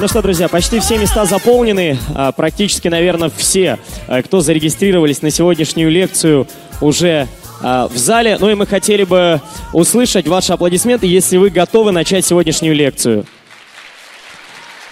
Ну 0.00 0.08
что, 0.08 0.22
друзья, 0.22 0.48
почти 0.48 0.80
все 0.80 0.98
места 0.98 1.26
заполнены. 1.26 1.98
А, 2.14 2.32
практически, 2.32 2.88
наверное, 2.88 3.30
все, 3.36 3.78
а, 4.08 4.22
кто 4.22 4.40
зарегистрировались 4.40 5.22
на 5.22 5.30
сегодняшнюю 5.30 5.90
лекцию, 5.90 6.48
уже 6.80 7.28
а, 7.60 7.88
в 7.88 7.96
зале. 7.96 8.36
Ну 8.40 8.50
и 8.50 8.54
мы 8.54 8.66
хотели 8.66 9.04
бы 9.04 9.40
услышать 9.72 10.26
ваши 10.26 10.52
аплодисменты, 10.52 11.06
если 11.06 11.36
вы 11.36 11.50
готовы 11.50 11.92
начать 11.92 12.24
сегодняшнюю 12.24 12.74
лекцию. 12.74 13.26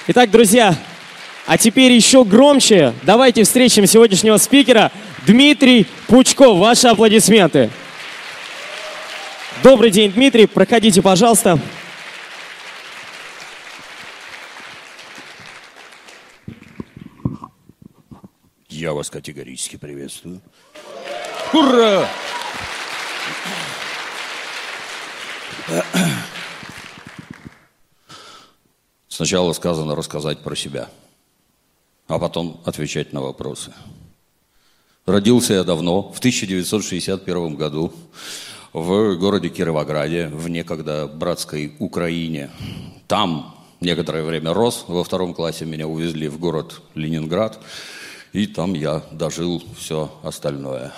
Итак, 0.07 0.31
друзья, 0.31 0.77
а 1.47 1.59
теперь 1.59 1.93
еще 1.93 2.25
громче. 2.25 2.93
Давайте 3.03 3.43
встретим 3.43 3.87
сегодняшнего 3.87 4.37
спикера 4.37 4.93
Дмитрий 5.27 5.87
Пучков. 6.07 6.59
Ваши 6.59 6.89
аплодисменты. 6.89 7.71
Добрый 9.63 9.91
день, 9.91 10.13
Дмитрий. 10.13 10.47
Проходите, 10.47 11.03
пожалуйста. 11.03 11.59
Я 18.81 18.95
вас 18.95 19.11
категорически 19.11 19.77
приветствую. 19.77 20.41
Ура! 21.53 22.09
Сначала 29.07 29.53
сказано 29.53 29.95
рассказать 29.95 30.39
про 30.39 30.57
себя, 30.57 30.89
а 32.07 32.19
потом 32.19 32.59
отвечать 32.65 33.13
на 33.13 33.21
вопросы. 33.21 33.75
Родился 35.05 35.53
я 35.53 35.65
давно, 35.65 36.11
в 36.11 36.19
1961 36.19 37.57
году, 37.57 37.93
в 38.73 39.15
городе 39.17 39.51
Кировограде, 39.51 40.29
в 40.29 40.49
некогда 40.49 41.07
братской 41.07 41.77
Украине. 41.81 42.49
Там 43.09 43.63
некоторое 43.83 44.23
время 44.23 44.55
рос, 44.55 44.87
во 44.89 45.05
втором 45.05 45.35
классе 45.35 45.67
меня 45.67 45.87
увезли 45.87 46.29
в 46.29 46.39
город 46.39 46.81
Ленинград– 46.95 47.63
и 48.33 48.47
там 48.47 48.75
я 48.75 49.03
дожил 49.13 49.63
все 49.77 50.11
остальное. 50.23 50.93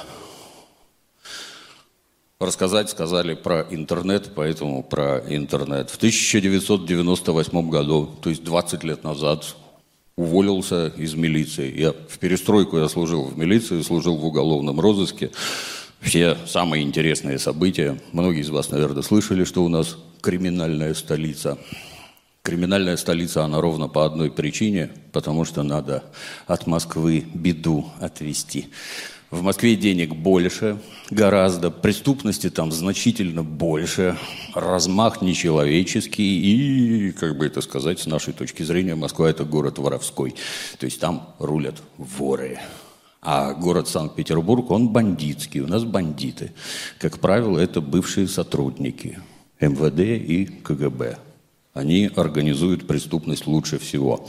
Рассказать 2.38 2.90
сказали 2.90 3.34
про 3.34 3.66
интернет, 3.70 4.32
поэтому 4.34 4.82
про 4.82 5.22
интернет. 5.28 5.90
В 5.90 5.96
1998 5.96 7.70
году, 7.70 8.10
то 8.20 8.30
есть 8.30 8.42
20 8.42 8.82
лет 8.84 9.04
назад, 9.04 9.54
уволился 10.16 10.88
из 10.88 11.14
милиции. 11.14 11.72
Я 11.78 11.92
в 11.92 12.18
перестройку 12.18 12.78
я 12.78 12.88
служил 12.88 13.24
в 13.24 13.38
милиции, 13.38 13.80
служил 13.82 14.16
в 14.16 14.26
уголовном 14.26 14.80
розыске. 14.80 15.30
Все 16.00 16.36
самые 16.46 16.82
интересные 16.82 17.38
события. 17.38 17.98
Многие 18.10 18.40
из 18.40 18.50
вас, 18.50 18.70
наверное, 18.70 19.02
слышали, 19.02 19.44
что 19.44 19.64
у 19.64 19.68
нас 19.68 19.96
криминальная 20.20 20.94
столица– 20.94 21.58
Криминальная 22.42 22.96
столица, 22.96 23.44
она 23.44 23.60
ровно 23.60 23.86
по 23.86 24.04
одной 24.04 24.28
причине, 24.28 24.90
потому 25.12 25.44
что 25.44 25.62
надо 25.62 26.02
от 26.48 26.66
Москвы 26.66 27.24
беду 27.32 27.86
отвести. 28.00 28.66
В 29.30 29.42
Москве 29.42 29.76
денег 29.76 30.16
больше, 30.16 30.78
гораздо, 31.10 31.70
преступности 31.70 32.50
там 32.50 32.72
значительно 32.72 33.44
больше, 33.44 34.18
размах 34.54 35.22
нечеловеческий, 35.22 36.40
и, 36.40 37.12
как 37.12 37.38
бы 37.38 37.46
это 37.46 37.60
сказать, 37.60 38.00
с 38.00 38.06
нашей 38.06 38.32
точки 38.32 38.64
зрения, 38.64 38.96
Москва– 38.96 39.30
это 39.30 39.44
город 39.44 39.78
воровской. 39.78 40.34
То 40.80 40.86
есть 40.86 40.98
там 40.98 41.34
рулят 41.38 41.76
воры. 41.96 42.58
А 43.22 43.54
город 43.54 43.86
Санкт-Петербург, 43.86 44.68
он 44.72 44.88
бандитский, 44.88 45.60
у 45.60 45.68
нас 45.68 45.84
бандиты. 45.84 46.52
Как 46.98 47.20
правило, 47.20 47.56
это 47.56 47.80
бывшие 47.80 48.26
сотрудники 48.26 49.20
МВД 49.60 50.00
и 50.00 50.46
КГБ 50.46 51.18
они 51.74 52.10
организуют 52.14 52.86
преступность 52.86 53.46
лучше 53.46 53.78
всего. 53.78 54.26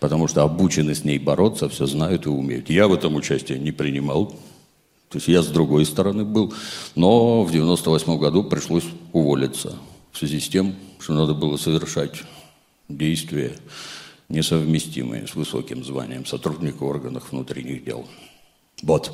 Потому 0.00 0.28
что 0.28 0.42
обучены 0.42 0.94
с 0.94 1.04
ней 1.04 1.18
бороться, 1.18 1.68
все 1.68 1.86
знают 1.86 2.26
и 2.26 2.30
умеют. 2.30 2.70
Я 2.70 2.88
в 2.88 2.94
этом 2.94 3.14
участие 3.14 3.58
не 3.58 3.70
принимал. 3.70 4.34
То 5.08 5.18
есть 5.18 5.28
я 5.28 5.42
с 5.42 5.48
другой 5.48 5.84
стороны 5.84 6.24
был. 6.24 6.54
Но 6.94 7.44
в 7.44 7.52
98 7.52 8.18
году 8.18 8.44
пришлось 8.44 8.86
уволиться. 9.12 9.76
В 10.12 10.18
связи 10.18 10.40
с 10.40 10.48
тем, 10.48 10.74
что 10.98 11.14
надо 11.14 11.34
было 11.34 11.56
совершать 11.56 12.22
действия, 12.88 13.52
несовместимые 14.28 15.26
с 15.26 15.34
высоким 15.34 15.84
званием 15.84 16.26
сотрудника 16.26 16.84
органов 16.84 17.30
внутренних 17.30 17.84
дел. 17.84 18.06
Вот. 18.82 19.12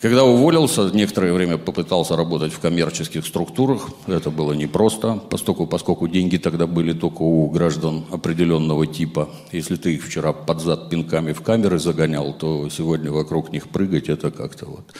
Когда 0.00 0.24
уволился, 0.24 0.90
некоторое 0.92 1.32
время 1.32 1.56
попытался 1.56 2.16
работать 2.16 2.52
в 2.52 2.58
коммерческих 2.58 3.24
структурах. 3.24 3.88
Это 4.06 4.30
было 4.30 4.52
непросто, 4.52 5.18
поскольку, 5.30 5.66
поскольку 5.66 6.06
деньги 6.06 6.36
тогда 6.36 6.66
были 6.66 6.92
только 6.92 7.22
у 7.22 7.48
граждан 7.48 8.04
определенного 8.10 8.86
типа. 8.86 9.30
Если 9.52 9.76
ты 9.76 9.94
их 9.94 10.04
вчера 10.04 10.34
под 10.34 10.60
зад 10.60 10.90
пинками 10.90 11.32
в 11.32 11.40
камеры 11.40 11.78
загонял, 11.78 12.34
то 12.34 12.68
сегодня 12.68 13.10
вокруг 13.10 13.52
них 13.52 13.68
прыгать 13.70 14.10
это 14.10 14.30
как-то 14.30 14.66
вот 14.66 14.92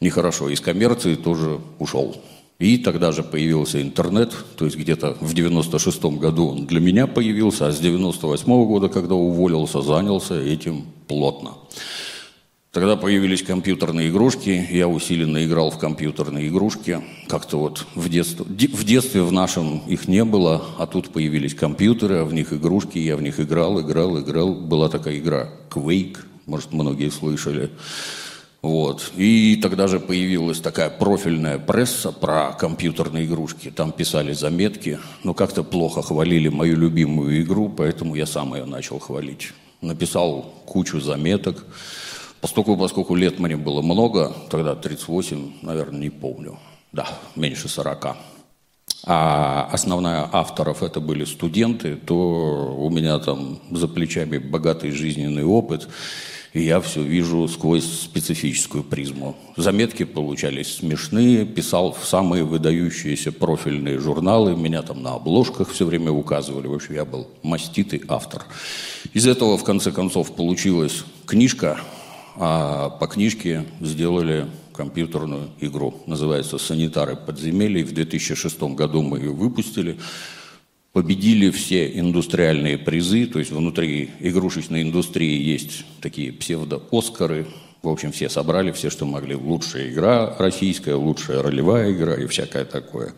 нехорошо. 0.00 0.48
Из 0.50 0.60
коммерции 0.60 1.16
тоже 1.16 1.58
ушел. 1.80 2.16
И 2.60 2.78
тогда 2.78 3.10
же 3.10 3.24
появился 3.24 3.82
интернет, 3.82 4.32
то 4.56 4.66
есть 4.66 4.76
где-то 4.76 5.16
в 5.20 5.34
96-м 5.34 6.18
году 6.18 6.46
он 6.46 6.66
для 6.66 6.78
меня 6.78 7.08
появился, 7.08 7.66
а 7.66 7.72
с 7.72 7.80
98 7.80 8.46
-го 8.46 8.66
года, 8.66 8.88
когда 8.88 9.16
уволился, 9.16 9.82
занялся 9.82 10.40
этим 10.40 10.84
плотно. 11.08 11.54
Тогда 12.72 12.96
появились 12.96 13.42
компьютерные 13.42 14.08
игрушки, 14.08 14.66
я 14.70 14.88
усиленно 14.88 15.44
играл 15.44 15.70
в 15.70 15.78
компьютерные 15.78 16.48
игрушки. 16.48 17.02
Как-то 17.28 17.58
вот 17.58 17.84
в 17.94 18.08
детстве, 18.08 18.46
в 18.46 18.84
детстве 18.84 19.20
в 19.22 19.30
нашем 19.30 19.80
их 19.80 20.08
не 20.08 20.24
было, 20.24 20.64
а 20.78 20.86
тут 20.86 21.12
появились 21.12 21.54
компьютеры, 21.54 22.20
а 22.20 22.24
в 22.24 22.32
них 22.32 22.50
игрушки, 22.54 22.96
я 22.96 23.18
в 23.18 23.22
них 23.22 23.38
играл, 23.40 23.78
играл, 23.82 24.18
играл. 24.18 24.54
Была 24.54 24.88
такая 24.88 25.18
игра 25.18 25.50
Quake, 25.68 26.16
может, 26.46 26.72
многие 26.72 27.10
слышали. 27.10 27.68
Вот. 28.62 29.12
И 29.18 29.58
тогда 29.60 29.86
же 29.86 30.00
появилась 30.00 30.60
такая 30.60 30.88
профильная 30.88 31.58
пресса 31.58 32.10
про 32.10 32.52
компьютерные 32.52 33.26
игрушки. 33.26 33.70
Там 33.70 33.92
писали 33.92 34.32
заметки, 34.32 34.98
но 35.24 35.34
как-то 35.34 35.62
плохо 35.62 36.00
хвалили 36.00 36.48
мою 36.48 36.78
любимую 36.78 37.42
игру, 37.42 37.68
поэтому 37.68 38.14
я 38.14 38.24
сам 38.24 38.54
ее 38.54 38.64
начал 38.64 38.98
хвалить. 38.98 39.52
Написал 39.82 40.54
кучу 40.64 41.00
заметок. 41.00 41.66
Поскольку, 42.42 42.76
поскольку 42.76 43.14
лет 43.14 43.38
мне 43.38 43.56
было 43.56 43.82
много, 43.82 44.32
тогда 44.50 44.74
38, 44.74 45.52
наверное, 45.62 46.00
не 46.00 46.10
помню. 46.10 46.58
Да, 46.90 47.06
меньше 47.36 47.68
40. 47.68 48.16
А 49.04 49.68
основная 49.70 50.28
авторов 50.32 50.82
это 50.82 50.98
были 50.98 51.24
студенты, 51.24 51.94
то 51.94 52.76
у 52.76 52.90
меня 52.90 53.20
там 53.20 53.60
за 53.70 53.86
плечами 53.86 54.38
богатый 54.38 54.90
жизненный 54.90 55.44
опыт, 55.44 55.88
и 56.52 56.62
я 56.62 56.80
все 56.80 57.00
вижу 57.02 57.46
сквозь 57.46 57.84
специфическую 57.84 58.82
призму. 58.82 59.36
Заметки 59.56 60.02
получались 60.02 60.78
смешные, 60.78 61.46
писал 61.46 61.92
в 61.92 62.04
самые 62.04 62.42
выдающиеся 62.42 63.30
профильные 63.30 64.00
журналы, 64.00 64.56
меня 64.56 64.82
там 64.82 65.00
на 65.00 65.14
обложках 65.14 65.70
все 65.70 65.86
время 65.86 66.10
указывали. 66.10 66.66
В 66.66 66.74
общем, 66.74 66.94
я 66.94 67.04
был 67.04 67.28
маститый 67.44 68.02
автор. 68.08 68.46
Из 69.12 69.28
этого, 69.28 69.56
в 69.56 69.62
конце 69.62 69.92
концов, 69.92 70.34
получилась 70.34 71.04
книжка 71.24 71.78
а 72.36 72.90
по 72.90 73.06
книжке 73.06 73.64
сделали 73.80 74.46
компьютерную 74.72 75.50
игру. 75.60 76.02
Называется 76.06 76.58
«Санитары 76.58 77.16
подземелий». 77.16 77.82
В 77.82 77.92
2006 77.92 78.62
году 78.74 79.02
мы 79.02 79.18
ее 79.18 79.32
выпустили. 79.32 79.98
Победили 80.92 81.50
все 81.50 81.98
индустриальные 81.98 82.78
призы, 82.78 83.26
то 83.26 83.38
есть 83.38 83.50
внутри 83.50 84.10
игрушечной 84.20 84.82
индустрии 84.82 85.40
есть 85.42 85.84
такие 86.00 86.32
псевдо-Оскары. 86.32 87.46
В 87.82 87.88
общем, 87.88 88.12
все 88.12 88.28
собрали, 88.28 88.72
все, 88.72 88.90
что 88.90 89.06
могли. 89.06 89.34
Лучшая 89.34 89.90
игра 89.90 90.36
российская, 90.38 90.94
лучшая 90.94 91.42
ролевая 91.42 91.92
игра 91.92 92.14
и 92.14 92.26
всякое 92.26 92.64
такое. 92.64 93.14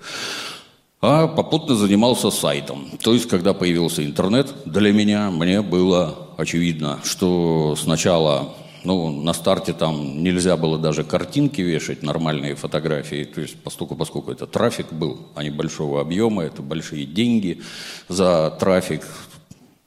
А 1.00 1.26
попутно 1.26 1.74
занимался 1.74 2.30
сайтом. 2.30 2.88
То 3.02 3.12
есть, 3.12 3.28
когда 3.28 3.52
появился 3.52 4.04
интернет, 4.04 4.54
для 4.64 4.92
меня, 4.92 5.30
мне 5.30 5.60
было 5.60 6.30
очевидно, 6.38 7.00
что 7.04 7.76
сначала 7.76 8.54
ну, 8.84 9.10
на 9.10 9.32
старте 9.32 9.72
там 9.72 10.22
нельзя 10.22 10.56
было 10.56 10.78
даже 10.78 11.04
картинки 11.04 11.60
вешать, 11.60 12.02
нормальные 12.02 12.54
фотографии, 12.54 13.24
то 13.24 13.40
есть 13.40 13.56
поскольку, 13.56 13.96
поскольку 13.96 14.30
это 14.30 14.46
трафик 14.46 14.92
был, 14.92 15.20
а 15.34 15.42
не 15.42 15.50
большого 15.50 16.00
объема, 16.00 16.42
это 16.42 16.62
большие 16.62 17.06
деньги 17.06 17.62
за 18.08 18.54
трафик, 18.60 19.02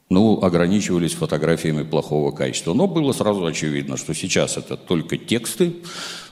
ну, 0.10 0.42
ограничивались 0.42 1.14
фотографиями 1.14 1.84
плохого 1.84 2.32
качества. 2.32 2.74
Но 2.74 2.88
было 2.88 3.12
сразу 3.12 3.46
очевидно, 3.46 3.98
что 3.98 4.14
сейчас 4.14 4.58
это 4.58 4.78
только 4.78 5.18
тексты, 5.18 5.76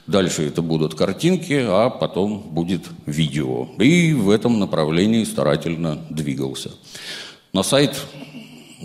дальше 0.07 0.47
это 0.47 0.61
будут 0.61 0.95
картинки, 0.95 1.65
а 1.67 1.89
потом 1.89 2.39
будет 2.39 2.83
видео. 3.05 3.67
И 3.79 4.13
в 4.13 4.29
этом 4.29 4.59
направлении 4.59 5.23
старательно 5.23 6.05
двигался. 6.09 6.71
На 7.53 7.63
сайт 7.63 8.01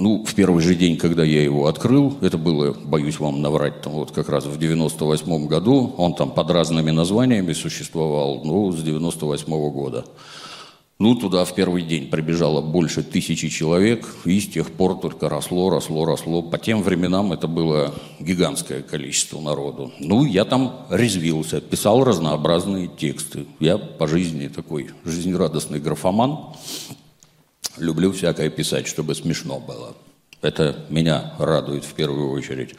ну, 0.00 0.24
в 0.24 0.34
первый 0.34 0.62
же 0.62 0.74
день, 0.74 0.96
когда 0.96 1.22
я 1.24 1.42
его 1.42 1.66
открыл, 1.66 2.16
это 2.22 2.38
было, 2.38 2.72
боюсь 2.72 3.20
вам 3.20 3.42
наврать, 3.42 3.82
там 3.82 3.92
вот 3.92 4.12
как 4.12 4.28
раз 4.30 4.46
в 4.46 4.58
98 4.58 5.46
году, 5.46 5.94
он 5.98 6.14
там 6.14 6.30
под 6.30 6.50
разными 6.50 6.90
названиями 6.90 7.52
существовал, 7.52 8.42
ну, 8.42 8.72
с 8.72 8.82
98 8.82 9.52
-го 9.52 9.70
года. 9.70 10.04
Ну, 10.98 11.14
туда 11.14 11.46
в 11.46 11.54
первый 11.54 11.82
день 11.82 12.10
прибежало 12.10 12.60
больше 12.60 13.02
тысячи 13.02 13.48
человек, 13.48 14.06
и 14.26 14.38
с 14.38 14.48
тех 14.48 14.70
пор 14.70 15.00
только 15.00 15.30
росло, 15.30 15.70
росло, 15.70 16.04
росло. 16.04 16.42
По 16.42 16.58
тем 16.58 16.82
временам 16.82 17.32
это 17.32 17.46
было 17.46 17.94
гигантское 18.20 18.82
количество 18.82 19.40
народу. 19.40 19.92
Ну, 19.98 20.26
я 20.26 20.44
там 20.44 20.86
резвился, 20.90 21.62
писал 21.62 22.04
разнообразные 22.04 22.86
тексты. 22.86 23.46
Я 23.60 23.78
по 23.78 24.06
жизни 24.06 24.48
такой 24.48 24.90
жизнерадостный 25.04 25.80
графоман. 25.80 26.38
Люблю 27.80 28.12
всякое 28.12 28.50
писать, 28.50 28.86
чтобы 28.86 29.14
смешно 29.14 29.58
было. 29.58 29.94
Это 30.42 30.84
меня 30.88 31.34
радует 31.38 31.84
в 31.84 31.94
первую 31.94 32.30
очередь. 32.30 32.74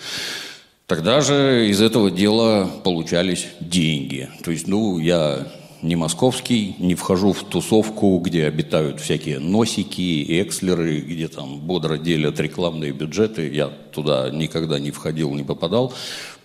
Тогда 0.88 1.22
же 1.22 1.68
из 1.70 1.82
этого 1.82 2.12
дела 2.12 2.70
получались 2.84 3.48
деньги. 3.60 4.30
То 4.44 4.52
есть, 4.52 4.68
ну, 4.68 5.00
я 5.00 5.48
не 5.82 5.96
московский, 5.96 6.76
не 6.80 6.96
вхожу 6.96 7.34
в 7.34 7.44
тусовку, 7.44 8.18
где 8.20 8.46
обитают 8.46 9.00
всякие 9.00 9.40
носики, 9.40 10.42
экслеры, 10.42 11.00
где 11.00 11.28
там 11.28 11.60
бодро 11.60 11.98
делят 11.98 12.40
рекламные 12.40 12.92
бюджеты. 12.92 13.50
Я 13.52 13.68
туда 13.68 14.30
никогда 14.32 14.80
не 14.80 14.92
входил, 14.92 15.34
не 15.34 15.44
попадал. 15.44 15.94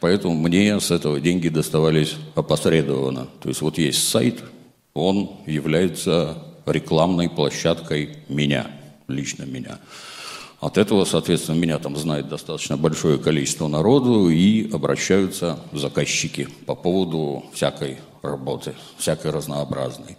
Поэтому 0.00 0.34
мне 0.34 0.78
с 0.80 0.90
этого 0.90 1.20
деньги 1.20 1.48
доставались 1.48 2.14
опосредованно. 2.34 3.28
То 3.42 3.48
есть 3.48 3.60
вот 3.60 3.78
есть 3.78 4.08
сайт, 4.08 4.42
он 4.94 5.30
является 5.46 6.38
рекламной 6.66 7.28
площадкой 7.28 8.18
меня, 8.28 8.66
лично 9.08 9.44
меня. 9.44 9.78
От 10.60 10.78
этого, 10.78 11.04
соответственно, 11.04 11.56
меня 11.56 11.78
там 11.78 11.96
знает 11.96 12.28
достаточно 12.28 12.76
большое 12.76 13.18
количество 13.18 13.68
народу 13.68 14.30
и 14.30 14.70
обращаются 14.72 15.58
заказчики 15.72 16.48
по 16.64 16.74
поводу 16.74 17.44
всякой 17.52 17.98
работы, 18.22 18.74
всякой 18.98 19.32
разнообразной. 19.32 20.16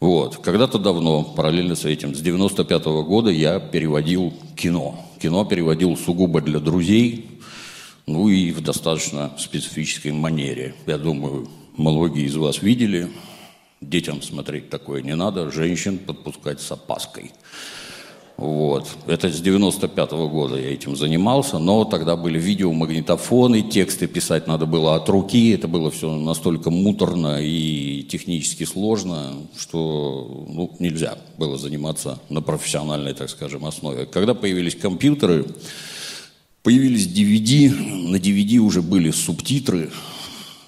Вот. 0.00 0.36
Когда-то 0.36 0.78
давно, 0.78 1.22
параллельно 1.22 1.76
с 1.76 1.86
этим, 1.86 2.14
с 2.14 2.20
95 2.20 2.86
-го 2.86 3.04
года 3.04 3.30
я 3.30 3.58
переводил 3.58 4.34
кино. 4.54 5.00
Кино 5.20 5.46
переводил 5.46 5.96
сугубо 5.96 6.42
для 6.42 6.60
друзей, 6.60 7.40
ну 8.06 8.28
и 8.28 8.52
в 8.52 8.60
достаточно 8.60 9.32
специфической 9.38 10.12
манере. 10.12 10.74
Я 10.86 10.98
думаю, 10.98 11.48
многие 11.76 12.26
из 12.26 12.36
вас 12.36 12.60
видели. 12.60 13.08
Детям 13.90 14.22
смотреть 14.22 14.70
такое 14.70 15.02
не 15.02 15.14
надо, 15.14 15.50
женщин 15.50 15.98
подпускать 15.98 16.60
с 16.60 16.72
опаской. 16.72 17.32
Вот. 18.36 18.88
Это 19.06 19.30
с 19.30 19.40
95 19.40 20.12
-го 20.12 20.28
года 20.28 20.56
я 20.56 20.72
этим 20.72 20.96
занимался, 20.96 21.58
но 21.58 21.84
тогда 21.84 22.16
были 22.16 22.40
видеомагнитофоны, 22.40 23.62
тексты 23.62 24.08
писать 24.08 24.48
надо 24.48 24.66
было 24.66 24.96
от 24.96 25.08
руки, 25.08 25.50
это 25.50 25.68
было 25.68 25.90
все 25.90 26.10
настолько 26.16 26.70
муторно 26.70 27.40
и 27.40 28.02
технически 28.02 28.64
сложно, 28.64 29.34
что 29.56 30.46
ну, 30.48 30.74
нельзя 30.80 31.16
было 31.38 31.56
заниматься 31.56 32.18
на 32.28 32.42
профессиональной, 32.42 33.14
так 33.14 33.30
скажем, 33.30 33.66
основе. 33.66 34.06
Когда 34.06 34.34
появились 34.34 34.74
компьютеры, 34.74 35.46
появились 36.64 37.06
DVD, 37.06 37.70
на 38.10 38.16
DVD 38.16 38.58
уже 38.58 38.82
были 38.82 39.12
субтитры, 39.12 39.90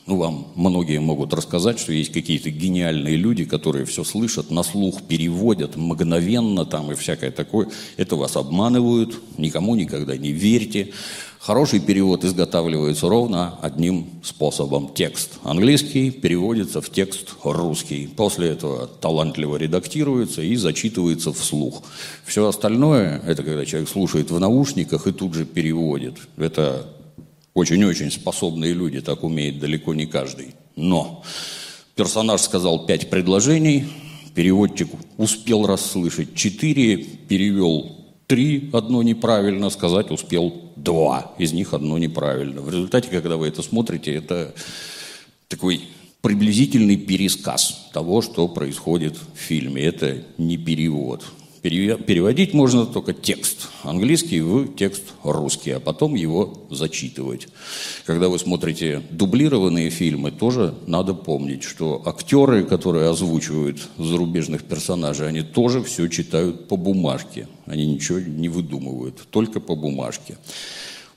ну, 0.06 0.16
вам 0.16 0.46
многие 0.54 1.00
могут 1.00 1.34
рассказать, 1.34 1.80
что 1.80 1.92
есть 1.92 2.12
какие-то 2.12 2.48
гениальные 2.50 3.16
люди, 3.16 3.44
которые 3.44 3.84
все 3.86 4.04
слышат, 4.04 4.52
на 4.52 4.62
слух 4.62 5.02
переводят 5.02 5.74
мгновенно 5.76 6.64
там 6.64 6.92
и 6.92 6.94
всякое 6.94 7.32
такое. 7.32 7.68
Это 7.96 8.14
вас 8.14 8.36
обманывают, 8.36 9.18
никому 9.36 9.74
никогда 9.74 10.16
не 10.16 10.30
верьте. 10.30 10.92
Хороший 11.40 11.80
перевод 11.80 12.24
изготавливается 12.24 13.08
ровно 13.08 13.58
одним 13.62 14.06
способом. 14.22 14.92
Текст 14.94 15.38
английский 15.42 16.10
переводится 16.10 16.80
в 16.80 16.90
текст 16.90 17.34
русский. 17.42 18.06
После 18.06 18.48
этого 18.48 18.86
талантливо 18.86 19.56
редактируется 19.56 20.40
и 20.40 20.54
зачитывается 20.56 21.32
вслух. 21.32 21.82
Все 22.24 22.46
остальное, 22.46 23.20
это 23.26 23.42
когда 23.42 23.64
человек 23.64 23.88
слушает 23.88 24.30
в 24.30 24.38
наушниках 24.38 25.06
и 25.08 25.12
тут 25.12 25.34
же 25.34 25.44
переводит. 25.44 26.14
Это 26.36 26.86
очень-очень 27.56 28.10
способные 28.10 28.74
люди, 28.74 29.00
так 29.00 29.24
умеет 29.24 29.58
далеко 29.58 29.94
не 29.94 30.04
каждый. 30.04 30.54
Но 30.76 31.24
персонаж 31.94 32.42
сказал 32.42 32.84
пять 32.84 33.08
предложений, 33.08 33.86
переводчик 34.34 34.90
успел 35.16 35.66
расслышать 35.66 36.34
четыре, 36.34 36.98
перевел 36.98 37.96
три, 38.26 38.68
одно 38.74 39.02
неправильно, 39.02 39.70
сказать 39.70 40.10
успел 40.10 40.52
два, 40.76 41.32
из 41.38 41.54
них 41.54 41.72
одно 41.72 41.96
неправильно. 41.96 42.60
В 42.60 42.68
результате, 42.68 43.08
когда 43.08 43.38
вы 43.38 43.48
это 43.48 43.62
смотрите, 43.62 44.14
это 44.14 44.54
такой 45.48 45.80
приблизительный 46.20 46.98
пересказ 46.98 47.88
того, 47.94 48.20
что 48.20 48.48
происходит 48.48 49.16
в 49.16 49.38
фильме. 49.38 49.82
Это 49.82 50.24
не 50.36 50.58
перевод. 50.58 51.24
Переводить 51.68 52.54
можно 52.54 52.86
только 52.86 53.12
текст 53.12 53.68
английский 53.82 54.40
в 54.40 54.74
текст 54.76 55.02
русский, 55.24 55.72
а 55.72 55.80
потом 55.80 56.14
его 56.14 56.66
зачитывать. 56.70 57.48
Когда 58.04 58.28
вы 58.28 58.38
смотрите 58.38 59.02
дублированные 59.10 59.90
фильмы, 59.90 60.30
тоже 60.30 60.74
надо 60.86 61.14
помнить, 61.14 61.64
что 61.64 62.02
актеры, 62.06 62.64
которые 62.64 63.10
озвучивают 63.10 63.80
зарубежных 63.98 64.62
персонажей, 64.62 65.28
они 65.28 65.42
тоже 65.42 65.82
все 65.82 66.06
читают 66.08 66.68
по 66.68 66.76
бумажке. 66.76 67.48
Они 67.66 67.86
ничего 67.86 68.20
не 68.20 68.48
выдумывают, 68.48 69.26
только 69.30 69.58
по 69.58 69.74
бумажке. 69.74 70.38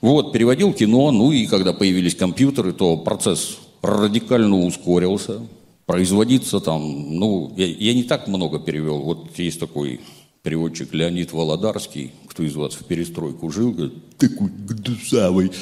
Вот, 0.00 0.32
переводил 0.32 0.72
кино, 0.72 1.12
ну 1.12 1.30
и 1.30 1.46
когда 1.46 1.72
появились 1.72 2.16
компьютеры, 2.16 2.72
то 2.72 2.96
процесс 2.96 3.58
радикально 3.82 4.64
ускорился. 4.64 5.42
Производиться 5.86 6.60
там, 6.60 7.16
ну, 7.18 7.52
я, 7.56 7.66
я 7.66 7.94
не 7.94 8.04
так 8.04 8.28
много 8.28 8.60
перевел. 8.60 9.00
Вот 9.00 9.36
есть 9.38 9.58
такой 9.58 10.00
переводчик 10.42 10.92
Леонид 10.94 11.32
Володарский, 11.32 12.12
кто 12.28 12.42
из 12.42 12.54
вас 12.54 12.74
в 12.74 12.84
перестройку 12.84 13.50
жил, 13.50 13.72
говорит, 13.72 14.16
такой 14.16 14.48
гдусавый 14.48 15.52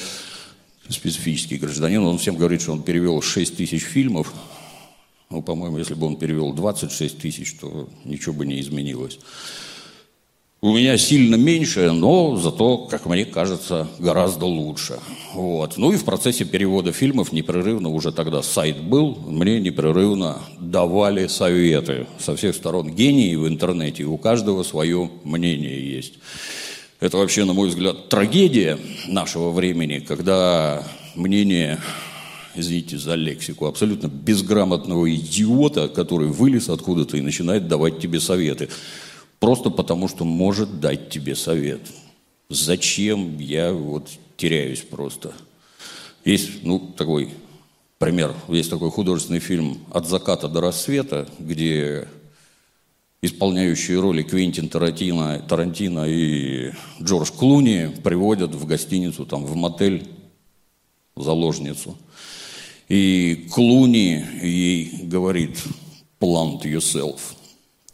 специфический 0.88 1.58
гражданин, 1.58 2.02
он 2.02 2.18
всем 2.18 2.36
говорит, 2.36 2.62
что 2.62 2.72
он 2.72 2.82
перевел 2.82 3.20
6 3.20 3.56
тысяч 3.56 3.82
фильмов, 3.82 4.32
ну, 5.30 5.42
по-моему, 5.42 5.78
если 5.78 5.94
бы 5.94 6.06
он 6.06 6.16
перевел 6.16 6.52
26 6.54 7.18
тысяч, 7.18 7.54
то 7.54 7.88
ничего 8.04 8.34
бы 8.34 8.46
не 8.46 8.60
изменилось. 8.60 9.18
У 10.60 10.76
меня 10.76 10.98
сильно 10.98 11.36
меньше, 11.36 11.92
но 11.92 12.34
зато, 12.36 12.78
как 12.78 13.06
мне 13.06 13.24
кажется, 13.24 13.86
гораздо 14.00 14.46
лучше. 14.46 14.98
Вот. 15.32 15.76
Ну 15.76 15.92
и 15.92 15.96
в 15.96 16.04
процессе 16.04 16.44
перевода 16.44 16.90
фильмов 16.90 17.30
непрерывно, 17.30 17.90
уже 17.90 18.10
тогда 18.10 18.42
сайт 18.42 18.82
был, 18.82 19.14
мне 19.24 19.60
непрерывно 19.60 20.40
давали 20.58 21.28
советы 21.28 22.08
со 22.18 22.34
всех 22.34 22.56
сторон. 22.56 22.90
Гении 22.90 23.36
в 23.36 23.46
интернете, 23.46 24.02
у 24.02 24.16
каждого 24.16 24.64
свое 24.64 25.08
мнение 25.22 25.94
есть. 25.94 26.14
Это 26.98 27.18
вообще, 27.18 27.44
на 27.44 27.52
мой 27.52 27.68
взгляд, 27.68 28.08
трагедия 28.08 28.78
нашего 29.06 29.52
времени, 29.52 30.00
когда 30.00 30.82
мнение 31.14 31.78
извините 32.56 32.98
за 32.98 33.14
лексику, 33.14 33.66
абсолютно 33.66 34.08
безграмотного 34.08 35.14
идиота, 35.14 35.86
который 35.86 36.26
вылез 36.26 36.68
откуда-то 36.68 37.16
и 37.16 37.20
начинает 37.20 37.68
давать 37.68 38.00
тебе 38.00 38.18
советы. 38.18 38.68
Просто 39.40 39.70
потому, 39.70 40.08
что 40.08 40.24
может 40.24 40.80
дать 40.80 41.10
тебе 41.10 41.34
совет. 41.36 41.80
Зачем? 42.48 43.38
Я 43.38 43.72
вот 43.72 44.08
теряюсь 44.36 44.80
просто. 44.80 45.32
Есть, 46.24 46.64
ну, 46.64 46.78
такой 46.78 47.30
пример. 47.98 48.34
Есть 48.48 48.70
такой 48.70 48.90
художественный 48.90 49.40
фильм 49.40 49.78
«От 49.90 50.06
заката 50.06 50.48
до 50.48 50.60
рассвета», 50.60 51.28
где 51.38 52.08
исполняющие 53.22 54.00
роли 54.00 54.22
Квентин 54.22 54.68
Тарантино, 54.68 55.40
Тарантино 55.48 56.04
и 56.06 56.72
Джордж 57.02 57.30
Клуни 57.32 57.90
приводят 58.02 58.54
в 58.54 58.64
гостиницу, 58.66 59.26
там, 59.26 59.44
в 59.44 59.56
мотель 59.56 60.08
заложницу. 61.16 61.96
И 62.88 63.48
Клуни 63.52 64.24
ей 64.42 65.00
говорит 65.02 65.62
«plant 66.20 66.62
yourself», 66.62 67.20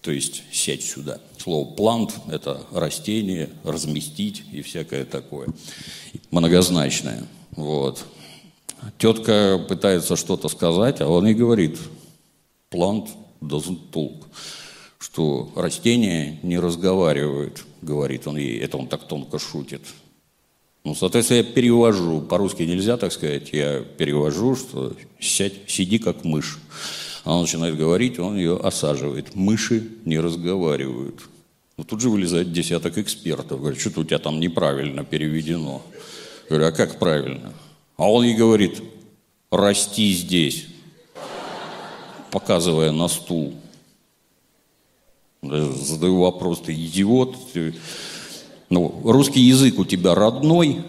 то 0.04 0.10
есть 0.10 0.42
«сядь 0.52 0.82
сюда». 0.82 1.18
Слово 1.38 1.74
«плант»– 1.74 2.14
это 2.30 2.60
растение, 2.72 3.48
разместить 3.64 4.42
и 4.52 4.60
всякое 4.60 5.06
такое. 5.06 5.48
Многозначное. 6.30 7.26
Вот. 7.52 8.04
Тетка 8.98 9.58
пытается 9.66 10.16
что-то 10.16 10.48
сказать, 10.50 11.00
а 11.00 11.08
он 11.08 11.26
ей 11.26 11.34
говорит 11.34 11.78
«плант 12.68 13.08
doesn't 13.40 13.78
talk», 13.90 14.24
что 14.98 15.50
растения 15.56 16.38
не 16.42 16.58
разговаривают, 16.58 17.64
говорит 17.80 18.26
он 18.26 18.36
ей. 18.36 18.58
Это 18.58 18.76
он 18.76 18.88
так 18.88 19.08
тонко 19.08 19.38
шутит. 19.38 19.80
Ну, 20.84 20.94
соответственно, 20.94 21.38
я 21.38 21.44
перевожу. 21.44 22.20
По-русски 22.20 22.64
нельзя 22.64 22.98
так 22.98 23.10
сказать. 23.10 23.54
Я 23.54 23.80
перевожу, 23.80 24.54
что 24.54 24.94
сядь, 25.18 25.54
сиди 25.66 25.98
как 25.98 26.24
мышь. 26.24 26.58
Она 27.24 27.40
начинает 27.40 27.76
говорить, 27.76 28.18
он 28.18 28.36
ее 28.36 28.56
осаживает. 28.56 29.34
Мыши 29.34 29.88
не 30.04 30.20
разговаривают. 30.20 31.20
Но 31.76 31.82
ну, 31.82 31.84
тут 31.84 32.02
же 32.02 32.10
вылезает 32.10 32.52
десяток 32.52 32.98
экспертов. 32.98 33.60
Говорит, 33.60 33.80
что-то 33.80 34.00
у 34.00 34.04
тебя 34.04 34.18
там 34.18 34.38
неправильно 34.38 35.04
переведено. 35.04 35.82
Я 36.44 36.56
говорю, 36.56 36.66
а 36.66 36.72
как 36.72 36.98
правильно? 36.98 37.52
А 37.96 38.10
он 38.10 38.24
ей 38.24 38.36
говорит, 38.36 38.82
расти 39.50 40.12
здесь, 40.12 40.66
показывая 42.30 42.92
на 42.92 43.08
стул. 43.08 43.54
Задаю 45.42 46.20
вопрос, 46.20 46.60
ты 46.60 46.74
идиот? 46.74 47.36
Ну, 48.68 49.00
русский 49.04 49.40
язык 49.40 49.78
у 49.78 49.84
тебя 49.84 50.14
родной, 50.14 50.84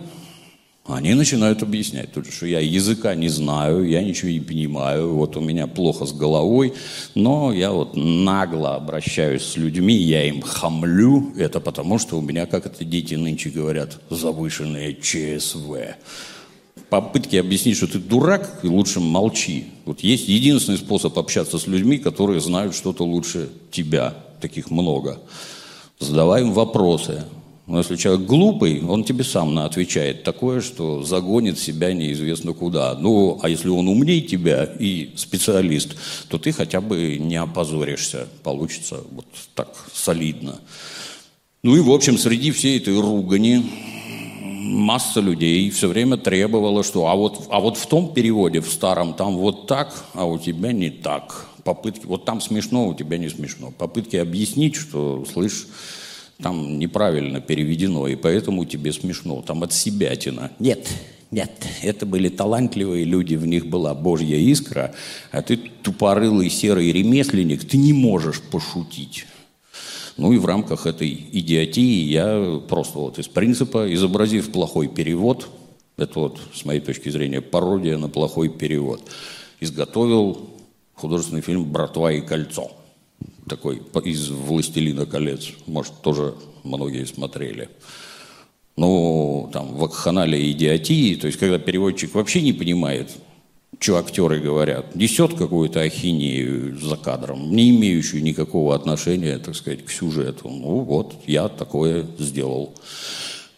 они 0.87 1.15
начинают 1.15 1.63
объяснять, 1.63 2.13
тут, 2.13 2.31
что 2.31 2.45
я 2.45 2.59
языка 2.59 3.15
не 3.15 3.27
знаю, 3.27 3.87
я 3.87 4.03
ничего 4.03 4.29
не 4.29 4.39
понимаю, 4.39 5.15
вот 5.15 5.35
у 5.35 5.41
меня 5.41 5.65
плохо 5.65 6.05
с 6.05 6.13
головой, 6.13 6.73
но 7.15 7.51
я 7.51 7.71
вот 7.71 7.95
нагло 7.95 8.75
обращаюсь 8.75 9.41
с 9.41 9.57
людьми, 9.57 9.95
я 9.95 10.27
им 10.27 10.41
хамлю, 10.41 11.33
это 11.37 11.59
потому, 11.59 11.97
что 11.97 12.19
у 12.19 12.21
меня, 12.21 12.45
как 12.45 12.67
это 12.67 12.85
дети 12.85 13.15
нынче 13.15 13.49
говорят, 13.49 13.99
завышенное 14.11 14.93
ЧСВ. 14.93 15.95
Попытки 16.89 17.35
объяснить, 17.37 17.77
что 17.77 17.87
ты 17.87 17.97
дурак, 17.97 18.59
и 18.61 18.67
лучше 18.67 18.99
молчи. 18.99 19.65
Вот 19.85 20.01
есть 20.01 20.27
единственный 20.27 20.77
способ 20.77 21.17
общаться 21.17 21.57
с 21.57 21.65
людьми, 21.65 21.97
которые 21.97 22.39
знают 22.39 22.75
что-то 22.75 23.03
лучше 23.03 23.49
тебя. 23.71 24.13
Таких 24.39 24.69
много. 24.69 25.19
Задавай 25.99 26.43
им 26.43 26.53
вопросы. 26.53 27.23
Но 27.67 27.79
если 27.79 27.95
человек 27.95 28.27
глупый, 28.27 28.83
он 28.83 29.03
тебе 29.03 29.23
сам 29.23 29.57
отвечает 29.57 30.23
такое, 30.23 30.61
что 30.61 31.01
загонит 31.01 31.57
себя 31.57 31.93
неизвестно 31.93 32.53
куда. 32.53 32.93
Ну, 32.93 33.39
а 33.41 33.49
если 33.49 33.69
он 33.69 33.87
умнее 33.87 34.21
тебя 34.21 34.65
и 34.65 35.09
специалист, 35.15 35.95
то 36.29 36.37
ты 36.37 36.51
хотя 36.51 36.79
бы 36.79 37.17
не 37.17 37.37
опозоришься. 37.37 38.27
Получится 38.43 39.01
вот 39.11 39.25
так 39.55 39.69
солидно. 39.91 40.59
Ну 41.63 41.75
и, 41.75 41.79
в 41.79 41.89
общем, 41.89 42.19
среди 42.19 42.51
всей 42.51 42.77
этой 42.77 42.99
ругани 42.99 43.63
масса 44.65 45.19
людей 45.19 45.67
все 45.71 45.87
время 45.87 46.17
требовала, 46.17 46.83
что 46.83 47.07
а 47.07 47.15
вот, 47.15 47.47
а 47.49 47.59
вот 47.59 47.77
в 47.77 47.87
том 47.87 48.13
переводе, 48.13 48.61
в 48.61 48.69
старом, 48.69 49.15
там 49.15 49.37
вот 49.37 49.65
так, 49.65 50.05
а 50.13 50.25
у 50.25 50.37
тебя 50.37 50.71
не 50.71 50.91
так. 50.91 51.47
Попытки, 51.63 52.05
вот 52.05 52.25
там 52.25 52.41
смешно, 52.41 52.87
у 52.87 52.93
тебя 52.93 53.17
не 53.17 53.29
смешно. 53.29 53.73
Попытки 53.75 54.17
объяснить, 54.17 54.75
что, 54.75 55.25
слышь, 55.31 55.65
там 56.41 56.79
неправильно 56.79 57.39
переведено, 57.41 58.07
и 58.07 58.15
поэтому 58.15 58.65
тебе 58.65 58.91
смешно. 58.91 59.41
Там 59.41 59.63
от 59.63 59.73
себя 59.73 60.15
тина. 60.15 60.51
Нет, 60.59 60.87
нет, 61.31 61.51
это 61.81 62.05
были 62.05 62.29
талантливые 62.29 63.05
люди, 63.05 63.35
в 63.35 63.45
них 63.45 63.67
была 63.67 63.93
божья 63.93 64.37
искра, 64.37 64.93
а 65.31 65.41
ты 65.41 65.57
тупорылый 65.57 66.49
серый 66.49 66.91
ремесленник, 66.91 67.65
ты 67.65 67.77
не 67.77 67.93
можешь 67.93 68.41
пошутить. 68.41 69.25
Ну 70.17 70.31
и 70.31 70.37
в 70.37 70.45
рамках 70.45 70.85
этой 70.85 71.09
идиотии 71.09 72.03
я 72.03 72.61
просто 72.69 72.99
вот 72.99 73.19
из 73.19 73.27
принципа, 73.27 73.93
изобразив 73.93 74.51
плохой 74.51 74.87
перевод, 74.87 75.49
это 75.97 76.19
вот 76.19 76.39
с 76.53 76.63
моей 76.63 76.79
точки 76.79 77.09
зрения 77.09 77.41
пародия 77.41 77.97
на 77.97 78.07
плохой 78.07 78.49
перевод, 78.49 79.01
изготовил 79.59 80.49
художественный 80.93 81.41
фильм 81.41 81.65
«Братва 81.65 82.13
и 82.13 82.21
кольцо» 82.21 82.71
такой 83.47 83.81
из 84.03 84.29
«Властелина 84.29 85.05
колец». 85.05 85.51
Может, 85.67 86.01
тоже 86.01 86.35
многие 86.63 87.05
смотрели. 87.05 87.69
Ну, 88.77 89.49
там, 89.53 89.75
вакханалия 89.75 90.51
идиотии, 90.51 91.15
то 91.15 91.27
есть, 91.27 91.39
когда 91.39 91.57
переводчик 91.57 92.13
вообще 92.13 92.41
не 92.41 92.51
понимает, 92.51 93.09
что 93.79 93.97
актеры 93.97 94.39
говорят, 94.39 94.95
несет 94.95 95.35
какую-то 95.35 95.81
ахинею 95.81 96.77
за 96.79 96.97
кадром, 96.97 97.55
не 97.55 97.69
имеющую 97.69 98.21
никакого 98.21 98.75
отношения, 98.75 99.37
так 99.37 99.55
сказать, 99.55 99.85
к 99.85 99.91
сюжету. 99.91 100.49
Ну, 100.49 100.79
вот, 100.79 101.15
я 101.25 101.47
такое 101.47 102.05
сделал. 102.19 102.73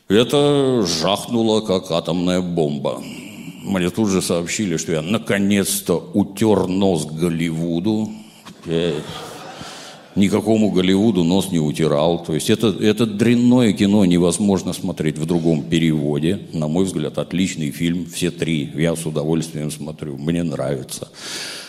Это 0.08 0.86
жахнуло, 0.86 1.62
как 1.62 1.92
атомная 1.92 2.42
бомба. 2.42 3.02
Мне 3.64 3.90
тут 3.90 4.10
же 4.10 4.22
сообщили, 4.22 4.78
что 4.78 4.94
я 4.94 5.02
наконец-то 5.02 6.12
утер 6.14 6.68
нос 6.68 7.06
Голливуду. 7.06 8.10
Я 8.66 8.94
никакому 10.18 10.72
Голливуду 10.72 11.24
нос 11.24 11.52
не 11.52 11.60
утирал. 11.60 12.24
То 12.24 12.34
есть 12.34 12.50
это, 12.50 12.68
это 12.68 13.06
дрянное 13.06 13.72
кино 13.74 14.04
невозможно 14.06 14.74
смотреть 14.74 15.18
в 15.18 15.26
другом 15.26 15.64
переводе. 15.64 16.42
На 16.52 16.68
мой 16.68 16.86
взгляд, 16.86 17.18
отличный 17.18 17.72
фильм. 17.72 18.06
Все 18.06 18.32
три 18.32 18.70
я 18.76 18.96
с 18.96 19.06
удовольствием 19.06 19.72
смотрю. 19.72 20.18
Мне 20.18 20.44
нравится. 20.44 21.10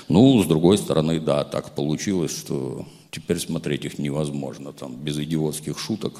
Ну, 0.08 0.42
с 0.42 0.46
другой 0.46 0.78
стороны, 0.78 1.20
да, 1.20 1.44
так 1.44 1.74
получилось, 1.74 2.36
что 2.36 2.86
теперь 3.10 3.38
смотреть 3.38 3.84
их 3.84 3.98
невозможно. 3.98 4.72
Там 4.72 4.96
без 4.96 5.18
идиотских 5.18 5.78
шуток. 5.78 6.14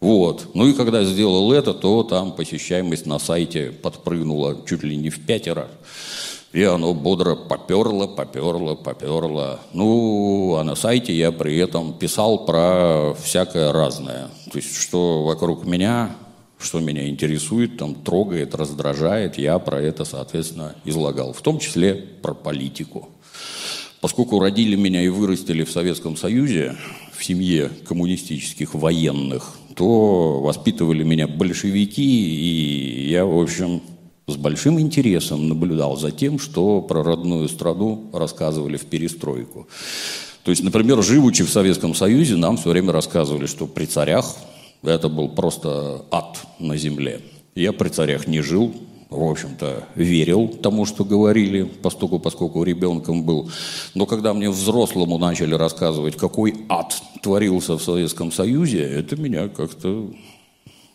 Вот. 0.00 0.54
Ну 0.54 0.66
и 0.66 0.72
когда 0.72 1.04
сделал 1.04 1.52
это, 1.52 1.74
то 1.74 2.02
там 2.02 2.32
посещаемость 2.32 3.04
на 3.04 3.18
сайте 3.18 3.70
подпрыгнула 3.70 4.64
чуть 4.66 4.82
ли 4.82 4.96
не 4.96 5.10
в 5.10 5.20
пятеро. 5.20 5.68
И 6.52 6.64
оно 6.64 6.94
бодро 6.94 7.36
поперло, 7.36 8.08
поперло, 8.08 8.74
поперло. 8.74 9.60
Ну, 9.72 10.56
а 10.56 10.64
на 10.64 10.74
сайте 10.74 11.12
я 11.12 11.30
при 11.30 11.56
этом 11.58 11.96
писал 11.96 12.44
про 12.44 13.14
всякое 13.22 13.72
разное. 13.72 14.30
То 14.50 14.58
есть, 14.58 14.76
что 14.76 15.22
вокруг 15.22 15.64
меня, 15.64 16.16
что 16.58 16.80
меня 16.80 17.08
интересует, 17.08 17.78
там 17.78 17.94
трогает, 17.94 18.56
раздражает, 18.56 19.38
я 19.38 19.60
про 19.60 19.80
это, 19.80 20.04
соответственно, 20.04 20.74
излагал. 20.84 21.32
В 21.32 21.40
том 21.40 21.60
числе 21.60 21.94
про 21.94 22.34
политику. 22.34 23.10
Поскольку 24.00 24.40
родили 24.40 24.74
меня 24.74 25.02
и 25.02 25.08
вырастили 25.08 25.62
в 25.62 25.70
Советском 25.70 26.16
Союзе, 26.16 26.74
в 27.16 27.24
семье 27.24 27.70
коммунистических 27.86 28.74
военных, 28.74 29.56
то 29.76 30.40
воспитывали 30.40 31.04
меня 31.04 31.28
большевики, 31.28 32.02
и 32.02 33.08
я, 33.08 33.24
в 33.24 33.38
общем, 33.38 33.82
с 34.30 34.36
большим 34.36 34.80
интересом 34.80 35.48
наблюдал 35.48 35.96
за 35.96 36.10
тем, 36.10 36.38
что 36.38 36.80
про 36.80 37.02
родную 37.02 37.48
страну 37.48 38.10
рассказывали 38.12 38.76
в 38.76 38.86
перестройку. 38.86 39.68
То 40.44 40.50
есть, 40.50 40.62
например, 40.62 41.02
живучи 41.02 41.42
в 41.44 41.50
Советском 41.50 41.94
Союзе, 41.94 42.36
нам 42.36 42.56
все 42.56 42.70
время 42.70 42.92
рассказывали, 42.92 43.46
что 43.46 43.66
при 43.66 43.84
царях 43.84 44.34
это 44.82 45.08
был 45.08 45.28
просто 45.28 46.04
ад 46.10 46.38
на 46.58 46.76
земле. 46.76 47.20
Я 47.54 47.72
при 47.72 47.88
царях 47.88 48.26
не 48.26 48.40
жил, 48.40 48.74
в 49.10 49.22
общем-то, 49.22 49.84
верил 49.96 50.48
тому, 50.48 50.86
что 50.86 51.04
говорили, 51.04 51.64
поскольку, 51.64 52.18
поскольку 52.20 52.62
ребенком 52.62 53.24
был. 53.24 53.50
Но 53.94 54.06
когда 54.06 54.32
мне 54.32 54.48
взрослому 54.48 55.18
начали 55.18 55.54
рассказывать, 55.54 56.16
какой 56.16 56.54
ад 56.68 56.94
творился 57.22 57.76
в 57.76 57.82
Советском 57.82 58.32
Союзе, 58.32 58.82
это 58.82 59.16
меня 59.16 59.48
как-то 59.48 60.10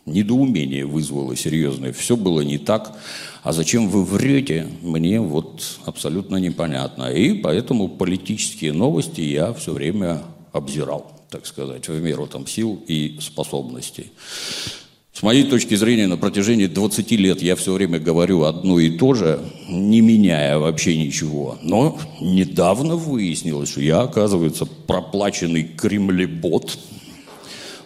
недоумение 0.06 0.86
вызвало 0.86 1.36
серьезное. 1.36 1.92
Все 1.92 2.16
было 2.16 2.40
не 2.40 2.58
так. 2.58 2.96
А 3.42 3.52
зачем 3.52 3.88
вы 3.88 4.04
врете, 4.04 4.66
мне 4.82 5.20
вот 5.20 5.78
абсолютно 5.84 6.36
непонятно. 6.36 7.10
И 7.12 7.34
поэтому 7.34 7.88
политические 7.88 8.72
новости 8.72 9.20
я 9.20 9.52
все 9.52 9.72
время 9.72 10.22
обзирал, 10.52 11.12
так 11.30 11.46
сказать, 11.46 11.88
в 11.88 12.00
меру 12.00 12.26
там 12.26 12.46
сил 12.46 12.82
и 12.86 13.18
способностей. 13.20 14.10
С 15.12 15.22
моей 15.22 15.44
точки 15.44 15.74
зрения, 15.76 16.06
на 16.08 16.18
протяжении 16.18 16.66
20 16.66 17.10
лет 17.12 17.40
я 17.40 17.56
все 17.56 17.72
время 17.72 17.98
говорю 17.98 18.42
одно 18.42 18.78
и 18.78 18.90
то 18.90 19.14
же, 19.14 19.40
не 19.66 20.02
меняя 20.02 20.58
вообще 20.58 20.94
ничего. 20.94 21.56
Но 21.62 21.98
недавно 22.20 22.96
выяснилось, 22.96 23.70
что 23.70 23.80
я, 23.80 24.02
оказывается, 24.02 24.66
проплаченный 24.66 25.64
кремлебот, 25.64 26.78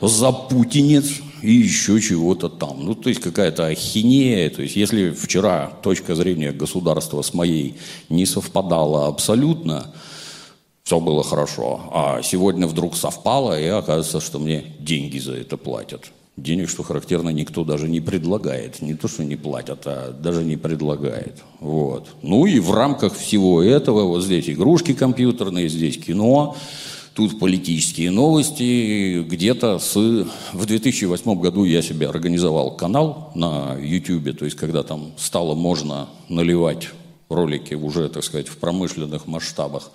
запутинец, 0.00 1.21
и 1.42 1.52
еще 1.52 2.00
чего-то 2.00 2.49
там. 2.49 2.85
Ну, 2.85 2.94
то 2.94 3.09
есть 3.09 3.20
какая-то 3.20 3.66
ахинея. 3.66 4.50
То 4.50 4.62
есть 4.62 4.76
если 4.76 5.11
вчера 5.11 5.73
точка 5.82 6.14
зрения 6.14 6.52
государства 6.52 7.23
с 7.23 7.35
моей 7.35 7.76
не 8.09 8.26
совпадала 8.26 9.09
абсолютно, 9.09 9.92
все 10.82 11.00
было 11.00 11.23
хорошо. 11.23 11.80
А 11.92 12.23
сегодня 12.23 12.66
вдруг 12.66 12.97
совпало, 12.97 13.61
и 13.61 13.66
оказывается, 13.66 14.20
что 14.20 14.38
мне 14.38 14.64
деньги 14.78 15.18
за 15.18 15.35
это 15.35 15.56
платят. 15.56 16.11
Денег, 16.37 16.70
что 16.70 16.82
характерно, 16.82 17.28
никто 17.30 17.64
даже 17.64 17.88
не 17.88 18.00
предлагает. 18.00 18.80
Не 18.80 18.94
то, 18.94 19.09
что 19.09 19.25
не 19.25 19.37
платят, 19.37 19.82
а 19.85 20.12
даже 20.12 20.42
не 20.42 20.56
предлагает. 20.56 21.42
Вот. 21.61 22.09
Ну 22.23 22.47
и 22.47 22.61
в 22.61 22.73
рамках 22.73 23.14
всего 23.14 23.62
этого, 23.62 24.04
вот 24.04 24.25
здесь 24.25 24.49
игрушки 24.49 24.94
компьютерные, 24.94 25.68
здесь 25.68 25.99
кино, 25.99 26.56
тут 27.21 27.39
политические 27.39 28.11
новости. 28.11 29.23
Где-то 29.23 29.79
с... 29.79 29.95
В 30.55 30.67
2008 30.67 31.39
году 31.39 31.65
я 31.65 31.83
себе 31.83 32.09
организовал 32.09 32.77
канал 32.77 33.31
на 33.35 33.77
YouTube, 33.79 34.39
то 34.39 34.47
есть 34.47 34.57
когда 34.57 34.83
там 34.83 35.12
стало 35.19 35.55
можно 35.55 36.09
наливать 36.31 36.89
ролики 37.31 37.75
уже, 37.75 38.09
так 38.09 38.25
сказать, 38.25 38.49
в 38.49 38.57
промышленных 38.59 39.27
масштабах. 39.27 39.91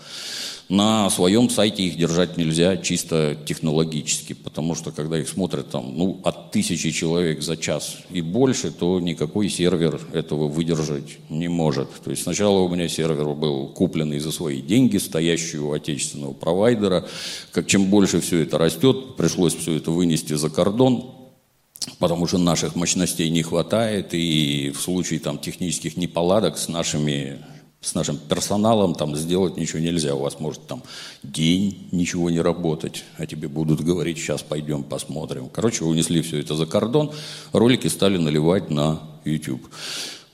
На 0.67 1.11
своем 1.11 1.47
сайте 1.51 1.83
их 1.83 1.95
держать 1.95 2.37
нельзя 2.37 2.77
чисто 2.77 3.37
технологически, 3.45 4.33
потому 4.33 4.73
что 4.73 4.91
когда 4.91 5.19
их 5.19 5.29
смотрят 5.29 5.69
там, 5.69 5.95
ну, 5.95 6.19
от 6.23 6.51
тысячи 6.51 6.89
человек 6.89 7.43
за 7.43 7.55
час 7.55 7.97
и 8.09 8.21
больше, 8.21 8.71
то 8.71 8.99
никакой 8.99 9.49
сервер 9.49 10.01
этого 10.11 10.47
выдержать 10.47 11.19
не 11.29 11.49
может. 11.49 11.89
То 12.03 12.09
есть 12.09 12.23
сначала 12.23 12.61
у 12.61 12.69
меня 12.69 12.87
сервер 12.87 13.35
был 13.35 13.67
купленный 13.67 14.17
за 14.17 14.31
свои 14.31 14.59
деньги, 14.59 14.97
стоящий 14.97 15.59
у 15.59 15.71
отечественного 15.71 16.33
провайдера. 16.33 17.05
Как 17.51 17.67
чем 17.67 17.85
больше 17.91 18.19
все 18.19 18.39
это 18.39 18.57
растет, 18.57 19.17
пришлось 19.17 19.53
все 19.53 19.75
это 19.75 19.91
вынести 19.91 20.33
за 20.33 20.49
кордон, 20.49 21.11
потому 21.99 22.27
что 22.27 22.37
наших 22.37 22.75
мощностей 22.75 23.29
не 23.29 23.43
хватает, 23.43 24.13
и 24.13 24.71
в 24.75 24.81
случае 24.81 25.19
там 25.19 25.37
технических 25.37 25.97
неполадок 25.97 26.57
с 26.57 26.67
нашими 26.67 27.39
с 27.85 27.93
нашим 27.93 28.17
персоналом 28.17 28.95
там 28.95 29.15
сделать 29.15 29.57
ничего 29.57 29.79
нельзя. 29.79 30.15
У 30.15 30.19
вас 30.19 30.39
может 30.39 30.65
там 30.65 30.81
день 31.21 31.87
ничего 31.91 32.31
не 32.31 32.41
работать, 32.41 33.03
а 33.17 33.27
тебе 33.27 33.47
будут 33.47 33.81
говорить, 33.81 34.17
сейчас 34.17 34.41
пойдем 34.41 34.83
посмотрим. 34.83 35.49
Короче, 35.49 35.83
унесли 35.83 36.23
все 36.23 36.39
это 36.39 36.55
за 36.55 36.65
кордон, 36.65 37.11
ролики 37.51 37.87
стали 37.87 38.17
наливать 38.17 38.71
на 38.71 39.01
YouTube. 39.23 39.69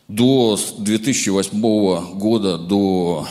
До 0.07 0.57
2008 0.77 2.17
года, 2.17 2.57
до 2.57 3.27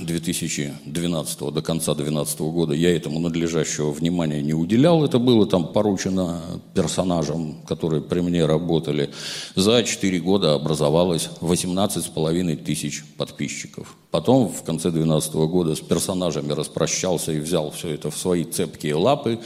2012, 0.00 1.38
до 1.52 1.62
конца 1.62 1.94
2012 1.94 2.40
года 2.40 2.74
я 2.74 2.94
этому 2.94 3.20
надлежащего 3.20 3.90
внимания 3.90 4.42
не 4.42 4.54
уделял. 4.54 5.04
Это 5.04 5.18
было 5.18 5.46
там 5.46 5.72
поручено 5.72 6.40
персонажам, 6.74 7.56
которые 7.66 8.02
при 8.02 8.20
мне 8.20 8.46
работали. 8.46 9.10
За 9.54 9.82
4 9.82 10.20
года 10.20 10.54
образовалось 10.54 11.28
18,5 11.40 12.56
тысяч 12.64 13.04
подписчиков. 13.16 13.96
Потом 14.10 14.48
в 14.48 14.62
конце 14.62 14.90
2012 14.90 15.34
года 15.34 15.74
с 15.74 15.80
персонажами 15.80 16.52
распрощался 16.52 17.32
и 17.32 17.38
взял 17.38 17.70
все 17.70 17.90
это 17.90 18.10
в 18.10 18.16
свои 18.16 18.44
цепкие 18.44 18.94
лапы. 18.94 19.38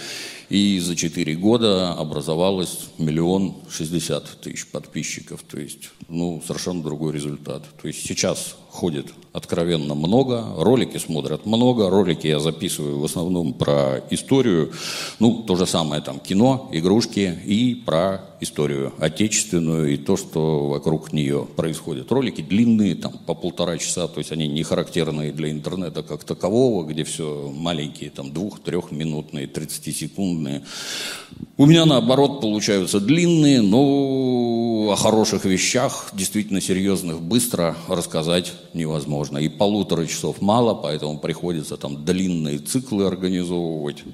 И 0.51 0.79
за 0.79 0.95
4 0.95 1.35
года 1.37 1.95
образовалось 1.95 2.91
миллион 2.99 3.55
шестьдесят 3.71 4.41
тысяч 4.43 4.67
подписчиков. 4.67 5.43
То 5.43 5.59
есть, 5.59 5.91
ну, 6.09 6.43
совершенно 6.47 6.83
другой 6.83 7.13
результат. 7.13 7.65
То 7.81 7.89
есть 7.89 8.07
сейчас 8.07 8.57
ходит 8.75 9.07
откровенно 9.33 9.95
много, 9.95 10.45
ролики 10.57 10.99
смотрят 10.99 11.47
много, 11.47 11.91
ролики 11.91 12.27
я 12.27 12.41
записываю 12.41 12.99
в 12.99 13.05
основном 13.05 13.53
про 13.53 14.01
историю, 14.11 14.73
ну, 15.19 15.43
то 15.43 15.57
же 15.57 15.67
самое 15.67 16.03
там 16.03 16.19
кино, 16.19 16.69
игрушки 16.73 17.39
и 17.45 17.75
про 17.75 18.21
историю 18.41 18.93
отечественную 18.99 19.95
и 19.95 19.97
то, 19.97 20.17
что 20.17 20.69
вокруг 20.69 21.13
нее 21.13 21.47
происходит. 21.57 22.13
Ролики 22.13 22.43
длинные, 22.43 22.95
там, 22.95 23.13
по 23.27 23.35
полтора 23.35 23.79
часа, 23.79 24.07
то 24.07 24.19
есть 24.19 24.31
они 24.31 24.47
не 24.47 24.63
характерные 24.63 25.33
для 25.33 25.51
интернета 25.51 26.03
как 26.03 26.25
такового, 26.25 26.85
где 26.85 27.03
все 27.05 27.53
маленькие, 27.55 28.11
там, 28.11 28.33
двух-трехминутные, 28.33 29.47
30-секундные. 29.47 30.63
У 31.57 31.67
меня, 31.67 31.87
наоборот, 31.87 32.41
получаются 32.41 33.01
длинные, 33.01 33.63
но 33.63 34.91
о 34.93 34.97
хороших 34.97 35.45
вещах, 35.45 36.11
действительно 36.13 36.61
серьезных, 36.61 37.21
быстро 37.21 37.77
рассказать 37.89 38.53
невозможно. 38.75 39.39
И 39.39 39.49
полутора 39.49 40.07
часов 40.07 40.41
мало, 40.41 40.75
поэтому 40.75 41.19
приходится 41.19 41.77
там 41.77 42.05
длинные 42.05 42.59
циклы 42.59 43.07
организовывать. 43.07 44.05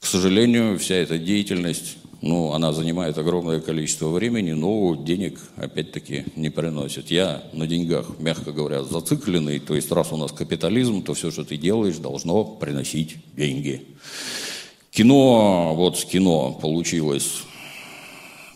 К 0.00 0.06
сожалению, 0.06 0.78
вся 0.78 0.96
эта 0.96 1.18
деятельность 1.18 1.96
ну, 2.26 2.52
она 2.52 2.72
занимает 2.72 3.18
огромное 3.18 3.60
количество 3.60 4.08
времени, 4.08 4.52
но 4.52 4.94
денег, 4.96 5.38
опять-таки, 5.56 6.24
не 6.36 6.48
приносит. 6.48 7.10
Я 7.10 7.42
на 7.52 7.66
деньгах, 7.66 8.18
мягко 8.18 8.50
говоря, 8.50 8.82
зацикленный, 8.82 9.58
то 9.58 9.74
есть 9.74 9.92
раз 9.92 10.10
у 10.10 10.16
нас 10.16 10.32
капитализм, 10.32 11.02
то 11.02 11.12
все, 11.12 11.30
что 11.30 11.44
ты 11.44 11.58
делаешь, 11.58 11.98
должно 11.98 12.42
приносить 12.44 13.16
деньги. 13.36 13.84
Кино, 14.90 15.74
вот 15.76 15.98
с 15.98 16.06
кино 16.06 16.52
получилось, 16.52 17.42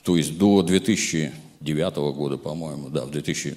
то 0.02 0.16
есть 0.16 0.38
до 0.38 0.62
2009 0.62 1.96
года, 2.16 2.38
по-моему, 2.38 2.88
да, 2.88 3.04
в 3.04 3.10
2000, 3.10 3.54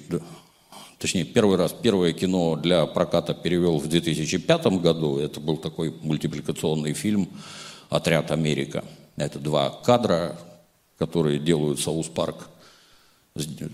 точнее, 1.02 1.24
первый 1.24 1.56
раз, 1.58 1.74
первое 1.74 2.12
кино 2.12 2.54
для 2.54 2.86
проката 2.86 3.34
перевел 3.34 3.78
в 3.78 3.88
2005 3.88 4.66
году, 4.80 5.18
это 5.18 5.40
был 5.40 5.56
такой 5.56 5.92
мультипликационный 6.00 6.92
фильм 6.92 7.28
«Отряд 7.90 8.30
Америка». 8.30 8.84
Это 9.16 9.40
два 9.40 9.70
кадра, 9.84 10.38
которые 10.98 11.40
делают 11.40 11.80
South 11.80 12.06
Park, 12.06 12.48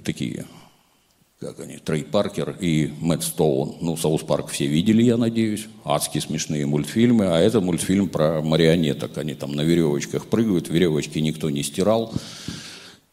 такие, 0.04 0.46
как 1.38 1.60
они, 1.60 1.76
Трей 1.76 2.02
Паркер 2.02 2.56
и 2.58 2.94
Мэтт 2.98 3.24
Стоун. 3.24 3.76
Ну, 3.82 3.98
South 3.98 4.22
Park 4.22 4.48
все 4.48 4.66
видели, 4.66 5.02
я 5.02 5.18
надеюсь. 5.18 5.66
Адские 5.84 6.22
смешные 6.22 6.64
мультфильмы. 6.64 7.26
А 7.26 7.38
это 7.38 7.60
мультфильм 7.60 8.08
про 8.08 8.40
марионеток. 8.40 9.18
Они 9.18 9.34
там 9.34 9.52
на 9.52 9.60
веревочках 9.60 10.26
прыгают, 10.26 10.68
веревочки 10.68 11.18
никто 11.18 11.50
не 11.50 11.62
стирал. 11.62 12.12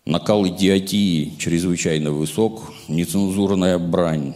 Накал 0.06 0.48
идиотии 0.48 1.34
чрезвычайно 1.40 2.12
высок, 2.12 2.72
нецензурная 2.88 3.80
брань 3.80 4.36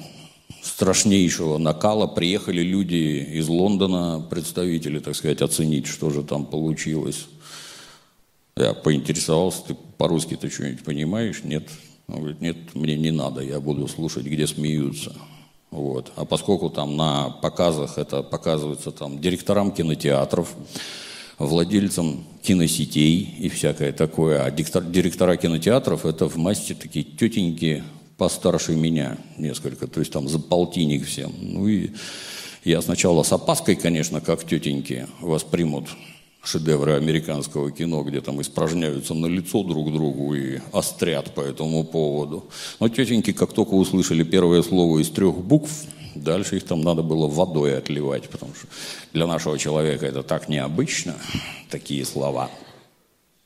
страшнейшего 0.63 1.59
накала. 1.59 2.07
Приехали 2.07 2.61
люди 2.61 3.27
из 3.33 3.47
Лондона, 3.47 4.25
представители, 4.31 4.97
так 4.97 5.15
сказать, 5.15 5.43
оценить, 5.43 5.85
что 5.85 6.09
же 6.09 6.23
там 6.23 6.47
получилось. 6.47 7.27
Я 8.57 8.73
поинтересовался, 8.73 9.61
ты 9.67 9.75
по-русски 9.99 10.35
ты 10.37 10.49
что-нибудь 10.49 10.83
понимаешь? 10.83 11.43
Нет. 11.43 11.69
Он 12.07 12.15
говорит, 12.15 12.41
нет, 12.41 12.57
мне 12.73 12.95
не 12.95 13.11
надо, 13.11 13.41
я 13.41 13.59
буду 13.59 13.87
слушать, 13.87 14.25
где 14.25 14.47
смеются. 14.47 15.13
Вот. 15.69 16.11
А 16.15 16.25
поскольку 16.25 16.71
там 16.71 16.97
на 16.97 17.29
показах 17.29 17.99
это 17.99 18.23
показывается 18.23 18.91
там 18.91 19.21
директорам 19.21 19.71
кинотеатров, 19.71 20.55
владельцам 21.39 22.23
киносетей 22.43 23.35
и 23.39 23.49
всякое 23.49 23.91
такое, 23.91 24.43
а 24.43 24.51
директора 24.51 25.35
кинотеатров 25.37 26.05
это 26.05 26.27
в 26.27 26.37
масте 26.37 26.75
такие 26.75 27.05
тетеньки 27.05 27.83
постарше 28.17 28.75
меня 28.75 29.17
несколько, 29.37 29.87
то 29.87 30.01
есть 30.01 30.11
там 30.11 30.27
за 30.27 30.39
полтинник 30.39 31.05
всем. 31.05 31.33
Ну 31.41 31.67
и 31.67 31.91
я 32.63 32.81
сначала 32.81 33.23
с 33.23 33.31
опаской, 33.31 33.75
конечно, 33.75 34.19
как 34.19 34.45
тетеньки 34.45 35.07
воспримут 35.21 35.87
шедевры 36.43 36.93
американского 36.93 37.71
кино, 37.71 38.03
где 38.03 38.21
там 38.21 38.41
испражняются 38.41 39.13
на 39.13 39.27
лицо 39.27 39.63
друг 39.63 39.91
другу 39.93 40.35
и 40.35 40.59
острят 40.71 41.33
по 41.33 41.41
этому 41.41 41.83
поводу. 41.83 42.45
Но 42.79 42.89
тетеньки, 42.89 43.31
как 43.31 43.53
только 43.53 43.73
услышали 43.73 44.23
первое 44.23 44.61
слово 44.61 44.99
из 44.99 45.09
трех 45.09 45.35
букв, 45.35 45.71
дальше 46.23 46.57
их 46.57 46.65
там 46.65 46.81
надо 46.81 47.01
было 47.01 47.27
водой 47.27 47.77
отливать, 47.77 48.29
потому 48.29 48.53
что 48.55 48.67
для 49.13 49.27
нашего 49.27 49.57
человека 49.57 50.05
это 50.05 50.23
так 50.23 50.49
необычно, 50.49 51.15
такие 51.69 52.05
слова. 52.05 52.49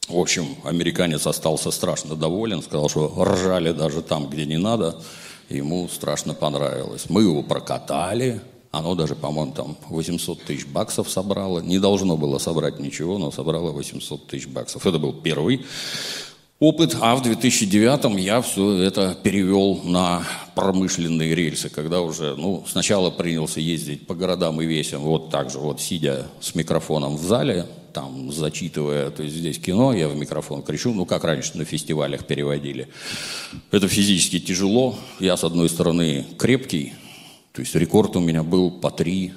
В 0.07 0.17
общем, 0.17 0.45
американец 0.63 1.25
остался 1.25 1.71
страшно 1.71 2.15
доволен, 2.15 2.62
сказал, 2.62 2.89
что 2.89 3.23
ржали 3.23 3.71
даже 3.71 4.01
там, 4.01 4.27
где 4.29 4.45
не 4.45 4.57
надо. 4.57 5.01
Ему 5.49 5.88
страшно 5.88 6.33
понравилось. 6.33 7.05
Мы 7.09 7.23
его 7.23 7.41
прокатали, 7.43 8.41
оно 8.71 8.95
даже, 8.95 9.15
по-моему, 9.15 9.53
там 9.53 9.77
800 9.89 10.43
тысяч 10.43 10.65
баксов 10.65 11.09
собрало. 11.09 11.59
Не 11.59 11.79
должно 11.79 12.17
было 12.17 12.39
собрать 12.39 12.79
ничего, 12.79 13.17
но 13.17 13.31
собрало 13.31 13.71
800 13.71 14.27
тысяч 14.27 14.47
баксов. 14.47 14.86
Это 14.86 14.97
был 14.97 15.13
первый 15.13 15.63
опыт, 16.63 16.95
а 17.02 17.15
в 17.15 17.21
2009 17.21 18.19
я 18.19 18.41
все 18.41 18.78
это 18.78 19.17
перевел 19.21 19.82
на 19.84 20.23
промышленные 20.56 21.36
рельсы, 21.36 21.69
когда 21.69 21.99
уже, 21.99 22.36
ну, 22.38 22.63
сначала 22.65 23.12
принялся 23.12 23.60
ездить 23.60 24.08
по 24.08 24.15
городам 24.15 24.62
и 24.62 24.65
весям, 24.65 25.02
вот 25.02 25.30
так 25.30 25.49
же, 25.49 25.60
вот 25.60 25.82
сидя 25.82 26.28
с 26.39 26.56
микрофоном 26.56 27.17
в 27.17 27.21
зале, 27.21 27.65
там, 27.91 28.32
зачитывая, 28.32 29.10
то 29.12 29.23
есть 29.23 29.36
здесь 29.36 29.60
кино, 29.60 29.93
я 29.93 30.08
в 30.08 30.15
микрофон 30.15 30.63
кричу, 30.63 30.93
ну, 30.93 31.06
как 31.06 31.26
раньше 31.26 31.58
на 31.58 31.65
фестивалях 31.65 32.26
переводили. 32.26 32.88
Это 33.71 33.89
физически 33.89 34.39
тяжело. 34.39 34.95
Я, 35.19 35.36
с 35.36 35.43
одной 35.43 35.67
стороны, 35.67 36.26
крепкий, 36.38 36.93
то 37.52 37.62
есть 37.62 37.76
рекорд 37.76 38.15
у 38.15 38.21
меня 38.21 38.41
был 38.41 38.71
по 38.71 38.89
три, 38.89 39.34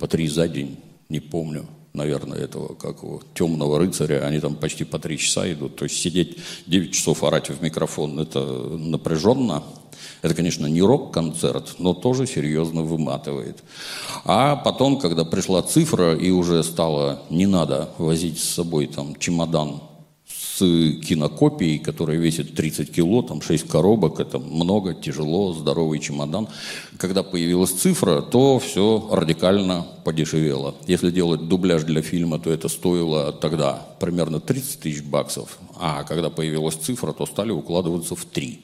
по 0.00 0.08
три 0.08 0.26
за 0.28 0.48
день, 0.48 0.78
не 1.10 1.20
помню, 1.20 1.66
наверное, 1.94 2.38
этого, 2.38 2.74
как 2.74 3.02
его, 3.02 3.22
темного 3.34 3.78
рыцаря, 3.78 4.26
они 4.26 4.40
там 4.40 4.56
почти 4.56 4.84
по 4.84 4.98
три 4.98 5.16
часа 5.16 5.50
идут. 5.52 5.76
То 5.76 5.84
есть 5.84 5.96
сидеть 5.96 6.36
9 6.66 6.92
часов 6.92 7.22
орать 7.22 7.48
в 7.48 7.62
микрофон, 7.62 8.18
это 8.18 8.40
напряженно. 8.44 9.62
Это, 10.20 10.34
конечно, 10.34 10.66
не 10.66 10.82
рок-концерт, 10.82 11.76
но 11.78 11.94
тоже 11.94 12.26
серьезно 12.26 12.82
выматывает. 12.82 13.62
А 14.24 14.56
потом, 14.56 14.98
когда 14.98 15.24
пришла 15.24 15.62
цифра 15.62 16.14
и 16.16 16.30
уже 16.30 16.62
стало 16.62 17.22
не 17.30 17.46
надо 17.46 17.90
возить 17.98 18.38
с 18.38 18.54
собой 18.54 18.86
там 18.86 19.16
чемодан 19.16 19.82
с 20.54 20.58
кинокопией, 20.58 21.78
которая 21.78 22.16
весит 22.16 22.54
30 22.54 22.92
кило, 22.92 23.22
там 23.22 23.42
6 23.42 23.66
коробок, 23.68 24.20
это 24.20 24.38
много, 24.38 24.94
тяжело, 24.94 25.52
здоровый 25.52 25.98
чемодан. 25.98 26.48
Когда 26.96 27.22
появилась 27.22 27.70
цифра, 27.70 28.20
то 28.20 28.58
все 28.60 29.08
радикально 29.10 29.84
подешевело. 30.04 30.74
Если 30.86 31.10
делать 31.10 31.48
дубляж 31.48 31.82
для 31.82 32.02
фильма, 32.02 32.38
то 32.38 32.50
это 32.50 32.68
стоило 32.68 33.32
тогда 33.32 33.86
примерно 33.98 34.38
30 34.38 34.80
тысяч 34.80 35.02
баксов, 35.02 35.58
а 35.76 36.04
когда 36.04 36.30
появилась 36.30 36.76
цифра, 36.76 37.12
то 37.12 37.26
стали 37.26 37.50
укладываться 37.50 38.14
в 38.14 38.24
3. 38.24 38.60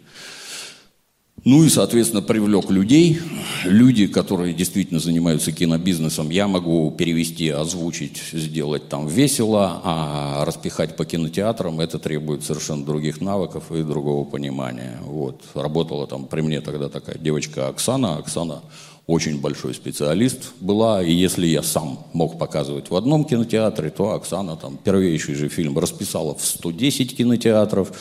Ну 1.44 1.64
и, 1.64 1.70
соответственно, 1.70 2.20
привлек 2.20 2.70
людей. 2.70 3.18
Люди, 3.64 4.06
которые 4.06 4.52
действительно 4.52 5.00
занимаются 5.00 5.52
кинобизнесом, 5.52 6.28
я 6.28 6.46
могу 6.46 6.90
перевести, 6.90 7.48
озвучить, 7.48 8.20
сделать 8.32 8.88
там 8.90 9.06
весело, 9.06 9.80
а 9.82 10.44
распихать 10.44 10.96
по 10.96 11.06
кинотеатрам 11.06 11.80
это 11.80 11.98
требует 11.98 12.44
совершенно 12.44 12.84
других 12.84 13.22
навыков 13.22 13.72
и 13.72 13.82
другого 13.82 14.24
понимания. 14.24 14.98
Вот. 15.02 15.40
Работала 15.54 16.06
там 16.06 16.26
при 16.26 16.42
мне 16.42 16.60
тогда 16.60 16.90
такая 16.90 17.16
девочка 17.16 17.68
Оксана. 17.68 18.18
Оксана 18.18 18.60
очень 19.06 19.40
большой 19.40 19.74
специалист 19.74 20.52
была, 20.60 21.02
и 21.02 21.10
если 21.10 21.46
я 21.46 21.62
сам 21.62 22.06
мог 22.12 22.38
показывать 22.38 22.90
в 22.90 22.94
одном 22.94 23.24
кинотеатре, 23.24 23.90
то 23.90 24.12
Оксана 24.12 24.56
там 24.56 24.76
первейший 24.76 25.34
же 25.34 25.48
фильм 25.48 25.78
расписала 25.78 26.34
в 26.34 26.44
110 26.44 27.16
кинотеатров, 27.16 27.92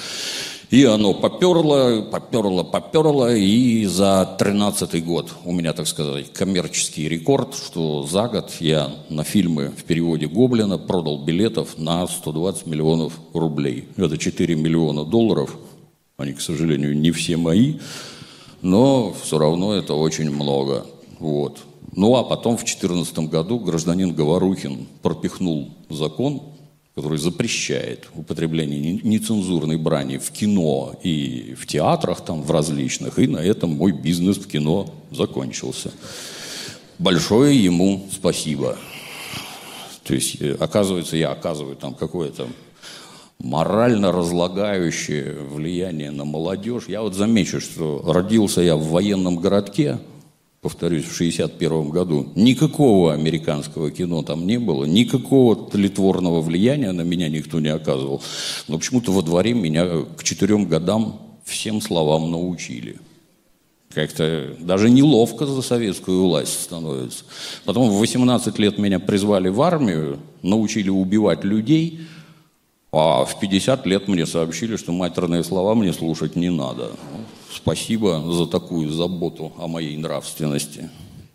И 0.69 0.83
оно 0.83 1.15
поперло, 1.15 2.03
поперло, 2.03 2.63
поперло, 2.63 3.35
и 3.35 3.85
за 3.85 4.35
13 4.37 5.03
год 5.03 5.33
у 5.43 5.51
меня, 5.51 5.73
так 5.73 5.87
сказать, 5.87 6.31
коммерческий 6.31 7.09
рекорд, 7.09 7.55
что 7.55 8.03
за 8.03 8.27
год 8.27 8.51
я 8.59 8.91
на 9.09 9.23
фильмы 9.23 9.69
в 9.75 9.83
переводе 9.83 10.27
Гоблина 10.27 10.77
продал 10.77 11.25
билетов 11.25 11.79
на 11.79 12.05
120 12.05 12.67
миллионов 12.67 13.13
рублей. 13.33 13.87
Это 13.97 14.19
4 14.19 14.55
миллиона 14.55 15.05
долларов. 15.05 15.57
Они, 16.17 16.33
к 16.33 16.41
сожалению, 16.41 16.95
не 16.95 17.09
все 17.11 17.35
мои, 17.35 17.79
но 18.61 19.15
все 19.23 19.39
равно 19.39 19.73
это 19.73 19.95
очень 19.95 20.29
много. 20.29 20.85
Вот. 21.17 21.61
Ну 21.95 22.15
а 22.15 22.23
потом 22.23 22.57
в 22.57 22.63
2014 22.63 23.19
году 23.29 23.57
гражданин 23.57 24.13
Говорухин 24.13 24.85
пропихнул 25.01 25.71
закон, 25.89 26.43
который 26.99 27.17
запрещает 27.17 28.09
употребление 28.13 28.99
нецензурной 29.01 29.77
брани 29.77 30.17
в 30.17 30.31
кино 30.31 30.99
и 31.01 31.55
в 31.57 31.65
театрах 31.65 32.19
там 32.25 32.43
в 32.43 32.51
различных, 32.51 33.19
и 33.19 33.27
на 33.27 33.37
этом 33.37 33.69
мой 33.69 33.93
бизнес 33.93 34.35
в 34.35 34.49
кино 34.49 34.93
закончился. 35.09 35.93
Большое 36.97 37.57
ему 37.57 38.05
спасибо. 38.11 38.75
То 40.03 40.13
есть, 40.13 40.41
э, 40.41 40.57
оказывается, 40.59 41.15
я 41.15 41.31
оказываю 41.31 41.77
там 41.77 41.93
какое-то 41.93 42.49
морально 43.39 44.11
разлагающее 44.11 45.35
влияние 45.39 46.11
на 46.11 46.25
молодежь. 46.25 46.89
Я 46.89 47.01
вот 47.01 47.15
замечу, 47.15 47.61
что 47.61 48.03
родился 48.05 48.59
я 48.59 48.75
в 48.75 48.89
военном 48.89 49.37
городке, 49.37 49.99
повторюсь, 50.61 51.05
в 51.05 51.13
1961 51.13 51.89
году, 51.89 52.27
никакого 52.35 53.13
американского 53.13 53.91
кино 53.91 54.23
там 54.23 54.45
не 54.45 54.59
было, 54.59 54.85
никакого 54.85 55.55
тлетворного 55.55 56.41
влияния 56.41 56.91
на 56.91 57.01
меня 57.01 57.29
никто 57.29 57.59
не 57.59 57.69
оказывал. 57.69 58.21
Но 58.67 58.77
почему-то 58.77 59.11
во 59.11 59.21
дворе 59.21 59.53
меня 59.53 60.03
к 60.17 60.23
четырем 60.23 60.65
годам 60.65 61.21
всем 61.45 61.81
словам 61.81 62.31
научили. 62.31 62.97
Как-то 63.93 64.55
даже 64.59 64.89
неловко 64.89 65.47
за 65.47 65.61
советскую 65.63 66.21
власть 66.23 66.61
становится. 66.61 67.23
Потом 67.65 67.89
в 67.89 67.97
18 67.97 68.59
лет 68.59 68.77
меня 68.77 68.99
призвали 68.99 69.49
в 69.49 69.61
армию, 69.61 70.19
научили 70.43 70.89
убивать 70.89 71.43
людей, 71.43 72.01
а 72.91 73.25
в 73.25 73.39
50 73.39 73.85
лет 73.87 74.07
мне 74.07 74.25
сообщили, 74.27 74.75
что 74.75 74.91
матерные 74.91 75.43
слова 75.43 75.73
мне 75.73 75.91
слушать 75.91 76.35
не 76.35 76.51
надо. 76.51 76.91
Спасибо 77.53 78.23
за 78.31 78.45
такую 78.45 78.91
заботу 78.91 79.51
о 79.57 79.67
моей 79.67 79.97
нравственности. 79.97 80.89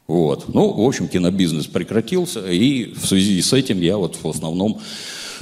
Вот. 0.06 0.52
Ну, 0.52 0.70
в 0.72 0.86
общем, 0.86 1.08
кинобизнес 1.08 1.66
прекратился, 1.66 2.50
и 2.50 2.92
в 2.92 3.06
связи 3.06 3.40
с 3.40 3.52
этим 3.52 3.80
я 3.80 3.96
вот 3.96 4.16
в 4.22 4.28
основном 4.28 4.80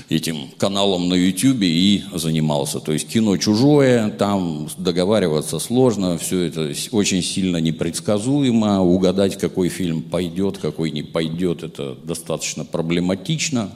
этим 0.09 0.49
каналом 0.57 1.09
на 1.09 1.15
YouTube 1.15 1.63
и 1.63 2.05
занимался. 2.15 2.81
То 2.81 2.93
есть 2.93 3.09
кино 3.09 3.37
чужое, 3.37 4.11
там 4.11 4.69
договариваться 4.79 5.59
сложно, 5.59 6.17
все 6.19 6.43
это 6.43 6.73
очень 6.93 7.23
сильно 7.23 7.59
непредсказуемо, 7.59 8.83
угадать, 8.83 9.37
какой 9.39 9.69
фильм 9.69 10.03
пойдет, 10.03 10.59
какой 10.59 10.91
не 10.91 11.03
пойдет, 11.03 11.63
это 11.63 11.97
достаточно 12.05 12.65
проблематично. 12.65 13.71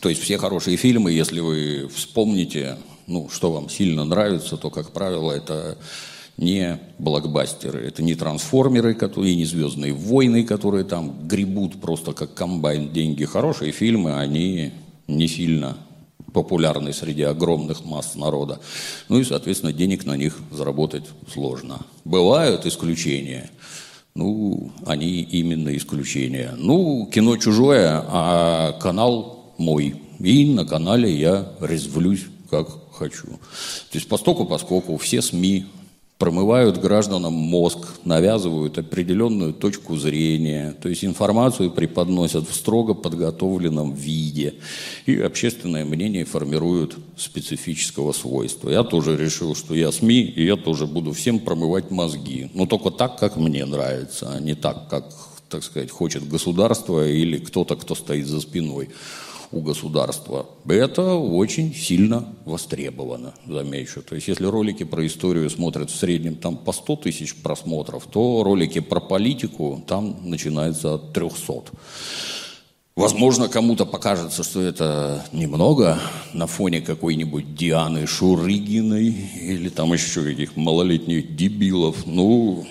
То 0.00 0.08
есть 0.08 0.22
все 0.22 0.38
хорошие 0.38 0.76
фильмы, 0.76 1.12
если 1.12 1.40
вы 1.40 1.88
вспомните, 1.92 2.76
ну, 3.06 3.28
что 3.30 3.52
вам 3.52 3.68
сильно 3.68 4.04
нравится, 4.04 4.56
то, 4.56 4.70
как 4.70 4.92
правило, 4.92 5.32
это 5.32 5.78
не 6.36 6.78
блокбастеры, 6.98 7.86
это 7.86 8.02
не 8.02 8.14
трансформеры, 8.14 8.94
которые, 8.94 9.34
не 9.36 9.44
звездные 9.44 9.92
войны, 9.92 10.44
которые 10.44 10.84
там 10.84 11.26
гребут 11.26 11.80
просто 11.80 12.12
как 12.12 12.34
комбайн 12.34 12.92
деньги. 12.92 13.24
Хорошие 13.24 13.72
фильмы, 13.72 14.18
они 14.18 14.72
не 15.06 15.28
сильно 15.28 15.76
популярны 16.32 16.92
среди 16.92 17.22
огромных 17.22 17.84
масс 17.84 18.14
народа. 18.14 18.60
Ну 19.08 19.18
и, 19.18 19.24
соответственно, 19.24 19.72
денег 19.72 20.04
на 20.04 20.16
них 20.16 20.36
заработать 20.50 21.04
сложно. 21.32 21.80
Бывают 22.04 22.66
исключения. 22.66 23.50
Ну, 24.14 24.72
они 24.84 25.22
именно 25.22 25.74
исключения. 25.76 26.54
Ну, 26.56 27.08
кино 27.12 27.36
чужое, 27.36 28.02
а 28.06 28.72
канал 28.80 29.54
мой. 29.56 29.96
И 30.18 30.52
на 30.52 30.66
канале 30.66 31.14
я 31.14 31.52
резвлюсь 31.60 32.26
как 32.50 32.68
хочу. 32.96 33.26
То 33.26 33.94
есть 33.94 34.08
постоку 34.08 34.44
поскольку 34.44 34.96
все 34.96 35.22
СМИ 35.22 35.66
промывают 36.18 36.78
гражданам 36.78 37.34
мозг, 37.34 37.78
навязывают 38.04 38.78
определенную 38.78 39.52
точку 39.52 39.96
зрения, 39.96 40.74
то 40.80 40.88
есть 40.88 41.04
информацию 41.04 41.70
преподносят 41.70 42.48
в 42.48 42.54
строго 42.54 42.94
подготовленном 42.94 43.92
виде, 43.92 44.54
и 45.04 45.20
общественное 45.20 45.84
мнение 45.84 46.24
формируют 46.24 46.96
специфического 47.16 48.12
свойства. 48.12 48.70
Я 48.70 48.82
тоже 48.82 49.16
решил, 49.16 49.54
что 49.54 49.74
я 49.74 49.92
СМИ, 49.92 50.22
и 50.22 50.46
я 50.46 50.56
тоже 50.56 50.86
буду 50.86 51.12
всем 51.12 51.38
промывать 51.38 51.90
мозги, 51.90 52.50
но 52.54 52.66
только 52.66 52.90
так, 52.90 53.18
как 53.18 53.36
мне 53.36 53.66
нравится, 53.66 54.32
а 54.32 54.40
не 54.40 54.54
так, 54.54 54.88
как, 54.88 55.04
так 55.50 55.62
сказать, 55.62 55.90
хочет 55.90 56.26
государство 56.26 57.06
или 57.06 57.36
кто-то, 57.36 57.76
кто 57.76 57.94
стоит 57.94 58.26
за 58.26 58.40
спиной 58.40 58.88
у 59.52 59.60
государства. 59.60 60.46
Это 60.68 61.14
очень 61.14 61.74
сильно 61.74 62.34
востребовано, 62.44 63.34
замечу. 63.46 64.02
То 64.02 64.14
есть, 64.14 64.28
если 64.28 64.46
ролики 64.46 64.84
про 64.84 65.06
историю 65.06 65.48
смотрят 65.50 65.90
в 65.90 65.96
среднем 65.96 66.36
там 66.36 66.56
по 66.56 66.72
100 66.72 66.96
тысяч 66.96 67.34
просмотров, 67.36 68.06
то 68.06 68.42
ролики 68.42 68.80
про 68.80 69.00
политику 69.00 69.82
там 69.86 70.16
начинаются 70.22 70.94
от 70.94 71.12
300. 71.12 71.72
Возможно, 72.96 73.48
кому-то 73.50 73.84
покажется, 73.84 74.42
что 74.42 74.62
это 74.62 75.22
немного 75.30 76.00
на 76.32 76.46
фоне 76.46 76.80
какой-нибудь 76.80 77.54
Дианы 77.54 78.06
Шурыгиной 78.06 79.08
или 79.08 79.68
там 79.68 79.92
еще 79.92 80.22
каких 80.22 80.56
малолетних 80.56 81.36
дебилов. 81.36 82.06
Ну, 82.06 82.66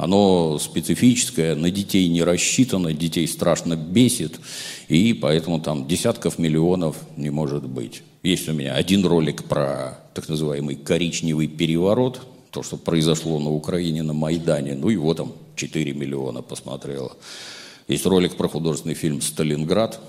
оно 0.00 0.58
специфическое, 0.58 1.54
на 1.54 1.70
детей 1.70 2.08
не 2.08 2.22
рассчитано, 2.22 2.94
детей 2.94 3.28
страшно 3.28 3.76
бесит, 3.76 4.40
и 4.88 5.12
поэтому 5.12 5.60
там 5.60 5.86
десятков 5.86 6.38
миллионов 6.38 6.96
не 7.18 7.28
может 7.28 7.66
быть. 7.66 8.02
Есть 8.22 8.48
у 8.48 8.54
меня 8.54 8.74
один 8.74 9.04
ролик 9.04 9.44
про 9.44 9.98
так 10.14 10.26
называемый 10.30 10.76
коричневый 10.76 11.48
переворот, 11.48 12.22
то, 12.50 12.62
что 12.62 12.78
произошло 12.78 13.38
на 13.38 13.50
Украине, 13.50 14.02
на 14.02 14.14
Майдане, 14.14 14.74
ну 14.74 14.88
его 14.88 15.12
там 15.12 15.34
4 15.56 15.92
миллиона 15.92 16.40
посмотрело. 16.40 17.12
Есть 17.86 18.06
ролик 18.06 18.36
про 18.36 18.48
художественный 18.48 18.94
фильм 18.94 19.20
«Сталинград», 19.20 20.00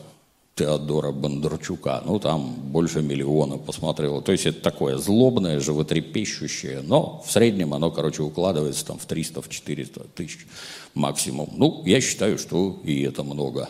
Теодора 0.56 1.12
Бондарчука. 1.12 2.04
Ну, 2.06 2.20
там 2.20 2.54
больше 2.72 3.02
миллиона 3.02 3.58
посмотрело. 3.58 4.22
То 4.22 4.32
есть 4.32 4.46
это 4.46 4.62
такое 4.62 4.98
злобное, 4.98 5.60
животрепещущее, 5.60 6.82
но 6.82 7.24
в 7.26 7.32
среднем 7.32 7.74
оно, 7.74 7.90
короче, 7.90 8.22
укладывается 8.22 8.86
там 8.86 8.98
в 9.00 9.06
300, 9.06 9.42
в 9.42 9.50
400 9.50 10.00
тысяч 10.16 10.46
максимум. 10.93 11.49
Ну, 11.56 11.84
я 11.86 12.01
считаю, 12.01 12.38
что 12.38 12.80
и 12.84 13.01
это 13.01 13.23
много. 13.23 13.69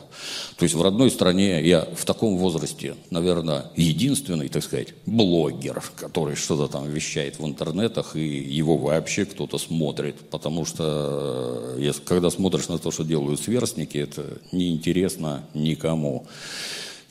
То 0.58 0.64
есть 0.64 0.76
в 0.76 0.82
родной 0.82 1.12
стране 1.12 1.62
я 1.64 1.88
в 1.96 2.06
таком 2.06 2.38
возрасте, 2.38 2.96
наверное, 3.10 3.72
единственный, 3.76 4.50
так 4.50 4.64
сказать, 4.64 4.90
блогер, 5.06 5.84
который 5.96 6.36
что-то 6.36 6.68
там 6.68 6.90
вещает 6.90 7.40
в 7.40 7.46
интернетах, 7.46 8.16
и 8.16 8.28
его 8.28 8.78
вообще 8.78 9.26
кто-то 9.26 9.58
смотрит. 9.58 10.16
Потому 10.30 10.66
что 10.66 11.76
э, 11.78 11.92
когда 12.06 12.30
смотришь 12.30 12.68
на 12.68 12.78
то, 12.78 12.92
что 12.92 13.04
делают 13.04 13.40
сверстники, 13.40 13.98
это 13.98 14.38
неинтересно 14.52 15.44
никому 15.54 16.28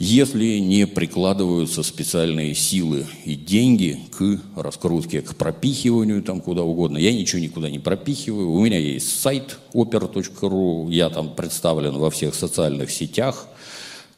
если 0.00 0.56
не 0.60 0.86
прикладываются 0.86 1.82
специальные 1.82 2.54
силы 2.54 3.06
и 3.26 3.34
деньги 3.34 4.00
к 4.16 4.40
раскрутке, 4.56 5.20
к 5.20 5.36
пропихиванию 5.36 6.22
там 6.22 6.40
куда 6.40 6.62
угодно. 6.62 6.96
Я 6.96 7.12
ничего 7.12 7.42
никуда 7.42 7.68
не 7.68 7.78
пропихиваю. 7.78 8.50
У 8.50 8.64
меня 8.64 8.78
есть 8.78 9.20
сайт 9.20 9.58
oper.ru, 9.74 10.90
я 10.90 11.10
там 11.10 11.34
представлен 11.34 11.98
во 11.98 12.10
всех 12.10 12.34
социальных 12.34 12.90
сетях. 12.90 13.46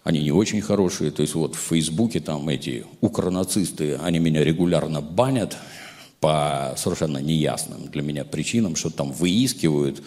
Они 0.04 0.22
не 0.22 0.30
очень 0.30 0.60
хорошие. 0.60 1.10
То 1.10 1.22
есть 1.22 1.34
вот 1.34 1.56
в 1.56 1.58
Фейсбуке 1.58 2.20
там 2.20 2.48
эти 2.48 2.86
укронацисты, 3.00 3.96
они 3.96 4.20
меня 4.20 4.44
регулярно 4.44 5.00
банят 5.00 5.56
по 6.20 6.74
совершенно 6.76 7.18
неясным 7.18 7.88
для 7.88 8.02
меня 8.02 8.24
причинам, 8.24 8.76
что 8.76 8.90
там 8.90 9.10
выискивают 9.10 10.00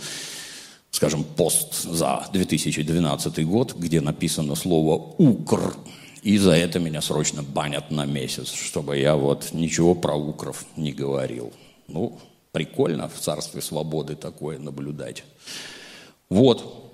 скажем, 0.96 1.26
пост 1.26 1.84
за 1.84 2.26
2012 2.32 3.46
год, 3.46 3.76
где 3.76 4.00
написано 4.00 4.56
слово 4.56 5.14
«укр», 5.18 5.76
и 6.24 6.38
за 6.38 6.52
это 6.52 6.80
меня 6.80 7.02
срочно 7.02 7.44
банят 7.44 7.92
на 7.92 8.06
месяц, 8.06 8.52
чтобы 8.54 8.98
я 8.98 9.18
вот 9.18 9.50
ничего 9.52 9.94
про 9.94 10.16
укров 10.16 10.66
не 10.78 10.94
говорил. 10.94 11.52
Ну, 11.90 12.18
прикольно 12.54 13.10
в 13.10 13.20
царстве 13.20 13.62
свободы 13.62 14.16
такое 14.16 14.58
наблюдать. 14.58 15.26
Вот. 16.30 16.94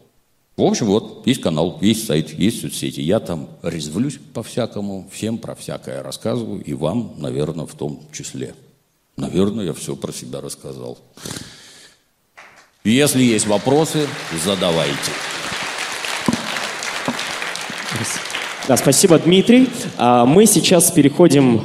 В 0.58 0.64
общем, 0.64 0.88
вот, 0.88 1.28
есть 1.28 1.42
канал, 1.42 1.78
есть 1.80 2.08
сайт, 2.08 2.34
есть 2.34 2.62
соцсети. 2.62 3.02
Я 3.02 3.20
там 3.20 3.50
резвлюсь 3.62 4.18
по-всякому, 4.34 5.08
всем 5.12 5.38
про 5.38 5.54
всякое 5.54 6.02
рассказываю, 6.02 6.62
и 6.64 6.74
вам, 6.74 7.14
наверное, 7.18 7.68
в 7.68 7.76
том 7.76 8.04
числе. 8.12 8.56
Наверное, 9.16 9.66
я 9.66 9.74
все 9.74 9.96
про 9.96 10.12
себя 10.12 10.42
рассказал. 10.42 10.98
Если 12.84 13.22
есть 13.22 13.46
вопросы, 13.46 14.08
задавайте. 14.44 15.12
Да, 18.67 18.76
спасибо, 18.76 19.20
Дмитрий. 19.20 19.70
А, 20.00 20.26
мы 20.26 20.48
сейчас 20.48 20.89
переходим 20.89 21.62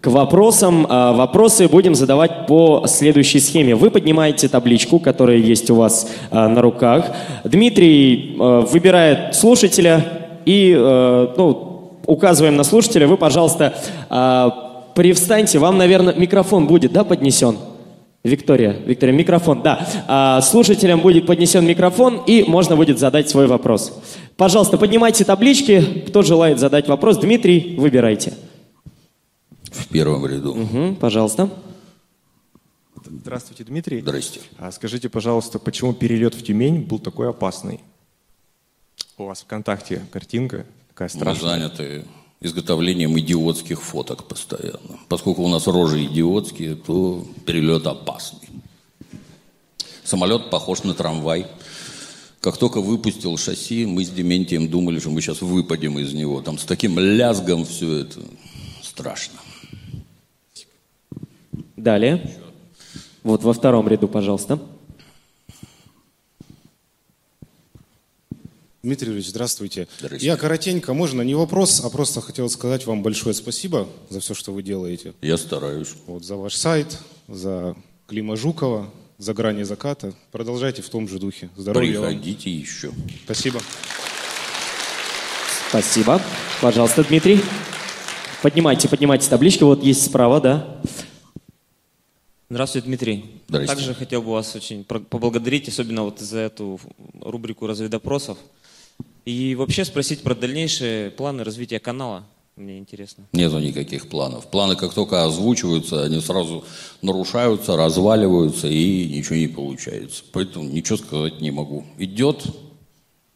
к 0.00 0.06
вопросам. 0.06 0.86
А, 0.88 1.12
Вопросы 1.12 1.68
будем 1.68 1.94
задавать 1.94 2.46
по 2.46 2.86
следующей 2.86 3.40
схеме. 3.40 3.74
Вы 3.74 3.90
поднимаете 3.90 4.48
табличку, 4.48 5.00
которая 5.00 5.36
есть 5.36 5.68
у 5.68 5.74
вас 5.74 6.10
а, 6.30 6.48
на 6.48 6.62
руках. 6.62 7.14
Дмитрий 7.44 8.34
выбирает 8.38 9.34
слушателя 9.34 10.30
и 10.46 10.74
ну, 10.74 11.90
указываем 12.06 12.56
на 12.56 12.64
слушателя. 12.64 13.06
Вы, 13.06 13.18
пожалуйста, 13.18 13.74
привстаньте. 14.94 15.58
Вам, 15.58 15.76
наверное, 15.76 16.14
микрофон 16.14 16.66
будет, 16.66 16.92
да, 16.92 17.04
поднесен? 17.04 17.58
Виктория, 18.24 18.72
Виктория, 18.72 19.14
микрофон, 19.14 19.60
да. 19.62 19.86
А, 20.08 20.40
слушателям 20.40 21.00
будет 21.02 21.26
поднесен 21.26 21.66
микрофон, 21.66 22.22
и 22.26 22.42
можно 22.44 22.74
будет 22.74 22.98
задать 22.98 23.28
свой 23.28 23.46
вопрос. 23.46 23.92
Пожалуйста, 24.38 24.78
поднимайте 24.78 25.26
таблички. 25.26 26.02
Кто 26.08 26.22
желает 26.22 26.58
задать 26.58 26.88
вопрос? 26.88 27.18
Дмитрий, 27.18 27.76
выбирайте. 27.76 28.32
В 29.70 29.88
первом 29.88 30.26
ряду. 30.26 30.54
Мгм, 30.54 30.96
пожалуйста. 30.96 31.50
Здравствуйте, 33.04 33.64
Дмитрий. 33.64 34.00
Здрасте. 34.00 34.40
А 34.58 34.72
скажите, 34.72 35.10
пожалуйста, 35.10 35.58
почему 35.58 35.92
перелет 35.92 36.34
в 36.34 36.42
Тюмень 36.42 36.80
был 36.80 36.98
такой 36.98 37.28
опасный? 37.28 37.80
У 39.18 39.24
вас 39.24 39.42
ВКонтакте 39.42 40.00
картинка 40.10 40.64
такая 40.88 41.10
Мы 41.12 41.20
страшная. 41.20 41.50
заняты 41.50 42.04
изготовлением 42.44 43.18
идиотских 43.18 43.82
фоток 43.82 44.24
постоянно. 44.24 44.98
Поскольку 45.08 45.42
у 45.42 45.48
нас 45.48 45.66
рожи 45.66 46.04
идиотские, 46.04 46.74
то 46.74 47.24
перелет 47.46 47.86
опасный. 47.86 48.48
Самолет 50.04 50.50
похож 50.50 50.82
на 50.82 50.94
трамвай. 50.94 51.46
Как 52.40 52.58
только 52.58 52.82
выпустил 52.82 53.38
шасси, 53.38 53.86
мы 53.86 54.04
с 54.04 54.10
Дементием 54.10 54.68
думали, 54.68 54.98
что 54.98 55.08
мы 55.10 55.22
сейчас 55.22 55.40
выпадем 55.40 55.98
из 55.98 56.12
него. 56.12 56.42
Там 56.42 56.58
с 56.58 56.64
таким 56.64 56.98
лязгом 56.98 57.64
все 57.64 58.00
это 58.00 58.20
страшно. 58.82 59.38
Далее. 61.76 62.30
Вот 63.22 63.42
во 63.42 63.54
втором 63.54 63.88
ряду, 63.88 64.06
пожалуйста. 64.06 64.58
Дмитрий 68.84 69.06
Юрьевич, 69.06 69.30
здравствуйте. 69.30 69.88
Здрасте. 69.98 70.26
Я 70.26 70.36
коротенько, 70.36 70.92
можно 70.92 71.22
не 71.22 71.34
вопрос, 71.34 71.80
а 71.82 71.88
просто 71.88 72.20
хотел 72.20 72.50
сказать 72.50 72.84
вам 72.84 73.02
большое 73.02 73.34
спасибо 73.34 73.88
за 74.10 74.20
все, 74.20 74.34
что 74.34 74.52
вы 74.52 74.62
делаете. 74.62 75.14
Я 75.22 75.38
стараюсь. 75.38 75.94
Вот 76.06 76.22
за 76.22 76.36
ваш 76.36 76.54
сайт, 76.54 76.98
за 77.26 77.74
Клима 78.06 78.36
Жукова, 78.36 78.90
за 79.16 79.32
грани 79.32 79.62
заката. 79.62 80.12
Продолжайте 80.32 80.82
в 80.82 80.88
том 80.90 81.08
же 81.08 81.18
духе. 81.18 81.48
Здоровья 81.56 81.98
вам. 81.98 82.10
Приходите 82.10 82.50
еще. 82.50 82.92
Спасибо. 83.24 83.62
Спасибо. 85.70 86.20
Пожалуйста, 86.60 87.04
Дмитрий. 87.04 87.40
Поднимайте, 88.42 88.86
поднимайте 88.90 89.30
таблички. 89.30 89.62
Вот 89.62 89.82
есть 89.82 90.04
справа, 90.04 90.42
да. 90.42 90.78
Здравствуйте, 92.50 92.86
Дмитрий. 92.86 93.40
Здрасте. 93.48 93.74
Также 93.74 93.94
хотел 93.94 94.20
бы 94.20 94.32
вас 94.32 94.54
очень 94.54 94.84
поблагодарить, 94.84 95.68
особенно 95.68 96.02
вот 96.02 96.20
за 96.20 96.40
эту 96.40 96.78
рубрику 97.22 97.66
разведопросов. 97.66 98.36
И 99.24 99.54
вообще 99.54 99.84
спросить 99.84 100.22
про 100.22 100.34
дальнейшие 100.34 101.10
планы 101.10 101.44
развития 101.44 101.80
канала. 101.80 102.24
Мне 102.56 102.78
интересно. 102.78 103.24
Нету 103.32 103.58
никаких 103.58 104.08
планов. 104.08 104.48
Планы 104.48 104.76
как 104.76 104.94
только 104.94 105.24
озвучиваются, 105.24 106.04
они 106.04 106.20
сразу 106.20 106.64
нарушаются, 107.02 107.76
разваливаются 107.76 108.68
и 108.68 109.06
ничего 109.08 109.36
не 109.36 109.48
получается. 109.48 110.22
Поэтому 110.30 110.68
ничего 110.68 110.96
сказать 110.98 111.40
не 111.40 111.50
могу. 111.50 111.84
Идет 111.98 112.44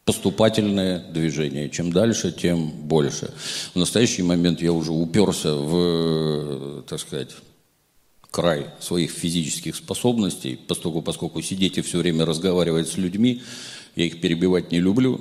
поступательное 0.05 1.01
движение. 1.11 1.68
Чем 1.68 1.92
дальше, 1.92 2.33
тем 2.33 2.70
больше. 2.70 3.35
В 3.74 3.79
настоящий 3.79 4.22
момент 4.22 4.62
я 4.62 4.72
уже 4.72 4.92
уперся 4.92 5.55
в, 5.55 6.83
так 6.88 7.01
сказать, 7.01 7.31
край 8.31 8.66
своих 8.79 9.11
физических 9.11 9.74
способностей, 9.74 10.59
поскольку, 10.68 11.03
поскольку 11.03 11.42
сидеть 11.42 11.77
и 11.77 11.83
все 11.83 11.98
время 11.98 12.24
разговаривать 12.24 12.88
с 12.88 12.96
людьми, 12.96 13.42
я 13.96 14.05
их 14.05 14.20
перебивать 14.20 14.70
не 14.70 14.79
люблю. 14.79 15.20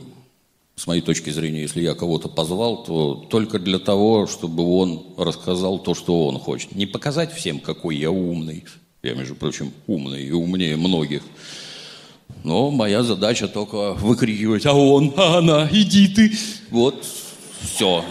С 0.77 0.85
моей 0.85 1.01
точки 1.01 1.31
зрения, 1.31 1.61
если 1.61 1.81
я 1.81 1.95
кого-то 1.95 2.29
позвал, 2.29 2.83
то 2.83 3.15
только 3.31 3.57
для 3.57 3.79
того, 3.79 4.27
чтобы 4.27 4.63
он 4.63 5.07
рассказал 5.17 5.79
то, 5.79 5.95
что 5.95 6.27
он 6.27 6.37
хочет. 6.37 6.75
Не 6.75 6.85
показать 6.85 7.33
всем, 7.33 7.59
какой 7.59 7.97
я 7.97 8.11
умный. 8.11 8.63
Я, 9.01 9.15
между 9.15 9.33
прочим, 9.33 9.73
умный 9.87 10.23
и 10.23 10.31
умнее 10.31 10.77
многих. 10.77 11.23
Но 12.43 12.69
моя 12.69 13.01
задача 13.01 13.47
только 13.47 13.93
выкрикивать, 13.93 14.67
а 14.67 14.73
он, 14.73 15.13
а 15.17 15.39
она, 15.39 15.67
иди 15.71 16.07
ты. 16.09 16.31
Вот, 16.69 17.03
все. 17.59 18.05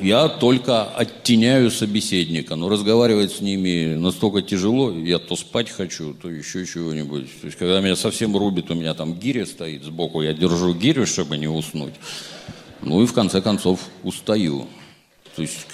Я 0.00 0.28
только 0.28 0.84
оттеняю 0.84 1.70
собеседника, 1.70 2.54
но 2.54 2.68
разговаривать 2.68 3.32
с 3.32 3.40
ними 3.40 3.94
настолько 3.94 4.42
тяжело, 4.42 4.92
я 4.92 5.18
то 5.18 5.36
спать 5.36 5.70
хочу, 5.70 6.12
то 6.12 6.30
еще 6.30 6.66
чего-нибудь. 6.66 7.28
То 7.40 7.46
есть, 7.46 7.58
когда 7.58 7.80
меня 7.80 7.96
совсем 7.96 8.36
рубит, 8.36 8.70
у 8.70 8.74
меня 8.74 8.92
там 8.94 9.14
гиря 9.14 9.46
стоит 9.46 9.84
сбоку, 9.84 10.20
я 10.22 10.34
держу 10.34 10.74
гирю, 10.74 11.06
чтобы 11.06 11.38
не 11.38 11.48
уснуть. 11.48 11.94
Ну 12.82 13.02
и 13.02 13.06
в 13.06 13.12
конце 13.14 13.40
концов 13.40 13.80
устаю. 14.02 14.66
То 15.34 15.42
есть 15.42 15.66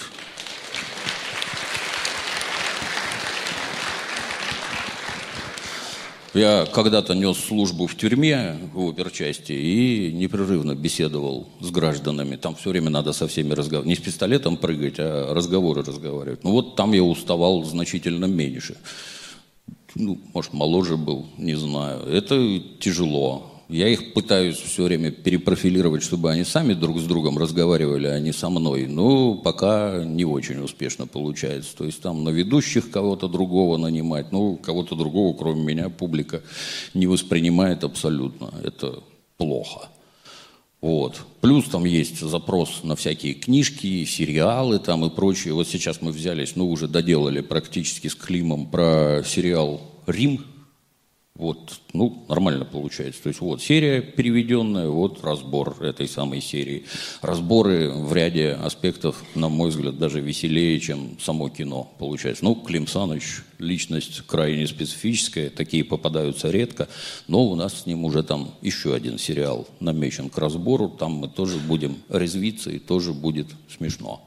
Я 6.33 6.65
когда-то 6.65 7.13
нес 7.13 7.37
службу 7.37 7.85
в 7.85 7.95
тюрьме 7.95 8.57
в 8.73 8.89
оперчасти 8.89 9.51
и 9.51 10.11
непрерывно 10.11 10.73
беседовал 10.73 11.47
с 11.59 11.69
гражданами. 11.69 12.37
Там 12.37 12.55
все 12.55 12.71
время 12.71 12.89
надо 12.89 13.13
со 13.13 13.27
всеми 13.27 13.53
разговаривать. 13.53 13.87
Не 13.87 13.95
с 13.95 13.99
пистолетом 13.99 14.57
прыгать, 14.57 14.95
а 14.97 15.31
разговоры 15.31 15.83
разговаривать. 15.83 16.43
Ну 16.43 16.51
вот 16.51 16.75
там 16.75 16.93
я 16.93 17.03
уставал 17.03 17.63
значительно 17.63 18.25
меньше. 18.25 18.77
Ну, 19.93 20.19
может, 20.33 20.53
моложе 20.53 20.97
был, 20.97 21.27
не 21.37 21.53
знаю. 21.53 22.01
Это 22.07 22.59
тяжело. 22.79 23.52
Я 23.69 23.87
их 23.87 24.13
пытаюсь 24.13 24.57
все 24.57 24.83
время 24.83 25.11
перепрофилировать, 25.11 26.03
чтобы 26.03 26.29
они 26.31 26.43
сами 26.43 26.73
друг 26.73 26.99
с 26.99 27.03
другом 27.03 27.37
разговаривали, 27.37 28.07
а 28.07 28.19
не 28.19 28.33
со 28.33 28.49
мной. 28.49 28.87
Но 28.87 29.35
пока 29.35 30.03
не 30.03 30.25
очень 30.25 30.59
успешно 30.59 31.07
получается. 31.07 31.75
То 31.77 31.85
есть 31.85 32.01
там 32.01 32.23
на 32.23 32.29
ведущих 32.29 32.91
кого-то 32.91 33.27
другого 33.27 33.77
нанимать, 33.77 34.31
ну, 34.31 34.57
кого-то 34.57 34.95
другого, 34.95 35.35
кроме 35.35 35.63
меня, 35.63 35.89
публика 35.89 36.43
не 36.93 37.07
воспринимает 37.07 37.83
абсолютно. 37.83 38.53
Это 38.63 39.01
плохо. 39.37 39.89
Вот. 40.81 41.21
Плюс 41.39 41.63
там 41.69 41.85
есть 41.85 42.19
запрос 42.19 42.83
на 42.83 42.97
всякие 42.97 43.35
книжки, 43.35 44.03
сериалы 44.03 44.79
там 44.79 45.05
и 45.05 45.09
прочее. 45.09 45.53
Вот 45.53 45.69
сейчас 45.69 46.01
мы 46.01 46.11
взялись, 46.11 46.57
ну, 46.57 46.69
уже 46.69 46.89
доделали 46.89 47.39
практически 47.39 48.09
с 48.09 48.15
Климом 48.15 48.69
про 48.69 49.23
сериал 49.25 49.79
«Рим». 50.05 50.43
Вот, 51.35 51.81
ну, 51.93 52.25
нормально 52.29 52.63
получается. 52.63 53.23
То 53.23 53.29
есть 53.29 53.41
вот 53.41 53.59
серия 53.59 54.01
переведенная, 54.01 54.87
вот 54.87 55.23
разбор 55.23 55.75
этой 55.81 56.07
самой 56.07 56.41
серии. 56.41 56.85
Разборы 57.23 57.89
в 57.89 58.13
ряде 58.13 58.51
аспектов, 58.51 59.23
на 59.33 59.49
мой 59.49 59.71
взгляд, 59.71 59.97
даже 59.97 60.19
веселее, 60.21 60.79
чем 60.79 61.17
само 61.19 61.49
кино 61.49 61.91
получается. 61.97 62.43
Ну, 62.43 62.53
Клим 62.53 62.85
Саныч– 62.85 63.41
личность 63.57 64.21
крайне 64.27 64.67
специфическая, 64.67 65.49
такие 65.49 65.83
попадаются 65.83 66.51
редко, 66.51 66.87
но 67.27 67.43
у 67.45 67.55
нас 67.55 67.81
с 67.81 67.85
ним 67.87 68.05
уже 68.05 68.21
там 68.21 68.53
еще 68.61 68.93
один 68.93 69.17
сериал 69.17 69.67
намечен 69.79 70.29
к 70.29 70.37
разбору, 70.37 70.87
там 70.87 71.13
мы 71.13 71.29
тоже 71.29 71.57
будем 71.57 71.97
резвиться 72.09 72.69
и 72.69 72.77
тоже 72.77 73.11
будет 73.11 73.47
смешно. 73.75 74.21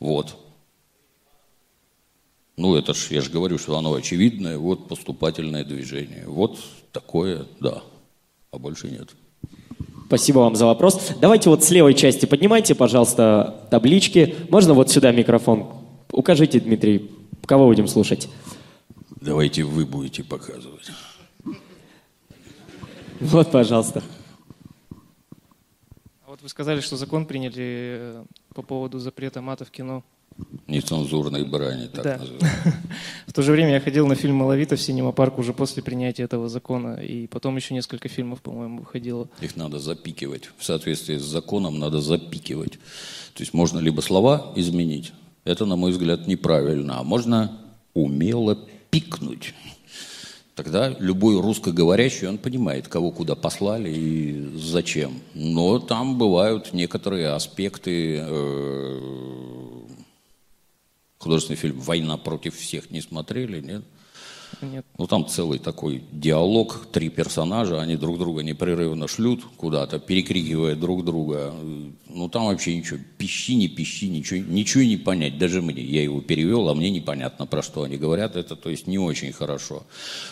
Вот. 0.00 0.34
Ну, 2.58 2.74
это 2.74 2.92
ж, 2.92 3.06
я 3.10 3.20
же 3.20 3.30
говорю, 3.30 3.56
что 3.56 3.78
оно 3.78 3.94
очевидное, 3.94 4.58
вот 4.58 4.88
поступательное 4.88 5.64
движение. 5.64 6.24
Вот 6.26 6.58
такое, 6.90 7.46
да, 7.60 7.84
а 8.50 8.58
больше 8.58 8.88
нет. 8.88 9.10
Спасибо 10.06 10.40
вам 10.40 10.56
за 10.56 10.66
вопрос. 10.66 11.12
Давайте 11.20 11.50
вот 11.50 11.62
с 11.62 11.70
левой 11.70 11.94
части 11.94 12.26
поднимайте, 12.26 12.74
пожалуйста, 12.74 13.64
таблички. 13.70 14.34
Можно 14.50 14.74
вот 14.74 14.90
сюда 14.90 15.12
микрофон? 15.12 15.68
Укажите, 16.10 16.58
Дмитрий, 16.58 17.08
кого 17.46 17.68
будем 17.68 17.86
слушать? 17.86 18.28
Давайте 19.20 19.62
вы 19.62 19.86
будете 19.86 20.24
показывать. 20.24 20.90
Вот, 23.20 23.52
пожалуйста. 23.52 24.02
А 24.90 26.30
вот 26.30 26.42
вы 26.42 26.48
сказали, 26.48 26.80
что 26.80 26.96
закон 26.96 27.24
приняли 27.24 27.54
э, 27.56 28.24
по 28.52 28.62
поводу 28.62 28.98
запрета 28.98 29.40
мата 29.40 29.64
в 29.64 29.70
кино. 29.70 30.02
Нецензурной 30.66 31.44
брани, 31.44 31.88
так 31.88 32.04
Да. 32.04 32.20
В 33.26 33.32
то 33.32 33.42
же 33.42 33.52
время 33.52 33.72
я 33.72 33.80
ходил 33.80 34.06
на 34.06 34.14
фильм 34.14 34.36
«Малавита» 34.36 34.76
в 34.76 34.80
Синема-парк 34.80 35.38
уже 35.38 35.52
после 35.52 35.82
принятия 35.82 36.24
этого 36.24 36.48
закона, 36.48 36.94
и 36.94 37.26
потом 37.26 37.56
еще 37.56 37.74
несколько 37.74 38.08
фильмов, 38.08 38.40
по-моему, 38.40 38.80
выходило. 38.80 39.28
Их 39.40 39.56
надо 39.56 39.78
запикивать. 39.78 40.50
В 40.58 40.64
соответствии 40.64 41.16
с 41.16 41.22
законом 41.22 41.78
надо 41.78 42.00
запикивать. 42.00 42.72
То 43.34 43.42
есть 43.42 43.54
можно 43.54 43.78
либо 43.78 44.00
слова 44.00 44.52
изменить, 44.56 45.12
это, 45.44 45.64
на 45.64 45.76
мой 45.76 45.92
взгляд, 45.92 46.26
неправильно, 46.26 46.98
а 46.98 47.02
можно 47.02 47.58
умело 47.94 48.58
пикнуть. 48.90 49.54
Тогда 50.54 50.88
любой 50.98 51.40
русскоговорящий, 51.40 52.26
он 52.26 52.36
понимает, 52.36 52.88
кого 52.88 53.12
куда 53.12 53.36
послали 53.36 53.90
и 53.90 54.56
зачем. 54.56 55.20
Но 55.32 55.78
там 55.78 56.18
бывают 56.18 56.72
некоторые 56.72 57.28
аспекты 57.28 58.18
э, 58.20 59.77
Художественный 61.18 61.56
фильм 61.56 61.80
«Война 61.80 62.16
против 62.16 62.56
всех» 62.56 62.90
не 62.90 63.00
смотрели, 63.00 63.60
нет? 63.60 63.84
Нет. 64.62 64.86
Ну, 64.96 65.06
там 65.06 65.26
целый 65.26 65.58
такой 65.58 66.02
диалог, 66.10 66.86
три 66.90 67.10
персонажа, 67.10 67.80
они 67.80 67.96
друг 67.96 68.18
друга 68.18 68.42
непрерывно 68.42 69.06
шлют 69.06 69.44
куда-то, 69.56 69.98
перекрикивая 69.98 70.74
друг 70.74 71.04
друга. 71.04 71.54
Ну, 72.08 72.28
там 72.28 72.46
вообще 72.46 72.76
ничего, 72.76 72.98
пищи, 73.18 73.52
не 73.52 73.68
пищи, 73.68 74.06
ничего, 74.06 74.40
ничего 74.40 74.82
не 74.84 74.96
понять. 74.96 75.38
Даже 75.38 75.60
мне, 75.60 75.82
я 75.82 76.02
его 76.02 76.20
перевел, 76.20 76.68
а 76.68 76.74
мне 76.74 76.90
непонятно, 76.90 77.46
про 77.46 77.62
что 77.62 77.82
они 77.82 77.96
говорят. 77.96 78.36
Это, 78.36 78.56
то 78.56 78.70
есть, 78.70 78.86
не 78.86 78.98
очень 78.98 79.32
хорошо. 79.32 79.84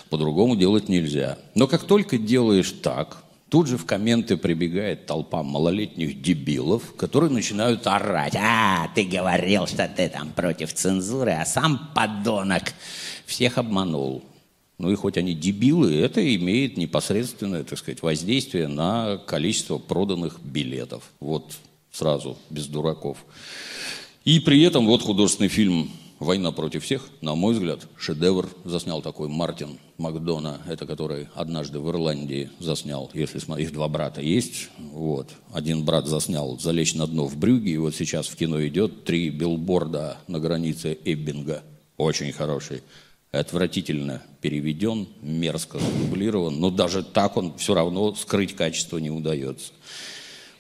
По-другому 0.08 0.56
делать 0.56 0.88
нельзя. 0.88 1.38
Но 1.54 1.66
как 1.66 1.84
только 1.84 2.16
делаешь 2.18 2.72
так, 2.82 3.25
Тут 3.48 3.68
же 3.68 3.78
в 3.78 3.86
комменты 3.86 4.36
прибегает 4.36 5.06
толпа 5.06 5.44
малолетних 5.44 6.20
дебилов, 6.20 6.94
которые 6.96 7.30
начинают 7.30 7.86
орать. 7.86 8.34
А, 8.36 8.88
ты 8.94 9.04
говорил, 9.04 9.68
что 9.68 9.88
ты 9.88 10.08
там 10.08 10.32
против 10.32 10.72
цензуры, 10.74 11.30
а 11.30 11.46
сам 11.46 11.92
подонок 11.94 12.72
всех 13.24 13.58
обманул. 13.58 14.24
Ну 14.78 14.90
и 14.90 14.96
хоть 14.96 15.16
они 15.16 15.32
дебилы, 15.32 15.94
это 15.94 16.34
имеет 16.34 16.76
непосредственное, 16.76 17.62
так 17.62 17.78
сказать, 17.78 18.02
воздействие 18.02 18.66
на 18.66 19.16
количество 19.18 19.78
проданных 19.78 20.40
билетов. 20.42 21.04
Вот 21.20 21.56
сразу, 21.92 22.36
без 22.50 22.66
дураков. 22.66 23.24
И 24.24 24.40
при 24.40 24.60
этом 24.62 24.86
вот 24.86 25.02
художественный 25.02 25.48
фильм 25.48 25.90
«Война 26.18 26.50
против 26.50 26.84
всех», 26.84 27.08
на 27.20 27.34
мой 27.34 27.52
взгляд, 27.52 27.86
шедевр 27.98 28.48
заснял 28.64 29.02
такой 29.02 29.28
Мартин 29.28 29.78
Макдона, 29.98 30.62
это 30.66 30.86
который 30.86 31.28
однажды 31.34 31.78
в 31.78 31.90
Ирландии 31.90 32.50
заснял, 32.58 33.10
если 33.12 33.38
их 33.60 33.72
два 33.72 33.86
брата 33.88 34.22
есть, 34.22 34.70
вот. 34.78 35.28
Один 35.52 35.84
брат 35.84 36.06
заснял 36.06 36.58
«Залечь 36.58 36.94
на 36.94 37.06
дно 37.06 37.26
в 37.26 37.36
Брюге», 37.36 37.72
и 37.72 37.76
вот 37.76 37.94
сейчас 37.94 38.28
в 38.28 38.36
кино 38.36 38.66
идет 38.66 39.04
«Три 39.04 39.28
билборда 39.28 40.18
на 40.26 40.40
границе 40.40 40.98
Эббинга». 41.04 41.62
Очень 41.98 42.32
хороший. 42.32 42.82
Отвратительно 43.32 44.22
переведен, 44.40 45.08
мерзко 45.20 45.78
дублирован, 45.98 46.58
но 46.58 46.70
даже 46.70 47.02
так 47.02 47.36
он 47.36 47.56
все 47.58 47.74
равно 47.74 48.14
скрыть 48.14 48.56
качество 48.56 48.98
не 48.98 49.10
удается. 49.10 49.72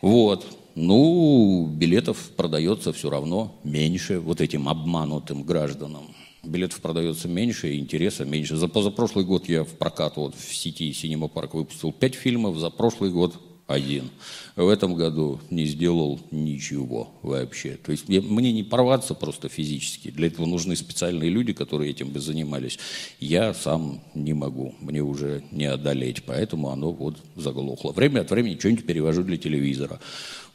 Вот. 0.02 0.46
Ну, 0.76 1.72
билетов 1.74 2.32
продается 2.36 2.92
все 2.92 3.08
равно 3.08 3.58
меньше 3.64 4.20
вот 4.20 4.42
этим 4.42 4.68
обманутым 4.68 5.42
гражданам. 5.42 6.14
Билетов 6.44 6.82
продается 6.82 7.28
меньше, 7.28 7.78
интереса 7.78 8.26
меньше. 8.26 8.56
За 8.56 8.68
позапрошлый 8.68 9.24
год 9.24 9.48
я 9.48 9.64
в 9.64 9.70
прокат 9.70 10.18
вот 10.18 10.34
в 10.36 10.54
сети 10.54 10.92
Синема 10.92 11.28
Парк 11.28 11.54
выпустил 11.54 11.92
пять 11.92 12.14
фильмов, 12.14 12.58
за 12.58 12.68
прошлый 12.68 13.10
год 13.10 13.40
один. 13.66 14.10
В 14.54 14.68
этом 14.68 14.94
году 14.94 15.40
не 15.50 15.64
сделал 15.64 16.20
ничего 16.30 17.08
вообще. 17.22 17.78
То 17.82 17.90
есть 17.90 18.08
мне 18.08 18.52
не 18.52 18.62
порваться 18.62 19.14
просто 19.14 19.48
физически. 19.48 20.10
Для 20.10 20.28
этого 20.28 20.46
нужны 20.46 20.76
специальные 20.76 21.30
люди, 21.30 21.54
которые 21.54 21.90
этим 21.90 22.10
бы 22.10 22.20
занимались. 22.20 22.78
Я 23.18 23.54
сам 23.54 24.02
не 24.14 24.34
могу. 24.34 24.74
Мне 24.80 25.02
уже 25.02 25.42
не 25.50 25.64
одолеть. 25.64 26.22
Поэтому 26.24 26.68
оно 26.68 26.92
вот 26.92 27.16
заглохло. 27.34 27.92
Время 27.92 28.20
от 28.20 28.30
времени 28.30 28.58
что-нибудь 28.58 28.86
перевожу 28.86 29.24
для 29.24 29.36
телевизора. 29.36 30.00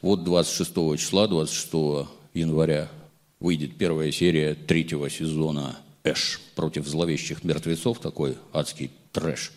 Вот 0.02 0.24
26 0.24 0.98
числа, 0.98 1.28
26 1.28 2.08
января 2.34 2.90
выйдет 3.38 3.78
первая 3.78 4.10
серия 4.10 4.56
третьего 4.56 5.08
сезона 5.08 5.78
«Эш» 6.02 6.40
против 6.56 6.88
зловещих 6.88 7.44
мертвецов. 7.44 8.00
Такой 8.00 8.36
адский 8.52 8.90
трэш 9.12 9.52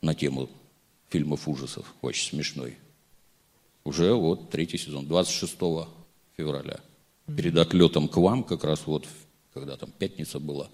на 0.00 0.14
тему 0.14 0.48
фильмов 1.10 1.46
ужасов, 1.46 1.94
очень 2.00 2.30
смешной. 2.30 2.78
Уже 3.84 4.14
вот 4.14 4.48
третий 4.48 4.78
сезон, 4.78 5.06
26 5.06 5.54
февраля. 6.38 6.80
Перед 7.26 7.58
отлетом 7.58 8.08
к 8.08 8.16
вам, 8.16 8.44
как 8.44 8.64
раз 8.64 8.86
вот, 8.86 9.06
когда 9.52 9.76
там 9.76 9.90
пятница 9.90 10.40
была, 10.40 10.70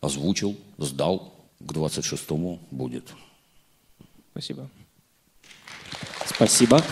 озвучил, 0.00 0.56
сдал, 0.76 1.32
к 1.60 1.72
26-му 1.72 2.58
будет. 2.72 3.12
Спасибо. 4.32 4.68
Спасибо. 6.26 6.82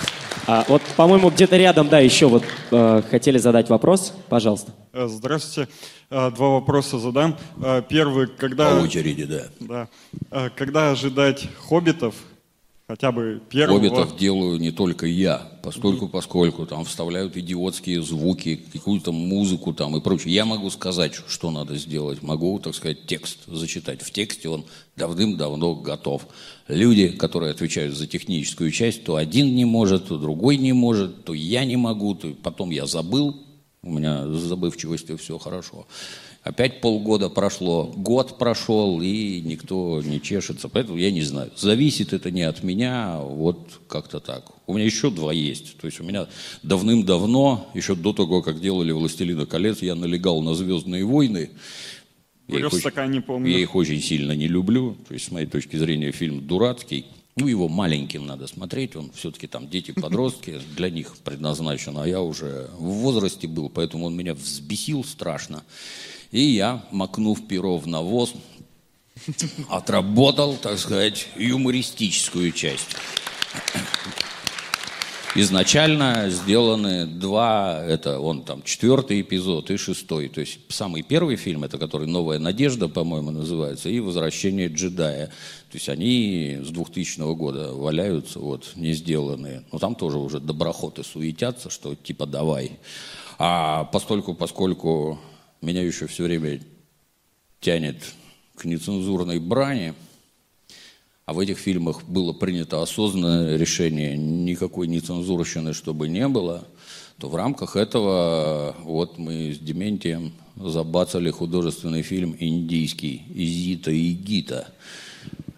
А, 0.53 0.65
вот, 0.67 0.83
по-моему, 0.97 1.31
где-то 1.31 1.57
рядом, 1.57 1.89
да, 1.89 2.01
еще 2.01 2.27
вот 2.27 2.43
э, 2.73 3.03
хотели 3.09 3.39
задать 3.39 3.69
вопрос. 3.69 4.13
Пожалуйста. 4.29 4.73
Э, 4.93 5.07
здравствуйте. 5.07 5.71
Э, 6.11 6.33
два 6.33 6.49
вопроса 6.49 6.99
задам. 6.99 7.39
Э, 7.63 7.83
первый, 7.89 8.27
когда... 8.27 8.73
По 8.73 8.83
очереди, 8.83 9.27
да. 9.27 9.45
Да. 9.61 10.51
Когда 10.57 10.91
ожидать 10.91 11.47
«Хоббитов»? 11.69 12.17
Хотя 12.91 13.13
бы 13.13 13.41
первого... 13.49 13.79
Хоббитов 13.79 14.17
делаю 14.17 14.59
не 14.59 14.73
только 14.73 15.07
я, 15.07 15.49
постольку, 15.63 16.09
поскольку 16.09 16.67
там 16.67 16.85
вставляют 16.85 17.37
идиотские 17.37 18.03
звуки, 18.03 18.57
какую-то 18.73 19.13
музыку 19.13 19.73
там 19.73 19.97
и 19.97 20.01
прочее. 20.01 20.35
Я 20.35 20.45
могу 20.45 20.71
сказать, 20.71 21.15
что 21.29 21.53
надо 21.53 21.77
сделать, 21.77 22.21
могу, 22.21 22.59
так 22.59 22.75
сказать, 22.75 23.07
текст 23.07 23.47
зачитать. 23.47 24.03
В 24.03 24.11
тексте 24.11 24.49
он 24.49 24.65
давным-давно 24.97 25.77
готов. 25.77 26.27
Люди, 26.67 27.11
которые 27.11 27.53
отвечают 27.53 27.95
за 27.95 28.09
техническую 28.09 28.73
часть, 28.73 29.05
то 29.05 29.15
один 29.15 29.55
не 29.55 29.65
может, 29.65 30.09
то 30.09 30.19
другой 30.19 30.57
не 30.57 30.73
может, 30.73 31.25
то 31.25 31.33
я 31.33 31.65
не 31.65 31.77
могу, 31.77 32.17
то 32.17 32.35
потом 32.43 32.71
я 32.71 32.87
забыл, 32.87 33.37
у 33.83 33.93
меня 33.93 34.27
с 34.27 34.41
забывчивостью 34.41 35.17
все 35.17 35.39
хорошо. 35.39 35.87
Опять 36.51 36.81
полгода 36.81 37.29
прошло, 37.29 37.85
год 37.97 38.37
прошел, 38.37 39.01
и 39.01 39.41
никто 39.41 40.03
не 40.03 40.21
чешется. 40.21 40.69
Поэтому 40.69 40.99
я 40.99 41.13
не 41.13 41.23
знаю. 41.23 41.53
Зависит 41.57 42.13
это 42.13 42.33
не 42.33 42.43
от 42.43 42.65
меня, 42.65 43.21
вот 43.21 43.81
как-то 43.87 44.19
так. 44.19 44.47
У 44.67 44.75
меня 44.75 44.85
еще 44.85 45.13
два 45.13 45.33
есть. 45.33 45.77
То 45.77 45.87
есть 45.87 46.01
у 46.01 46.03
меня 46.03 46.27
давным-давно, 46.65 47.71
еще 47.75 47.95
до 47.95 48.13
того, 48.13 48.43
как 48.43 48.61
делали 48.61 48.91
«Властелина 48.91 49.47
колец», 49.47 49.81
я 49.81 49.95
налегал 49.95 50.43
на 50.43 50.57
«Звездные 50.57 51.05
войны». 51.05 51.51
Я 52.49 52.59
их, 52.59 52.73
очень, 52.73 53.23
помню. 53.23 53.49
я 53.49 53.59
их 53.61 53.77
очень 53.77 54.03
сильно 54.03 54.33
не 54.33 54.49
люблю. 54.49 54.97
То 55.07 55.15
есть, 55.15 55.27
с 55.27 55.31
моей 55.31 55.47
точки 55.47 55.77
зрения, 55.77 56.11
фильм 56.11 56.45
дурацкий. 56.49 57.07
Ну, 57.37 57.47
его 57.47 57.69
маленьким 57.69 58.27
надо 58.27 58.49
смотреть, 58.49 58.97
он 58.97 59.13
все-таки 59.13 59.47
там 59.47 59.69
дети-подростки, 59.69 60.59
для 60.77 60.91
них 60.91 61.17
предназначен, 61.19 61.97
а 61.97 62.09
я 62.09 62.21
уже 62.21 62.71
в 62.77 62.91
возрасте 62.91 63.47
был, 63.47 63.69
поэтому 63.69 64.07
он 64.07 64.17
меня 64.17 64.35
взбесил 64.35 65.05
страшно. 65.05 65.63
И 66.31 66.41
я, 66.41 66.85
макнув 66.91 67.47
перо 67.49 67.77
в 67.77 67.87
навоз, 67.87 68.35
отработал, 69.69 70.57
так 70.57 70.79
сказать, 70.79 71.29
юмористическую 71.37 72.53
часть. 72.53 72.97
Изначально 75.37 76.29
сделаны 76.29 77.07
два, 77.07 77.85
это 77.87 78.19
он 78.19 78.43
там 78.43 78.65
четвертый 78.65 79.21
эпизод 79.21 79.71
и 79.71 79.77
шестой. 79.77 80.29
То 80.29 80.41
есть 80.41 80.59
самый 80.69 81.03
первый 81.03 81.37
фильм, 81.37 81.63
это 81.63 81.79
который 81.79 82.09
«Новая 82.09 82.41
надежда», 82.41 82.89
по-моему, 82.89 83.31
называется, 83.31 83.89
и 83.89 84.01
«Возвращение 84.01 84.67
джедая». 84.67 85.27
То 85.27 85.75
есть 85.75 85.89
они 85.89 86.59
с 86.65 86.71
2000 86.71 87.35
года 87.37 87.73
валяются, 87.73 88.41
вот, 88.41 88.73
не 88.75 88.93
сделанные. 88.93 89.63
Но 89.71 89.79
там 89.79 89.95
тоже 89.95 90.19
уже 90.19 90.41
доброхоты 90.41 91.05
суетятся, 91.05 91.71
что 91.71 91.95
типа 91.95 92.27
давай. 92.27 92.73
А 93.39 93.85
постольку, 93.85 94.35
поскольку 94.35 95.21
меня 95.61 95.83
еще 95.83 96.07
все 96.07 96.25
время 96.25 96.61
тянет 97.61 97.97
к 98.57 98.65
нецензурной 98.65 99.39
брани, 99.39 99.95
а 101.27 101.33
в 101.33 101.39
этих 101.39 101.59
фильмах 101.59 102.05
было 102.05 102.33
принято 102.33 102.83
осознанное 102.83 103.57
решение 103.57 104.17
никакой 104.17 104.89
нецензурщины, 104.89 105.75
чтобы 105.75 106.09
не 106.09 106.27
было, 106.29 106.67
то 107.19 107.29
в 107.29 107.37
рамках 107.37 107.77
этого 107.77 108.75
вот 108.83 109.19
мы 109.19 109.53
с 109.53 109.59
Дементием 109.59 110.33
забацали 110.57 111.31
художественный 111.31 112.03
фильм 112.03 112.35
индийский 112.39 113.23
«Зита 113.35 113.91
и 113.91 114.13
Гита». 114.13 114.73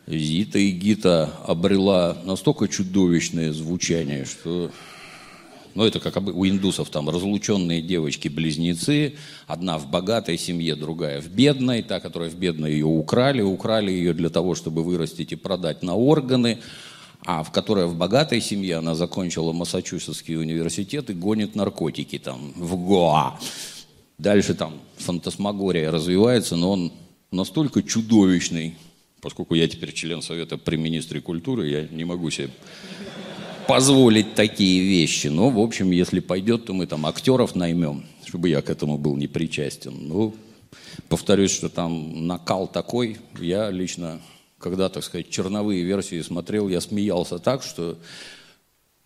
Зита 0.06 0.58
и 0.58 0.70
Гита 0.72 1.32
обрела 1.46 2.18
настолько 2.24 2.68
чудовищное 2.68 3.52
звучание, 3.52 4.24
что 4.24 4.70
ну, 5.74 5.84
это 5.84 6.00
как 6.00 6.16
у 6.16 6.46
индусов, 6.46 6.90
там 6.90 7.08
разлученные 7.08 7.82
девочки-близнецы, 7.82 9.14
одна 9.46 9.78
в 9.78 9.90
богатой 9.90 10.38
семье, 10.38 10.76
другая 10.76 11.20
в 11.20 11.28
бедной, 11.28 11.82
та, 11.82 12.00
которая 12.00 12.30
в 12.30 12.34
бедной 12.34 12.72
ее 12.72 12.86
украли, 12.86 13.42
украли 13.42 13.90
ее 13.90 14.12
для 14.12 14.28
того, 14.28 14.54
чтобы 14.54 14.82
вырастить 14.82 15.32
и 15.32 15.36
продать 15.36 15.82
на 15.82 15.94
органы, 15.94 16.58
а 17.24 17.42
в 17.42 17.52
которой 17.52 17.86
в 17.86 17.96
богатой 17.96 18.40
семье 18.40 18.76
она 18.76 18.94
закончила 18.94 19.52
Массачусетский 19.52 20.36
университет 20.36 21.08
и 21.10 21.14
гонит 21.14 21.54
наркотики 21.54 22.18
там 22.18 22.52
в 22.56 22.76
Гоа. 22.76 23.38
Дальше 24.18 24.54
там 24.54 24.74
фантасмагория 24.98 25.90
развивается, 25.90 26.56
но 26.56 26.72
он 26.72 26.92
настолько 27.30 27.82
чудовищный, 27.82 28.76
поскольку 29.20 29.54
я 29.54 29.66
теперь 29.68 29.92
член 29.92 30.20
Совета 30.20 30.58
при 30.58 30.76
министре 30.76 31.20
культуры, 31.20 31.68
я 31.68 31.88
не 31.88 32.04
могу 32.04 32.30
себе 32.30 32.50
позволить 33.66 34.34
такие 34.34 34.80
вещи. 34.82 35.28
Но, 35.28 35.50
в 35.50 35.58
общем, 35.58 35.90
если 35.90 36.20
пойдет, 36.20 36.66
то 36.66 36.72
мы 36.72 36.86
там 36.86 37.06
актеров 37.06 37.54
наймем, 37.54 38.04
чтобы 38.24 38.48
я 38.48 38.62
к 38.62 38.70
этому 38.70 38.98
был 38.98 39.16
не 39.16 39.26
причастен. 39.26 39.94
Ну, 40.08 40.34
повторюсь, 41.08 41.50
что 41.50 41.68
там 41.68 42.26
накал 42.26 42.66
такой. 42.68 43.18
Я 43.38 43.70
лично, 43.70 44.20
когда, 44.58 44.88
так 44.88 45.04
сказать, 45.04 45.30
черновые 45.30 45.82
версии 45.84 46.20
смотрел, 46.22 46.68
я 46.68 46.80
смеялся 46.80 47.38
так, 47.38 47.62
что 47.62 47.98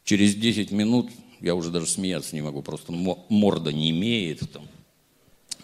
через 0.05 0.35
10 0.35 0.71
минут 0.71 1.11
я 1.41 1.55
уже 1.55 1.71
даже 1.71 1.87
смеяться 1.87 2.35
не 2.35 2.43
могу, 2.43 2.63
просто 2.63 2.93
морда 2.93 3.73
не 3.73 3.91
имеет. 3.91 4.51
Там. 4.53 4.67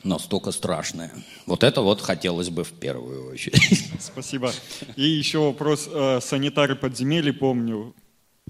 настолько 0.05 0.51
страшное. 0.53 1.13
Вот 1.47 1.63
это 1.65 1.81
вот 1.81 2.01
хотелось 2.01 2.51
бы 2.51 2.65
в 2.65 2.73
первую 2.73 3.31
очередь. 3.31 3.85
Спасибо. 4.01 4.53
И 4.97 5.03
еще 5.03 5.39
вопрос. 5.39 5.89
э, 5.91 6.21
Санитары 6.21 6.77
подземелья, 6.77 7.33
помню, 7.33 7.95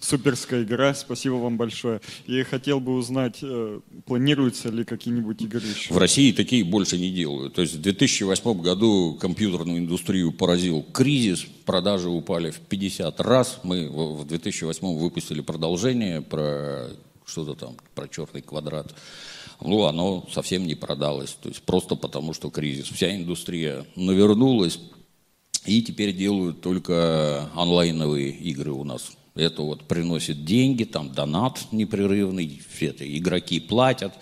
суперская 0.01 0.63
игра. 0.63 0.95
Спасибо 0.95 1.35
вам 1.35 1.57
большое. 1.57 2.01
И 2.27 2.43
хотел 2.43 2.81
бы 2.81 2.95
узнать, 2.95 3.39
э, 3.43 3.81
планируются 4.07 4.69
ли 4.69 4.85
какие-нибудь 4.85 5.41
игры 5.43 5.63
еще? 5.67 5.93
В 5.93 5.99
России 5.99 6.33
такие 6.33 6.65
больше 6.65 6.99
не 6.99 7.11
делают. 7.11 7.55
То 7.55 7.63
есть 7.63 7.75
в 7.75 7.81
2008 7.81 8.61
году 8.61 9.17
компьютерную 9.21 9.79
индустрию 9.79 10.33
поразил 10.33 10.83
кризис, 10.83 11.47
продажи 11.65 12.09
упали 12.09 12.51
в 12.51 12.61
50 12.61 13.21
раз. 13.21 13.61
Мы 13.63 13.89
в 13.89 14.23
в 14.23 14.27
2008 14.27 14.99
выпустили 14.99 15.41
продолжение 15.41 16.21
про 16.21 16.89
что-то 17.25 17.55
там, 17.55 17.77
про 17.95 18.09
черный 18.09 18.43
квадрат. 18.43 18.95
Ну, 19.61 19.85
оно 19.85 20.27
совсем 20.33 20.67
не 20.67 20.75
продалось. 20.75 21.37
То 21.41 21.49
есть 21.49 21.63
просто 21.63 21.95
потому, 21.95 22.35
что 22.35 22.51
кризис. 22.51 22.87
Вся 22.89 23.15
индустрия 23.15 23.87
навернулась, 23.95 24.81
и 25.65 25.83
теперь 25.83 26.13
делают 26.13 26.61
только 26.61 27.49
онлайновые 27.55 28.31
игры 28.31 28.73
у 28.73 28.85
нас. 28.85 29.13
Это 29.35 29.63
вот 29.63 29.85
приносит 29.85 30.45
деньги, 30.45 30.85
там 30.85 31.13
донат 31.13 31.59
непрерывный, 31.73 32.61
все 32.75 32.87
это 32.87 33.19
игроки 33.19 33.61
платят. 33.61 34.13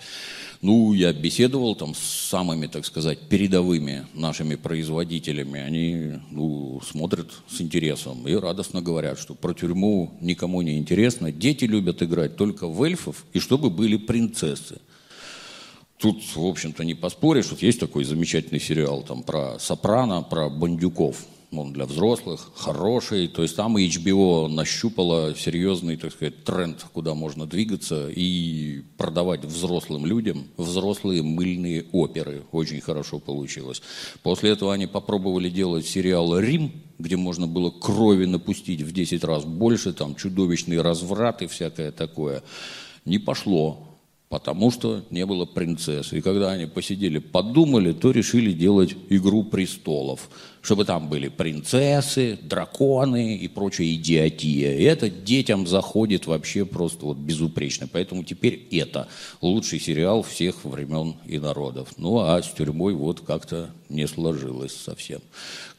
Ну, 0.61 0.93
я 0.93 1.11
беседовал 1.11 1.75
там 1.75 1.95
с 1.95 1.99
самыми, 2.29 2.67
так 2.67 2.85
сказать, 2.85 3.19
передовыми 3.27 4.05
нашими 4.13 4.55
производителями. 4.55 5.59
Они 5.59 6.19
ну, 6.29 6.79
смотрят 6.85 7.31
с 7.49 7.59
интересом 7.61 8.27
и 8.27 8.35
радостно 8.35 8.81
говорят, 8.81 9.19
что 9.19 9.33
про 9.33 9.55
тюрьму 9.55 10.15
никому 10.21 10.61
не 10.61 10.77
интересно. 10.77 11.31
Дети 11.31 11.65
любят 11.65 12.03
играть 12.03 12.35
только 12.35 12.67
в 12.67 12.81
эльфов, 12.83 13.25
и 13.33 13.39
чтобы 13.39 13.71
были 13.71 13.97
принцессы. 13.97 14.79
Тут, 15.97 16.21
в 16.35 16.45
общем-то, 16.45 16.85
не 16.85 16.93
поспоришь. 16.93 17.49
Вот 17.49 17.63
есть 17.63 17.79
такой 17.79 18.03
замечательный 18.03 18.59
сериал 18.59 19.01
там 19.01 19.23
про 19.23 19.57
Сопрано, 19.59 20.21
про 20.21 20.49
бандюков. 20.49 21.25
Он 21.51 21.73
для 21.73 21.85
взрослых, 21.85 22.51
хороший. 22.55 23.27
То 23.27 23.41
есть 23.41 23.57
там 23.57 23.75
HBO 23.75 24.47
нащупала 24.47 25.35
серьезный, 25.35 25.97
так 25.97 26.13
сказать, 26.13 26.45
тренд, 26.45 26.85
куда 26.93 27.13
можно 27.13 27.45
двигаться 27.45 28.09
и 28.09 28.83
продавать 28.97 29.43
взрослым 29.43 30.05
людям 30.05 30.45
взрослые 30.55 31.23
мыльные 31.23 31.87
оперы. 31.91 32.43
Очень 32.53 32.79
хорошо 32.79 33.19
получилось. 33.19 33.81
После 34.23 34.51
этого 34.51 34.73
они 34.73 34.87
попробовали 34.87 35.49
делать 35.49 35.85
сериал 35.85 36.39
«Рим», 36.39 36.71
где 36.99 37.17
можно 37.17 37.47
было 37.47 37.69
крови 37.69 38.25
напустить 38.25 38.81
в 38.81 38.93
10 38.93 39.23
раз 39.25 39.43
больше, 39.43 39.91
там 39.91 40.15
чудовищный 40.15 40.79
разврат 40.81 41.41
и 41.41 41.47
всякое 41.47 41.91
такое. 41.91 42.43
Не 43.03 43.17
пошло 43.17 43.90
потому 44.31 44.71
что 44.71 45.03
не 45.09 45.25
было 45.25 45.43
принцесс. 45.43 46.13
И 46.13 46.21
когда 46.21 46.51
они 46.51 46.65
посидели, 46.65 47.19
подумали, 47.19 47.91
то 47.91 48.11
решили 48.11 48.53
делать 48.53 48.95
«Игру 49.09 49.43
престолов», 49.43 50.29
чтобы 50.61 50.85
там 50.85 51.09
были 51.09 51.27
принцессы, 51.27 52.39
драконы 52.41 53.35
и 53.35 53.49
прочая 53.49 53.87
идиотия. 53.87 54.77
И 54.77 54.83
это 54.83 55.09
детям 55.09 55.67
заходит 55.67 56.27
вообще 56.27 56.63
просто 56.63 57.07
вот 57.07 57.17
безупречно. 57.17 57.89
Поэтому 57.91 58.23
теперь 58.23 58.69
это 58.71 59.09
лучший 59.41 59.81
сериал 59.81 60.23
всех 60.23 60.63
времен 60.63 61.15
и 61.25 61.37
народов. 61.37 61.89
Ну 61.97 62.19
а 62.19 62.41
с 62.41 62.49
тюрьмой 62.53 62.93
вот 62.93 63.19
как-то 63.19 63.71
не 63.89 64.07
сложилось 64.07 64.73
совсем. 64.73 65.19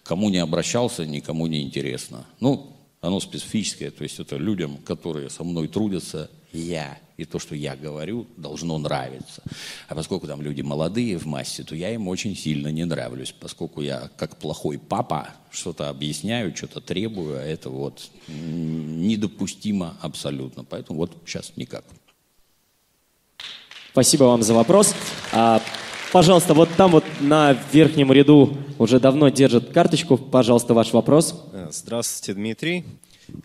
Кому 0.02 0.28
не 0.28 0.38
обращался, 0.38 1.06
никому 1.06 1.46
не 1.46 1.62
интересно. 1.62 2.26
Ну, 2.38 2.76
оно 3.00 3.18
специфическое, 3.18 3.90
то 3.90 4.02
есть 4.02 4.20
это 4.20 4.36
людям, 4.36 4.76
которые 4.76 5.30
со 5.30 5.42
мной 5.42 5.68
трудятся, 5.68 6.28
я. 6.52 6.98
И 7.22 7.24
то, 7.24 7.38
что 7.38 7.54
я 7.54 7.76
говорю, 7.76 8.26
должно 8.36 8.76
нравиться. 8.78 9.44
А 9.86 9.94
поскольку 9.94 10.26
там 10.26 10.42
люди 10.42 10.60
молодые 10.60 11.16
в 11.18 11.26
массе, 11.26 11.62
то 11.62 11.76
я 11.76 11.94
им 11.94 12.08
очень 12.08 12.36
сильно 12.36 12.66
не 12.66 12.84
нравлюсь, 12.84 13.32
поскольку 13.38 13.80
я 13.80 14.10
как 14.16 14.38
плохой 14.38 14.76
папа 14.76 15.28
что-то 15.52 15.88
объясняю, 15.88 16.56
что-то 16.56 16.80
требую, 16.80 17.38
а 17.38 17.42
это 17.42 17.70
вот 17.70 18.10
недопустимо 18.26 19.96
абсолютно. 20.00 20.64
Поэтому 20.64 20.98
вот 20.98 21.16
сейчас 21.24 21.52
никак. 21.54 21.84
Спасибо 23.92 24.24
вам 24.24 24.42
за 24.42 24.54
вопрос. 24.54 24.92
А, 25.30 25.62
пожалуйста, 26.12 26.54
вот 26.54 26.70
там 26.76 26.90
вот 26.90 27.04
на 27.20 27.52
верхнем 27.72 28.12
ряду 28.12 28.56
уже 28.78 28.98
давно 28.98 29.28
держат 29.28 29.70
карточку. 29.70 30.16
Пожалуйста, 30.16 30.74
ваш 30.74 30.92
вопрос. 30.92 31.40
Э, 31.52 31.68
Здравствуйте, 31.70 32.34
Дмитрий. 32.34 32.84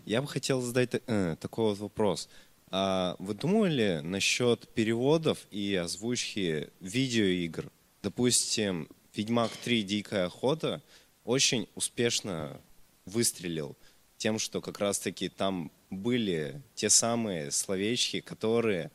Я 0.04 0.20
бы 0.20 0.26
хотел 0.26 0.60
задать 0.60 1.00
э, 1.06 1.36
такой 1.40 1.66
вот 1.66 1.78
вопрос. 1.78 2.28
А 2.70 3.16
вы 3.18 3.34
думали 3.34 4.00
насчет 4.02 4.68
переводов 4.74 5.46
и 5.50 5.74
озвучки 5.74 6.70
видеоигр? 6.80 7.70
Допустим, 8.02 8.88
«Ведьмак 9.14 9.50
3. 9.64 9.82
Дикая 9.82 10.26
охота» 10.26 10.82
очень 11.24 11.68
успешно 11.74 12.60
выстрелил 13.06 13.76
тем, 14.18 14.38
что 14.38 14.60
как 14.60 14.78
раз-таки 14.78 15.28
там 15.28 15.70
были 15.90 16.60
те 16.74 16.90
самые 16.90 17.50
словечки, 17.50 18.20
которые 18.20 18.90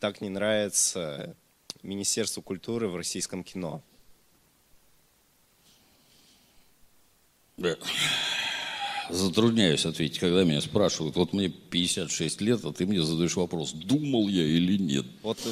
так 0.00 0.20
не 0.20 0.30
нравятся 0.30 1.36
Министерству 1.82 2.42
культуры 2.42 2.88
в 2.88 2.96
российском 2.96 3.44
кино. 3.44 3.82
Да. 7.56 7.76
Затрудняюсь 9.12 9.84
ответить, 9.84 10.18
когда 10.18 10.42
меня 10.44 10.60
спрашивают, 10.62 11.16
вот 11.16 11.32
мне 11.34 11.48
56 11.48 12.40
лет, 12.40 12.60
а 12.64 12.72
ты 12.72 12.86
мне 12.86 13.02
задаешь 13.02 13.36
вопрос, 13.36 13.72
думал 13.72 14.28
я 14.28 14.42
или 14.44 14.78
нет. 14.78 15.04
Вот, 15.22 15.38
э, 15.44 15.50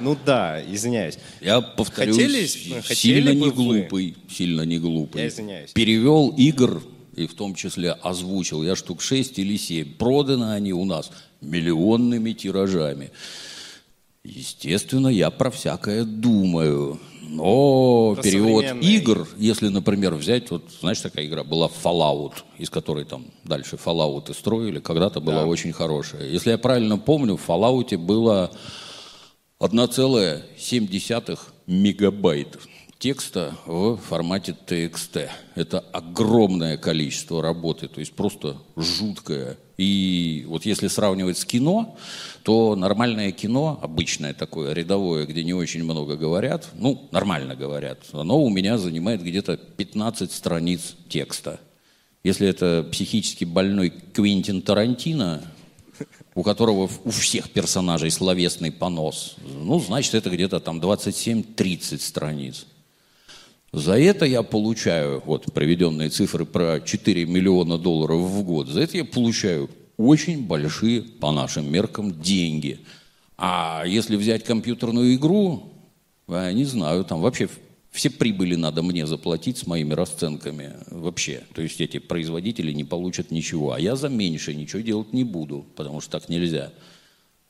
ну 0.00 0.16
да, 0.26 0.60
извиняюсь. 0.68 1.16
Я 1.40 1.60
повторюсь, 1.60 2.16
Хотели- 2.16 2.46
сильно 2.46 2.82
хотели 2.82 3.34
не 3.34 3.40
вы- 3.44 3.50
глупый, 3.52 4.16
сильно 4.28 4.62
не 4.62 4.78
глупый. 4.78 5.22
Я 5.22 5.28
извиняюсь. 5.28 5.70
Перевел 5.72 6.34
игр, 6.36 6.82
и 7.14 7.26
в 7.26 7.34
том 7.34 7.54
числе 7.54 7.92
озвучил, 7.92 8.64
я 8.64 8.74
штук 8.74 9.00
6 9.00 9.38
или 9.38 9.56
7. 9.56 9.94
Проданы 9.94 10.52
они 10.52 10.72
у 10.72 10.84
нас 10.84 11.10
миллионными 11.40 12.32
тиражами. 12.32 13.10
Естественно, 14.24 15.08
я 15.08 15.30
про 15.30 15.50
всякое 15.50 16.04
думаю. 16.04 16.98
Но 17.22 18.14
Про 18.14 18.22
перевод 18.22 18.64
игр, 18.80 19.28
если, 19.36 19.68
например, 19.68 20.14
взять, 20.14 20.50
вот 20.50 20.64
знаешь, 20.80 21.00
такая 21.00 21.26
игра 21.26 21.44
была 21.44 21.68
Fallout, 21.68 22.32
из 22.56 22.70
которой 22.70 23.04
там 23.04 23.26
дальше 23.44 23.76
Fallout 23.76 24.30
и 24.30 24.34
строили, 24.34 24.80
когда-то 24.80 25.20
была 25.20 25.44
очень 25.44 25.72
хорошая. 25.72 26.26
Если 26.26 26.50
я 26.50 26.58
правильно 26.58 26.96
помню, 26.96 27.36
в 27.36 27.46
Fallout 27.46 27.96
было 27.98 28.50
1,7 29.60 31.38
мегабайт 31.66 32.58
текста 32.98 33.56
в 33.66 33.96
формате 33.96 34.56
TXT. 34.66 35.30
Это 35.54 35.78
огромное 35.78 36.76
количество 36.76 37.42
работы, 37.42 37.88
то 37.88 38.00
есть 38.00 38.12
просто 38.12 38.56
жуткое. 38.76 39.56
И 39.76 40.44
вот 40.48 40.66
если 40.66 40.88
сравнивать 40.88 41.38
с 41.38 41.44
кино, 41.44 41.96
то 42.42 42.74
нормальное 42.74 43.30
кино, 43.30 43.78
обычное 43.80 44.34
такое, 44.34 44.72
рядовое, 44.72 45.26
где 45.26 45.44
не 45.44 45.54
очень 45.54 45.84
много 45.84 46.16
говорят, 46.16 46.68
ну, 46.74 47.08
нормально 47.12 47.54
говорят, 47.54 48.00
оно 48.12 48.42
у 48.42 48.50
меня 48.50 48.76
занимает 48.78 49.22
где-то 49.22 49.56
15 49.56 50.32
страниц 50.32 50.96
текста. 51.08 51.60
Если 52.24 52.48
это 52.48 52.86
психически 52.90 53.44
больной 53.44 53.90
Квентин 53.90 54.60
Тарантино, 54.60 55.42
у 56.34 56.42
которого 56.42 56.90
у 57.04 57.10
всех 57.10 57.50
персонажей 57.50 58.10
словесный 58.10 58.72
понос, 58.72 59.36
ну, 59.44 59.78
значит, 59.78 60.14
это 60.14 60.30
где-то 60.30 60.58
там 60.58 60.80
27-30 60.80 62.00
страниц. 62.00 62.66
За 63.72 63.98
это 63.98 64.24
я 64.24 64.42
получаю, 64.42 65.22
вот 65.26 65.52
приведенные 65.52 66.08
цифры 66.08 66.46
про 66.46 66.80
4 66.80 67.26
миллиона 67.26 67.76
долларов 67.76 68.20
в 68.20 68.42
год, 68.42 68.68
за 68.68 68.80
это 68.80 68.96
я 68.96 69.04
получаю 69.04 69.68
очень 69.98 70.46
большие, 70.46 71.02
по 71.02 71.32
нашим 71.32 71.70
меркам, 71.70 72.20
деньги. 72.20 72.80
А 73.36 73.84
если 73.86 74.16
взять 74.16 74.44
компьютерную 74.44 75.14
игру, 75.16 75.72
я 76.28 76.52
не 76.52 76.64
знаю, 76.64 77.04
там 77.04 77.20
вообще 77.20 77.48
все 77.90 78.10
прибыли 78.10 78.54
надо 78.54 78.82
мне 78.82 79.06
заплатить 79.06 79.58
с 79.58 79.66
моими 79.66 79.92
расценками 79.92 80.74
вообще. 80.90 81.42
То 81.54 81.62
есть 81.62 81.80
эти 81.80 81.98
производители 81.98 82.72
не 82.72 82.84
получат 82.84 83.30
ничего, 83.30 83.72
а 83.72 83.80
я 83.80 83.96
за 83.96 84.08
меньше 84.08 84.54
ничего 84.54 84.80
делать 84.80 85.12
не 85.12 85.24
буду, 85.24 85.66
потому 85.76 86.00
что 86.00 86.12
так 86.12 86.28
нельзя. 86.28 86.72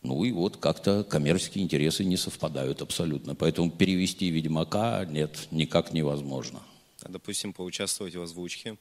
Ну 0.09 0.25
и 0.25 0.33
вот 0.33 0.57
как-то 0.57 1.05
коммерческие 1.05 1.63
интересы 1.63 2.03
не 2.03 2.17
совпадают 2.17 2.81
абсолютно. 2.81 3.35
Поэтому 3.35 3.71
перевести 3.71 4.31
«Ведьмака» 4.31 5.05
нет, 5.05 5.49
никак 5.51 5.93
невозможно. 5.93 6.61
А, 7.03 7.11
допустим, 7.11 7.53
поучаствовать 7.53 8.17
в 8.17 8.23
озвучке. 8.23 8.79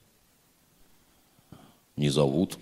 Не 1.97 2.09
зовут. 2.09 2.57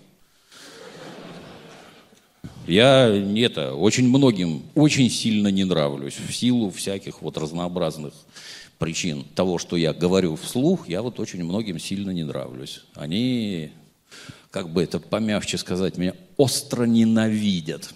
Я 2.66 3.06
это, 3.06 3.74
очень 3.74 4.08
многим 4.08 4.64
очень 4.74 5.10
сильно 5.10 5.46
не 5.46 5.62
нравлюсь 5.62 6.16
в 6.18 6.32
силу 6.34 6.70
всяких 6.70 7.22
вот 7.22 7.38
разнообразных 7.38 8.14
причин 8.78 9.22
того, 9.36 9.58
что 9.58 9.76
я 9.76 9.92
говорю 9.92 10.34
вслух, 10.34 10.88
я 10.88 11.02
вот 11.02 11.20
очень 11.20 11.44
многим 11.44 11.78
сильно 11.78 12.10
не 12.10 12.24
нравлюсь. 12.24 12.82
Они, 12.96 13.70
как 14.50 14.70
бы 14.70 14.82
это 14.82 14.98
помягче 14.98 15.56
сказать, 15.56 15.98
меня 15.98 16.14
остро 16.36 16.82
ненавидят. 16.82 17.94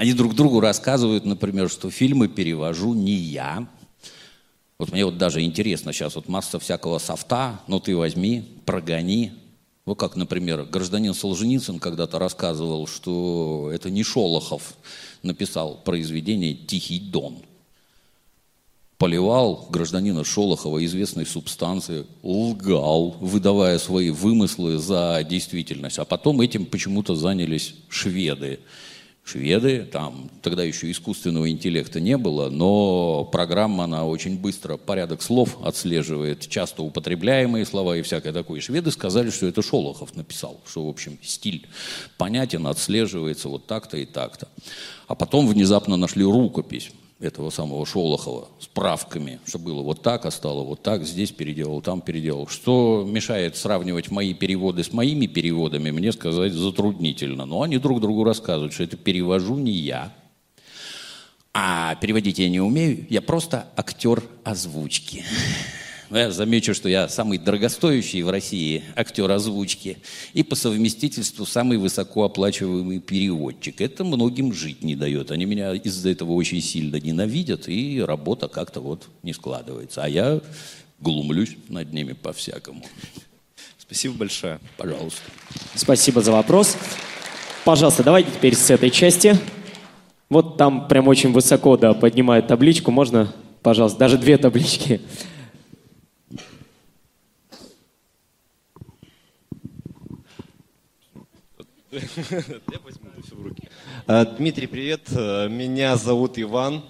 Они 0.00 0.14
друг 0.14 0.34
другу 0.34 0.60
рассказывают, 0.60 1.26
например, 1.26 1.68
что 1.68 1.90
фильмы 1.90 2.26
перевожу 2.26 2.94
не 2.94 3.12
я, 3.12 3.68
Вот 4.78 4.92
мне 4.92 5.04
вот 5.04 5.18
даже 5.18 5.42
интересно 5.42 5.92
сейчас, 5.92 6.14
вот 6.14 6.26
масса 6.26 6.58
всякого 6.58 6.96
софта, 6.96 7.60
ну 7.66 7.80
ты 7.80 7.94
возьми, 7.94 8.48
прогони. 8.64 9.32
Вот 9.84 9.96
как, 9.96 10.16
например, 10.16 10.64
гражданин 10.64 11.12
Солженицын 11.12 11.78
когда-то 11.78 12.18
рассказывал, 12.18 12.86
что 12.86 13.70
это 13.74 13.90
не 13.90 14.02
Шолохов 14.02 14.72
написал 15.22 15.82
произведение 15.84 16.54
«Тихий 16.54 16.98
дон». 16.98 17.36
Поливал 18.96 19.66
гражданина 19.68 20.24
Шолохова 20.24 20.82
известной 20.82 21.26
субстанцией, 21.26 22.06
лгал, 22.22 23.18
выдавая 23.20 23.78
свои 23.78 24.08
вымыслы 24.08 24.78
за 24.78 25.22
действительность. 25.28 25.98
А 25.98 26.06
потом 26.06 26.40
этим 26.40 26.64
почему-то 26.64 27.14
занялись 27.14 27.74
шведы 27.90 28.60
шведы, 29.30 29.84
там 29.84 30.30
тогда 30.42 30.64
еще 30.64 30.90
искусственного 30.90 31.50
интеллекта 31.50 32.00
не 32.00 32.16
было, 32.16 32.50
но 32.50 33.24
программа, 33.24 33.84
она 33.84 34.04
очень 34.06 34.38
быстро 34.38 34.76
порядок 34.76 35.22
слов 35.22 35.58
отслеживает, 35.62 36.48
часто 36.48 36.82
употребляемые 36.82 37.64
слова 37.64 37.96
и 37.96 38.02
всякое 38.02 38.32
такое. 38.32 38.58
И 38.58 38.62
шведы 38.62 38.90
сказали, 38.90 39.30
что 39.30 39.46
это 39.46 39.62
Шолохов 39.62 40.16
написал, 40.16 40.60
что, 40.66 40.86
в 40.86 40.88
общем, 40.88 41.18
стиль 41.22 41.68
понятен, 42.18 42.66
отслеживается 42.66 43.48
вот 43.48 43.66
так-то 43.66 43.96
и 43.96 44.04
так-то. 44.04 44.48
А 45.06 45.14
потом 45.14 45.46
внезапно 45.46 45.96
нашли 45.96 46.24
рукопись 46.24 46.90
этого 47.20 47.50
самого 47.50 47.84
Шолохова 47.84 48.48
с 48.58 48.66
правками, 48.66 49.40
что 49.46 49.58
было 49.58 49.82
вот 49.82 50.02
так, 50.02 50.24
а 50.24 50.30
стало 50.30 50.64
вот 50.64 50.82
так, 50.82 51.04
здесь 51.04 51.30
переделал, 51.30 51.82
там 51.82 52.00
переделал. 52.00 52.46
Что 52.48 53.06
мешает 53.06 53.56
сравнивать 53.56 54.10
мои 54.10 54.32
переводы 54.32 54.82
с 54.82 54.92
моими 54.92 55.26
переводами, 55.26 55.90
мне 55.90 56.12
сказать 56.12 56.52
затруднительно. 56.52 57.44
Но 57.44 57.62
они 57.62 57.78
друг 57.78 58.00
другу 58.00 58.24
рассказывают, 58.24 58.72
что 58.72 58.84
это 58.84 58.96
перевожу 58.96 59.56
не 59.56 59.72
я, 59.72 60.12
а 61.52 61.96
переводить 61.96 62.38
я 62.38 62.48
не 62.48 62.60
умею, 62.60 63.06
я 63.10 63.20
просто 63.20 63.66
актер 63.76 64.22
озвучки. 64.44 65.24
Но 66.10 66.18
я 66.18 66.32
замечу, 66.32 66.74
что 66.74 66.88
я 66.88 67.08
самый 67.08 67.38
дорогостоящий 67.38 68.22
в 68.22 68.30
России 68.30 68.82
актер 68.96 69.30
озвучки 69.30 69.98
и 70.34 70.42
по 70.42 70.56
совместительству 70.56 71.46
самый 71.46 71.78
высокооплачиваемый 71.78 72.98
переводчик. 72.98 73.80
Это 73.80 74.02
многим 74.02 74.52
жить 74.52 74.82
не 74.82 74.96
дает. 74.96 75.30
Они 75.30 75.44
меня 75.44 75.72
из-за 75.72 76.10
этого 76.10 76.32
очень 76.32 76.60
сильно 76.60 76.96
ненавидят, 76.96 77.68
и 77.68 78.02
работа 78.04 78.48
как-то 78.48 78.80
вот 78.80 79.08
не 79.22 79.32
складывается. 79.32 80.02
А 80.02 80.08
я 80.08 80.40
глумлюсь 80.98 81.56
над 81.68 81.92
ними 81.92 82.12
по-всякому. 82.12 82.84
Спасибо 83.78 84.14
большое. 84.18 84.58
Пожалуйста. 84.76 85.20
Спасибо 85.76 86.22
за 86.22 86.32
вопрос. 86.32 86.76
Пожалуйста, 87.64 88.02
давайте 88.02 88.32
теперь 88.32 88.56
с 88.56 88.68
этой 88.68 88.90
части. 88.90 89.38
Вот 90.28 90.56
там 90.56 90.88
прям 90.88 91.06
очень 91.06 91.32
высоко, 91.32 91.76
да, 91.76 91.94
поднимают 91.94 92.48
табличку. 92.48 92.90
Можно, 92.90 93.32
пожалуйста, 93.62 93.98
даже 94.00 94.18
две 94.18 94.38
таблички. 94.38 95.00
Я 101.92 102.78
возьму 102.84 103.10
все 103.24 103.34
в 103.34 103.42
руки. 103.42 103.68
А, 104.06 104.24
Дмитрий, 104.24 104.68
привет. 104.68 105.08
А, 105.12 105.48
Меня 105.48 105.96
зовут 105.96 106.38
Иван. 106.38 106.82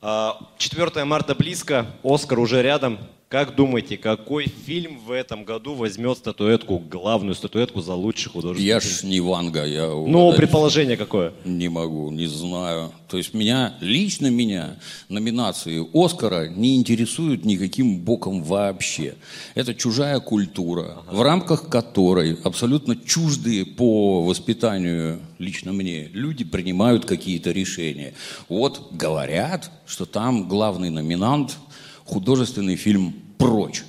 4 0.00 0.90
А, 0.96 1.04
марта 1.04 1.36
близко, 1.36 1.86
Оскар 2.02 2.40
уже 2.40 2.60
рядом. 2.60 2.98
Как 3.32 3.54
думаете, 3.56 3.96
какой 3.96 4.44
фильм 4.66 4.98
в 5.06 5.10
этом 5.10 5.44
году 5.44 5.72
возьмет 5.72 6.18
статуэтку, 6.18 6.78
главную 6.78 7.34
статуэтку 7.34 7.80
за 7.80 7.94
лучший 7.94 8.30
художественный 8.30 8.68
Я 8.68 8.78
фильм? 8.78 8.94
ж 8.94 9.02
не 9.04 9.20
Ванга, 9.20 9.64
я 9.64 9.86
Ну, 9.86 10.34
предположение 10.34 10.98
какое? 10.98 11.32
Не 11.46 11.70
могу, 11.70 12.10
не 12.10 12.26
знаю. 12.26 12.92
То 13.08 13.16
есть 13.16 13.32
меня, 13.32 13.74
лично 13.80 14.26
меня, 14.26 14.76
номинации 15.08 15.82
Оскара 15.94 16.46
не 16.46 16.76
интересуют 16.76 17.46
никаким 17.46 18.00
боком 18.00 18.42
вообще. 18.42 19.14
Это 19.54 19.74
чужая 19.74 20.20
культура, 20.20 20.98
в 21.10 21.22
рамках 21.22 21.70
которой 21.70 22.36
абсолютно 22.44 22.96
чуждые 22.96 23.64
по 23.64 24.24
воспитанию 24.24 25.20
лично 25.38 25.72
мне 25.72 26.04
люди 26.12 26.44
принимают 26.44 27.06
какие-то 27.06 27.50
решения. 27.50 28.12
Вот 28.50 28.92
говорят, 28.92 29.70
что 29.86 30.04
там 30.04 30.48
главный 30.48 30.90
номинант 30.90 31.56
художественный 32.04 32.76
фильм 32.76 33.14
«Прочь». 33.42 33.84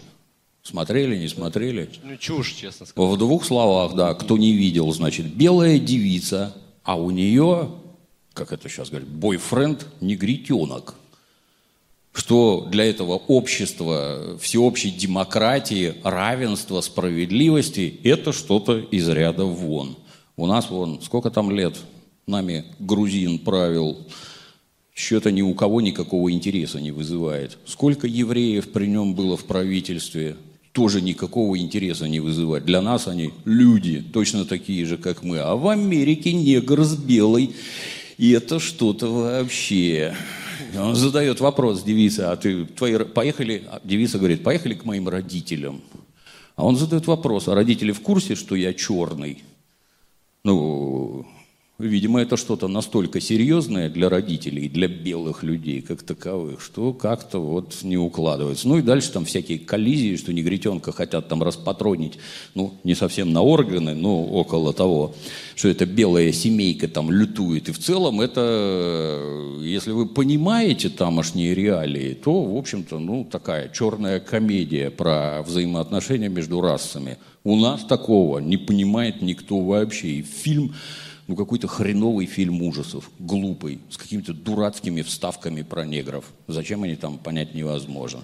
Смотрели, 0.63 1.17
не 1.17 1.27
смотрели? 1.27 1.89
Ну, 2.03 2.15
чушь, 2.15 2.53
честно 2.53 2.85
сказать. 2.85 3.11
В 3.11 3.17
двух 3.17 3.43
словах, 3.43 3.95
да, 3.95 4.13
кто 4.13 4.37
не 4.37 4.53
видел, 4.53 4.91
значит, 4.93 5.25
белая 5.25 5.77
девица, 5.77 6.55
а 6.83 6.95
у 6.95 7.11
нее, 7.11 7.71
как 8.33 8.53
это 8.53 8.69
сейчас 8.69 8.89
говорят, 8.89 9.09
бойфренд 9.09 9.85
негритенок. 9.99 10.95
Что 12.13 12.67
для 12.71 12.85
этого 12.85 13.13
общества, 13.13 14.37
всеобщей 14.39 14.91
демократии, 14.91 15.95
равенства, 16.03 16.79
справедливости, 16.79 17.99
это 18.03 18.31
что-то 18.31 18.77
из 18.77 19.09
ряда 19.09 19.43
вон. 19.43 19.97
У 20.37 20.45
нас 20.45 20.69
вон, 20.69 21.01
сколько 21.01 21.29
там 21.29 21.51
лет 21.51 21.75
нами 22.25 22.65
грузин 22.79 23.39
правил, 23.39 23.97
что-то 24.93 25.31
ни 25.31 25.41
у 25.41 25.53
кого 25.53 25.81
никакого 25.81 26.31
интереса 26.31 26.79
не 26.79 26.91
вызывает. 26.91 27.57
Сколько 27.65 28.07
евреев 28.07 28.71
при 28.71 28.85
нем 28.85 29.15
было 29.15 29.35
в 29.37 29.45
правительстве, 29.45 30.35
тоже 30.71 31.01
никакого 31.01 31.57
интереса 31.57 32.07
не 32.07 32.19
вызывает. 32.19 32.65
Для 32.65 32.81
нас 32.81 33.07
они 33.07 33.31
люди, 33.45 34.03
точно 34.13 34.45
такие 34.45 34.85
же, 34.85 34.97
как 34.97 35.23
мы. 35.23 35.39
А 35.39 35.55
в 35.55 35.67
Америке 35.67 36.33
негр 36.33 36.83
с 36.83 36.95
белой, 36.95 37.55
и 38.17 38.31
это 38.31 38.59
что-то 38.59 39.07
вообще. 39.07 40.15
Он 40.77 40.95
задает 40.95 41.39
вопрос 41.39 41.83
девице, 41.83 42.21
а 42.21 42.35
ты, 42.35 42.65
твои, 42.65 42.97
поехали, 42.99 43.63
а 43.67 43.81
девица 43.83 44.17
говорит, 44.17 44.43
поехали 44.43 44.73
к 44.73 44.85
моим 44.85 45.09
родителям. 45.09 45.81
А 46.55 46.65
он 46.65 46.75
задает 46.75 47.07
вопрос, 47.07 47.47
а 47.47 47.55
родители 47.55 47.91
в 47.91 48.01
курсе, 48.01 48.35
что 48.35 48.55
я 48.55 48.73
черный? 48.73 49.43
Ну, 50.43 51.25
видимо, 51.84 52.21
это 52.21 52.38
что-то 52.38 52.67
настолько 52.67 53.19
серьезное 53.19 53.89
для 53.89 54.09
родителей, 54.09 54.69
для 54.69 54.88
белых 54.88 55.43
людей 55.43 55.81
как 55.81 56.03
таковых, 56.03 56.61
что 56.61 56.93
как-то 56.93 57.39
вот 57.39 57.84
не 57.84 57.97
укладывается. 57.97 58.67
Ну 58.67 58.77
и 58.77 58.81
дальше 58.81 59.11
там 59.11 59.25
всякие 59.25 59.59
коллизии, 59.59 60.15
что 60.15 60.34
негритенка 60.34 60.91
хотят 60.91 61.27
там 61.27 61.43
распатронить, 61.43 62.13
ну, 62.55 62.73
не 62.84 62.95
совсем 62.95 63.31
на 63.34 63.41
органы, 63.41 63.93
но 63.93 64.23
около 64.23 64.73
того, 64.73 65.15
что 65.55 65.67
эта 65.67 65.86
белая 65.86 66.31
семейка 66.31 66.88
там 66.88 67.11
лютует. 67.11 67.69
И 67.69 67.71
в 67.71 67.79
целом 67.79 68.21
это, 68.21 69.59
если 69.61 69.91
вы 69.91 70.07
понимаете 70.07 70.89
тамошние 70.89 71.53
реалии, 71.53 72.13
то, 72.13 72.43
в 72.43 72.57
общем-то, 72.57 72.99
ну, 72.99 73.27
такая 73.29 73.69
черная 73.69 74.19
комедия 74.19 74.89
про 74.89 75.43
взаимоотношения 75.43 76.29
между 76.29 76.61
расами. 76.61 77.17
У 77.43 77.57
нас 77.57 77.84
такого 77.84 78.39
не 78.39 78.57
понимает 78.57 79.21
никто 79.21 79.59
вообще. 79.59 80.07
И 80.07 80.21
фильм, 80.21 80.73
ну 81.28 81.36
какой-то 81.36 81.67
хреновый 81.67 82.26
фильм 82.26 82.61
ужасов, 82.61 83.09
глупый, 83.19 83.80
с 83.89 83.97
какими-то 83.97 84.34
дурацкими 84.34 85.01
вставками 85.01 85.61
про 85.61 85.86
негров. 85.86 86.26
Зачем 86.47 86.84
они 86.84 86.95
там, 86.95 87.17
понять 87.17 87.55
невозможно. 87.55 88.24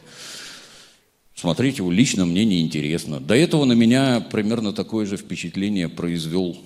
Смотреть 1.35 1.77
его 1.77 1.89
лично 1.89 2.25
мне 2.25 2.43
неинтересно. 2.43 3.21
До 3.21 3.33
этого 3.33 3.63
на 3.63 3.73
меня 3.73 4.19
примерно 4.19 4.73
такое 4.73 5.05
же 5.05 5.15
впечатление 5.15 5.87
произвел 5.87 6.57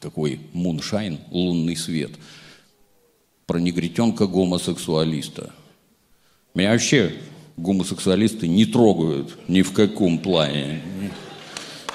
такой 0.00 0.40
муншайн, 0.52 1.18
лунный 1.30 1.76
свет, 1.76 2.12
про 3.46 3.58
негритенка-гомосексуалиста. 3.58 5.52
Меня 6.54 6.72
вообще 6.72 7.14
гомосексуалисты 7.56 8.46
не 8.46 8.66
трогают 8.66 9.38
ни 9.48 9.62
в 9.62 9.72
каком 9.72 10.18
плане. 10.18 10.82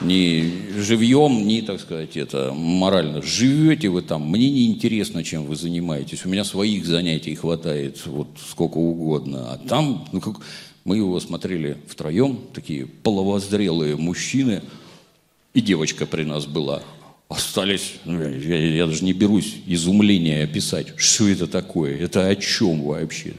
Ни 0.02 0.80
живьем, 0.80 1.48
ни, 1.48 1.62
так 1.62 1.80
сказать, 1.80 2.18
это 2.18 2.52
морально. 2.54 3.22
Живете 3.22 3.90
вы 3.90 4.02
там, 4.02 4.30
мне 4.30 4.50
не 4.50 4.68
интересно, 4.68 5.24
чем 5.24 5.46
вы 5.46 5.56
занимаетесь. 5.56 6.26
У 6.26 6.30
меня 6.30 6.44
своих 6.44 6.86
занятий 6.86 7.36
хватает 7.36 8.06
вот 8.06 8.28
сколько 8.50 8.78
угодно. 8.78 9.54
А 9.54 9.58
там, 9.58 10.08
ну 10.12 10.20
как, 10.20 10.38
мы 10.84 10.98
его 10.98 11.20
смотрели 11.20 11.78
втроем, 11.88 12.40
такие 12.54 12.88
половозрелые 12.88 13.96
мужчины, 13.96 14.64
и 15.54 15.62
девочка 15.62 16.06
при 16.06 16.24
нас 16.24 16.46
была. 16.46 16.82
Остались, 17.30 17.96
ну, 18.06 18.22
я, 18.22 18.58
я 18.58 18.86
даже 18.86 19.04
не 19.04 19.14
берусь 19.14 19.56
изумление 19.66 20.44
описать, 20.44 20.94
что 20.98 21.28
это 21.28 21.48
такое, 21.48 21.98
это 21.98 22.28
о 22.28 22.36
чем 22.36 22.84
вообще. 22.84 23.34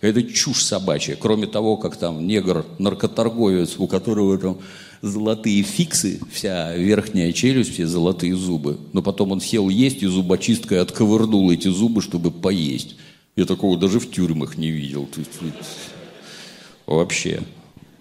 Это 0.00 0.22
чушь 0.22 0.62
собачья. 0.62 1.16
Кроме 1.16 1.46
того, 1.48 1.76
как 1.76 1.96
там 1.96 2.26
негр-наркоторговец, 2.26 3.74
у 3.78 3.88
которого 3.88 4.38
там 4.38 4.58
золотые 5.02 5.62
фиксы, 5.62 6.20
вся 6.30 6.76
верхняя 6.76 7.32
челюсть, 7.32 7.72
все 7.72 7.86
золотые 7.86 8.34
зубы. 8.34 8.78
Но 8.92 9.02
потом 9.02 9.32
он 9.32 9.40
сел 9.40 9.68
есть 9.68 10.02
и 10.02 10.06
зубочисткой 10.06 10.80
отковырнул 10.80 11.50
эти 11.50 11.68
зубы, 11.68 12.02
чтобы 12.02 12.30
поесть. 12.30 12.96
Я 13.36 13.44
такого 13.44 13.78
даже 13.78 14.00
в 14.00 14.10
тюрьмах 14.10 14.56
не 14.56 14.70
видел. 14.70 15.06
То 15.06 15.20
есть, 15.20 15.30
вообще. 16.86 17.40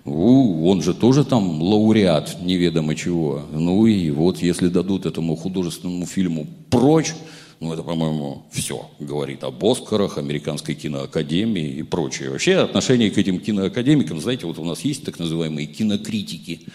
У, 0.05 0.69
он 0.69 0.81
же 0.81 0.93
тоже 0.93 1.25
там 1.25 1.61
лауреат 1.61 2.41
неведомо 2.41 2.95
чего. 2.95 3.43
Ну 3.51 3.85
и 3.85 4.09
вот 4.09 4.41
если 4.41 4.69
дадут 4.69 5.05
этому 5.05 5.35
художественному 5.35 6.05
фильму 6.05 6.47
прочь, 6.69 7.13
Ну, 7.59 7.73
это, 7.73 7.81
по-моему, 7.81 8.45
все 8.51 8.89
говорит 8.99 9.43
об 9.43 9.63
Оскарах, 9.65 10.17
Американской 10.17 10.75
киноакадемии 10.75 11.77
и 11.77 11.83
прочее. 11.83 12.29
Вообще, 12.29 12.57
отношение 12.57 13.09
к 13.09 13.17
этим 13.17 13.39
киноакадемикам, 13.39 14.21
знаете, 14.21 14.45
вот 14.45 14.59
у 14.59 14.63
нас 14.63 14.81
есть 14.81 15.03
так 15.03 15.17
называемые 15.17 15.65
кинокритики. 15.65 16.67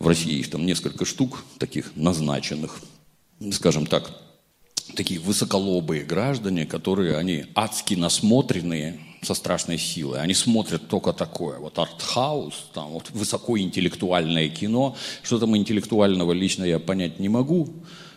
В 0.00 0.08
России 0.08 0.38
их 0.38 0.50
там 0.50 0.66
несколько 0.66 1.04
штук, 1.04 1.44
таких 1.58 1.92
назначенных, 1.94 2.80
скажем 3.52 3.86
так, 3.86 4.20
такие 4.96 5.20
высоколобые 5.20 6.04
граждане, 6.04 6.66
которые, 6.66 7.16
они 7.16 7.46
адски 7.54 7.94
насмотренные, 7.94 8.98
со 9.24 9.34
страшной 9.34 9.78
силой. 9.78 10.20
Они 10.20 10.34
смотрят 10.34 10.88
только 10.88 11.12
такое. 11.12 11.58
Вот 11.58 11.78
артхаус, 11.78 12.66
там 12.72 12.90
вот 12.90 13.10
высокоинтеллектуальное 13.10 14.48
кино. 14.48 14.96
Что 15.22 15.38
там 15.38 15.56
интеллектуального 15.56 16.32
лично 16.32 16.64
я 16.64 16.78
понять 16.78 17.18
не 17.18 17.28
могу. 17.28 17.70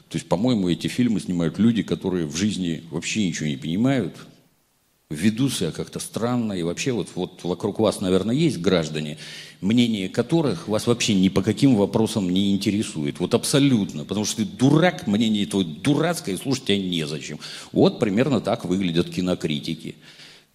То 0.09 0.17
есть, 0.17 0.29
по-моему, 0.29 0.69
эти 0.69 0.87
фильмы 0.87 1.19
снимают 1.19 1.59
люди, 1.59 1.83
которые 1.83 2.25
в 2.25 2.35
жизни 2.35 2.83
вообще 2.91 3.27
ничего 3.27 3.47
не 3.47 3.57
понимают, 3.57 4.15
ведут 5.09 5.53
себя 5.53 5.71
как-то 5.71 5.99
странно, 5.99 6.53
и 6.53 6.63
вообще 6.63 6.91
вот, 6.91 7.09
вот 7.15 7.43
вокруг 7.43 7.79
вас, 7.79 8.01
наверное, 8.01 8.35
есть 8.35 8.59
граждане, 8.59 9.17
мнение 9.61 10.09
которых 10.09 10.67
вас 10.67 10.85
вообще 10.85 11.13
ни 11.13 11.29
по 11.29 11.41
каким 11.41 11.75
вопросам 11.75 12.29
не 12.29 12.53
интересует. 12.53 13.19
Вот 13.19 13.33
абсолютно. 13.33 14.03
Потому 14.03 14.25
что 14.25 14.37
ты 14.37 14.45
дурак, 14.45 15.07
мнение 15.07 15.45
твое 15.45 15.65
дурацкое, 15.65 16.37
слушать 16.37 16.65
тебя 16.65 16.77
незачем. 16.77 17.39
Вот 17.71 17.99
примерно 17.99 18.41
так 18.41 18.65
выглядят 18.65 19.09
кинокритики. 19.09 19.95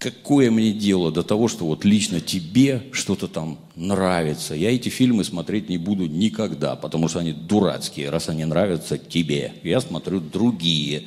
Какое 0.02 0.50
мне 0.50 0.72
дело 0.72 1.12
до 1.12 1.22
того, 1.22 1.46
что 1.46 1.64
вот 1.64 1.84
лично 1.84 2.20
тебе 2.20 2.82
что-то 2.90 3.28
там 3.28 3.60
нравится? 3.76 4.52
Я 4.52 4.74
эти 4.74 4.88
фильмы 4.88 5.22
смотреть 5.22 5.68
не 5.68 5.78
буду 5.78 6.06
никогда, 6.06 6.74
потому 6.74 7.06
что 7.06 7.20
они 7.20 7.32
дурацкие, 7.32 8.10
раз 8.10 8.28
они 8.28 8.44
нравятся 8.44 8.98
тебе. 8.98 9.52
Я 9.62 9.80
смотрю 9.80 10.18
другие. 10.18 11.04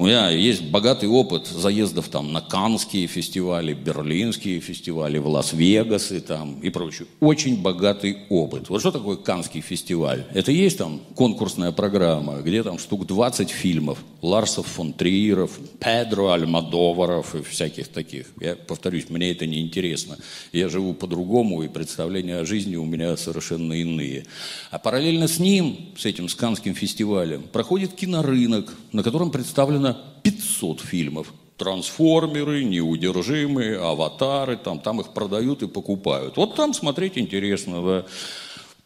У 0.00 0.06
меня 0.06 0.30
есть 0.30 0.62
богатый 0.62 1.10
опыт 1.10 1.46
заездов 1.46 2.08
там 2.08 2.32
на 2.32 2.40
Канские 2.40 3.06
фестивали, 3.06 3.74
Берлинские 3.74 4.58
фестивали, 4.58 5.18
в 5.18 5.28
Лас-Вегасы 5.28 6.20
там 6.20 6.58
и 6.60 6.70
прочее. 6.70 7.06
Очень 7.20 7.60
богатый 7.60 8.16
опыт. 8.30 8.70
Вот 8.70 8.80
что 8.80 8.92
такое 8.92 9.18
Канский 9.18 9.60
фестиваль? 9.60 10.24
Это 10.32 10.52
есть 10.52 10.78
там 10.78 11.02
конкурсная 11.14 11.70
программа, 11.72 12.38
где 12.38 12.62
там 12.62 12.78
штук 12.78 13.06
20 13.06 13.50
фильмов. 13.50 13.98
Ларсов 14.22 14.66
фон 14.66 14.92
Триеров, 14.92 15.58
Педро 15.78 16.30
Альмадоваров 16.30 17.34
и 17.34 17.42
всяких 17.42 17.88
таких. 17.88 18.26
Я 18.40 18.54
повторюсь, 18.54 19.08
мне 19.08 19.30
это 19.30 19.46
не 19.46 19.60
интересно. 19.60 20.16
Я 20.52 20.68
живу 20.68 20.94
по-другому, 20.94 21.62
и 21.62 21.68
представления 21.68 22.36
о 22.36 22.44
жизни 22.44 22.76
у 22.76 22.84
меня 22.84 23.16
совершенно 23.16 23.74
иные. 23.74 24.24
А 24.70 24.78
параллельно 24.78 25.26
с 25.26 25.38
ним, 25.38 25.90
с 25.96 26.04
этим 26.04 26.28
Сканским 26.28 26.74
фестивалем, 26.74 27.42
проходит 27.52 27.94
кинорынок, 27.94 28.74
на 28.92 29.02
котором 29.02 29.30
представлено 29.30 29.89
500 30.22 30.80
фильмов. 30.80 31.32
Трансформеры, 31.56 32.64
неудержимые, 32.64 33.78
аватары, 33.78 34.56
там, 34.56 34.80
там 34.80 35.00
их 35.00 35.12
продают 35.12 35.62
и 35.62 35.68
покупают. 35.68 36.36
Вот 36.36 36.54
там 36.54 36.72
смотреть 36.72 37.18
интересно. 37.18 37.82
Да. 37.82 38.06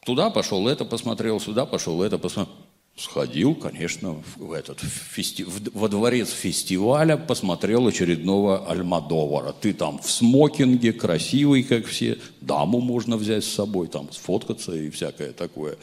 Туда 0.04 0.30
пошел 0.30 0.66
это 0.68 0.84
посмотрел, 0.84 1.40
сюда 1.40 1.66
пошел 1.66 2.02
это 2.02 2.18
посмотрел. 2.18 2.54
Сходил, 2.96 3.56
конечно, 3.56 4.22
в 4.36 4.52
этот, 4.52 4.78
в 4.78 4.86
фести... 4.86 5.44
во 5.44 5.88
дворец 5.88 6.30
фестиваля, 6.30 7.16
посмотрел 7.16 7.88
очередного 7.88 8.70
Альмадовара. 8.70 9.52
Ты 9.52 9.72
там 9.72 9.98
в 9.98 10.08
смокинге, 10.08 10.92
красивый, 10.92 11.64
как 11.64 11.86
все. 11.86 12.18
Даму 12.40 12.80
можно 12.80 13.16
взять 13.16 13.42
с 13.44 13.52
собой, 13.52 13.88
там 13.88 14.12
сфоткаться 14.12 14.76
и 14.76 14.90
всякое 14.90 15.32
такое. 15.32 15.76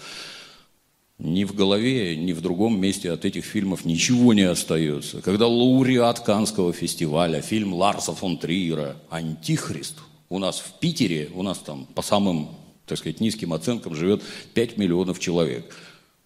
Ни 1.24 1.44
в 1.44 1.54
голове, 1.54 2.16
ни 2.16 2.34
в 2.34 2.42
другом 2.42 2.82
месте 2.82 3.12
от 3.12 3.26
этих 3.26 3.46
фильмов 3.46 3.86
ничего 3.86 4.34
не 4.34 4.42
остается. 4.42 5.22
Когда 5.22 5.46
лауреат 5.46 6.22
Канского 6.22 6.74
фестиваля, 6.74 7.42
фильм 7.42 7.76
Ларса 7.76 8.14
фон 8.14 8.40
Триера 8.40 8.96
«Антихрист», 9.12 10.00
у 10.30 10.40
нас 10.40 10.60
в 10.60 10.80
Питере, 10.80 11.30
у 11.36 11.44
нас 11.44 11.60
там 11.60 11.86
по 11.94 12.02
самым, 12.02 12.50
так 12.88 12.98
сказать, 12.98 13.20
низким 13.20 13.54
оценкам 13.54 13.94
живет 13.94 14.24
5 14.56 14.78
миллионов 14.78 15.20
человек. 15.20 15.72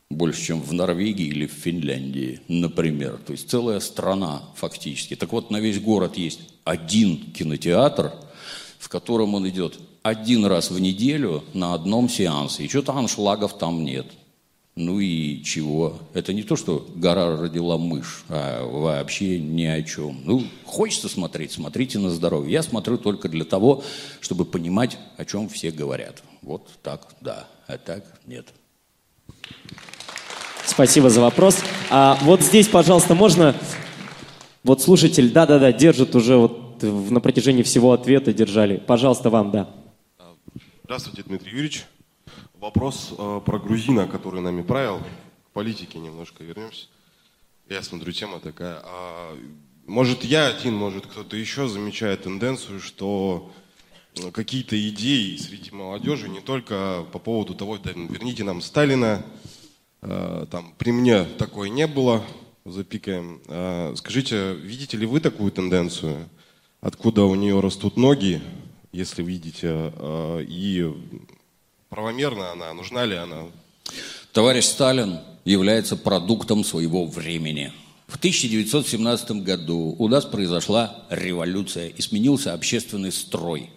Больше, 0.09 0.41
чем 0.41 0.61
в 0.61 0.71
Норвегии 0.71 1.25
или 1.25 1.45
в 1.45 1.51
Финляндии, 1.51 2.39
например. 2.47 3.19
То 3.25 3.33
есть 3.33 3.49
целая 3.49 3.81
страна 3.81 4.43
фактически. 4.55 5.17
Так 5.17 5.33
вот, 5.33 5.51
на 5.51 5.59
весь 5.59 5.81
город 5.81 6.15
есть 6.15 6.39
один 6.63 7.33
кинотеатр, 7.33 8.13
в 8.79 8.87
котором 8.87 9.35
он 9.35 9.49
идет 9.49 9.77
один 10.03 10.45
раз 10.45 10.71
в 10.71 10.79
неделю 10.79 11.43
на 11.53 11.73
одном 11.73 12.07
сеансе. 12.07 12.63
И 12.63 12.69
что-то 12.69 12.93
аншлагов 12.93 13.57
там 13.57 13.83
нет. 13.83 14.05
Ну 14.75 14.99
и 14.99 15.41
чего? 15.41 15.99
Это 16.13 16.33
не 16.33 16.43
то, 16.43 16.57
что 16.57 16.85
гора 16.95 17.37
родила 17.37 17.77
мышь, 17.77 18.25
а 18.27 18.65
вообще 18.65 19.39
ни 19.39 19.63
о 19.63 19.81
чем. 19.83 20.19
Ну, 20.25 20.43
хочется 20.65 21.07
смотреть, 21.07 21.53
смотрите 21.53 21.97
на 21.97 22.09
здоровье. 22.09 22.51
Я 22.51 22.61
смотрю 22.61 22.97
только 22.97 23.29
для 23.29 23.45
того, 23.45 23.83
чтобы 24.19 24.43
понимать, 24.43 24.97
о 25.15 25.23
чем 25.23 25.47
все 25.47 25.71
говорят. 25.71 26.23
Вот 26.41 26.67
так, 26.83 27.07
да, 27.21 27.47
а 27.67 27.77
так 27.77 28.03
нет. 28.25 28.47
Спасибо 30.65 31.09
за 31.09 31.21
вопрос. 31.21 31.59
А 31.89 32.19
вот 32.23 32.41
здесь, 32.41 32.67
пожалуйста, 32.67 33.15
можно... 33.15 33.55
Вот 34.63 34.81
слушатель, 34.81 35.31
да-да-да, 35.31 35.71
держит 35.71 36.15
уже 36.15 36.35
вот 36.35 36.81
на 36.81 37.21
протяжении 37.21 37.63
всего 37.63 37.93
ответа 37.93 38.33
держали. 38.33 38.75
Пожалуйста, 38.77 39.29
вам, 39.29 39.51
да. 39.51 39.69
Здравствуйте, 40.83 41.23
Дмитрий 41.23 41.51
Юрьевич. 41.51 41.85
Вопрос 42.59 43.13
э, 43.17 43.41
про 43.45 43.59
грузина, 43.59 44.07
который 44.07 44.41
нами 44.41 44.61
правил. 44.61 44.99
К 44.99 45.53
политике 45.53 45.99
немножко 45.99 46.43
вернемся. 46.43 46.87
Я 47.69 47.81
смотрю, 47.81 48.13
тема 48.13 48.39
такая. 48.39 48.79
А, 48.83 49.37
может, 49.85 50.23
я 50.23 50.47
один, 50.47 50.75
может, 50.75 51.05
кто-то 51.05 51.35
еще 51.35 51.67
замечает 51.67 52.23
тенденцию, 52.23 52.79
что 52.79 53.51
э, 54.15 54.31
какие-то 54.31 54.75
идеи 54.89 55.35
среди 55.35 55.71
молодежи 55.71 56.29
не 56.29 56.39
только 56.39 57.05
по 57.11 57.19
поводу 57.19 57.55
того, 57.55 57.77
да, 57.77 57.91
верните 57.91 58.45
нам 58.45 58.61
Сталина, 58.61 59.25
э, 60.01 60.45
там, 60.49 60.73
при 60.77 60.91
мне 60.91 61.25
такое 61.25 61.69
не 61.69 61.87
было, 61.87 62.23
запикаем. 62.63 63.41
Э, 63.47 63.93
скажите, 63.97 64.53
видите 64.53 64.95
ли 64.95 65.05
вы 65.05 65.19
такую 65.19 65.51
тенденцию? 65.51 66.29
Откуда 66.79 67.23
у 67.23 67.35
нее 67.35 67.59
растут 67.59 67.97
ноги, 67.97 68.41
если 68.93 69.23
видите, 69.23 69.91
э, 69.93 70.45
и 70.47 70.93
правомерна 71.95 72.51
она, 72.51 72.73
нужна 72.73 73.05
ли 73.05 73.15
она? 73.15 73.45
Товарищ 74.33 74.65
Сталин 74.65 75.19
является 75.45 75.95
продуктом 75.95 76.65
своего 76.65 77.05
времени. 77.05 77.71
В 78.07 78.17
1917 78.17 79.43
году 79.43 79.95
у 79.97 80.07
нас 80.09 80.25
произошла 80.25 81.05
революция 81.09 81.87
и 81.87 82.01
сменился 82.01 82.53
общественный 82.53 83.13
строй. 83.13 83.69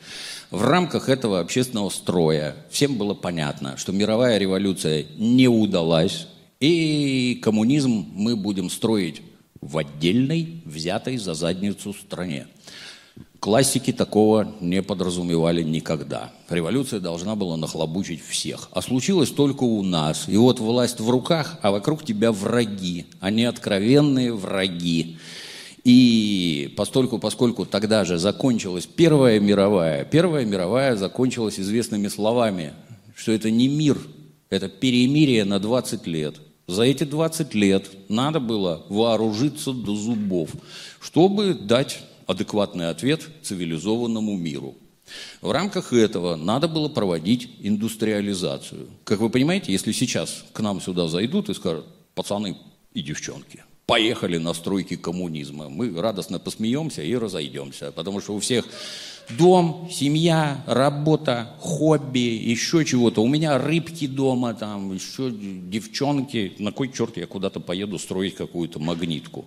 В 0.50 0.62
рамках 0.62 1.08
этого 1.08 1.38
общественного 1.38 1.90
строя 1.90 2.56
всем 2.70 2.96
было 2.96 3.14
понятно, 3.14 3.76
что 3.76 3.92
мировая 3.92 4.36
революция 4.38 5.06
не 5.16 5.46
удалась, 5.46 6.26
и 6.58 7.38
коммунизм 7.40 8.08
мы 8.14 8.34
будем 8.34 8.68
строить 8.68 9.22
в 9.60 9.78
отдельной, 9.78 10.60
взятой 10.64 11.18
за 11.18 11.34
задницу 11.34 11.94
стране. 11.94 12.48
Классики 13.41 13.93
такого 13.93 14.53
не 14.61 14.82
подразумевали 14.82 15.62
никогда. 15.62 16.32
Революция 16.51 16.99
должна 16.99 17.36
была 17.36 17.57
нахлобучить 17.57 18.20
всех. 18.20 18.68
А 18.72 18.82
случилось 18.82 19.30
только 19.30 19.62
у 19.62 19.82
нас. 19.84 20.24
И 20.28 20.36
вот 20.36 20.59
власть 20.59 20.99
в 20.99 21.09
руках, 21.09 21.57
а 21.62 21.70
вокруг 21.70 22.05
тебя 22.05 22.32
враги. 22.32 23.07
Они 23.20 23.45
откровенные 23.45 24.34
враги. 24.34 25.18
И 25.84 26.74
постольку, 26.76 27.20
поскольку 27.20 27.64
тогда 27.64 28.05
же 28.05 28.18
закончилась 28.18 28.86
Первая 28.86 29.39
мировая, 29.39 30.05
Первая 30.05 30.45
мировая 30.45 30.97
закончилась 30.97 31.61
известными 31.61 32.09
словами, 32.09 32.72
что 33.14 33.30
это 33.30 33.53
не 33.53 33.68
мир, 33.68 33.99
это 34.51 34.68
перемирие 34.68 35.45
на 35.45 35.61
20 35.61 36.09
лет. 36.09 36.34
За 36.66 36.82
эти 36.82 37.05
20 37.05 37.55
лет 37.55 37.89
надо 38.09 38.41
было 38.41 38.84
вооружиться 38.89 39.72
до 39.72 39.95
зубов, 39.95 40.51
чтобы 41.01 41.55
дать 41.55 42.01
адекватный 42.28 42.90
ответ 42.90 43.28
цивилизованному 43.42 44.36
миру. 44.36 44.76
В 45.40 45.50
рамках 45.50 45.92
этого 45.92 46.36
надо 46.36 46.68
было 46.68 46.88
проводить 46.88 47.50
индустриализацию. 47.60 48.86
Как 49.04 49.20
вы 49.20 49.30
понимаете, 49.30 49.72
если 49.72 49.92
сейчас 49.92 50.44
к 50.52 50.60
нам 50.60 50.80
сюда 50.80 51.08
зайдут 51.08 51.48
и 51.48 51.54
скажут, 51.54 51.86
пацаны 52.14 52.58
и 52.92 53.02
девчонки, 53.02 53.64
поехали 53.86 54.36
на 54.36 54.52
стройки 54.52 54.96
коммунизма, 54.96 55.70
мы 55.70 55.98
радостно 55.98 56.38
посмеемся 56.38 57.02
и 57.02 57.16
разойдемся, 57.16 57.90
потому 57.90 58.20
что 58.20 58.34
у 58.34 58.38
всех 58.38 58.66
дом, 59.30 59.88
семья, 59.90 60.62
работа, 60.66 61.54
хобби, 61.60 62.18
еще 62.18 62.84
чего-то. 62.84 63.22
У 63.22 63.28
меня 63.28 63.58
рыбки 63.58 64.06
дома, 64.06 64.52
там, 64.52 64.94
еще 64.94 65.30
девчонки. 65.30 66.52
На 66.58 66.72
кой 66.72 66.92
черт 66.92 67.16
я 67.16 67.26
куда-то 67.26 67.60
поеду 67.60 67.98
строить 67.98 68.34
какую-то 68.34 68.78
магнитку? 68.78 69.46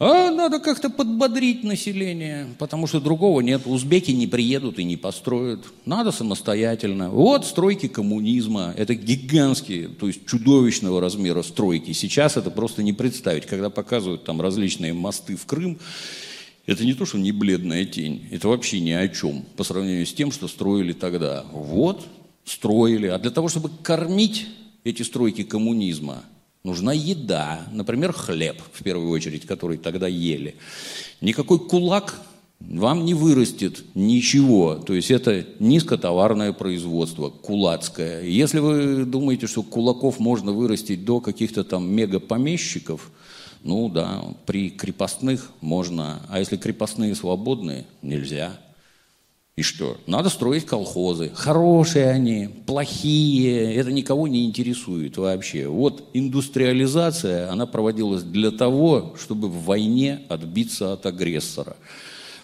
А 0.00 0.30
надо 0.30 0.60
как-то 0.60 0.90
подбодрить 0.90 1.64
население, 1.64 2.54
потому 2.58 2.86
что 2.86 3.00
другого 3.00 3.40
нет. 3.40 3.62
Узбеки 3.66 4.12
не 4.12 4.28
приедут 4.28 4.78
и 4.78 4.84
не 4.84 4.96
построят. 4.96 5.64
Надо 5.84 6.12
самостоятельно. 6.12 7.10
Вот 7.10 7.44
стройки 7.44 7.88
коммунизма. 7.88 8.72
Это 8.76 8.94
гигантские, 8.94 9.88
то 9.88 10.06
есть 10.06 10.24
чудовищного 10.24 11.00
размера 11.00 11.42
стройки. 11.42 11.92
Сейчас 11.92 12.36
это 12.36 12.52
просто 12.52 12.84
не 12.84 12.92
представить. 12.92 13.46
Когда 13.46 13.70
показывают 13.70 14.22
там 14.22 14.40
различные 14.40 14.92
мосты 14.92 15.34
в 15.34 15.44
Крым, 15.46 15.80
это 16.66 16.84
не 16.84 16.94
то, 16.94 17.04
что 17.04 17.18
не 17.18 17.32
бледная 17.32 17.84
тень. 17.84 18.28
Это 18.30 18.46
вообще 18.46 18.78
ни 18.78 18.92
о 18.92 19.08
чем 19.08 19.42
по 19.56 19.64
сравнению 19.64 20.06
с 20.06 20.12
тем, 20.12 20.30
что 20.30 20.46
строили 20.46 20.92
тогда. 20.92 21.44
Вот, 21.50 22.06
строили. 22.44 23.08
А 23.08 23.18
для 23.18 23.32
того, 23.32 23.48
чтобы 23.48 23.68
кормить 23.82 24.46
эти 24.84 25.02
стройки 25.02 25.42
коммунизма, 25.42 26.22
Нужна 26.68 26.92
еда, 26.92 27.62
например, 27.72 28.12
хлеб, 28.12 28.60
в 28.74 28.82
первую 28.82 29.08
очередь, 29.08 29.46
который 29.46 29.78
тогда 29.78 30.06
ели. 30.06 30.54
Никакой 31.22 31.58
кулак 31.58 32.20
вам 32.60 33.06
не 33.06 33.14
вырастет 33.14 33.82
ничего. 33.94 34.74
То 34.74 34.92
есть 34.92 35.10
это 35.10 35.46
низкотоварное 35.60 36.52
производство, 36.52 37.30
кулацкое. 37.30 38.22
Если 38.22 38.58
вы 38.58 39.06
думаете, 39.06 39.46
что 39.46 39.62
кулаков 39.62 40.18
можно 40.18 40.52
вырастить 40.52 41.06
до 41.06 41.22
каких-то 41.22 41.64
там 41.64 41.90
мегапомещиков, 41.90 43.12
ну 43.62 43.88
да, 43.88 44.22
при 44.44 44.68
крепостных 44.68 45.50
можно. 45.62 46.20
А 46.28 46.38
если 46.38 46.58
крепостные 46.58 47.14
свободные, 47.14 47.86
нельзя. 48.02 48.60
И 49.58 49.62
что? 49.62 49.96
Надо 50.06 50.28
строить 50.28 50.66
колхозы. 50.66 51.32
Хорошие 51.34 52.10
они, 52.10 52.48
плохие, 52.64 53.74
это 53.74 53.90
никого 53.90 54.28
не 54.28 54.46
интересует 54.46 55.16
вообще. 55.16 55.66
Вот 55.66 56.10
индустриализация, 56.12 57.50
она 57.50 57.66
проводилась 57.66 58.22
для 58.22 58.52
того, 58.52 59.16
чтобы 59.20 59.48
в 59.48 59.64
войне 59.64 60.20
отбиться 60.28 60.92
от 60.92 61.06
агрессора. 61.06 61.76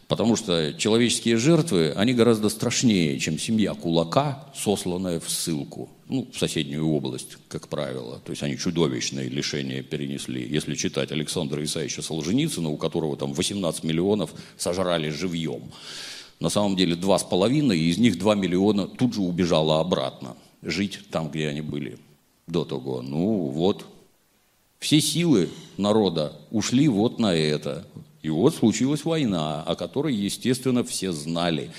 Потому 0.09 0.35
что 0.35 0.75
человеческие 0.77 1.37
жертвы, 1.37 1.93
они 1.95 2.15
гораздо 2.15 2.49
страшнее, 2.49 3.21
чем 3.21 3.39
семья 3.39 3.75
кулака, 3.75 4.49
сосланная 4.53 5.21
в 5.21 5.31
ссылку. 5.31 5.89
Ну, 6.09 6.29
в 6.35 6.37
соседнюю 6.37 6.89
область, 6.89 7.37
как 7.47 7.69
правило. 7.69 8.21
То 8.25 8.33
есть 8.33 8.43
они 8.43 8.59
чудовищные 8.59 9.29
лишения 9.29 9.85
перенесли. 9.85 10.45
Если 10.51 10.75
читать 10.75 11.13
Александра 11.13 11.63
Исаевича 11.63 12.03
Солженицына, 12.03 12.71
у 12.71 12.77
которого 12.77 13.17
там 13.17 13.35
18 13.35 13.85
миллионов 13.85 14.35
сожрали 14.59 15.11
живьем. 15.11 15.63
На 16.45 16.51
самом 16.51 16.77
деле 16.77 16.95
два 16.95 17.19
с 17.19 17.25
половиной, 17.25 17.79
и 17.79 17.89
из 17.89 17.97
них 17.97 18.19
два 18.19 18.35
миллиона 18.35 18.87
тут 18.87 19.15
же 19.15 19.23
убежало 19.23 19.81
обратно, 19.81 20.37
жить 20.61 20.99
там, 21.11 21.31
где 21.31 21.49
они 21.49 21.63
были 21.63 21.97
до 22.47 22.67
того. 22.67 23.01
Ну 23.01 23.47
вот, 23.47 23.87
все 24.79 25.01
силы 25.01 25.49
народа 25.79 26.39
ушли 26.51 26.87
вот 26.89 27.19
на 27.19 27.35
это. 27.35 27.87
И 28.21 28.29
вот 28.29 28.55
случилась 28.55 29.07
война, 29.07 29.63
о 29.63 29.75
которой, 29.75 30.15
естественно, 30.15 30.85
все 30.85 31.13
знали, 31.13 31.71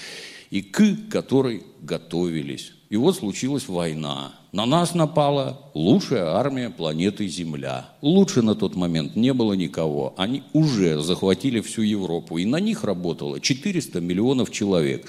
и 0.55 0.61
к 0.61 1.09
которой 1.11 1.63
готовились. 1.81 2.71
И 2.89 2.95
вот 2.95 3.17
случилась 3.17 3.67
война. 3.67 4.31
На 4.53 4.65
нас 4.65 4.93
напала 4.93 5.69
лучшая 5.73 6.27
армия 6.27 6.69
планеты 6.69 7.27
Земля. 7.27 7.89
Лучше 8.01 8.41
на 8.41 8.55
тот 8.55 8.73
момент 8.73 9.17
не 9.17 9.33
было 9.33 9.51
никого. 9.51 10.13
Они 10.15 10.43
уже 10.53 11.01
захватили 11.01 11.59
всю 11.59 11.81
Европу. 11.81 12.37
И 12.37 12.45
на 12.45 12.61
них 12.61 12.85
работало 12.85 13.41
400 13.41 13.99
миллионов 13.99 14.49
человек. 14.49 15.05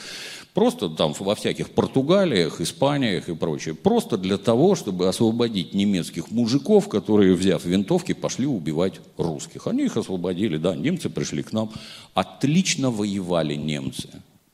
Просто 0.53 0.89
там 0.89 1.15
во 1.17 1.37
всяких 1.37 1.71
Португалиях, 1.71 2.61
Испаниях 2.61 3.29
и 3.29 3.37
прочее. 3.37 3.77
Просто 3.77 4.19
для 4.19 4.39
того, 4.39 4.75
чтобы 4.75 5.07
освободить 5.07 5.75
немецких 5.75 6.33
мужиков, 6.33 6.89
которые, 6.89 7.37
взяв 7.37 7.65
винтовки, 7.65 8.15
пошли 8.15 8.47
убивать 8.47 8.95
русских. 9.17 9.69
Они 9.69 9.85
их 9.85 9.97
освободили, 9.97 10.57
да, 10.57 10.75
немцы 10.75 11.09
пришли 11.09 11.45
к 11.45 11.53
нам. 11.53 11.71
Отлично 12.15 12.91
воевали 12.91 13.55
немцы. 13.55 14.09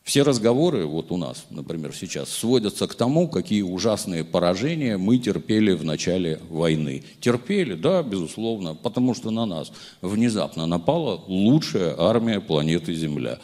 Все 0.05 0.23
разговоры 0.23 0.85
вот 0.85 1.13
у 1.13 1.17
нас, 1.17 1.47
например, 1.51 1.95
сейчас 1.95 2.29
сводятся 2.29 2.89
к 2.89 2.95
тому, 2.95 3.29
какие 3.29 3.63
ужасные 3.63 4.25
поражения 4.25 4.99
мы 4.99 5.19
терпели 5.19 5.73
в 5.75 5.85
начале 5.85 6.41
войны. 6.51 7.05
Терпели, 7.21 7.75
да, 7.75 8.03
безусловно, 8.03 8.75
потому 8.75 9.15
что 9.15 9.31
на 9.31 9.47
нас 9.47 9.71
внезапно 10.01 10.67
напала 10.67 11.23
лучшая 11.29 11.95
армия 11.97 12.41
планеты 12.41 12.95
Земля. 12.95 13.39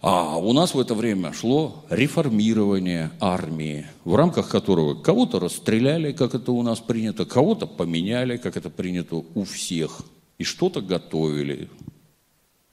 А 0.00 0.38
у 0.38 0.52
нас 0.54 0.74
в 0.74 0.80
это 0.80 0.94
время 0.94 1.32
шло 1.32 1.84
реформирование 1.90 3.12
армии, 3.20 3.86
в 4.04 4.14
рамках 4.14 4.48
которого 4.48 4.94
кого-то 4.94 5.38
расстреляли, 5.38 6.12
как 6.12 6.34
это 6.34 6.52
у 6.52 6.62
нас 6.62 6.80
принято, 6.80 7.26
кого-то 7.26 7.66
поменяли, 7.66 8.38
как 8.38 8.56
это 8.56 8.70
принято 8.70 9.22
у 9.34 9.44
всех, 9.44 10.00
и 10.38 10.44
что-то 10.44 10.80
готовили. 10.80 11.68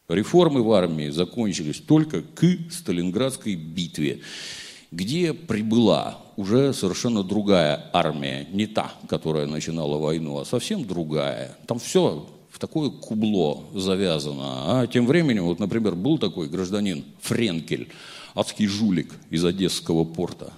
Реформы 0.09 0.63
в 0.63 0.71
армии 0.71 1.09
закончились 1.09 1.79
только 1.79 2.21
к 2.23 2.43
Сталинградской 2.71 3.53
битве, 3.53 4.21
где 4.91 5.35
прибыла 5.35 6.19
уже 6.35 6.73
совершенно 6.73 7.23
другая 7.23 7.91
армия, 7.93 8.47
не 8.51 8.65
та, 8.65 8.91
которая 9.07 9.45
начинала 9.45 9.99
войну, 9.99 10.39
а 10.39 10.45
совсем 10.45 10.83
другая. 10.83 11.55
Там 11.67 11.77
все 11.77 12.27
в 12.49 12.57
такое 12.57 12.89
кубло 12.89 13.65
завязано. 13.75 14.81
А 14.81 14.87
тем 14.87 15.05
временем, 15.05 15.45
вот, 15.45 15.59
например, 15.59 15.93
был 15.93 16.17
такой 16.17 16.47
гражданин 16.47 17.05
Френкель, 17.21 17.89
адский 18.33 18.65
жулик 18.65 19.13
из 19.29 19.45
Одесского 19.45 20.05
порта. 20.05 20.51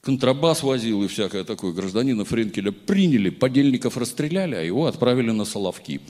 Контрабас 0.00 0.64
возил 0.64 1.04
и 1.04 1.08
всякое 1.08 1.44
такое. 1.44 1.72
Гражданина 1.72 2.24
Френкеля 2.24 2.72
приняли, 2.72 3.30
подельников 3.30 3.96
расстреляли, 3.96 4.56
а 4.56 4.62
его 4.62 4.86
отправили 4.86 5.30
на 5.30 5.44
Соловки. 5.44 6.00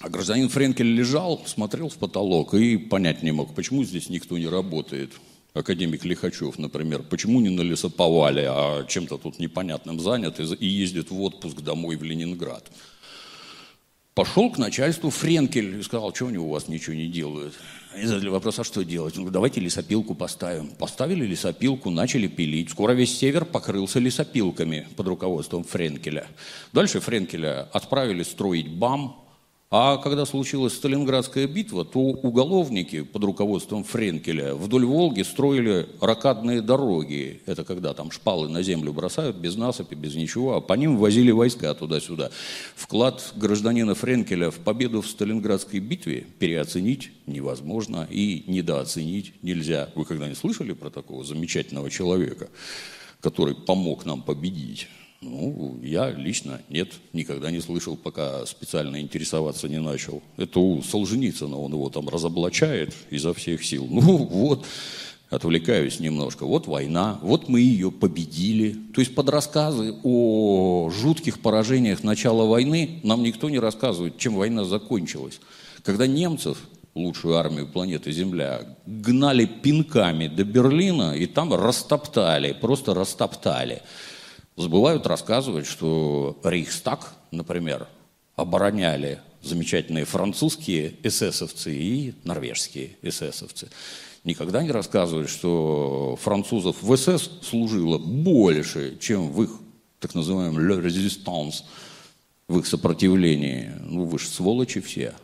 А 0.00 0.08
гражданин 0.08 0.48
Френкель 0.48 0.94
лежал, 0.94 1.42
смотрел 1.46 1.88
в 1.88 1.96
потолок 1.96 2.54
и 2.54 2.76
понять 2.76 3.22
не 3.24 3.32
мог, 3.32 3.54
почему 3.54 3.82
здесь 3.82 4.08
никто 4.08 4.38
не 4.38 4.46
работает. 4.46 5.12
Академик 5.54 6.04
Лихачев, 6.04 6.56
например, 6.58 7.02
почему 7.02 7.40
не 7.40 7.48
на 7.48 7.62
лесоповале, 7.62 8.46
а 8.48 8.84
чем-то 8.84 9.18
тут 9.18 9.40
непонятным 9.40 9.98
занят 9.98 10.38
и 10.38 10.66
ездит 10.66 11.10
в 11.10 11.20
отпуск 11.20 11.62
домой 11.62 11.96
в 11.96 12.04
Ленинград. 12.04 12.70
Пошел 14.14 14.50
к 14.50 14.58
начальству 14.58 15.10
Френкель 15.10 15.78
и 15.78 15.82
сказал, 15.82 16.14
что 16.14 16.28
они 16.28 16.38
у 16.38 16.48
вас 16.48 16.68
ничего 16.68 16.94
не 16.94 17.08
делают. 17.08 17.54
Они 17.94 18.04
задали 18.04 18.28
вопрос, 18.28 18.58
а 18.58 18.64
что 18.64 18.84
делать? 18.84 19.14
Он 19.14 19.22
говорит, 19.22 19.32
давайте 19.32 19.60
лесопилку 19.60 20.14
поставим. 20.14 20.68
Поставили 20.68 21.24
лесопилку, 21.24 21.90
начали 21.90 22.28
пилить. 22.28 22.70
Скоро 22.70 22.92
весь 22.92 23.16
север 23.16 23.44
покрылся 23.44 23.98
лесопилками 23.98 24.86
под 24.96 25.08
руководством 25.08 25.64
Френкеля. 25.64 26.26
Дальше 26.72 27.00
Френкеля 27.00 27.68
отправили 27.72 28.22
строить 28.24 28.68
БАМ, 28.68 29.27
а 29.70 29.98
когда 29.98 30.24
случилась 30.24 30.72
Сталинградская 30.72 31.46
битва, 31.46 31.84
то 31.84 32.00
уголовники 32.00 33.02
под 33.02 33.22
руководством 33.24 33.84
Френкеля 33.84 34.54
вдоль 34.54 34.86
Волги 34.86 35.20
строили 35.20 35.86
ракадные 36.00 36.62
дороги. 36.62 37.42
Это 37.44 37.64
когда 37.64 37.92
там 37.92 38.10
шпалы 38.10 38.48
на 38.48 38.62
землю 38.62 38.94
бросают, 38.94 39.36
без 39.36 39.56
насыпи, 39.56 39.94
без 39.94 40.14
ничего, 40.14 40.54
а 40.54 40.62
по 40.62 40.72
ним 40.72 40.96
возили 40.96 41.32
войска 41.32 41.74
туда-сюда. 41.74 42.30
Вклад 42.76 43.32
гражданина 43.36 43.94
Френкеля 43.94 44.50
в 44.50 44.56
победу 44.56 45.02
в 45.02 45.06
Сталинградской 45.06 45.80
битве 45.80 46.26
переоценить 46.38 47.10
невозможно 47.26 48.08
и 48.10 48.44
недооценить 48.46 49.34
нельзя. 49.42 49.90
Вы 49.94 50.06
когда-нибудь 50.06 50.38
слышали 50.38 50.72
про 50.72 50.88
такого 50.88 51.24
замечательного 51.24 51.90
человека, 51.90 52.48
который 53.20 53.54
помог 53.54 54.06
нам 54.06 54.22
победить? 54.22 54.88
Ну, 55.20 55.80
я 55.82 56.10
лично 56.10 56.60
нет, 56.68 56.92
никогда 57.12 57.50
не 57.50 57.60
слышал, 57.60 57.96
пока 57.96 58.46
специально 58.46 59.00
интересоваться 59.00 59.68
не 59.68 59.80
начал. 59.80 60.22
Это 60.36 60.60
у 60.60 60.80
Солженицына, 60.80 61.58
он 61.58 61.72
его 61.72 61.90
там 61.90 62.08
разоблачает 62.08 62.94
изо 63.10 63.34
всех 63.34 63.64
сил. 63.64 63.88
Ну 63.98 64.16
вот, 64.16 64.64
отвлекаюсь 65.28 65.98
немножко. 65.98 66.46
Вот 66.46 66.68
война, 66.68 67.18
вот 67.22 67.48
мы 67.48 67.60
ее 67.60 67.90
победили. 67.90 68.76
То 68.94 69.00
есть 69.00 69.14
под 69.14 69.28
рассказы 69.28 69.96
о 70.04 70.88
жутких 70.90 71.40
поражениях 71.40 72.04
начала 72.04 72.44
войны 72.44 73.00
нам 73.02 73.24
никто 73.24 73.50
не 73.50 73.58
рассказывает, 73.58 74.18
чем 74.18 74.36
война 74.36 74.64
закончилась. 74.64 75.40
Когда 75.82 76.06
немцев 76.06 76.58
лучшую 76.94 77.36
армию 77.36 77.66
планеты 77.66 78.12
Земля, 78.12 78.60
гнали 78.86 79.46
пинками 79.46 80.28
до 80.28 80.44
Берлина 80.44 81.16
и 81.16 81.26
там 81.26 81.54
растоптали, 81.54 82.52
просто 82.52 82.94
растоптали 82.94 83.82
забывают 84.58 85.06
рассказывать, 85.06 85.66
что 85.66 86.38
Рейхстаг, 86.42 87.14
например, 87.30 87.86
обороняли 88.36 89.20
замечательные 89.40 90.04
французские 90.04 90.96
эсэсовцы 91.02 91.74
и 91.74 92.14
норвежские 92.24 92.96
эсэсовцы. 93.02 93.70
Никогда 94.24 94.62
не 94.62 94.72
рассказывают, 94.72 95.30
что 95.30 96.18
французов 96.20 96.82
в 96.82 96.96
СС 96.96 97.30
служило 97.42 97.98
больше, 97.98 98.98
чем 99.00 99.30
в 99.30 99.42
их 99.44 99.50
так 100.00 100.14
называемом 100.14 100.58
«le 100.58 100.82
résistance», 100.82 101.62
в 102.48 102.58
их 102.58 102.66
сопротивлении. 102.66 103.72
Ну, 103.80 104.04
вы 104.04 104.18
же 104.18 104.26
сволочи 104.26 104.80
все, 104.80 105.14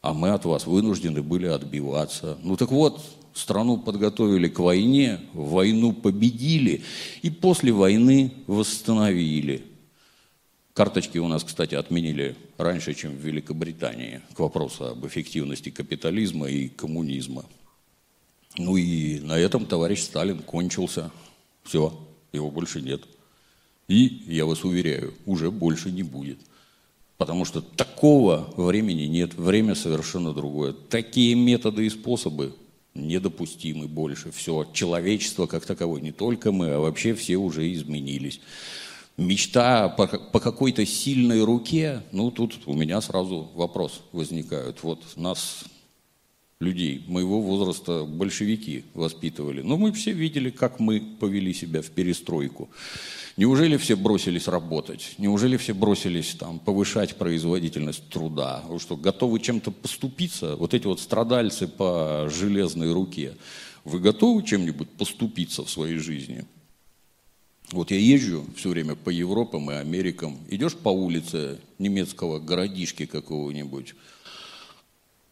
а 0.00 0.14
мы 0.14 0.30
от 0.30 0.44
вас 0.44 0.66
вынуждены 0.66 1.22
были 1.22 1.46
отбиваться. 1.46 2.38
Ну 2.42 2.56
так 2.56 2.70
вот, 2.70 3.02
страну 3.38 3.78
подготовили 3.78 4.48
к 4.48 4.58
войне, 4.58 5.20
войну 5.32 5.92
победили 5.92 6.82
и 7.22 7.30
после 7.30 7.72
войны 7.72 8.32
восстановили. 8.46 9.64
Карточки 10.74 11.18
у 11.18 11.26
нас, 11.26 11.42
кстати, 11.42 11.74
отменили 11.74 12.36
раньше, 12.56 12.94
чем 12.94 13.12
в 13.12 13.20
Великобритании, 13.20 14.20
к 14.34 14.38
вопросу 14.38 14.86
об 14.86 15.06
эффективности 15.06 15.70
капитализма 15.70 16.48
и 16.48 16.68
коммунизма. 16.68 17.44
Ну 18.56 18.76
и 18.76 19.18
на 19.20 19.38
этом 19.38 19.66
товарищ 19.66 20.02
Сталин 20.02 20.38
кончился. 20.38 21.10
Все, 21.64 21.98
его 22.32 22.50
больше 22.50 22.80
нет. 22.80 23.02
И, 23.88 24.22
я 24.26 24.46
вас 24.46 24.64
уверяю, 24.64 25.14
уже 25.26 25.50
больше 25.50 25.90
не 25.90 26.02
будет. 26.02 26.38
Потому 27.16 27.44
что 27.44 27.60
такого 27.60 28.52
времени 28.56 29.02
нет, 29.02 29.34
время 29.34 29.74
совершенно 29.74 30.32
другое. 30.32 30.72
Такие 30.72 31.34
методы 31.34 31.86
и 31.86 31.90
способы 31.90 32.54
недопустимы 33.06 33.86
больше. 33.86 34.30
Все, 34.32 34.66
человечество 34.72 35.46
как 35.46 35.64
таковое, 35.64 36.00
не 36.00 36.12
только 36.12 36.52
мы, 36.52 36.70
а 36.70 36.80
вообще 36.80 37.14
все 37.14 37.36
уже 37.36 37.72
изменились. 37.72 38.40
Мечта 39.16 39.88
по, 39.88 40.06
по 40.06 40.40
какой-то 40.40 40.86
сильной 40.86 41.42
руке, 41.42 42.02
ну 42.12 42.30
тут 42.30 42.58
у 42.66 42.74
меня 42.74 43.00
сразу 43.00 43.50
вопрос 43.54 44.02
возникает. 44.12 44.82
Вот 44.82 45.02
нас, 45.16 45.64
людей 46.60 47.04
моего 47.08 47.40
возраста, 47.42 48.04
большевики 48.04 48.84
воспитывали. 48.94 49.60
Но 49.62 49.76
мы 49.76 49.92
все 49.92 50.12
видели, 50.12 50.50
как 50.50 50.78
мы 50.78 51.00
повели 51.00 51.52
себя 51.52 51.82
в 51.82 51.90
перестройку. 51.90 52.68
Неужели 53.38 53.76
все 53.76 53.94
бросились 53.94 54.48
работать? 54.48 55.14
Неужели 55.16 55.56
все 55.58 55.72
бросились 55.72 56.34
там, 56.34 56.58
повышать 56.58 57.14
производительность 57.14 58.08
труда? 58.10 58.64
Вы 58.66 58.80
что, 58.80 58.96
готовы 58.96 59.38
чем-то 59.38 59.70
поступиться? 59.70 60.56
Вот 60.56 60.74
эти 60.74 60.88
вот 60.88 60.98
страдальцы 60.98 61.68
по 61.68 62.28
железной 62.28 62.92
руке, 62.92 63.36
вы 63.84 64.00
готовы 64.00 64.42
чем-нибудь 64.42 64.90
поступиться 64.90 65.64
в 65.64 65.70
своей 65.70 65.98
жизни? 65.98 66.46
Вот 67.70 67.92
я 67.92 67.98
езжу 68.00 68.44
все 68.56 68.70
время 68.70 68.96
по 68.96 69.10
Европам 69.10 69.70
и 69.70 69.74
Америкам. 69.74 70.40
Идешь 70.48 70.74
по 70.74 70.88
улице 70.88 71.60
немецкого 71.78 72.40
городишки 72.40 73.06
какого-нибудь, 73.06 73.94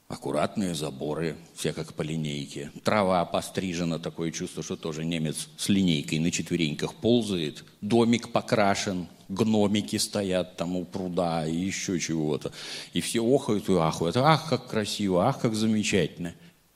Аккуратные 0.09 0.72
заборы, 0.76 1.36
все 1.57 1.72
как 1.72 1.92
по 1.94 2.02
линейке. 2.02 2.70
Трава 2.84 3.24
пострижена, 3.24 3.98
такое 3.98 4.30
чувство, 4.30 4.62
что 4.62 4.76
тоже 4.76 5.04
немец 5.04 5.48
с 5.57 5.68
линейкой 5.68 6.20
на 6.20 6.30
четвереньках 6.30 6.94
ползает. 6.94 7.64
Домик 7.80 8.30
покрашен, 8.30 9.09
гномики 9.28 9.96
стоят 9.96 10.57
там 10.57 10.76
у 10.76 10.84
пруда 10.84 11.44
и 11.44 11.57
еще 11.57 11.98
чего-то. 11.98 12.52
И 12.92 13.00
все 13.00 13.24
охают 13.24 13.68
и 13.68 13.72
ахают. 13.72 14.16
Ах, 14.16 14.48
как 14.48 14.68
красиво, 14.68 15.26
ах, 15.26 15.40
как 15.40 15.57
замечательно. 15.57 16.34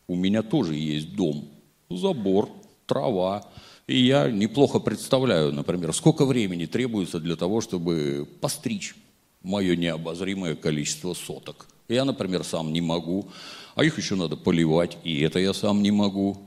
У 0.09 0.17
меня 0.17 0.43
тоже 0.43 0.75
есть 0.75 1.15
дом, 1.15 1.49
забор, 1.89 2.51
трава. 2.87 3.47
И 3.87 3.97
я 3.97 4.29
неплохо 4.29 4.81
представляю, 4.81 5.53
например, 5.53 5.93
сколько 5.93 6.25
времени 6.25 6.67
требуется 6.67 7.21
для 7.21 7.37
того, 7.37 7.61
чтобы 7.61 8.29
постричь 8.41 8.97
мое 9.43 9.77
необозримое 9.77 10.57
количество 10.57 11.15
соток. 11.15 11.69
Я, 11.91 12.05
например, 12.05 12.45
сам 12.45 12.73
не 12.73 12.81
могу, 12.81 13.29
а 13.75 13.85
их 13.85 13.99
еще 13.99 14.15
надо 14.15 14.37
поливать, 14.37 14.97
и 15.03 15.21
это 15.21 15.39
я 15.39 15.53
сам 15.53 15.83
не 15.83 15.91
могу. 15.91 16.39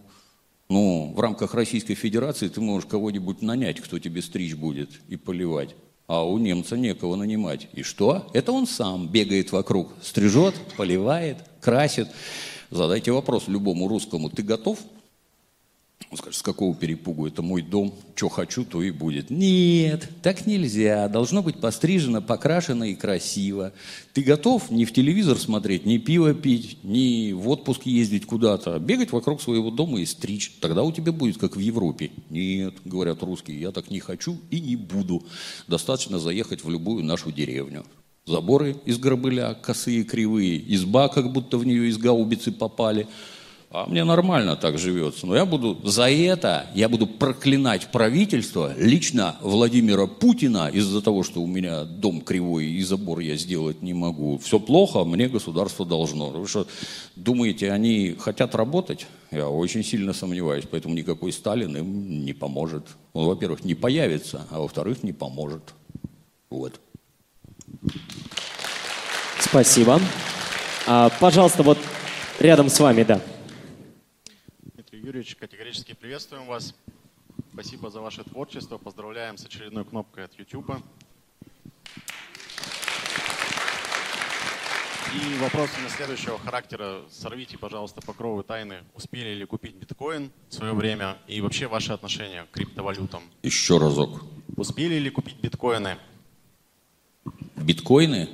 Ну, 0.69 1.13
в 1.15 1.19
рамках 1.19 1.53
Российской 1.53 1.95
Федерации 1.95 2.47
ты 2.47 2.61
можешь 2.61 2.89
кого-нибудь 2.89 3.41
нанять, 3.41 3.81
кто 3.81 3.99
тебе 3.99 4.21
стричь 4.21 4.55
будет 4.55 4.89
и 5.09 5.17
поливать. 5.17 5.75
А 6.07 6.25
у 6.25 6.37
немца 6.37 6.77
некого 6.77 7.15
нанимать. 7.15 7.67
И 7.73 7.83
что? 7.83 8.29
Это 8.33 8.51
он 8.51 8.67
сам 8.67 9.07
бегает 9.07 9.51
вокруг, 9.51 9.93
стрижет, 10.01 10.55
поливает, 10.77 11.37
красит. 11.61 12.07
Задайте 12.71 13.11
вопрос 13.11 13.47
любому 13.47 13.87
русскому. 13.87 14.29
Ты 14.29 14.43
готов 14.43 14.79
он 16.11 16.17
скажет, 16.17 16.39
с 16.39 16.41
какого 16.41 16.75
перепугу, 16.75 17.27
это 17.27 17.41
мой 17.41 17.61
дом, 17.61 17.93
что 18.15 18.29
хочу, 18.29 18.63
то 18.65 18.81
и 18.81 18.91
будет. 18.91 19.29
Нет, 19.29 20.09
так 20.21 20.45
нельзя, 20.45 21.07
должно 21.07 21.41
быть 21.41 21.59
пострижено, 21.59 22.21
покрашено 22.21 22.83
и 22.83 22.95
красиво. 22.95 23.73
Ты 24.13 24.21
готов 24.21 24.69
не 24.69 24.85
в 24.85 24.93
телевизор 24.93 25.37
смотреть, 25.37 25.85
не 25.85 25.97
пиво 25.97 26.33
пить, 26.33 26.77
не 26.83 27.33
в 27.33 27.49
отпуск 27.49 27.85
ездить 27.85 28.25
куда-то, 28.25 28.75
а 28.75 28.79
бегать 28.79 29.11
вокруг 29.11 29.41
своего 29.41 29.71
дома 29.71 30.01
и 30.01 30.05
стричь. 30.05 30.51
Тогда 30.59 30.83
у 30.83 30.91
тебя 30.91 31.11
будет, 31.11 31.37
как 31.37 31.55
в 31.55 31.59
Европе. 31.59 32.11
Нет, 32.29 32.75
говорят 32.85 33.23
русские, 33.23 33.59
я 33.59 33.71
так 33.71 33.89
не 33.89 33.99
хочу 33.99 34.37
и 34.51 34.59
не 34.59 34.75
буду. 34.75 35.23
Достаточно 35.67 36.19
заехать 36.19 36.63
в 36.63 36.69
любую 36.69 37.03
нашу 37.03 37.31
деревню. 37.31 37.85
Заборы 38.25 38.77
из 38.85 38.97
гробыля, 38.99 39.53
косые, 39.53 40.03
кривые, 40.05 40.63
изба, 40.75 41.09
как 41.09 41.33
будто 41.33 41.57
в 41.57 41.65
нее 41.65 41.89
из 41.89 41.97
гаубицы 41.97 42.51
попали– 42.51 43.07
а 43.73 43.87
мне 43.87 44.03
нормально 44.03 44.55
так 44.55 44.77
живется. 44.77 45.25
Но 45.25 45.35
я 45.35 45.45
буду 45.45 45.79
за 45.83 46.07
это, 46.07 46.67
я 46.75 46.87
буду 46.87 47.07
проклинать 47.07 47.87
правительство, 47.87 48.71
лично 48.77 49.35
Владимира 49.41 50.05
Путина, 50.05 50.69
из-за 50.71 51.01
того, 51.01 51.23
что 51.23 51.41
у 51.41 51.47
меня 51.47 51.83
дом 51.83 52.21
кривой 52.21 52.67
и 52.67 52.83
забор 52.83 53.19
я 53.19 53.35
сделать 53.35 53.81
не 53.81 53.95
могу. 53.95 54.37
Все 54.37 54.59
плохо, 54.59 55.03
мне 55.03 55.27
государство 55.27 55.87
должно. 55.87 56.29
Вы 56.29 56.47
что, 56.47 56.67
думаете, 57.15 57.71
они 57.71 58.15
хотят 58.19 58.53
работать? 58.53 59.07
Я 59.31 59.49
очень 59.49 59.83
сильно 59.83 60.13
сомневаюсь, 60.13 60.65
поэтому 60.69 60.93
никакой 60.93 61.33
Сталин 61.33 61.75
им 61.75 62.23
не 62.25 62.33
поможет. 62.33 62.85
Он, 63.13 63.25
во-первых, 63.25 63.65
не 63.65 63.73
появится, 63.73 64.45
а 64.51 64.59
во-вторых, 64.59 65.01
не 65.01 65.13
поможет. 65.13 65.73
Вот. 66.51 66.79
Спасибо. 69.39 69.99
А, 70.85 71.09
пожалуйста, 71.19 71.63
вот 71.63 71.79
рядом 72.39 72.69
с 72.69 72.79
вами, 72.79 73.01
да. 73.01 73.19
Юрьевич, 75.03 75.35
категорически 75.35 75.93
приветствуем 75.93 76.45
вас. 76.45 76.73
Спасибо 77.51 77.89
за 77.89 77.99
ваше 77.99 78.23
творчество. 78.23 78.77
Поздравляем 78.77 79.37
с 79.37 79.45
очередной 79.45 79.83
кнопкой 79.83 80.23
от 80.23 80.39
YouTube. 80.39 80.71
И 85.13 85.37
вопрос 85.41 85.71
у 85.75 85.81
меня 85.81 85.89
следующего 85.89 86.39
характера. 86.39 87.01
Сорвите, 87.09 87.57
пожалуйста, 87.57 87.99
покровы 87.99 88.43
тайны. 88.43 88.77
Успели 88.93 89.33
ли 89.33 89.43
купить 89.43 89.75
биткоин 89.75 90.31
в 90.47 90.53
свое 90.53 90.71
время? 90.71 91.17
И 91.27 91.41
вообще 91.41 91.67
ваши 91.67 91.91
отношения 91.91 92.45
к 92.45 92.51
криптовалютам? 92.51 93.23
Еще 93.41 93.79
разок. 93.79 94.23
Успели 94.55 94.95
ли 94.95 95.09
купить 95.09 95.35
биткоины? 95.41 95.97
Биткоины? 97.57 98.29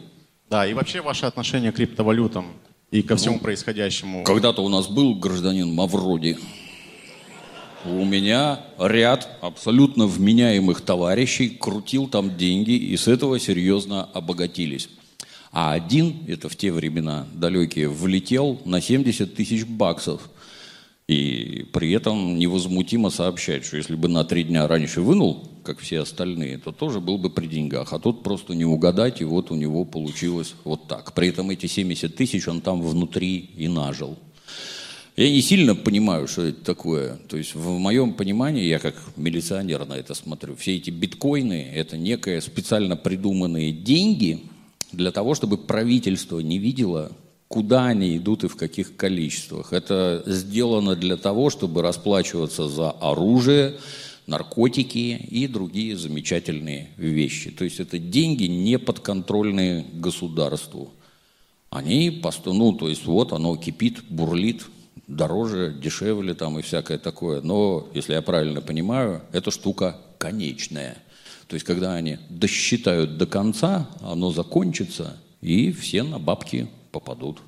Да, 0.52 0.68
и 0.68 0.76
вообще 0.76 1.02
ваши 1.02 1.26
отношения 1.26 1.72
к 1.72 1.78
криптовалютам 1.78 2.54
и 2.92 3.02
ко 3.02 3.16
всему 3.16 3.36
ну, 3.36 3.42
происходящему. 3.42 4.24
Когда-то 4.24 4.64
у 4.64 4.70
нас 4.70 4.88
был 4.88 5.16
гражданин 5.16 5.72
Мавроди. 5.74 6.38
У 7.86 8.04
меня 8.04 8.62
ряд 8.78 9.38
абсолютно 9.42 10.06
вменяемых 10.06 10.82
товарищей 10.82 11.50
крутил 11.50 12.08
там 12.08 12.36
деньги 12.36 12.72
и 12.72 12.98
с 12.98 13.08
этого 13.08 13.40
серьезно 13.40 14.04
обогатились. 14.04 14.90
А 15.52 15.72
один, 15.74 16.18
это 16.28 16.50
в 16.50 16.56
те 16.56 16.72
времена 16.72 17.26
далекие, 17.34 17.88
влетел 17.88 18.62
на 18.66 18.82
70 18.82 19.34
тысяч 19.34 19.66
баксов. 19.66 20.30
И 21.10 21.66
при 21.74 21.92
этом 21.92 22.38
невозмутимо 22.38 23.10
сообщает, 23.10 23.66
что 23.66 23.78
если 23.78 23.96
бы 23.96 24.08
на 24.08 24.24
три 24.24 24.44
дня 24.44 24.68
раньше 24.68 25.02
вынул, 25.02 25.50
как 25.64 25.80
все 25.80 26.02
остальные, 26.02 26.60
то 26.60 26.72
тоже 26.72 27.00
был 27.00 27.18
бы 27.18 27.32
при 27.32 27.48
деньгах. 27.48 27.94
А 27.94 27.98
тут 27.98 28.22
просто 28.22 28.54
не 28.54 28.64
угадать, 28.64 29.20
и 29.20 29.24
вот 29.24 29.50
у 29.50 29.56
него 29.56 29.86
получилось 29.86 30.54
вот 30.64 30.88
так. 30.88 31.16
При 31.16 31.30
этом 31.30 31.50
эти 31.50 31.66
70 31.66 32.16
тысяч 32.16 32.48
он 32.48 32.62
там 32.62 32.84
внутри 32.84 33.50
и 33.58 33.68
нажил. 33.68 34.20
Я 35.18 35.32
не 35.32 35.42
сильно 35.42 35.74
понимаю, 35.74 36.28
что 36.28 36.44
это 36.44 36.64
такое. 36.64 37.16
То 37.28 37.38
есть 37.38 37.56
в 37.56 37.80
моем 37.80 38.14
понимании, 38.14 38.66
я 38.66 38.78
как 38.78 38.94
милиционер 39.18 39.88
на 39.88 39.94
это 39.94 40.14
смотрю, 40.14 40.56
все 40.58 40.76
эти 40.76 40.92
биткоины– 40.92 41.72
это 41.74 41.98
некие 41.98 42.40
специально 42.40 42.96
придуманные 42.96 43.72
деньги 43.72 44.44
для 44.92 45.12
того, 45.12 45.34
чтобы 45.34 45.58
правительство 45.58 46.40
не 46.40 46.60
видело 46.60 47.12
куда 47.50 47.88
они 47.88 48.16
идут 48.16 48.44
и 48.44 48.48
в 48.48 48.56
каких 48.56 48.96
количествах. 48.96 49.74
Это 49.74 50.24
сделано 50.28 50.96
для 50.96 51.18
того, 51.18 51.50
чтобы 51.50 51.82
расплачиваться 51.82 52.70
за 52.70 52.92
оружие, 52.92 53.76
наркотики 54.28 55.18
и 55.18 55.48
другие 55.48 55.98
замечательные 55.98 56.92
вещи. 56.96 57.50
То 57.50 57.64
есть 57.64 57.80
это 57.80 57.98
деньги 57.98 58.44
не 58.44 58.78
подконтрольные 58.78 59.84
государству. 59.94 60.92
Они, 61.72 62.22
ну, 62.46 62.74
то 62.74 62.88
есть 62.88 63.06
вот 63.08 63.34
оно 63.34 63.58
кипит, 63.58 64.04
бурлит, 64.10 64.68
дороже, 65.08 65.76
дешевле 65.82 66.36
там 66.36 66.60
и 66.60 66.62
всякое 66.62 67.00
такое. 67.00 67.42
Но, 67.42 67.90
если 67.96 68.14
я 68.14 68.22
правильно 68.22 68.62
понимаю, 68.62 69.24
эта 69.32 69.50
штука 69.50 69.98
конечная. 70.20 70.98
То 71.48 71.56
есть, 71.56 71.66
когда 71.66 71.96
они 71.96 72.20
досчитают 72.30 73.18
до 73.18 73.26
конца, 73.26 73.90
оно 74.02 74.32
закончится, 74.32 75.18
и 75.42 75.72
все 75.72 76.04
на 76.04 76.20
бабки 76.20 76.68
попадут. 76.92 77.42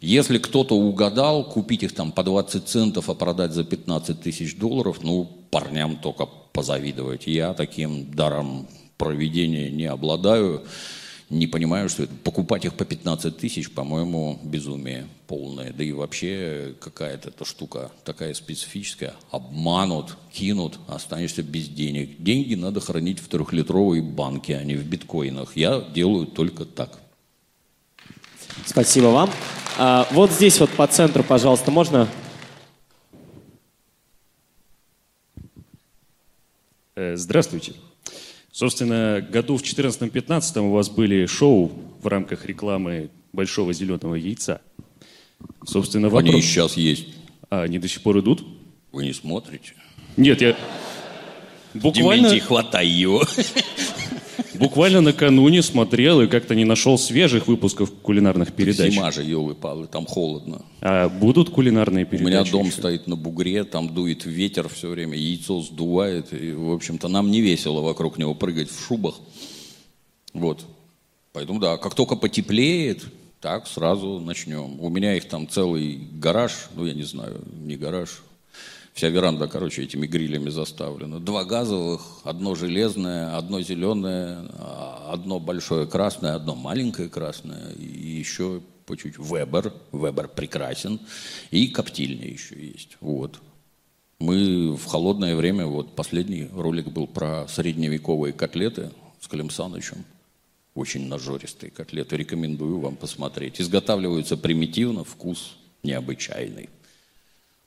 Если 0.00 0.38
кто-то 0.38 0.76
угадал, 0.76 1.44
купить 1.44 1.82
их 1.82 1.92
там 1.92 2.12
по 2.12 2.22
20 2.22 2.68
центов, 2.68 3.10
а 3.10 3.14
продать 3.14 3.52
за 3.52 3.64
15 3.64 4.20
тысяч 4.20 4.56
долларов, 4.56 4.98
ну, 5.02 5.24
парням 5.50 5.96
только 5.96 6.26
позавидовать. 6.26 7.26
Я 7.26 7.52
таким 7.54 8.10
даром 8.12 8.68
проведения 8.96 9.70
не 9.70 9.86
обладаю. 9.86 10.64
не 11.30 11.46
понимаю, 11.46 11.88
что 11.88 12.04
это. 12.04 12.14
Покупать 12.14 12.64
их 12.64 12.74
по 12.74 12.84
15 12.84 13.36
тысяч, 13.36 13.70
по-моему, 13.70 14.38
безумие 14.44 15.08
полное. 15.26 15.72
Да 15.72 15.84
и 15.84 15.92
вообще 15.92 16.74
какая-то 16.80 17.30
эта 17.30 17.44
штука 17.44 17.90
такая 18.04 18.34
специфическая. 18.34 19.14
Обманут, 19.30 20.16
кинут, 20.32 20.78
останешься 20.86 21.42
без 21.42 21.68
денег. 21.68 22.22
Деньги 22.22 22.54
надо 22.54 22.80
хранить 22.80 23.18
в 23.18 23.28
трехлитровой 23.28 24.00
банке, 24.00 24.56
а 24.56 24.64
не 24.64 24.76
в 24.76 24.86
биткоинах. 24.86 25.56
Я 25.56 25.80
делаю 25.80 26.26
только 26.26 26.64
так. 26.64 27.00
Спасибо 28.64 29.06
вам. 29.06 29.30
А, 29.78 30.06
вот 30.10 30.30
здесь 30.30 30.60
вот 30.60 30.70
по 30.70 30.86
центру, 30.86 31.22
пожалуйста, 31.22 31.70
можно? 31.70 32.08
Э, 36.94 37.16
Здравствуйте. 37.16 37.74
Собственно, 38.50 39.20
году 39.20 39.56
в 39.56 39.62
2014-2015 39.62 40.60
у 40.60 40.70
вас 40.70 40.88
были 40.90 41.26
шоу 41.26 41.70
в 42.02 42.06
рамках 42.08 42.44
рекламы 42.44 43.10
большого 43.32 43.72
зеленого 43.72 44.16
яйца. 44.16 44.60
Собственно, 45.64 46.08
вопрос... 46.08 46.28
Они 46.28 46.40
и 46.40 46.42
сейчас 46.42 46.76
есть. 46.76 47.06
А, 47.50 47.62
они 47.62 47.78
до 47.78 47.86
сих 47.86 48.02
пор 48.02 48.18
идут? 48.18 48.44
Вы 48.90 49.04
не 49.04 49.12
смотрите? 49.12 49.74
Нет, 50.16 50.40
я... 50.40 50.56
Буквально... 51.74 52.30
Дементий, 52.30 52.40
хватай 52.40 52.88
его. 52.88 53.22
Буквально 54.58 55.00
накануне 55.00 55.62
смотрел 55.62 56.20
и 56.20 56.26
как-то 56.26 56.54
не 56.54 56.64
нашел 56.64 56.98
свежих 56.98 57.46
выпусков 57.46 57.92
кулинарных 58.02 58.52
передач. 58.52 58.92
Зима 58.92 59.10
же, 59.10 59.22
елы-палы, 59.22 59.86
там 59.86 60.06
холодно. 60.06 60.62
А 60.80 61.08
будут 61.08 61.50
кулинарные 61.50 62.04
У 62.04 62.08
передачи? 62.08 62.28
меня 62.28 62.44
дом 62.44 62.66
еще? 62.66 62.76
стоит 62.78 63.06
на 63.06 63.16
бугре, 63.16 63.64
там 63.64 63.94
дует 63.94 64.24
ветер 64.24 64.68
все 64.68 64.88
время, 64.88 65.16
яйцо 65.16 65.60
сдувает. 65.62 66.32
И, 66.32 66.52
в 66.52 66.72
общем-то, 66.72 67.08
нам 67.08 67.30
не 67.30 67.40
весело 67.40 67.80
вокруг 67.80 68.18
него 68.18 68.34
прыгать 68.34 68.70
в 68.70 68.86
шубах. 68.86 69.14
Вот. 70.34 70.64
Поэтому, 71.32 71.60
да, 71.60 71.76
как 71.76 71.94
только 71.94 72.16
потеплеет, 72.16 73.04
так 73.40 73.66
сразу 73.68 74.18
начнем. 74.18 74.80
У 74.80 74.88
меня 74.88 75.16
их 75.16 75.28
там 75.28 75.48
целый 75.48 76.00
гараж, 76.14 76.68
ну, 76.74 76.84
я 76.86 76.94
не 76.94 77.04
знаю, 77.04 77.40
не 77.62 77.76
гараж, 77.76 78.22
Вся 78.98 79.10
веранда, 79.10 79.46
короче, 79.46 79.84
этими 79.84 80.08
грилями 80.08 80.50
заставлена. 80.50 81.20
Два 81.20 81.44
газовых, 81.44 82.00
одно 82.24 82.56
железное, 82.56 83.36
одно 83.36 83.60
зеленое, 83.60 84.40
одно 85.06 85.38
большое 85.38 85.86
красное, 85.86 86.34
одно 86.34 86.56
маленькое 86.56 87.08
красное, 87.08 87.70
и 87.74 87.86
еще 87.86 88.60
по 88.86 88.96
чуть 88.96 89.16
Вебер, 89.16 89.72
Вебер 89.92 90.26
прекрасен, 90.26 90.98
и 91.52 91.68
коптильня 91.68 92.26
еще 92.26 92.56
есть. 92.60 92.96
Вот. 93.00 93.40
Мы 94.18 94.74
в 94.74 94.84
холодное 94.86 95.36
время, 95.36 95.66
вот 95.66 95.94
последний 95.94 96.48
ролик 96.52 96.88
был 96.88 97.06
про 97.06 97.46
средневековые 97.46 98.32
котлеты 98.32 98.90
с 99.20 99.28
Клим 99.28 99.50
Санычем. 99.50 100.04
Очень 100.74 101.06
нажористые 101.06 101.70
котлеты, 101.70 102.16
рекомендую 102.16 102.80
вам 102.80 102.96
посмотреть. 102.96 103.60
Изготавливаются 103.60 104.36
примитивно, 104.36 105.04
вкус 105.04 105.54
необычайный. 105.84 106.68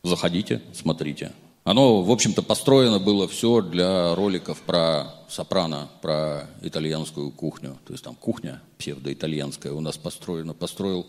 Заходите, 0.03 0.61
смотрите. 0.73 1.31
Оно, 1.63 2.01
в 2.01 2.09
общем-то, 2.09 2.41
построено 2.41 2.99
было 2.99 3.27
все 3.27 3.61
для 3.61 4.15
роликов 4.15 4.59
про 4.61 5.13
сопрано, 5.29 5.89
про 6.01 6.49
итальянскую 6.61 7.29
кухню. 7.29 7.77
То 7.85 7.93
есть 7.93 8.03
там 8.03 8.15
кухня 8.15 8.61
псевдоитальянская 8.79 9.71
у 9.71 9.79
нас 9.79 9.95
построена. 9.95 10.55
Построил, 10.55 11.05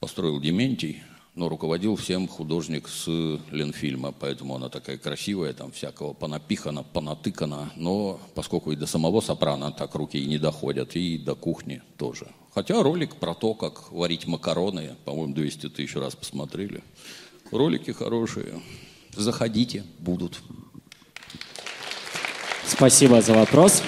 построил 0.00 0.40
Дементий, 0.40 1.00
но 1.36 1.48
руководил 1.48 1.94
всем 1.94 2.26
художник 2.26 2.88
с 2.88 3.06
Ленфильма, 3.52 4.10
поэтому 4.10 4.56
она 4.56 4.68
такая 4.68 4.98
красивая, 4.98 5.52
там 5.52 5.70
всякого 5.70 6.12
понапихана, 6.12 6.82
понатыкана, 6.82 7.70
но 7.76 8.18
поскольку 8.34 8.72
и 8.72 8.76
до 8.76 8.86
самого 8.86 9.20
сопрано 9.20 9.70
так 9.70 9.94
руки 9.94 10.18
и 10.18 10.26
не 10.26 10.38
доходят, 10.38 10.96
и 10.96 11.18
до 11.18 11.36
кухни 11.36 11.82
тоже. 11.98 12.26
Хотя 12.52 12.82
ролик 12.82 13.16
про 13.16 13.34
то, 13.34 13.52
как 13.52 13.92
варить 13.92 14.26
макароны, 14.26 14.96
по-моему, 15.04 15.34
200 15.34 15.68
тысяч 15.68 15.94
раз 15.94 16.16
посмотрели. 16.16 16.82
Ролики 17.50 17.92
хорошие. 17.92 18.60
Заходите, 19.14 19.84
будут. 19.98 20.40
Спасибо 22.66 23.22
за 23.22 23.32
вопрос. 23.32 23.82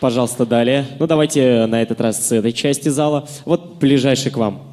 Пожалуйста, 0.00 0.46
далее. 0.46 0.86
Ну, 0.98 1.06
давайте 1.06 1.66
на 1.66 1.82
этот 1.82 2.00
раз 2.00 2.26
с 2.26 2.32
этой 2.32 2.52
части 2.52 2.88
зала. 2.88 3.28
Вот 3.44 3.78
ближайший 3.78 4.30
к 4.30 4.36
вам. 4.36 4.69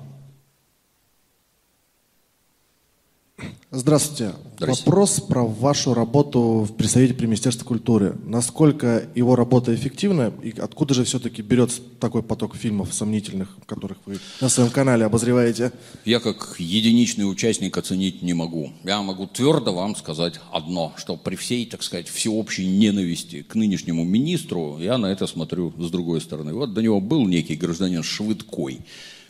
Здравствуйте. 3.69 4.33
Здрасте. 4.55 4.85
Вопрос 4.85 5.19
про 5.19 5.45
вашу 5.45 5.93
работу 5.93 6.65
в 6.67 6.73
представителе 6.77 7.17
при 7.17 7.25
Министерстве 7.25 7.65
культуры. 7.65 8.15
Насколько 8.23 9.09
его 9.13 9.35
работа 9.35 9.75
эффективна 9.75 10.31
и 10.41 10.57
откуда 10.57 10.93
же 10.93 11.03
все-таки 11.03 11.41
берется 11.41 11.81
такой 11.99 12.23
поток 12.23 12.55
фильмов 12.55 12.93
сомнительных, 12.93 13.57
которых 13.65 13.97
вы 14.05 14.19
на 14.39 14.47
своем 14.47 14.69
канале 14.69 15.03
обозреваете? 15.03 15.73
Я 16.05 16.21
как 16.21 16.55
единичный 16.59 17.29
участник 17.29 17.77
оценить 17.77 18.21
не 18.21 18.33
могу. 18.33 18.71
Я 18.85 19.01
могу 19.01 19.27
твердо 19.27 19.73
вам 19.73 19.97
сказать 19.97 20.39
одно, 20.53 20.93
что 20.95 21.17
при 21.17 21.35
всей, 21.35 21.65
так 21.65 21.83
сказать, 21.83 22.07
всеобщей 22.07 22.65
ненависти 22.67 23.41
к 23.41 23.53
нынешнему 23.55 24.05
министру, 24.05 24.77
я 24.79 24.97
на 24.97 25.07
это 25.07 25.27
смотрю 25.27 25.73
с 25.77 25.91
другой 25.91 26.21
стороны. 26.21 26.53
Вот 26.53 26.73
до 26.73 26.81
него 26.81 27.01
был 27.01 27.27
некий 27.27 27.57
гражданин 27.57 28.01
Швыдкой, 28.01 28.79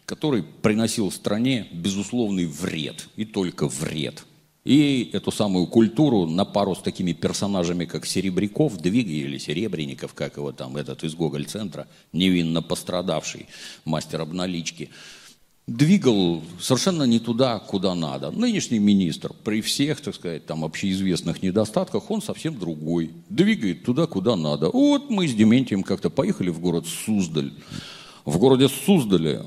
который 0.07 0.41
приносил 0.41 1.11
стране 1.11 1.67
безусловный 1.73 2.45
вред, 2.45 3.09
и 3.17 3.25
только 3.25 3.67
вред. 3.67 4.25
И 4.63 5.09
эту 5.13 5.31
самую 5.31 5.67
культуру 5.67 6.25
на 6.25 6.45
пару 6.45 6.75
с 6.75 6.79
такими 6.79 7.11
персонажами, 7.11 7.83
как 7.85 8.05
Серебряков, 8.05 8.77
Двига 8.77 9.11
или 9.11 9.37
Серебренников, 9.37 10.13
как 10.13 10.37
его 10.37 10.53
там, 10.53 10.77
этот 10.77 11.03
из 11.03 11.13
Гоголь-центра, 11.13 11.87
невинно 12.13 12.61
пострадавший 12.61 13.47
мастер 13.83 14.21
обналички, 14.21 14.89
двигал 15.67 16.41
совершенно 16.61 17.03
не 17.03 17.19
туда, 17.19 17.59
куда 17.59 17.93
надо. 17.93 18.31
Нынешний 18.31 18.79
министр 18.79 19.33
при 19.43 19.61
всех, 19.61 19.99
так 19.99 20.15
сказать, 20.15 20.45
там 20.45 20.63
общеизвестных 20.63 21.43
недостатках, 21.43 22.09
он 22.09 22.21
совсем 22.21 22.57
другой. 22.57 23.11
Двигает 23.29 23.83
туда, 23.83 24.05
куда 24.07 24.37
надо. 24.37 24.69
Вот 24.69 25.09
мы 25.09 25.27
с 25.27 25.33
Дементием 25.33 25.83
как-то 25.83 26.09
поехали 26.09 26.49
в 26.49 26.61
город 26.61 26.85
Суздаль. 26.87 27.51
В 28.23 28.37
городе 28.37 28.69
Суздале 28.69 29.43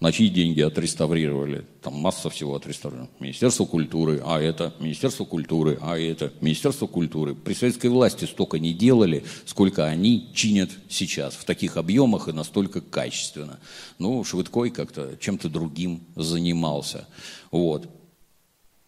на 0.00 0.12
чьи 0.12 0.28
деньги 0.28 0.60
отреставрировали? 0.60 1.64
Там 1.82 1.94
масса 1.94 2.30
всего 2.30 2.54
отреставрировано. 2.54 3.10
Министерство 3.18 3.64
культуры, 3.64 4.20
а 4.24 4.40
это, 4.40 4.72
Министерство 4.78 5.24
культуры, 5.24 5.78
а 5.80 5.98
это, 5.98 6.32
Министерство 6.40 6.86
культуры. 6.86 7.34
При 7.34 7.54
советской 7.54 7.88
власти 7.88 8.24
столько 8.24 8.60
не 8.60 8.72
делали, 8.72 9.24
сколько 9.44 9.86
они 9.86 10.30
чинят 10.34 10.70
сейчас. 10.88 11.34
В 11.34 11.44
таких 11.44 11.76
объемах 11.76 12.28
и 12.28 12.32
настолько 12.32 12.80
качественно. 12.80 13.58
Ну, 13.98 14.22
Швыдкой 14.22 14.70
как-то 14.70 15.16
чем-то 15.18 15.48
другим 15.48 16.04
занимался. 16.14 17.08
Вот. 17.50 17.88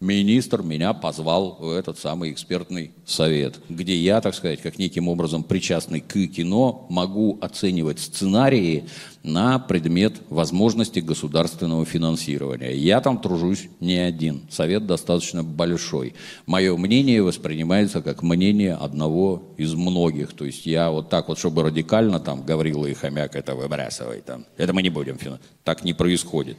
Министр 0.01 0.63
меня 0.63 0.93
позвал 0.93 1.57
в 1.59 1.69
этот 1.69 1.99
самый 1.99 2.31
экспертный 2.31 2.91
совет, 3.05 3.59
где 3.69 3.95
я, 3.95 4.19
так 4.19 4.33
сказать, 4.33 4.59
как 4.59 4.79
неким 4.79 5.07
образом 5.07 5.43
причастный 5.43 6.01
к 6.01 6.13
кино, 6.25 6.87
могу 6.89 7.37
оценивать 7.39 7.99
сценарии 7.99 8.85
на 9.21 9.59
предмет 9.59 10.15
возможности 10.31 10.99
государственного 10.99 11.85
финансирования. 11.85 12.75
Я 12.75 12.99
там 12.99 13.21
тружусь 13.21 13.69
не 13.79 13.97
один, 13.97 14.41
совет 14.49 14.87
достаточно 14.87 15.43
большой. 15.43 16.15
Мое 16.47 16.75
мнение 16.77 17.21
воспринимается 17.21 18.01
как 18.01 18.23
мнение 18.23 18.73
одного 18.73 19.53
из 19.57 19.75
многих. 19.75 20.33
То 20.33 20.45
есть 20.45 20.65
я 20.65 20.89
вот 20.89 21.09
так 21.09 21.27
вот, 21.27 21.37
чтобы 21.37 21.61
радикально 21.61 22.19
там 22.19 22.43
Гаврила 22.43 22.87
и 22.87 22.95
Хомяк 22.95 23.35
это 23.35 23.53
выбрасывай, 23.53 24.21
там, 24.21 24.45
это 24.57 24.73
мы 24.73 24.81
не 24.81 24.89
будем 24.89 25.19
финансировать. 25.19 25.41
Так 25.63 25.83
не 25.83 25.93
происходит. 25.93 26.57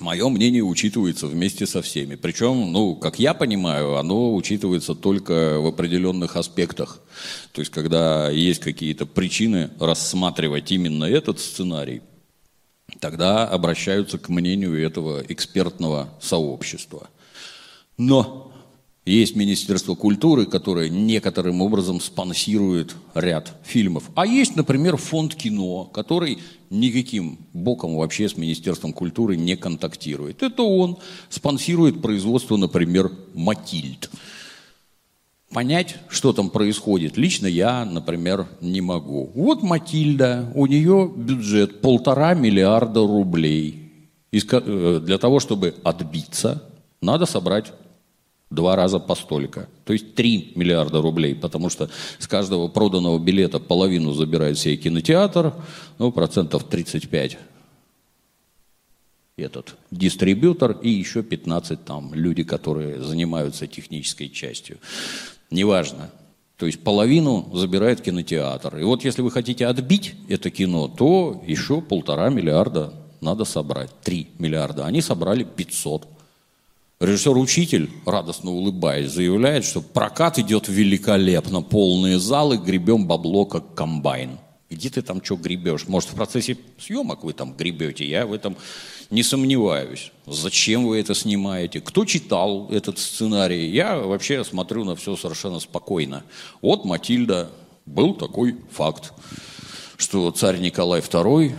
Мое 0.00 0.28
мнение 0.28 0.62
учитывается 0.62 1.28
вместе 1.28 1.66
со 1.66 1.80
всеми. 1.80 2.16
Причем, 2.16 2.72
ну, 2.72 2.96
как 2.96 3.20
я 3.20 3.32
понимаю, 3.32 3.96
оно 3.96 4.34
учитывается 4.34 4.96
только 4.96 5.60
в 5.60 5.66
определенных 5.66 6.36
аспектах. 6.36 7.00
То 7.52 7.60
есть, 7.60 7.70
когда 7.70 8.28
есть 8.28 8.60
какие-то 8.60 9.06
причины 9.06 9.70
рассматривать 9.78 10.72
именно 10.72 11.04
этот 11.04 11.38
сценарий, 11.38 12.02
тогда 12.98 13.46
обращаются 13.46 14.18
к 14.18 14.28
мнению 14.28 14.84
этого 14.84 15.22
экспертного 15.28 16.08
сообщества. 16.20 17.08
Но 17.96 18.52
есть 19.12 19.36
Министерство 19.36 19.94
культуры, 19.94 20.46
которое 20.46 20.88
некоторым 20.88 21.60
образом 21.60 22.00
спонсирует 22.00 22.94
ряд 23.14 23.52
фильмов. 23.62 24.10
А 24.14 24.26
есть, 24.26 24.56
например, 24.56 24.96
фонд 24.96 25.34
кино, 25.34 25.84
который 25.84 26.38
никаким 26.70 27.38
боком 27.52 27.96
вообще 27.96 28.28
с 28.28 28.36
Министерством 28.36 28.94
культуры 28.94 29.36
не 29.36 29.56
контактирует. 29.56 30.42
Это 30.42 30.62
он 30.62 30.96
спонсирует 31.28 32.00
производство, 32.00 32.56
например, 32.56 33.12
«Матильд». 33.34 34.10
Понять, 35.52 35.96
что 36.08 36.32
там 36.32 36.50
происходит, 36.50 37.16
лично 37.16 37.46
я, 37.46 37.84
например, 37.84 38.48
не 38.60 38.80
могу. 38.80 39.30
Вот 39.34 39.62
Матильда, 39.62 40.50
у 40.54 40.66
нее 40.66 41.12
бюджет 41.14 41.80
полтора 41.80 42.34
миллиарда 42.34 43.00
рублей. 43.00 43.92
Э, 44.32 45.00
Для 45.04 45.18
того, 45.18 45.38
чтобы 45.38 45.74
отбиться, 45.84 46.64
надо 47.00 47.26
собрать 47.26 47.72
два 48.54 48.76
раза 48.76 48.98
по 48.98 49.14
столько. 49.14 49.68
То 49.84 49.92
есть 49.92 50.14
3 50.14 50.52
миллиарда 50.54 51.02
рублей, 51.02 51.34
потому 51.34 51.70
что 51.70 51.90
с 52.18 52.26
каждого 52.26 52.68
проданного 52.68 53.18
билета 53.18 53.58
половину 53.58 54.12
забирает 54.12 54.58
сей 54.58 54.76
кинотеатр, 54.76 55.52
ну, 55.98 56.12
процентов 56.12 56.64
35 56.64 57.38
этот 59.36 59.74
дистрибьютор 59.90 60.72
и 60.82 60.88
еще 60.88 61.22
15 61.22 61.84
там 61.84 62.14
люди, 62.14 62.44
которые 62.44 63.02
занимаются 63.02 63.66
технической 63.66 64.28
частью. 64.28 64.78
Неважно. 65.50 66.10
То 66.56 66.66
есть 66.66 66.80
половину 66.84 67.50
забирает 67.52 68.00
кинотеатр. 68.00 68.78
И 68.78 68.84
вот 68.84 69.04
если 69.04 69.22
вы 69.22 69.30
хотите 69.30 69.66
отбить 69.66 70.14
это 70.28 70.50
кино, 70.50 70.86
то 70.88 71.42
еще 71.46 71.80
полтора 71.80 72.28
миллиарда 72.28 72.94
надо 73.20 73.44
собрать. 73.44 73.90
Три 74.02 74.28
миллиарда. 74.38 74.86
Они 74.86 75.00
собрали 75.00 75.42
500. 75.42 76.06
Режиссер-учитель, 77.04 77.90
радостно 78.06 78.50
улыбаясь, 78.50 79.10
заявляет, 79.10 79.64
что 79.64 79.82
прокат 79.82 80.38
идет 80.38 80.68
великолепно, 80.68 81.60
полные 81.60 82.18
залы, 82.18 82.56
гребем 82.56 83.06
бабло 83.06 83.44
как 83.44 83.74
комбайн. 83.74 84.38
Где 84.70 84.88
ты 84.88 85.02
там 85.02 85.22
что 85.22 85.36
гребешь? 85.36 85.86
Может, 85.86 86.10
в 86.10 86.14
процессе 86.14 86.56
съемок 86.78 87.22
вы 87.22 87.32
там 87.32 87.54
гребете? 87.54 88.08
Я 88.08 88.26
в 88.26 88.32
этом 88.32 88.56
не 89.10 89.22
сомневаюсь. 89.22 90.10
Зачем 90.26 90.86
вы 90.86 90.98
это 90.98 91.14
снимаете? 91.14 91.80
Кто 91.80 92.04
читал 92.04 92.68
этот 92.70 92.98
сценарий? 92.98 93.68
Я 93.70 93.98
вообще 93.98 94.42
смотрю 94.42 94.84
на 94.84 94.96
все 94.96 95.16
совершенно 95.16 95.60
спокойно. 95.60 96.24
Вот 96.62 96.84
Матильда, 96.84 97.50
был 97.86 98.14
такой 98.14 98.56
факт, 98.70 99.12
что 99.96 100.30
царь 100.30 100.58
Николай 100.58 101.00
II 101.00 101.54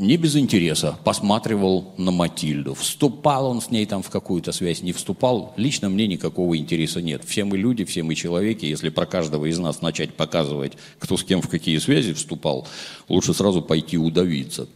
не 0.00 0.16
без 0.16 0.36
интереса 0.36 0.98
посматривал 1.04 1.94
на 1.96 2.10
Матильду. 2.10 2.74
Вступал 2.74 3.46
он 3.46 3.60
с 3.60 3.70
ней 3.70 3.86
там 3.86 4.02
в 4.02 4.10
какую-то 4.10 4.50
связь, 4.52 4.82
не 4.82 4.92
вступал. 4.92 5.52
Лично 5.56 5.88
мне 5.88 6.06
никакого 6.06 6.56
интереса 6.56 7.02
нет. 7.02 7.22
Все 7.24 7.44
мы 7.44 7.58
люди, 7.58 7.84
все 7.84 8.02
мы 8.02 8.14
человеки. 8.14 8.64
Если 8.64 8.88
про 8.88 9.06
каждого 9.06 9.46
из 9.46 9.58
нас 9.58 9.82
начать 9.82 10.14
показывать, 10.14 10.72
кто 10.98 11.16
с 11.16 11.22
кем 11.22 11.42
в 11.42 11.48
какие 11.48 11.78
связи 11.78 12.14
вступал, 12.14 12.66
лучше 13.08 13.34
сразу 13.34 13.62
пойти 13.62 13.98
удавиться. 13.98 14.68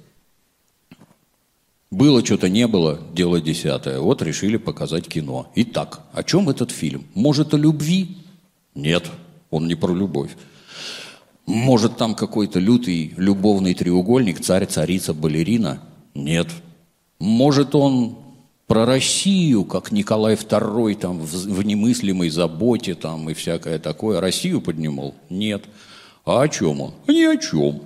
Было 1.91 2.25
что-то, 2.25 2.49
не 2.49 2.67
было, 2.67 3.01
дело 3.15 3.41
десятое. 3.41 4.01
Вот 4.01 4.21
решили 4.21 4.57
показать 4.57 5.09
кино. 5.09 5.51
Итак, 5.55 6.01
о 6.13 6.23
чем 6.23 6.49
этот 6.49 6.71
фильм? 6.71 7.07
Может, 7.15 7.55
о 7.55 7.57
любви? 7.57 8.19
Нет, 8.75 9.11
он 9.51 9.69
не 9.69 9.75
про 9.75 9.95
любовь. 9.95 10.33
Может, 11.47 11.97
там 11.97 12.15
какой-то 12.15 12.59
лютый 12.59 13.13
любовный 13.17 13.75
треугольник, 13.75 14.41
царь, 14.41 14.67
царица, 14.67 15.13
балерина? 15.13 15.81
Нет. 16.15 16.49
Может, 17.19 17.75
он 17.75 18.17
про 18.67 18.87
Россию, 18.87 19.65
как 19.65 19.93
Николай 19.93 20.35
II 20.35 20.95
там 20.95 21.19
в, 21.21 21.63
немыслимой 21.63 22.31
заботе 22.31 22.95
там 22.95 23.29
и 23.29 23.35
всякое 23.35 23.79
такое. 23.79 24.21
Россию 24.21 24.63
поднимал? 24.63 25.15
Нет. 25.29 25.65
А 26.25 26.43
о 26.43 26.49
чем 26.49 26.81
он? 26.81 26.95
Ни 27.07 27.25
о 27.25 27.37
чем. 27.37 27.83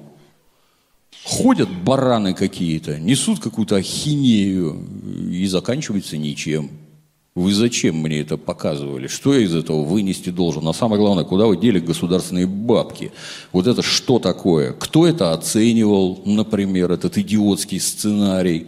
Ходят 1.25 1.69
бараны 1.69 2.33
какие-то, 2.33 2.99
несут 2.99 3.41
какую-то 3.41 3.77
ахинею 3.77 4.87
и 5.31 5.47
заканчивается 5.47 6.17
ничем. 6.17 6.71
Вы 7.39 7.55
зачем 7.55 7.95
мне 7.99 8.19
это 8.19 8.37
показывали? 8.37 9.07
Что 9.07 9.33
я 9.33 9.45
из 9.45 9.55
этого 9.55 9.85
вынести 9.85 10.31
должен? 10.31 10.67
А 10.67 10.73
самое 10.73 11.01
главное, 11.01 11.23
куда 11.23 11.47
вы 11.47 11.57
дели 11.57 11.79
государственные 11.79 12.49
бабки? 12.49 13.13
Вот 13.53 13.69
это 13.69 13.81
что 13.81 14.19
такое? 14.19 14.73
Кто 14.73 15.07
это 15.07 15.33
оценивал, 15.33 16.21
например, 16.25 16.91
этот 16.91 17.17
идиотский 17.17 17.79
сценарий? 17.79 18.67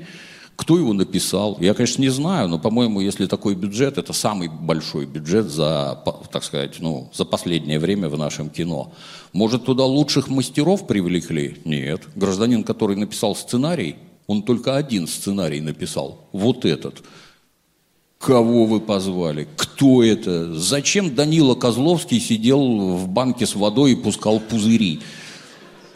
Кто 0.54 0.78
его 0.78 0.92
написал? 0.92 1.56
Я, 1.58 1.74
конечно, 1.74 2.00
не 2.00 2.10
знаю, 2.10 2.46
но, 2.46 2.60
по-моему, 2.60 3.00
если 3.00 3.26
такой 3.26 3.56
бюджет, 3.56 3.98
это 3.98 4.12
самый 4.12 4.46
большой 4.46 5.04
бюджет 5.04 5.50
за, 5.50 6.00
так 6.30 6.44
сказать, 6.44 6.76
ну, 6.78 7.10
за 7.12 7.24
последнее 7.24 7.80
время 7.80 8.08
в 8.08 8.16
нашем 8.16 8.50
кино. 8.50 8.92
Может, 9.32 9.64
туда 9.64 9.84
лучших 9.84 10.28
мастеров 10.28 10.86
привлекли? 10.86 11.56
Нет. 11.64 12.02
Гражданин, 12.14 12.62
который 12.62 12.94
написал 12.94 13.34
сценарий, 13.34 13.96
он 14.28 14.44
только 14.44 14.76
один 14.76 15.08
сценарий 15.08 15.60
написал. 15.60 16.28
Вот 16.30 16.64
этот. 16.64 17.02
Кого 18.20 18.66
вы 18.66 18.80
позвали? 18.80 19.48
Кто 19.56 20.04
это? 20.04 20.52
Зачем 20.54 21.14
Данила 21.14 21.54
Козловский 21.54 22.20
сидел 22.20 22.96
в 22.96 23.08
банке 23.08 23.46
с 23.46 23.54
водой 23.54 23.92
и 23.92 23.96
пускал 23.96 24.40
пузыри? 24.40 25.00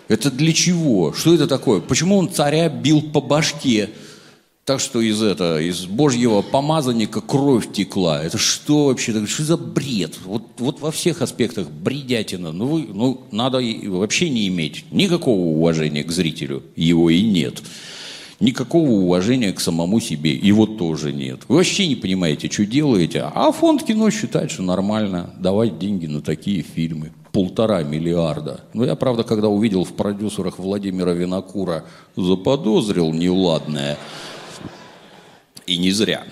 Это 0.09 0.31
для 0.31 0.55
чего? 0.55 1.12
Что 1.12 1.35
это 1.35 1.47
такое? 1.47 1.81
Почему 1.83 2.16
он 2.16 2.31
царя 2.31 2.70
бил 2.70 3.03
по 3.03 3.20
башке? 3.20 3.91
Так 4.64 4.81
что 4.81 5.03
из 5.03 5.22
это, 5.22 5.61
из 5.61 5.85
божьего 5.85 6.41
помазанника 6.41 7.20
кровь 7.20 7.70
текла. 7.70 8.25
Это 8.25 8.39
что 8.39 8.87
вообще? 8.87 9.27
Что 9.27 9.43
за 9.43 9.59
бред? 9.59 10.14
Вот, 10.25 10.45
вот 10.57 10.81
во 10.81 10.91
всех 10.91 11.20
аспектах 11.20 11.68
бредятина. 11.68 12.53
Ну, 12.53 12.66
вы, 12.66 12.89
ну, 12.91 13.20
надо 13.33 13.61
вообще 13.85 14.31
не 14.31 14.49
иметь 14.49 14.87
никакого 14.91 15.41
уважения 15.41 16.03
к 16.03 16.11
зрителю. 16.11 16.62
Его 16.75 17.11
и 17.11 17.20
нет. 17.20 17.62
Никакого 18.41 18.91
уважения 18.91 19.53
к 19.53 19.61
самому 19.61 20.01
себе. 20.01 20.35
Его 20.35 20.66
тоже 20.66 21.12
нет. 21.12 21.41
Вы 21.49 21.57
вообще 21.57 21.87
не 21.87 21.97
понимаете, 21.97 22.51
что 22.51 22.66
делаете. 22.66 23.30
А 23.35 23.53
фонд 23.53 23.85
кино 23.85 24.11
считает, 24.11 24.51
что 24.51 24.62
нормально 24.62 25.30
давать 25.39 25.78
деньги 25.78 26.07
на 26.07 26.20
такие 26.20 26.62
фильмы. 26.62 27.12
Полтора 27.32 27.82
миллиарда. 27.82 28.61
Но 28.74 28.85
я, 28.85 28.97
правда, 28.97 29.22
когда 29.24 29.49
увидел 29.49 29.85
в 29.85 29.93
продюсерах 29.95 30.59
Владимира 30.59 31.12
Винокура, 31.12 31.85
заподозрил 32.16 33.12
неладное. 33.12 33.97
И 35.66 35.78
не 35.78 35.93
зря. 35.93 36.24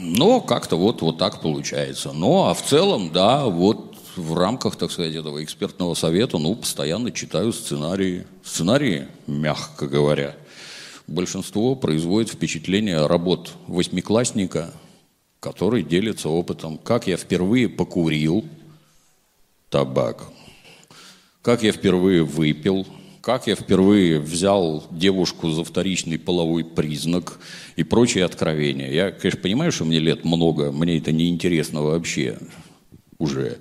Но 0.00 0.40
как-то 0.40 0.76
вот, 0.76 1.00
вот 1.02 1.18
так 1.18 1.40
получается. 1.40 2.12
Ну, 2.12 2.44
а 2.44 2.54
в 2.54 2.62
целом, 2.62 3.10
да, 3.12 3.46
вот 3.46 3.96
в 4.16 4.34
рамках, 4.34 4.76
так 4.76 4.90
сказать, 4.90 5.14
этого 5.14 5.42
экспертного 5.42 5.94
совета, 5.94 6.38
ну, 6.38 6.54
постоянно 6.54 7.10
читаю 7.10 7.52
сценарии. 7.52 8.26
Сценарии, 8.44 9.08
мягко 9.26 9.86
говоря. 9.86 10.36
Большинство 11.06 11.74
производит 11.74 12.30
впечатление 12.30 13.06
работ 13.06 13.54
восьмиклассника, 13.66 14.72
который 15.40 15.82
делится 15.82 16.28
опытом. 16.28 16.78
Как 16.78 17.06
я 17.06 17.16
впервые 17.16 17.68
покурил 17.68 18.44
табак, 19.68 20.24
как 21.42 21.62
я 21.62 21.72
впервые 21.72 22.24
выпил 22.24 22.86
как 23.24 23.46
я 23.46 23.56
впервые 23.56 24.20
взял 24.20 24.84
девушку 24.90 25.48
за 25.48 25.64
вторичный 25.64 26.18
половой 26.18 26.62
признак 26.62 27.40
и 27.74 27.82
прочие 27.82 28.22
откровения. 28.22 28.90
Я, 28.90 29.12
конечно, 29.12 29.40
понимаю, 29.40 29.72
что 29.72 29.86
мне 29.86 29.98
лет 29.98 30.26
много, 30.26 30.70
мне 30.70 30.98
это 30.98 31.10
не 31.10 31.30
интересно 31.30 31.80
вообще 31.80 32.38
уже. 33.16 33.58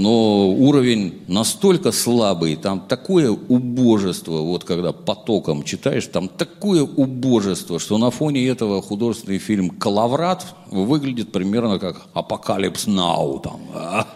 Но 0.00 0.48
уровень 0.48 1.20
настолько 1.28 1.92
слабый, 1.92 2.56
там 2.56 2.80
такое 2.80 3.30
убожество, 3.30 4.38
вот 4.38 4.64
когда 4.64 4.92
потоком 4.92 5.62
читаешь, 5.62 6.06
там 6.06 6.28
такое 6.28 6.82
убожество, 6.82 7.78
что 7.78 7.98
на 7.98 8.10
фоне 8.10 8.48
этого 8.48 8.80
художественный 8.80 9.38
фильм 9.38 9.68
«Коловрат» 9.68 10.46
выглядит 10.70 11.32
примерно 11.32 11.78
как 11.78 12.00
«Apocalypse 12.14 12.86
Now». 12.86 13.40
Там, 13.40 13.60
а? 13.74 14.06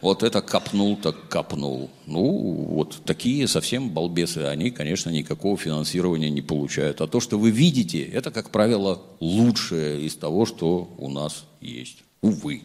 Вот 0.00 0.22
это 0.22 0.40
копнул, 0.40 0.96
так 0.96 1.28
копнул. 1.28 1.90
Ну, 2.06 2.22
вот 2.68 3.00
такие 3.04 3.48
совсем 3.48 3.90
балбесы, 3.90 4.38
они, 4.38 4.70
конечно, 4.70 5.10
никакого 5.10 5.56
финансирования 5.56 6.30
не 6.30 6.42
получают. 6.42 7.00
А 7.00 7.08
то, 7.08 7.18
что 7.18 7.38
вы 7.38 7.50
видите, 7.50 8.02
это, 8.02 8.30
как 8.30 8.50
правило, 8.50 9.02
лучшее 9.18 10.02
из 10.02 10.14
того, 10.14 10.46
что 10.46 10.94
у 10.98 11.10
нас 11.10 11.44
есть. 11.60 12.04
Увы. 12.20 12.62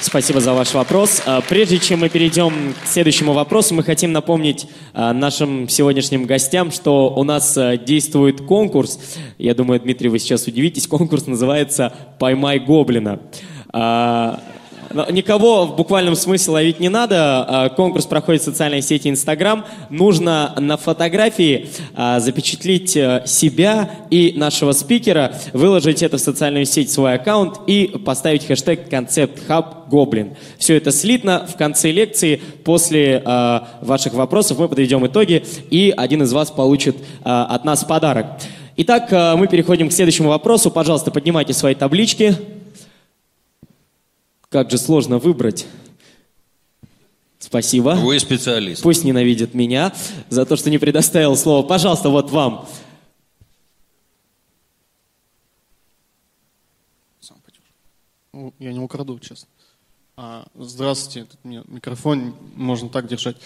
Спасибо 0.00 0.40
за 0.40 0.52
ваш 0.54 0.74
вопрос. 0.74 1.22
А, 1.26 1.40
прежде 1.40 1.78
чем 1.78 2.00
мы 2.00 2.08
перейдем 2.08 2.74
к 2.84 2.86
следующему 2.86 3.32
вопросу, 3.32 3.74
мы 3.74 3.82
хотим 3.82 4.12
напомнить 4.12 4.68
а, 4.94 5.12
нашим 5.12 5.68
сегодняшним 5.68 6.24
гостям, 6.24 6.70
что 6.70 7.10
у 7.10 7.24
нас 7.24 7.58
а, 7.58 7.76
действует 7.76 8.40
конкурс. 8.42 9.00
Я 9.38 9.54
думаю, 9.54 9.80
Дмитрий, 9.80 10.08
вы 10.08 10.20
сейчас 10.20 10.46
удивитесь. 10.46 10.86
Конкурс 10.86 11.26
называется 11.26 11.92
«Поймай 12.20 12.60
гоблина». 12.60 13.20
А, 14.90 15.10
никого 15.10 15.66
в 15.66 15.76
буквальном 15.76 16.16
смысле 16.16 16.54
ловить 16.54 16.80
не 16.80 16.88
надо. 16.88 17.44
А, 17.46 17.68
конкурс 17.68 18.06
проходит 18.06 18.42
в 18.42 18.44
социальной 18.44 18.82
сети 18.82 19.08
Инстаграм. 19.08 19.64
Нужно 19.90 20.54
на 20.58 20.76
фотографии 20.76 21.68
а, 21.94 22.20
запечатлить 22.20 22.96
э, 22.96 23.22
себя 23.26 23.90
и 24.10 24.32
нашего 24.36 24.72
спикера, 24.72 25.32
выложить 25.52 26.02
это 26.02 26.16
в 26.16 26.20
социальную 26.20 26.64
сеть, 26.64 26.90
свой 26.90 27.14
аккаунт 27.14 27.60
и 27.66 27.86
поставить 28.04 28.46
хэштег 28.46 28.88
«Концепт 28.88 29.40
Хаб 29.46 29.88
Гоблин». 29.88 30.36
Все 30.58 30.76
это 30.76 30.90
слитно. 30.90 31.46
В 31.52 31.56
конце 31.56 31.90
лекции, 31.90 32.40
после 32.64 33.22
ваших 33.80 34.14
вопросов, 34.14 34.58
мы 34.58 34.68
подведем 34.68 35.06
итоги, 35.06 35.44
и 35.70 35.92
один 35.96 36.22
из 36.22 36.32
вас 36.32 36.50
получит 36.50 36.96
от 37.22 37.64
нас 37.64 37.84
подарок. 37.84 38.26
Итак, 38.76 39.10
мы 39.36 39.46
переходим 39.48 39.88
к 39.88 39.92
следующему 39.92 40.28
вопросу. 40.28 40.70
Пожалуйста, 40.70 41.10
поднимайте 41.10 41.52
свои 41.52 41.74
таблички. 41.74 42.36
Как 44.48 44.70
же 44.70 44.78
сложно 44.78 45.18
выбрать. 45.18 45.66
Спасибо. 47.38 47.94
Вы 47.94 48.18
специалист. 48.18 48.82
Пусть 48.82 49.04
ненавидит 49.04 49.54
меня 49.54 49.94
за 50.28 50.44
то, 50.44 50.56
что 50.56 50.70
не 50.70 50.78
предоставил 50.78 51.36
слово. 51.36 51.66
Пожалуйста, 51.66 52.08
вот 52.08 52.30
вам. 52.30 52.68
Сам 57.20 57.38
пойдешь. 57.44 57.62
Ну, 58.32 58.54
я 58.58 58.72
не 58.72 58.80
украду, 58.80 59.18
честно. 59.18 59.48
А, 60.16 60.46
здравствуйте, 60.56 61.28
тут 61.30 61.44
мне 61.44 61.62
микрофон 61.68 62.34
можно 62.56 62.88
так 62.88 63.06
держать. 63.06 63.36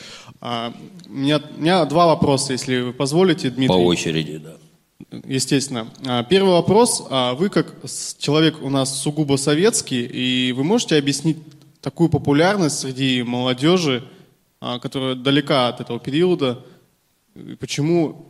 А, 0.41 0.73
у, 1.07 1.13
меня, 1.13 1.39
у 1.39 1.61
меня 1.61 1.85
два 1.85 2.07
вопроса, 2.07 2.53
если 2.53 2.81
вы 2.81 2.93
позволите, 2.95 3.51
Дмитрий. 3.51 3.69
По 3.69 3.79
очереди, 3.79 4.39
да. 4.39 4.57
Естественно. 5.25 5.89
А, 6.07 6.23
Первый 6.25 6.53
вопрос. 6.53 7.05
А, 7.11 7.35
Вы 7.35 7.49
как 7.49 7.75
человек 8.19 8.63
у 8.63 8.71
нас 8.71 9.01
сугубо 9.01 9.37
советский, 9.37 10.05
и 10.05 10.53
вы 10.53 10.65
можете 10.65 10.97
объяснить 10.97 11.39
такую 11.81 12.09
популярность 12.09 12.79
среди 12.79 13.23
молодежи, 13.23 14.09
а, 14.61 14.79
которая 14.79 15.15
далека 15.15 15.69
от 15.69 15.81
этого 15.81 15.99
периода, 15.99 16.65
почему 17.59 18.27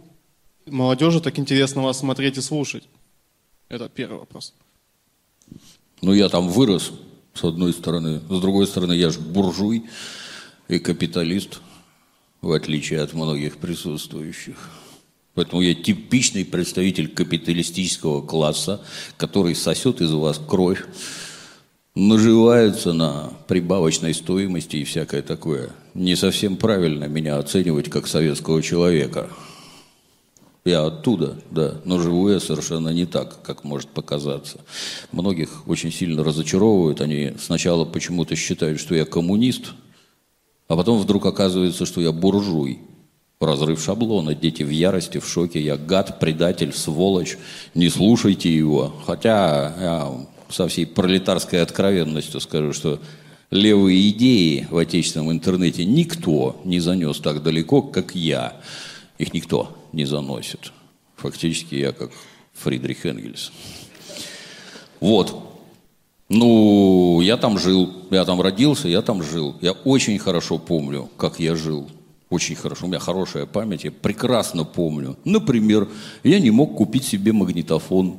молодежи 0.66 1.20
так 1.20 1.38
интересно 1.38 1.82
вас 1.82 1.98
смотреть 1.98 2.38
и 2.38 2.40
слушать? 2.40 2.84
Это 3.68 3.88
первый 3.88 4.18
вопрос. 4.18 4.54
Ну, 6.00 6.12
я 6.12 6.28
там 6.28 6.48
вырос, 6.48 6.92
с 7.34 7.44
одной 7.44 7.72
стороны. 7.72 8.20
С 8.28 8.40
другой 8.40 8.66
стороны, 8.66 8.92
я 8.94 9.10
же 9.10 9.20
буржуй 9.20 9.84
и 10.68 10.78
капиталист, 10.78 11.60
в 12.40 12.52
отличие 12.52 13.00
от 13.00 13.12
многих 13.14 13.58
присутствующих. 13.58 14.70
Поэтому 15.34 15.62
я 15.62 15.74
типичный 15.74 16.44
представитель 16.44 17.08
капиталистического 17.08 18.20
класса, 18.20 18.82
который 19.16 19.54
сосет 19.54 20.00
из 20.00 20.12
вас 20.12 20.38
кровь, 20.46 20.84
наживается 21.94 22.92
на 22.92 23.32
прибавочной 23.48 24.14
стоимости 24.14 24.76
и 24.76 24.84
всякое 24.84 25.22
такое. 25.22 25.70
Не 25.94 26.16
совсем 26.16 26.56
правильно 26.56 27.04
меня 27.04 27.38
оценивать 27.38 27.90
как 27.90 28.06
советского 28.06 28.62
человека. 28.62 29.30
Я 30.64 30.84
оттуда, 30.86 31.38
да, 31.50 31.80
но 31.84 31.98
живу 31.98 32.28
я 32.28 32.38
совершенно 32.38 32.90
не 32.90 33.04
так, 33.04 33.42
как 33.42 33.64
может 33.64 33.88
показаться. 33.88 34.60
Многих 35.10 35.66
очень 35.66 35.90
сильно 35.90 36.22
разочаровывают. 36.22 37.00
Они 37.00 37.32
сначала 37.38 37.84
почему-то 37.84 38.36
считают, 38.36 38.78
что 38.78 38.94
я 38.94 39.04
коммунист, 39.04 39.72
а 40.68 40.76
потом 40.76 41.00
вдруг 41.00 41.26
оказывается, 41.26 41.84
что 41.84 42.00
я 42.00 42.12
буржуй. 42.12 42.80
Разрыв 43.42 43.82
шаблона, 43.82 44.36
дети 44.36 44.62
в 44.62 44.70
ярости, 44.70 45.18
в 45.18 45.26
шоке, 45.26 45.60
я 45.60 45.76
гад, 45.76 46.20
предатель, 46.20 46.72
сволочь, 46.72 47.38
не 47.74 47.88
слушайте 47.88 48.54
его. 48.54 48.94
Хотя 49.04 49.74
я 49.80 50.26
со 50.48 50.68
всей 50.68 50.86
пролетарской 50.86 51.60
откровенностью 51.60 52.40
скажу, 52.40 52.72
что 52.72 53.00
левые 53.50 54.10
идеи 54.10 54.68
в 54.70 54.76
отечественном 54.76 55.32
интернете 55.32 55.84
никто 55.84 56.60
не 56.62 56.78
занес 56.78 57.18
так 57.18 57.42
далеко, 57.42 57.82
как 57.82 58.14
я. 58.14 58.60
Их 59.18 59.34
никто 59.34 59.76
не 59.92 60.04
заносит. 60.04 60.72
Фактически 61.16 61.74
я 61.74 61.90
как 61.90 62.12
Фридрих 62.54 63.04
Энгельс. 63.04 63.50
Вот. 65.00 65.58
Ну, 66.28 67.20
я 67.20 67.36
там 67.36 67.58
жил, 67.58 67.92
я 68.12 68.24
там 68.24 68.40
родился, 68.40 68.86
я 68.86 69.02
там 69.02 69.20
жил. 69.20 69.56
Я 69.60 69.72
очень 69.72 70.20
хорошо 70.20 70.58
помню, 70.58 71.10
как 71.16 71.40
я 71.40 71.56
жил. 71.56 71.90
Очень 72.32 72.56
хорошо. 72.56 72.86
У 72.86 72.88
меня 72.88 72.98
хорошая 72.98 73.44
память, 73.44 73.84
я 73.84 73.90
прекрасно 73.90 74.64
помню. 74.64 75.18
Например, 75.22 75.86
я 76.24 76.40
не 76.40 76.50
мог 76.50 76.74
купить 76.74 77.04
себе 77.04 77.30
магнитофон. 77.30 78.16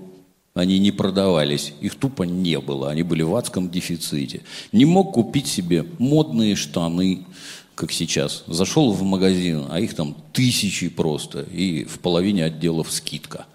Они 0.53 0.77
не 0.77 0.91
продавались, 0.91 1.73
их 1.81 1.95
тупо 1.95 2.21
не 2.21 2.59
было, 2.59 2.91
они 2.91 3.01
были 3.01 3.23
в 3.23 3.35
адском 3.35 3.71
дефиците. 3.71 4.43
Не 4.71 4.85
мог 4.85 5.13
купить 5.13 5.47
себе 5.47 5.87
модные 5.97 6.55
штаны, 6.55 7.25
как 7.73 7.91
сейчас. 7.91 8.43
Зашел 8.45 8.91
в 8.91 9.01
магазин, 9.01 9.65
а 9.71 9.79
их 9.79 9.95
там 9.95 10.15
тысячи 10.31 10.89
просто, 10.89 11.41
и 11.51 11.83
в 11.83 11.97
половине 11.97 12.45
отделов 12.45 12.91
скидка. 12.91 13.47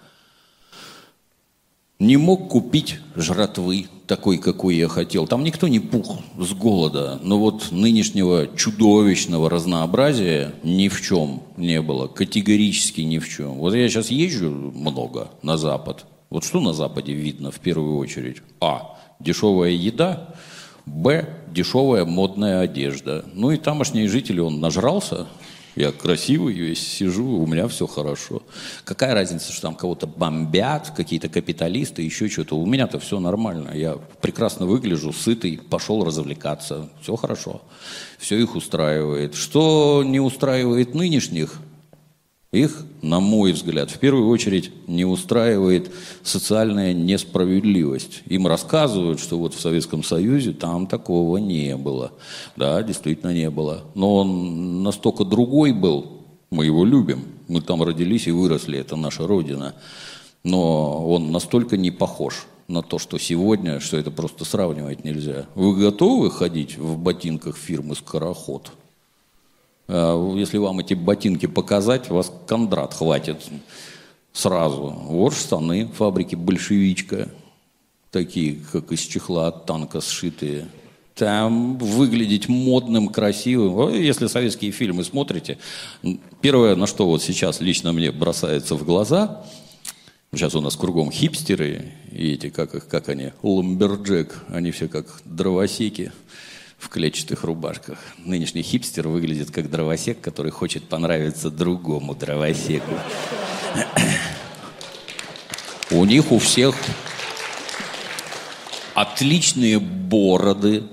Не 1.99 2.15
мог 2.15 2.47
купить 2.47 2.97
жратвы 3.17 3.87
такой, 4.07 4.37
какой 4.37 4.77
я 4.77 4.87
хотел. 4.87 5.27
Там 5.27 5.43
никто 5.43 5.67
не 5.67 5.81
пух 5.81 6.19
с 6.37 6.53
голода. 6.53 7.19
Но 7.21 7.37
вот 7.37 7.73
нынешнего 7.73 8.47
чудовищного 8.55 9.49
разнообразия 9.49 10.53
ни 10.63 10.87
в 10.87 11.01
чем 11.01 11.43
не 11.57 11.81
было. 11.81 12.07
Категорически 12.07 13.01
ни 13.01 13.19
в 13.19 13.27
чем. 13.27 13.55
Вот 13.55 13.73
я 13.73 13.89
сейчас 13.89 14.11
езжу 14.11 14.49
много 14.49 15.29
на 15.41 15.57
Запад. 15.57 16.05
Вот 16.29 16.45
что 16.45 16.61
на 16.61 16.71
Западе 16.71 17.11
видно 17.11 17.51
в 17.51 17.59
первую 17.59 17.97
очередь? 17.97 18.37
А. 18.61 18.97
Дешевая 19.19 19.71
еда. 19.71 20.35
Б. 20.85 21.27
Дешевая 21.53 22.05
модная 22.05 22.61
одежда. 22.61 23.25
Ну 23.33 23.51
и 23.51 23.57
тамошние 23.57 24.07
жители, 24.07 24.39
он 24.39 24.61
нажрался. 24.61 25.27
Я 25.75 25.91
красивый 25.91 26.53
весь 26.53 26.85
сижу, 26.85 27.25
у 27.25 27.47
меня 27.47 27.67
все 27.67 27.87
хорошо. 27.87 28.41
Какая 28.83 29.13
разница, 29.13 29.51
что 29.51 29.61
там 29.63 29.75
кого-то 29.75 30.07
бомбят, 30.07 30.91
какие-то 30.95 31.29
капиталисты, 31.29 32.01
еще 32.01 32.27
что-то. 32.27 32.57
У 32.57 32.65
меня-то 32.65 32.99
все 32.99 33.19
нормально. 33.19 33.71
Я 33.73 33.97
прекрасно 34.21 34.65
выгляжу, 34.65 35.13
сытый, 35.13 35.57
пошел 35.57 36.03
развлекаться. 36.03 36.89
Все 37.01 37.15
хорошо. 37.15 37.61
Все 38.17 38.37
их 38.37 38.55
устраивает. 38.55 39.35
Что 39.35 40.03
не 40.05 40.19
устраивает 40.19 40.95
нынешних? 40.95 41.59
Их, 42.51 42.83
на 43.03 43.19
мой 43.19 43.51
взгляд, 43.51 43.91
в 43.91 43.99
первую 43.99 44.27
очередь 44.27 44.71
не 44.87 45.05
устраивает 45.05 45.91
социальная 46.23 46.93
несправедливость. 46.93 48.23
Им 48.25 48.47
рассказывают, 48.47 49.19
что 49.19 49.37
вот 49.37 49.53
в 49.53 49.61
Советском 49.61 50.03
Союзе 50.03 50.53
там 50.53 50.87
такого 50.87 51.37
не 51.37 51.77
было. 51.77 52.11
Да, 52.55 52.81
действительно 52.81 53.33
не 53.35 53.51
было. 53.51 53.83
Но 53.93 54.15
он 54.15 54.81
настолько 54.81 55.25
другой 55.25 55.73
был, 55.73 56.23
мы 56.49 56.65
его 56.65 56.85
любим. 56.85 57.23
Мы 57.47 57.61
там 57.61 57.83
родились 57.83 58.25
и 58.25 58.31
выросли, 58.31 58.79
это 58.79 58.95
наша 58.95 59.27
родина. 59.27 59.75
Но 60.43 61.07
он 61.07 61.31
настолько 61.31 61.77
не 61.77 61.91
похож 61.91 62.47
на 62.67 62.81
то, 62.81 62.97
что 62.97 63.19
сегодня, 63.19 63.79
что 63.79 63.97
это 63.97 64.09
просто 64.09 64.43
сравнивать 64.43 65.03
нельзя. 65.03 65.45
Вы 65.53 65.75
готовы 65.75 66.31
ходить 66.31 66.79
в 66.79 66.97
ботинках 66.97 67.57
фирмы 67.57 67.95
«Скороход»? 67.95 68.71
А 69.91 70.35
Если 70.35 70.59
вам 70.59 70.79
эти 70.79 70.93
ботинки 70.93 71.47
показать, 71.47 72.09
вас 72.09 72.31
Кондрат 72.47 72.93
хватит 72.93 73.37
сразу. 74.31 74.95
Вот 75.07 75.33
штаны 75.33 75.87
фабрики 75.87 76.35
«Большевичка», 76.35 77.29
такие, 78.11 78.59
как 78.71 78.91
из 78.91 78.99
чехла 78.99 79.47
от 79.47 79.65
танка 79.65 79.99
сшитые. 79.99 80.67
Там 81.15 81.77
выглядеть 81.79 82.47
модным, 82.47 83.09
красивым. 83.09 83.91
Если 83.93 84.27
советские 84.27 84.71
фильмы 84.71 85.03
смотрите, 85.03 85.57
первое, 86.39 86.75
на 86.75 86.85
что 86.85 87.07
вот 87.07 87.23
сейчас 87.23 87.59
лично 87.59 87.91
мне 87.91 88.11
бросается 88.11 88.75
в 88.75 88.85
глаза, 88.85 89.43
сейчас 90.31 90.53
у 90.53 90.61
нас 90.61 90.75
кругом 90.75 91.11
хипстеры, 91.11 91.93
и 92.11 92.33
эти, 92.33 92.49
как, 92.49 92.75
их, 92.75 92.87
как 92.87 93.09
они, 93.09 93.31
lumberjack, 93.41 94.45
они 94.49 94.69
все 94.69 94.87
как 94.87 95.21
дровосеки 95.25 96.11
в 96.79 96.89
клетчатых 96.89 97.43
рубашках. 97.43 97.99
Нынешний 98.17 98.63
хипстер 98.63 99.07
выглядит 99.07 99.51
как 99.51 99.69
дровосек, 99.69 100.19
который 100.21 100.51
хочет 100.51 100.85
понравиться 100.85 101.51
другому 101.51 102.15
дровосеку. 102.15 102.95
У 105.91 106.05
них 106.05 106.31
у 106.31 106.39
всех 106.39 106.75
отличные 108.93 109.79
бороды, 109.79 110.83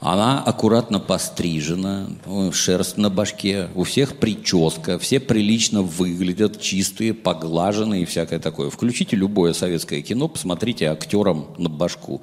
она 0.00 0.42
аккуратно 0.42 1.00
пострижена, 1.00 2.08
шерсть 2.52 2.96
на 2.96 3.10
башке, 3.10 3.68
у 3.74 3.84
всех 3.84 4.16
прическа, 4.16 4.98
все 4.98 5.18
прилично 5.18 5.82
выглядят, 5.82 6.60
чистые, 6.60 7.14
поглаженные 7.14 8.02
и 8.02 8.04
всякое 8.04 8.38
такое. 8.38 8.70
Включите 8.70 9.16
любое 9.16 9.52
советское 9.52 10.02
кино, 10.02 10.28
посмотрите 10.28 10.86
актерам 10.86 11.46
на 11.58 11.68
башку. 11.68 12.22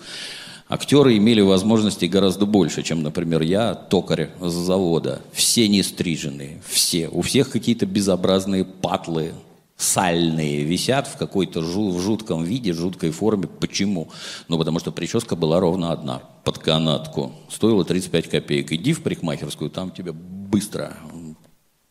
Актеры 0.72 1.18
имели 1.18 1.42
возможностей 1.42 2.08
гораздо 2.08 2.46
больше, 2.46 2.82
чем, 2.82 3.04
например, 3.04 3.42
я, 3.42 3.76
токарь 3.76 4.30
с 4.40 4.54
завода. 4.54 5.22
Все 5.34 5.68
не 5.68 5.84
стриженные, 5.84 6.62
все. 6.66 7.10
У 7.10 7.22
всех 7.22 7.50
какие-то 7.50 7.86
безобразные 7.86 8.64
патлы, 8.64 9.34
сальные, 9.76 10.64
висят 10.64 11.08
в 11.08 11.18
какой-то 11.18 11.60
жу- 11.60 11.92
в 11.92 12.00
жутком 12.00 12.46
виде, 12.46 12.72
жуткой 12.72 13.12
форме. 13.12 13.48
Почему? 13.48 14.08
Ну, 14.48 14.58
потому 14.58 14.80
что 14.80 14.94
прическа 14.94 15.36
была 15.36 15.60
ровно 15.60 15.92
одна, 15.92 16.22
под 16.46 16.60
канатку. 16.60 17.34
Стоила 17.50 17.84
35 17.84 18.30
копеек. 18.30 18.72
Иди 18.72 18.94
в 18.94 19.04
парикмахерскую, 19.04 19.70
там 19.70 19.92
тебя 19.92 20.14
быстро 20.14 20.94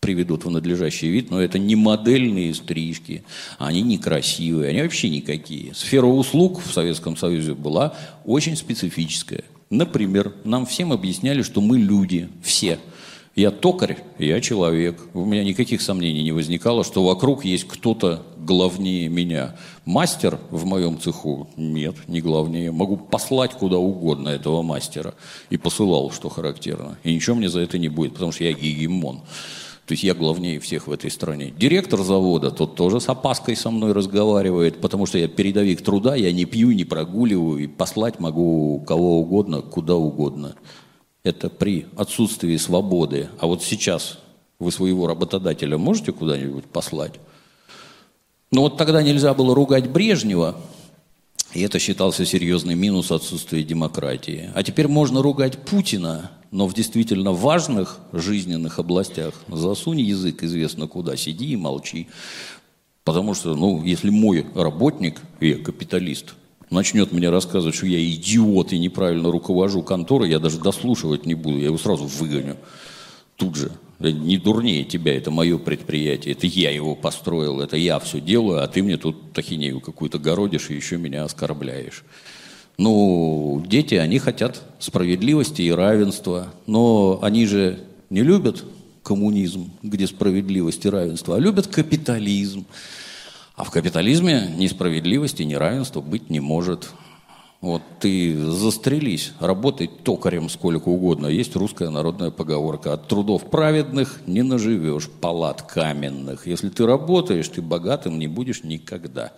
приведут 0.01 0.45
в 0.45 0.51
надлежащий 0.51 1.09
вид, 1.09 1.31
но 1.31 1.41
это 1.41 1.59
не 1.59 1.77
модельные 1.77 2.55
стрижки, 2.55 3.23
они 3.59 3.83
некрасивые, 3.83 4.71
они 4.71 4.83
вообще 4.83 5.11
никакие. 5.11 5.75
Сфера 5.75 6.07
услуг 6.07 6.61
в 6.65 6.73
Советском 6.73 7.17
Союзе 7.17 7.55
была 7.55 7.95
очень 8.25 8.57
специфическая. 8.57 9.45
Например, 9.69 10.35
нам 10.45 10.67
всем 10.67 10.93
объясняли, 10.93 11.43
что 11.43 11.61
мы 11.61 11.79
люди, 11.79 12.29
все. 12.43 12.79
Я 13.37 13.53
токарь, 13.53 13.99
я 14.19 14.41
человек. 14.41 15.01
У 15.15 15.25
меня 15.25 15.45
никаких 15.45 15.81
сомнений 15.81 16.25
не 16.25 16.33
возникало, 16.33 16.83
что 16.83 17.05
вокруг 17.05 17.45
есть 17.45 17.65
кто-то 17.69 18.25
главнее 18.37 19.09
меня. 19.09 19.57
Мастер 19.85 20.41
в 20.51 20.65
моем 20.65 21.01
цеху? 21.01 21.49
Нет, 21.57 21.95
не 22.09 22.21
главнее. 22.21 22.73
Могу 22.73 22.97
послать 22.97 23.53
куда 23.53 23.79
угодно 23.79 24.31
этого 24.31 24.63
мастера. 24.63 25.15
И 25.49 25.57
посылал, 25.57 26.11
что 26.11 26.29
характерно. 26.29 26.99
И 27.05 27.15
ничего 27.15 27.37
мне 27.37 27.49
за 27.49 27.61
это 27.61 27.79
не 27.79 27.89
будет, 27.89 28.15
потому 28.15 28.33
что 28.33 28.43
я 28.43 28.53
гегемон. 28.53 29.21
То 29.91 29.95
есть 29.95 30.05
я 30.05 30.15
главнее 30.15 30.61
всех 30.61 30.87
в 30.87 30.93
этой 30.93 31.11
стране. 31.11 31.53
Директор 31.59 32.01
завода, 32.05 32.53
тот 32.53 32.77
тоже 32.77 33.01
с 33.01 33.09
опаской 33.09 33.57
со 33.57 33.73
мной 33.73 33.91
разговаривает, 33.91 34.81
потому 34.81 35.05
что 35.05 35.19
я 35.19 35.27
передовик 35.27 35.83
труда, 35.83 36.15
я 36.15 36.31
не 36.31 36.45
пью, 36.45 36.71
не 36.71 36.85
прогуливаю, 36.85 37.59
и 37.59 37.67
послать 37.67 38.21
могу 38.21 38.85
кого 38.87 39.19
угодно, 39.19 39.63
куда 39.63 39.97
угодно. 39.97 40.55
Это 41.25 41.51
при 41.51 41.87
отсутствии 41.97 42.57
свободы. 42.57 43.31
А 43.41 43.49
вот 43.49 43.65
сейчас 43.65 44.21
вы 44.61 44.71
своего 44.71 45.09
работодателя 45.09 45.77
можете 45.77 46.13
куда-нибудь 46.13 46.67
послать? 46.67 47.15
Ну 48.53 48.61
вот 48.61 48.77
тогда 48.77 49.03
нельзя 49.03 49.35
было 49.35 49.57
ругать 49.57 49.91
Брежнева, 49.91 50.55
и 51.53 51.63
это 51.63 51.79
считался 51.79 52.25
серьезный 52.25 52.75
минус 52.75 53.11
отсутствия 53.11 53.63
демократии. 53.63 54.51
А 54.55 54.63
теперь 54.63 54.89
можно 54.89 55.23
ругать 55.23 55.59
Путина, 55.59 56.31
но 56.51 56.67
в 56.67 56.75
действительно 56.75 57.33
важных 57.33 57.99
жизненных 58.13 58.79
областях 58.79 59.35
засунь 59.49 60.01
язык 60.01 60.43
известно 60.43 60.87
куда, 60.87 61.17
сиди 61.17 61.53
и 61.53 61.57
молчи. 61.57 62.09
Потому 63.05 63.35
что, 63.35 63.55
ну, 63.55 63.83
если 63.85 64.11
мой 64.11 64.47
работник, 64.55 65.21
я 65.41 65.57
капиталист, 65.57 66.35
начнет 66.71 67.13
мне 67.13 67.31
рассказывать, 67.31 67.75
что 67.75 67.87
я 67.87 68.05
идиот 68.05 68.73
и 68.73 68.79
неправильно 68.79 69.31
руковожу 69.31 69.83
конторой, 69.83 70.31
я 70.31 70.39
даже 70.39 70.61
дослушивать 70.61 71.27
не 71.27 71.35
буду, 71.35 71.59
я 71.59 71.67
его 71.67 71.79
сразу 71.79 72.05
выгоню 72.05 72.57
тут 73.37 73.57
же. 73.57 73.73
Не 74.01 74.39
дурнее 74.39 74.85
тебя, 74.85 75.15
это 75.15 75.31
мое 75.31 75.59
предприятие, 75.59 76.33
это 76.33 76.47
я 76.47 76.71
его 76.71 76.95
построил, 76.95 77.61
это 77.61 77.77
я 77.77 77.99
все 77.99 78.19
делаю, 78.19 78.63
а 78.63 78.67
ты 78.67 78.83
мне 78.83 78.97
тут 78.97 79.35
тахинею 79.35 79.81
какую-то 79.81 80.19
городишь 80.19 80.71
и 80.71 80.75
еще 80.75 80.97
меня 80.97 81.25
оскорбляешь. 81.25 82.03
Ну, 82.79 83.63
дети, 83.67 83.97
они 83.97 84.19
хотят 84.19 84.63
справедливости 84.79 85.61
и 85.61 85.71
равенства, 85.71 86.55
но 86.67 87.19
они 87.21 87.45
же 87.45 87.81
не 88.09 88.23
любят 88.23 88.65
коммунизм, 89.03 89.71
где 89.83 90.07
справедливость 90.07 90.87
и 90.87 90.89
равенство, 90.89 91.37
а 91.37 91.39
любят 91.39 91.67
капитализм. 91.67 92.65
А 93.55 93.65
в 93.65 93.71
капитализме 93.71 94.51
ни 94.57 94.67
справедливости, 94.67 95.43
ни 95.43 95.53
равенства 95.53 96.01
быть 96.01 96.31
не 96.31 96.41
может. 96.41 96.89
Вот 97.61 97.83
ты 98.01 98.39
застрелись, 98.39 99.33
работай 99.39 99.87
токарем 99.87 100.49
сколько 100.49 100.89
угодно. 100.89 101.27
Есть 101.27 101.55
русская 101.57 101.91
народная 101.91 102.31
поговорка. 102.31 102.95
От 102.95 103.07
трудов 103.07 103.51
праведных 103.51 104.23
не 104.27 104.43
наживешь 104.43 105.11
палат 105.11 105.61
каменных. 105.63 106.47
Если 106.47 106.71
ты 106.71 106.87
работаешь, 106.87 107.49
ты 107.49 107.61
богатым 107.61 108.19
не 108.19 108.29
будешь 108.29 108.65
никогда. 108.65 109.33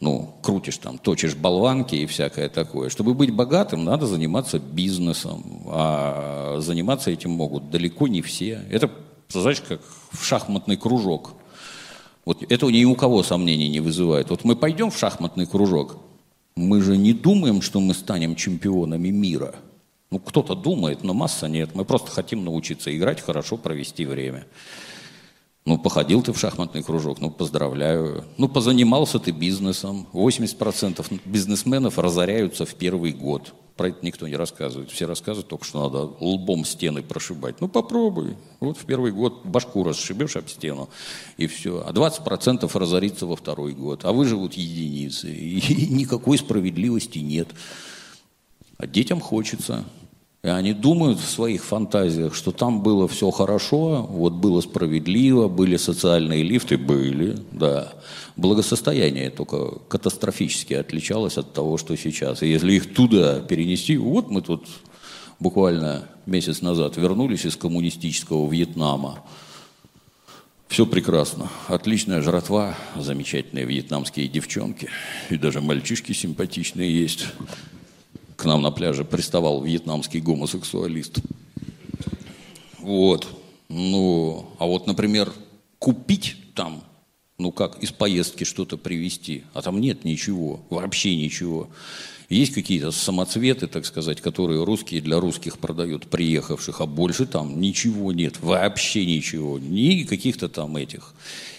Ну, 0.00 0.34
крутишь 0.42 0.76
там, 0.76 0.98
точишь 0.98 1.36
болванки 1.36 1.94
и 1.94 2.04
всякое 2.04 2.50
такое. 2.50 2.90
Чтобы 2.90 3.14
быть 3.14 3.30
богатым, 3.30 3.84
надо 3.84 4.06
заниматься 4.06 4.58
бизнесом. 4.58 5.62
А 5.68 6.58
заниматься 6.60 7.10
этим 7.10 7.30
могут 7.30 7.70
далеко 7.70 8.08
не 8.08 8.20
все. 8.20 8.60
Это, 8.70 8.90
знаешь, 9.30 9.62
как 9.62 9.80
в 10.12 10.22
шахматный 10.22 10.76
кружок. 10.76 11.32
Вот 12.26 12.42
это 12.46 12.66
ни 12.66 12.84
у 12.84 12.94
кого 12.94 13.22
сомнений 13.22 13.70
не 13.70 13.80
вызывает. 13.80 14.28
Вот 14.28 14.44
мы 14.44 14.54
пойдем 14.54 14.90
в 14.90 14.98
шахматный 14.98 15.46
кружок, 15.46 15.96
мы 16.56 16.80
же 16.80 16.96
не 16.96 17.12
думаем, 17.12 17.60
что 17.62 17.80
мы 17.80 17.94
станем 17.94 18.36
чемпионами 18.36 19.08
мира. 19.08 19.56
Ну, 20.10 20.20
кто-то 20.20 20.54
думает, 20.54 21.02
но 21.02 21.12
масса 21.12 21.48
нет. 21.48 21.70
Мы 21.74 21.84
просто 21.84 22.10
хотим 22.10 22.44
научиться 22.44 22.96
играть, 22.96 23.20
хорошо 23.20 23.56
провести 23.56 24.06
время. 24.06 24.46
Ну, 25.66 25.78
походил 25.78 26.22
ты 26.22 26.32
в 26.32 26.38
шахматный 26.38 26.82
кружок, 26.82 27.20
ну, 27.20 27.30
поздравляю. 27.30 28.24
Ну, 28.36 28.48
позанимался 28.48 29.18
ты 29.18 29.30
бизнесом. 29.30 30.06
80% 30.12 31.20
бизнесменов 31.24 31.98
разоряются 31.98 32.66
в 32.66 32.74
первый 32.74 33.12
год. 33.12 33.54
Про 33.76 33.88
это 33.88 33.98
никто 34.02 34.28
не 34.28 34.36
рассказывает. 34.36 34.90
Все 34.92 35.06
рассказывают 35.06 35.48
только, 35.48 35.64
что 35.64 35.82
надо 35.82 35.98
лбом 36.20 36.64
стены 36.64 37.02
прошибать. 37.02 37.60
Ну, 37.60 37.66
попробуй. 37.66 38.36
Вот 38.60 38.78
в 38.78 38.84
первый 38.84 39.10
год 39.10 39.44
башку 39.44 39.82
расшибешь 39.82 40.36
об 40.36 40.48
стену, 40.48 40.88
и 41.38 41.48
все. 41.48 41.84
А 41.84 41.92
20% 41.92 42.70
разорится 42.78 43.26
во 43.26 43.34
второй 43.34 43.72
год. 43.72 44.04
А 44.04 44.12
выживут 44.12 44.54
единицы. 44.54 45.32
И 45.32 45.86
никакой 45.90 46.38
справедливости 46.38 47.18
нет. 47.18 47.48
А 48.78 48.86
детям 48.86 49.20
хочется. 49.20 49.84
И 50.44 50.48
они 50.48 50.74
думают 50.74 51.18
в 51.18 51.28
своих 51.28 51.64
фантазиях, 51.64 52.34
что 52.34 52.52
там 52.52 52.82
было 52.82 53.08
все 53.08 53.30
хорошо, 53.30 54.06
вот 54.10 54.34
было 54.34 54.60
справедливо, 54.60 55.48
были 55.48 55.78
социальные 55.78 56.42
лифты, 56.42 56.76
были, 56.76 57.38
да 57.50 57.94
благосостояние 58.36 59.30
только 59.30 59.78
катастрофически 59.88 60.74
отличалось 60.74 61.38
от 61.38 61.54
того, 61.54 61.78
что 61.78 61.96
сейчас. 61.96 62.42
И 62.42 62.48
если 62.48 62.74
их 62.74 62.92
туда 62.94 63.40
перенести, 63.40 63.96
вот 63.96 64.30
мы 64.30 64.42
тут 64.42 64.66
буквально 65.40 66.08
месяц 66.26 66.60
назад 66.60 66.98
вернулись 66.98 67.46
из 67.46 67.56
коммунистического 67.56 68.46
Вьетнама. 68.50 69.20
Все 70.68 70.84
прекрасно. 70.84 71.48
Отличная 71.68 72.20
жратва, 72.20 72.74
замечательные 72.96 73.64
вьетнамские 73.64 74.28
девчонки. 74.28 74.88
И 75.30 75.38
даже 75.38 75.62
мальчишки 75.62 76.12
симпатичные 76.12 76.92
есть. 76.92 77.28
Нам 78.44 78.62
на 78.62 78.70
пляже 78.70 79.04
приставал 79.04 79.62
вьетнамский 79.62 80.20
гомосексуалист. 80.20 81.18
Вот. 82.78 83.26
Ну, 83.68 84.46
а 84.58 84.66
вот, 84.66 84.86
например, 84.86 85.32
купить 85.78 86.36
там 86.54 86.82
ну 87.38 87.50
как, 87.50 87.82
из 87.82 87.90
поездки 87.90 88.44
что-то 88.44 88.76
привезти, 88.76 89.44
а 89.54 89.62
там 89.62 89.80
нет 89.80 90.04
ничего, 90.04 90.60
вообще 90.70 91.16
ничего. 91.16 91.68
Есть 92.28 92.54
какие-то 92.54 92.90
самоцветы, 92.90 93.66
так 93.66 93.84
сказать, 93.84 94.20
которые 94.20 94.64
русские 94.64 95.00
для 95.00 95.20
русских 95.20 95.58
продают, 95.58 96.06
приехавших, 96.06 96.80
а 96.80 96.86
больше 96.86 97.26
там 97.26 97.60
ничего 97.60 98.12
нет, 98.12 98.40
вообще 98.40 99.04
ничего, 99.04 99.58
ни 99.58 100.04
каких-то 100.04 100.48
там 100.48 100.76
этих 100.76 101.12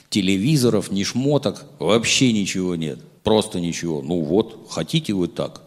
телевизоров, 0.10 0.92
ни 0.92 1.04
шмоток, 1.04 1.66
вообще 1.80 2.32
ничего 2.32 2.76
нет, 2.76 3.00
просто 3.24 3.60
ничего. 3.60 4.02
Ну 4.02 4.22
вот, 4.22 4.68
хотите 4.70 5.14
вы 5.14 5.28
так, 5.28 5.62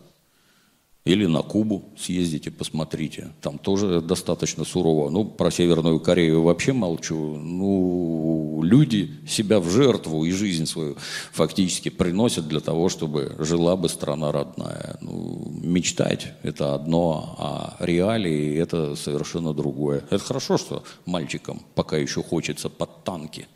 или 1.08 1.24
на 1.24 1.40
Кубу 1.40 1.84
съездите, 1.96 2.50
посмотрите. 2.50 3.32
Там 3.40 3.58
тоже 3.58 4.02
достаточно 4.02 4.64
сурово. 4.64 5.08
Ну, 5.08 5.24
про 5.24 5.50
Северную 5.50 6.00
Корею 6.00 6.42
вообще 6.42 6.74
молчу. 6.74 7.36
Ну, 7.36 8.60
люди 8.62 9.10
себя 9.26 9.58
в 9.58 9.70
жертву 9.70 10.26
и 10.26 10.32
жизнь 10.32 10.66
свою 10.66 10.96
фактически 11.32 11.88
приносят 11.88 12.46
для 12.46 12.60
того, 12.60 12.90
чтобы 12.90 13.34
жила 13.38 13.74
бы 13.76 13.88
страна 13.88 14.32
родная. 14.32 14.98
Ну, 15.00 15.50
мечтать– 15.62 16.34
это 16.42 16.74
одно, 16.74 17.36
а 17.38 17.76
реалии– 17.80 18.54
это 18.58 18.94
совершенно 18.94 19.54
другое. 19.54 20.04
Это 20.10 20.22
хорошо, 20.22 20.58
что 20.58 20.84
мальчикам 21.06 21.62
пока 21.74 21.96
еще 21.96 22.22
хочется 22.22 22.68
под 22.68 23.04
танки. 23.04 23.46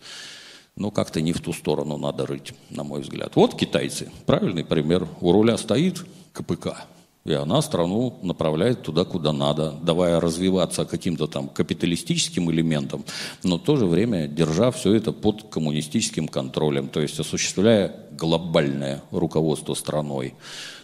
Но 0.75 0.91
как-то 0.91 1.21
не 1.21 1.35
в 1.35 1.43
ту 1.43 1.53
сторону 1.53 1.99
надо 1.99 2.25
рыть, 2.25 2.55
на 2.71 2.83
мой 2.83 3.03
взгляд. 3.03 3.37
Вот 3.37 3.55
китайцы. 3.55 4.11
Правильный 4.25 4.65
пример. 4.65 5.07
У 5.21 5.33
руля 5.33 5.59
стоит 5.59 6.03
КПК– 6.33 6.87
и 7.25 7.33
она 7.33 7.63
страну 7.63 8.19
направляет 8.23 8.83
туда, 8.83 9.05
куда 9.05 9.33
надо, 9.33 9.73
давая 9.83 10.21
развиваться 10.21 10.85
каким-то 10.85 11.27
там 11.27 11.49
капиталистическим 11.49 12.51
элементам, 12.51 13.05
но 13.45 13.59
в 13.59 13.63
то 13.63 13.77
же 13.77 13.87
время 13.87 14.27
держа 14.27 14.71
все 14.71 14.95
это 14.95 15.13
под 15.13 15.45
коммунистическим 15.51 16.27
контролем, 16.27 16.89
то 16.89 17.01
есть 17.01 17.19
осуществляя 17.21 17.95
глобальное 18.13 19.03
руководство 19.11 19.75
страной. 19.75 20.35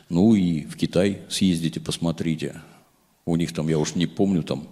Ну 0.08 0.34
и 0.34 0.62
в 0.64 0.76
Китай 0.76 1.22
съездите, 1.28 1.80
посмотрите. 1.80 2.62
У 3.26 3.36
них 3.36 3.52
там, 3.52 3.68
я 3.68 3.78
уж 3.78 3.94
не 3.94 4.06
помню, 4.06 4.42
там 4.42 4.68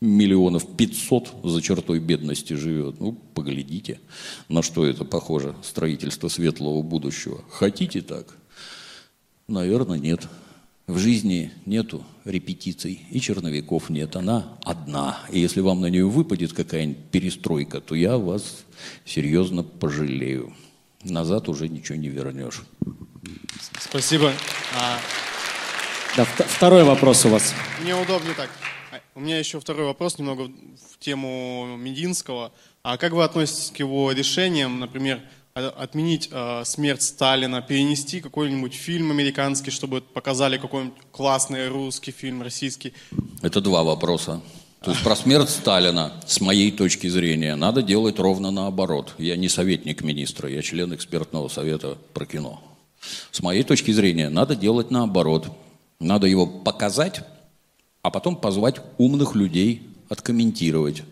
миллионов 0.00 0.66
пятьсот 0.76 1.32
за 1.42 1.62
чертой 1.62 1.98
бедности 1.98 2.54
живет. 2.54 3.00
Ну, 3.00 3.12
поглядите, 3.12 4.00
на 4.48 4.62
что 4.62 4.84
это 4.84 5.04
похоже, 5.04 5.54
строительство 5.62 6.28
светлого 6.28 6.82
будущего. 6.82 7.42
Хотите 7.50 8.02
так? 8.02 8.36
Наверное, 9.48 9.98
нет. 9.98 10.28
В 10.90 10.98
жизни 10.98 11.52
нету 11.66 12.04
репетиций 12.24 13.06
и 13.12 13.20
черновиков 13.20 13.90
нет, 13.90 14.16
она 14.16 14.58
одна. 14.64 15.20
И 15.30 15.38
если 15.38 15.60
вам 15.60 15.80
на 15.80 15.86
нее 15.86 16.04
выпадет 16.04 16.52
какая-нибудь 16.52 17.04
перестройка, 17.12 17.80
то 17.80 17.94
я 17.94 18.18
вас 18.18 18.64
серьезно 19.04 19.62
пожалею. 19.62 20.52
Назад 21.04 21.48
уже 21.48 21.68
ничего 21.68 21.96
не 21.96 22.08
вернешь. 22.08 22.62
Спасибо. 23.78 24.32
А... 24.76 24.98
Да, 26.16 26.24
второй 26.24 26.82
вопрос 26.82 27.24
у 27.24 27.28
вас. 27.28 27.54
Мне 27.82 27.94
удобнее 27.94 28.34
так. 28.34 28.50
А, 28.90 29.00
у 29.14 29.20
меня 29.20 29.38
еще 29.38 29.60
второй 29.60 29.86
вопрос, 29.86 30.18
немного 30.18 30.50
в 30.90 30.98
тему 30.98 31.76
Мединского. 31.78 32.52
А 32.82 32.96
как 32.96 33.12
вы 33.12 33.22
относитесь 33.22 33.70
к 33.70 33.76
его 33.78 34.10
решениям, 34.10 34.80
например, 34.80 35.20
отменить 35.54 36.28
э, 36.30 36.62
смерть 36.64 37.02
Сталина, 37.02 37.60
перенести 37.60 38.20
какой-нибудь 38.20 38.74
фильм 38.74 39.10
американский, 39.10 39.70
чтобы 39.70 40.00
показали 40.00 40.58
какой-нибудь 40.58 40.98
классный 41.10 41.68
русский 41.68 42.12
фильм, 42.12 42.42
российский? 42.42 42.92
Это 43.42 43.60
два 43.60 43.82
вопроса. 43.82 44.40
То 44.82 44.92
есть 44.92 45.02
про 45.02 45.14
смерть 45.14 45.50
Сталина, 45.50 46.12
с 46.26 46.40
моей 46.40 46.70
точки 46.70 47.06
зрения, 47.08 47.54
надо 47.54 47.82
делать 47.82 48.18
ровно 48.18 48.50
наоборот. 48.50 49.14
Я 49.18 49.36
не 49.36 49.48
советник 49.50 50.02
министра, 50.02 50.48
я 50.48 50.62
член 50.62 50.94
экспертного 50.94 51.48
совета 51.48 51.98
про 52.14 52.24
кино. 52.24 52.62
С 53.30 53.42
моей 53.42 53.62
точки 53.62 53.90
зрения, 53.90 54.30
надо 54.30 54.56
делать 54.56 54.90
наоборот. 54.90 55.48
Надо 56.00 56.26
его 56.26 56.46
показать, 56.46 57.20
а 58.00 58.10
потом 58.10 58.36
позвать 58.36 58.76
умных 58.96 59.34
людей 59.34 59.82
откомментировать. 60.08 61.02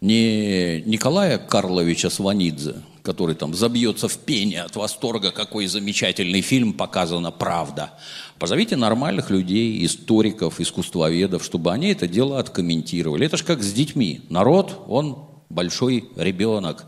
не 0.00 0.82
Николая 0.86 1.36
Карловича 1.36 2.08
Сванидзе, 2.08 2.76
который 3.06 3.36
там 3.36 3.54
забьется 3.54 4.08
в 4.08 4.18
пене 4.18 4.62
от 4.62 4.74
восторга, 4.74 5.30
какой 5.30 5.68
замечательный 5.68 6.40
фильм 6.40 6.72
показана 6.72 7.30
правда. 7.30 7.92
Позовите 8.40 8.74
нормальных 8.74 9.30
людей, 9.30 9.86
историков, 9.86 10.58
искусствоведов, 10.60 11.44
чтобы 11.44 11.72
они 11.72 11.92
это 11.92 12.08
дело 12.08 12.40
откомментировали. 12.40 13.24
Это 13.24 13.36
же 13.36 13.44
как 13.44 13.62
с 13.62 13.72
детьми. 13.72 14.22
Народ, 14.28 14.82
он 14.88 15.18
большой 15.48 16.08
ребенок. 16.16 16.86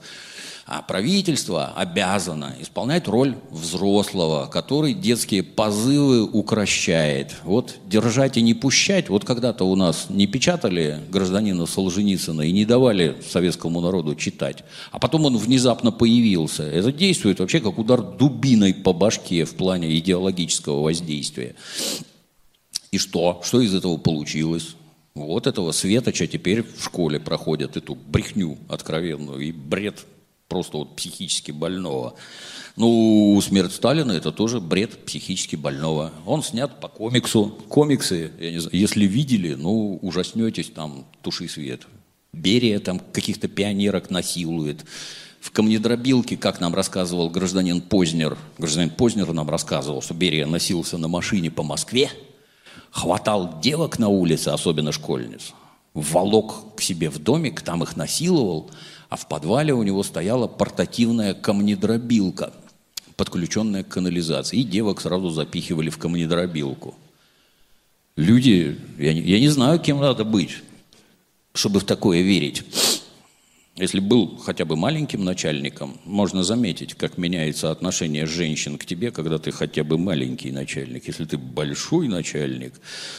А 0.70 0.82
правительство 0.82 1.72
обязано 1.74 2.54
исполнять 2.60 3.08
роль 3.08 3.36
взрослого, 3.50 4.48
который 4.48 4.92
детские 4.92 5.42
позывы 5.42 6.24
укращает. 6.24 7.36
Вот 7.44 7.76
держать 7.86 8.36
и 8.36 8.42
не 8.42 8.52
пущать. 8.52 9.08
Вот 9.08 9.24
когда-то 9.24 9.64
у 9.64 9.74
нас 9.76 10.08
не 10.10 10.26
печатали 10.26 11.00
гражданина 11.08 11.64
Солженицына 11.64 12.42
и 12.42 12.52
не 12.52 12.66
давали 12.66 13.16
советскому 13.26 13.80
народу 13.80 14.14
читать. 14.14 14.62
А 14.90 14.98
потом 14.98 15.24
он 15.24 15.38
внезапно 15.38 15.90
появился. 15.90 16.64
Это 16.64 16.92
действует 16.92 17.40
вообще 17.40 17.60
как 17.60 17.78
удар 17.78 18.02
дубиной 18.02 18.74
по 18.74 18.92
башке 18.92 19.46
в 19.46 19.54
плане 19.54 19.96
идеологического 19.96 20.82
воздействия. 20.82 21.54
И 22.90 22.98
что? 22.98 23.40
Что 23.42 23.62
из 23.62 23.74
этого 23.74 23.96
получилось? 23.96 24.76
Вот 25.14 25.46
этого 25.46 25.72
Светоча 25.72 26.26
теперь 26.26 26.62
в 26.62 26.84
школе 26.84 27.18
проходят 27.18 27.78
эту 27.78 27.94
брехню 27.94 28.58
откровенную 28.68 29.40
и 29.40 29.50
бред 29.50 30.04
просто 30.48 30.78
вот 30.78 30.96
психически 30.96 31.52
больного. 31.52 32.14
Ну, 32.76 33.38
смерть 33.42 33.72
Сталина 33.72 34.12
это 34.12 34.32
тоже 34.32 34.60
бред 34.60 35.04
психически 35.04 35.56
больного. 35.56 36.12
Он 36.26 36.42
снят 36.42 36.80
по 36.80 36.88
комиксу. 36.88 37.58
Комиксы, 37.68 38.32
я 38.40 38.50
не 38.50 38.58
знаю, 38.58 38.76
если 38.76 39.04
видели, 39.04 39.54
ну, 39.54 39.98
ужаснетесь, 40.00 40.70
там, 40.70 41.06
туши 41.22 41.48
свет. 41.48 41.86
Берия 42.32 42.78
там 42.80 42.98
каких-то 42.98 43.48
пионерок 43.48 44.10
насилует. 44.10 44.84
В 45.40 45.50
камнедробилке, 45.50 46.36
как 46.36 46.60
нам 46.60 46.74
рассказывал 46.74 47.30
гражданин 47.30 47.80
Познер, 47.80 48.36
гражданин 48.58 48.90
Познер 48.90 49.32
нам 49.32 49.48
рассказывал, 49.48 50.02
что 50.02 50.14
Берия 50.14 50.46
носился 50.46 50.98
на 50.98 51.08
машине 51.08 51.50
по 51.50 51.62
Москве, 51.62 52.10
хватал 52.90 53.60
девок 53.60 53.98
на 53.98 54.08
улице, 54.08 54.48
особенно 54.48 54.92
школьниц, 54.92 55.52
волок 55.94 56.76
к 56.76 56.80
себе 56.80 57.08
в 57.08 57.18
домик, 57.18 57.60
там 57.60 57.82
их 57.82 57.96
насиловал– 57.96 58.70
а 59.08 59.16
в 59.16 59.26
подвале 59.28 59.72
у 59.72 59.82
него 59.82 60.02
стояла 60.02 60.46
портативная 60.46 61.34
камнедробилка, 61.34 62.52
подключенная 63.16 63.84
к 63.84 63.88
канализации. 63.88 64.58
И 64.58 64.64
девок 64.64 65.00
сразу 65.00 65.30
запихивали 65.30 65.90
в 65.90 65.98
камнедробилку. 65.98 66.94
Люди, 68.16 68.78
я 68.98 69.14
не, 69.14 69.20
я 69.20 69.40
не 69.40 69.48
знаю, 69.48 69.78
кем 69.78 70.00
надо 70.00 70.24
быть, 70.24 70.62
чтобы 71.54 71.80
в 71.80 71.84
такое 71.84 72.22
верить. 72.22 72.64
Если 73.78 74.00
был 74.00 74.36
хотя 74.38 74.64
бы 74.64 74.74
маленьким 74.74 75.24
начальником, 75.24 75.98
можно 76.04 76.42
заметить, 76.42 76.94
как 76.94 77.16
меняется 77.16 77.70
отношение 77.70 78.26
женщин 78.26 78.76
к 78.76 78.84
тебе, 78.84 79.12
когда 79.12 79.38
ты 79.38 79.52
хотя 79.52 79.84
бы 79.84 79.98
маленький 79.98 80.50
начальник. 80.50 81.06
Если 81.06 81.24
ты 81.24 81.38
большой 81.38 82.08
начальник, 82.08 82.72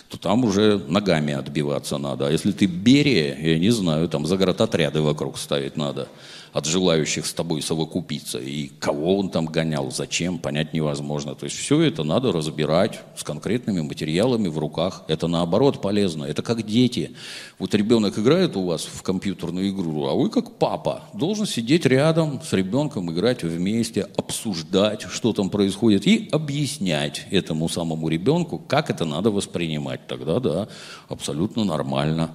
то 0.09 0.17
там 0.17 0.43
уже 0.43 0.77
ногами 0.77 1.33
отбиваться 1.33 1.97
надо. 1.97 2.27
А 2.27 2.31
если 2.31 2.51
ты 2.51 2.65
Берия, 2.65 3.37
я 3.39 3.57
не 3.57 3.69
знаю, 3.69 4.09
там 4.09 4.25
заградотряды 4.25 5.01
вокруг 5.01 5.37
ставить 5.37 5.77
надо 5.77 6.09
от 6.53 6.65
желающих 6.65 7.25
с 7.25 7.33
тобой 7.33 7.61
совокупиться. 7.61 8.39
И 8.39 8.67
кого 8.79 9.17
он 9.17 9.29
там 9.29 9.45
гонял, 9.45 9.91
зачем, 9.91 10.39
понять 10.39 10.73
невозможно. 10.73 11.35
То 11.35 11.45
есть 11.45 11.57
все 11.57 11.81
это 11.81 12.03
надо 12.03 12.31
разбирать 12.31 13.01
с 13.15 13.23
конкретными 13.23 13.81
материалами 13.81 14.47
в 14.47 14.57
руках. 14.57 15.03
Это 15.07 15.27
наоборот 15.27 15.81
полезно. 15.81 16.25
Это 16.25 16.41
как 16.41 16.65
дети. 16.65 17.11
Вот 17.57 17.73
ребенок 17.75 18.17
играет 18.17 18.55
у 18.55 18.65
вас 18.65 18.85
в 18.85 19.01
компьютерную 19.01 19.69
игру, 19.69 20.05
а 20.07 20.15
вы 20.15 20.29
как 20.29 20.57
папа 20.57 21.03
должен 21.13 21.45
сидеть 21.45 21.85
рядом 21.85 22.41
с 22.41 22.53
ребенком, 22.53 23.11
играть 23.11 23.43
вместе, 23.43 24.07
обсуждать, 24.15 25.03
что 25.03 25.33
там 25.33 25.49
происходит, 25.49 26.07
и 26.07 26.29
объяснять 26.31 27.25
этому 27.31 27.69
самому 27.69 28.09
ребенку, 28.09 28.59
как 28.59 28.89
это 28.89 29.05
надо 29.05 29.31
воспринимать. 29.31 30.07
Тогда 30.07 30.39
да, 30.39 30.67
абсолютно 31.07 31.63
нормально. 31.63 32.33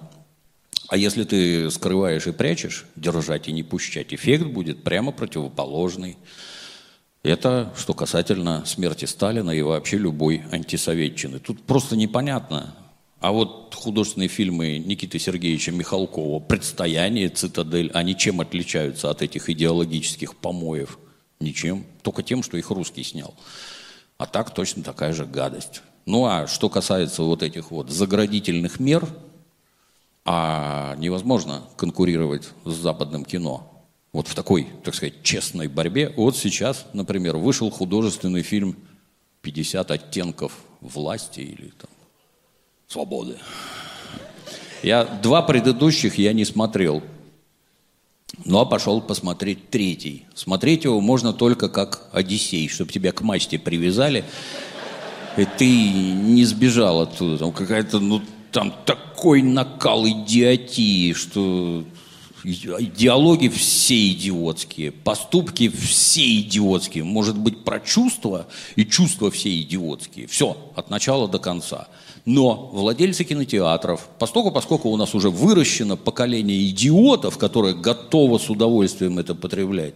А 0.95 0.97
если 0.97 1.25
ты 1.25 1.73
скрываешь 1.73 2.29
и 2.29 2.31
прячешь, 2.31 2.85
держать 2.95 3.49
и 3.49 3.53
не 3.53 3.65
пущать, 3.65 4.15
эффект 4.15 4.47
будет 4.47 4.85
прямо 4.85 5.11
противоположный. 5.11 6.17
Это 7.25 7.75
что 7.77 7.95
касательно 7.95 8.65
смерти 8.65 9.05
Сталина 9.05 9.51
и 9.51 9.61
вообще 9.61 9.99
любой 9.99 10.45
антисоветчины. 10.53 11.41
Тут 11.41 11.65
просто 11.65 11.97
непонятно. 11.97 12.77
А 13.19 13.33
вот 13.33 13.75
художественные 13.75 14.29
фильмы 14.29 14.79
Никиты 14.79 15.19
Сергеевича 15.19 15.73
Михалкова 15.73 16.39
«Предстояние», 16.39 17.29
«Цитадель», 17.29 17.91
они 17.93 18.17
чем 18.17 18.41
отличаются 18.41 19.11
от 19.11 19.21
этих 19.21 19.51
идеологических 19.51 20.37
помоев? 20.37 21.01
Ничем. 21.41 21.87
Только 22.03 22.23
тем, 22.23 22.45
что 22.45 22.57
их 22.57 22.71
русский 22.71 23.03
снял. 23.03 23.35
А 24.17 24.27
так 24.27 24.55
точно 24.55 24.85
такая 24.85 25.13
же 25.13 25.27
гадость. 25.27 25.83
Ну 26.07 26.25
а 26.27 26.47
что 26.47 26.69
касается 26.69 27.25
вот 27.25 27.43
этих 27.43 27.73
вот 27.73 27.91
заградительных 27.91 28.79
мер– 28.79 29.09
а 30.25 30.97
невозможно 30.97 31.65
конкурировать 31.77 32.49
с 32.65 32.73
западным 32.73 33.25
кино. 33.25 33.71
Вот 34.13 34.29
в 34.29 34.35
такой, 34.35 34.69
так 34.85 34.95
сказать, 34.95 35.23
честной 35.23 35.69
борьбе. 35.69 36.13
Вот 36.17 36.37
сейчас, 36.37 36.87
например, 36.93 37.37
вышел 37.37 37.71
художественный 37.71 38.43
фильм 38.43 38.77
«50 39.43 39.93
оттенков 39.93 40.53
власти» 40.81 41.41
или 41.41 41.73
там 41.79 41.91
«Свободы». 42.87 43.37
Я 44.83 45.05
два 45.05 45.43
предыдущих 45.43 46.19
я 46.19 46.33
не 46.33 46.45
смотрел. 46.45 47.03
Ну, 48.45 48.59
а 48.59 48.67
пошел 48.67 49.01
посмотреть 49.01 49.71
третий. 49.71 50.27
Смотреть 50.35 50.85
его 50.85 51.01
можно 51.01 51.33
только 51.33 51.69
как 51.69 52.09
Одиссей, 52.13 52.69
чтобы 52.69 52.93
тебя 52.93 53.13
к 53.13 53.23
мачте 53.23 53.59
привязали, 53.59 54.25
и 55.37 55.45
ты 55.45 55.67
не 55.67 56.45
сбежал 56.45 57.01
оттуда. 57.01 57.39
Там 57.39 57.53
какая-то, 57.53 57.99
ну, 58.01 58.23
там 58.55 58.73
такой 58.87 59.43
накал 59.43 60.07
идиотии, 60.07 61.13
что 61.13 61.85
диалоги 62.45 63.49
все 63.49 64.13
идиотские, 64.13 64.93
поступки 64.93 65.69
все 65.69 66.41
идиотские. 66.41 67.03
Может 67.03 67.37
быть, 67.37 67.65
про 67.65 67.81
чувства, 67.81 68.47
и 68.77 68.85
чувства 68.85 69.33
все 69.33 69.61
идиотские. 69.61 70.29
Все, 70.29 70.57
от 70.77 70.89
начала 70.89 71.27
до 71.27 71.41
конца. 71.41 71.89
Но 72.27 72.71
владельцы 72.73 73.25
кинотеатров, 73.25 74.09
поскольку, 74.21 74.53
поскольку 74.53 74.89
у 74.89 74.97
нас 74.97 75.17
уже 75.17 75.31
выращено 75.31 75.97
поколение 75.97 76.71
идиотов, 76.71 77.39
которое 77.39 77.75
готово 77.75 78.39
с 78.39 78.49
удовольствием 78.49 79.19
это 79.19 79.35
потреблять, 79.35 79.95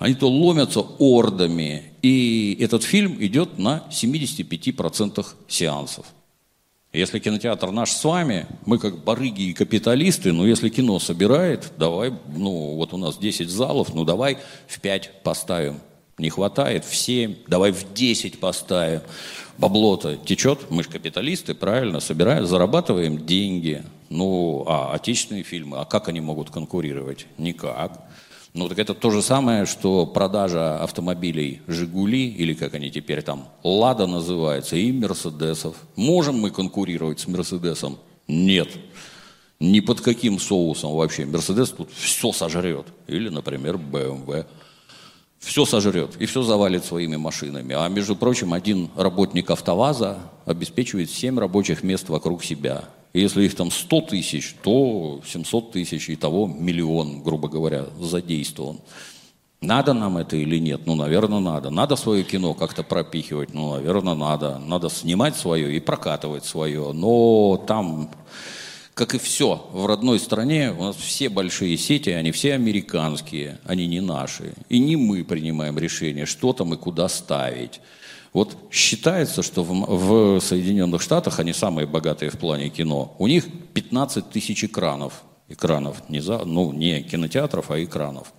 они 0.00 0.14
то 0.14 0.28
ломятся 0.28 0.80
ордами, 0.80 1.92
и 2.02 2.58
этот 2.60 2.82
фильм 2.82 3.16
идет 3.22 3.58
на 3.58 3.84
75% 3.92 5.24
сеансов. 5.46 6.06
Если 6.92 7.20
кинотеатр 7.20 7.70
наш 7.70 7.92
с 7.92 8.04
вами, 8.04 8.46
мы 8.66 8.78
как 8.78 9.02
барыги 9.02 9.44
и 9.44 9.52
капиталисты, 9.54 10.30
но 10.32 10.46
если 10.46 10.68
кино 10.68 10.98
собирает, 10.98 11.72
давай, 11.78 12.12
ну 12.36 12.74
вот 12.74 12.92
у 12.92 12.98
нас 12.98 13.16
10 13.16 13.48
залов, 13.48 13.94
ну 13.94 14.04
давай 14.04 14.36
в 14.66 14.78
5 14.78 15.22
поставим. 15.22 15.80
Не 16.18 16.28
хватает, 16.28 16.84
в 16.84 16.94
7, 16.94 17.34
давай 17.46 17.72
в 17.72 17.94
10 17.94 18.38
поставим. 18.38 19.00
Бабло-то 19.56 20.16
течет, 20.16 20.70
мы 20.70 20.82
же 20.82 20.90
капиталисты, 20.90 21.54
правильно, 21.54 22.00
собираем, 22.00 22.44
зарабатываем 22.44 23.24
деньги. 23.24 23.82
Ну, 24.10 24.64
а 24.66 24.92
отечественные 24.92 25.44
фильмы, 25.44 25.78
а 25.78 25.86
как 25.86 26.08
они 26.08 26.20
могут 26.20 26.50
конкурировать? 26.50 27.26
Никак. 27.38 28.06
Ну, 28.54 28.68
так 28.68 28.78
это 28.78 28.92
то 28.92 29.10
же 29.10 29.22
самое, 29.22 29.64
что 29.64 30.04
продажа 30.04 30.82
автомобилей 30.82 31.62
«Жигули», 31.66 32.28
или 32.28 32.52
как 32.52 32.74
они 32.74 32.90
теперь 32.90 33.22
там, 33.22 33.48
«Лада» 33.62 34.06
называется, 34.06 34.76
и 34.76 34.92
«Мерседесов». 34.92 35.74
Можем 35.96 36.38
мы 36.38 36.50
конкурировать 36.50 37.18
с 37.20 37.26
«Мерседесом»? 37.26 37.98
Нет. 38.28 38.68
Ни 39.58 39.80
под 39.80 40.02
каким 40.02 40.38
соусом 40.38 40.92
вообще. 40.92 41.24
«Мерседес» 41.24 41.70
тут 41.70 41.90
все 41.94 42.30
сожрет. 42.32 42.86
Или, 43.06 43.30
например, 43.30 43.78
«БМВ». 43.78 44.44
Все 45.38 45.64
сожрет 45.64 46.10
и 46.20 46.26
все 46.26 46.42
завалит 46.42 46.84
своими 46.84 47.16
машинами. 47.16 47.74
А 47.74 47.88
между 47.88 48.14
прочим, 48.16 48.52
один 48.52 48.90
работник 48.96 49.50
«АвтоВАЗа» 49.50 50.18
обеспечивает 50.44 51.10
7 51.10 51.38
рабочих 51.38 51.82
мест 51.82 52.10
вокруг 52.10 52.44
себя. 52.44 52.84
И 53.12 53.20
если 53.20 53.44
их 53.44 53.54
там 53.54 53.70
100 53.70 54.00
тысяч, 54.02 54.54
то 54.62 55.20
700 55.26 55.72
тысяч 55.72 56.08
и 56.08 56.16
того 56.16 56.46
миллион, 56.46 57.22
грубо 57.22 57.48
говоря, 57.48 57.86
задействован. 58.00 58.80
Надо 59.60 59.92
нам 59.92 60.18
это 60.18 60.36
или 60.36 60.58
нет? 60.58 60.86
Ну, 60.86 60.96
наверное, 60.96 61.38
надо. 61.38 61.70
Надо 61.70 61.94
свое 61.94 62.24
кино 62.24 62.52
как-то 62.52 62.82
пропихивать? 62.82 63.54
Ну, 63.54 63.74
наверное, 63.74 64.14
надо. 64.14 64.58
Надо 64.58 64.90
снимать 64.90 65.36
свое 65.36 65.76
и 65.76 65.78
прокатывать 65.78 66.44
свое. 66.44 66.92
Но 66.92 67.62
там, 67.64 68.10
как 68.94 69.14
и 69.14 69.18
все, 69.18 69.68
в 69.72 69.86
родной 69.86 70.18
стране 70.18 70.74
у 70.76 70.82
нас 70.82 70.96
все 70.96 71.28
большие 71.28 71.76
сети, 71.76 72.10
они 72.10 72.32
все 72.32 72.54
американские, 72.54 73.60
они 73.64 73.86
не 73.86 74.00
наши. 74.00 74.54
И 74.68 74.80
не 74.80 74.96
мы 74.96 75.22
принимаем 75.22 75.78
решение, 75.78 76.26
что 76.26 76.52
там 76.52 76.74
и 76.74 76.76
куда 76.76 77.08
ставить. 77.08 77.80
Вот 78.32 78.56
считается, 78.70 79.42
что 79.42 79.62
в, 79.62 80.38
в 80.38 80.40
Соединенных 80.40 81.02
Штатах, 81.02 81.38
они 81.38 81.52
самые 81.52 81.86
богатые 81.86 82.30
в 82.30 82.38
плане 82.38 82.70
кино, 82.70 83.14
у 83.18 83.26
них 83.26 83.46
15 83.74 84.30
тысяч 84.30 84.64
экранов. 84.64 85.22
экранов, 85.48 86.08
не 86.08 86.20
за, 86.20 86.38
ну, 86.44 86.72
не 86.72 87.02
кинотеатров, 87.02 87.70
а 87.70 87.82
экранов. 87.82 88.32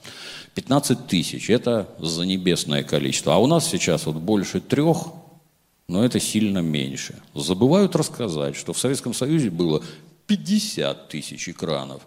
15 0.56 1.08
тысяч– 1.08 1.50
это 1.50 1.90
занебесное 2.00 2.84
количество. 2.84 3.36
А 3.36 3.38
у 3.38 3.48
нас 3.48 3.70
сейчас 3.70 4.06
вот 4.06 4.16
больше 4.16 4.62
трех, 4.62 5.08
но 5.88 6.04
это 6.04 6.20
сильно 6.20 6.60
меньше. 6.60 7.22
Забывают 7.36 7.96
рассказать, 7.96 8.56
что 8.56 8.74
в 8.74 8.80
Советском 8.80 9.14
Союзе 9.14 9.50
было 9.50 9.84
50 10.28 11.10
тысяч 11.10 11.50
экранов 11.50 12.02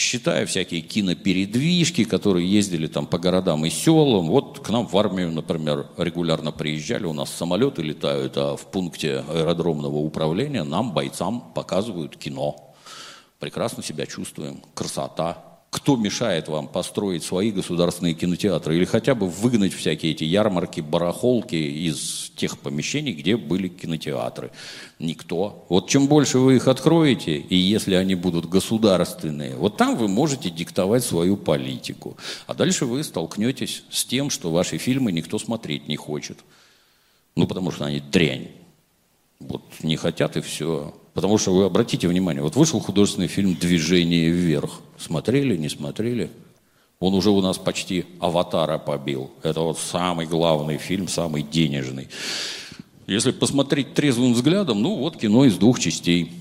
считая 0.00 0.46
всякие 0.46 0.80
кинопередвижки, 0.80 2.04
которые 2.04 2.50
ездили 2.50 2.86
там 2.86 3.06
по 3.06 3.18
городам 3.18 3.66
и 3.66 3.70
селам. 3.70 4.28
Вот 4.28 4.60
к 4.60 4.70
нам 4.70 4.86
в 4.86 4.96
армию, 4.96 5.30
например, 5.30 5.88
регулярно 5.98 6.52
приезжали, 6.52 7.04
у 7.04 7.12
нас 7.12 7.30
самолеты 7.30 7.82
летают, 7.82 8.36
а 8.36 8.56
в 8.56 8.70
пункте 8.70 9.24
аэродромного 9.28 9.96
управления 9.96 10.64
нам, 10.64 10.94
бойцам, 10.94 11.52
показывают 11.54 12.16
кино. 12.16 12.74
Прекрасно 13.38 13.82
себя 13.82 14.06
чувствуем. 14.06 14.62
Красота, 14.74 15.49
кто 15.70 15.94
мешает 15.94 16.48
вам 16.48 16.66
построить 16.66 17.22
свои 17.22 17.52
государственные 17.52 18.14
кинотеатры 18.14 18.76
или 18.76 18.84
хотя 18.84 19.14
бы 19.14 19.28
выгнать 19.28 19.72
всякие 19.72 20.12
эти 20.12 20.24
ярмарки, 20.24 20.80
барахолки 20.80 21.54
из 21.54 22.32
тех 22.34 22.58
помещений, 22.58 23.12
где 23.12 23.36
были 23.36 23.68
кинотеатры? 23.68 24.50
Никто. 24.98 25.64
Вот 25.68 25.88
чем 25.88 26.08
больше 26.08 26.40
вы 26.40 26.56
их 26.56 26.66
откроете, 26.66 27.36
и 27.36 27.54
если 27.54 27.94
они 27.94 28.16
будут 28.16 28.46
государственные, 28.46 29.54
вот 29.54 29.76
там 29.76 29.96
вы 29.96 30.08
можете 30.08 30.50
диктовать 30.50 31.04
свою 31.04 31.36
политику. 31.36 32.16
А 32.48 32.54
дальше 32.54 32.84
вы 32.84 33.04
столкнетесь 33.04 33.84
с 33.90 34.04
тем, 34.04 34.28
что 34.28 34.50
ваши 34.50 34.76
фильмы 34.76 35.12
никто 35.12 35.38
смотреть 35.38 35.86
не 35.86 35.96
хочет. 35.96 36.38
Ну, 37.36 37.46
потому 37.46 37.70
что 37.70 37.84
они 37.84 38.00
дрянь. 38.00 38.48
Вот 39.38 39.62
не 39.84 39.96
хотят 39.96 40.36
и 40.36 40.40
все. 40.40 40.92
Потому 41.14 41.38
что 41.38 41.54
вы 41.54 41.64
обратите 41.64 42.06
внимание, 42.08 42.42
вот 42.42 42.56
вышел 42.56 42.80
художественный 42.80 43.26
фильм 43.26 43.54
«Движение 43.54 44.30
вверх». 44.30 44.80
Смотрели, 44.98 45.56
не 45.56 45.68
смотрели? 45.68 46.30
Он 46.98 47.14
уже 47.14 47.30
у 47.30 47.40
нас 47.40 47.58
почти 47.58 48.04
«Аватара» 48.20 48.78
побил. 48.78 49.30
Это 49.42 49.60
вот 49.60 49.78
самый 49.78 50.26
главный 50.26 50.78
фильм, 50.78 51.08
самый 51.08 51.42
денежный. 51.42 52.08
Если 53.06 53.32
посмотреть 53.32 53.94
трезвым 53.94 54.34
взглядом, 54.34 54.82
ну 54.82 54.96
вот 54.96 55.16
кино 55.16 55.44
из 55.44 55.56
двух 55.56 55.80
частей– 55.80 56.32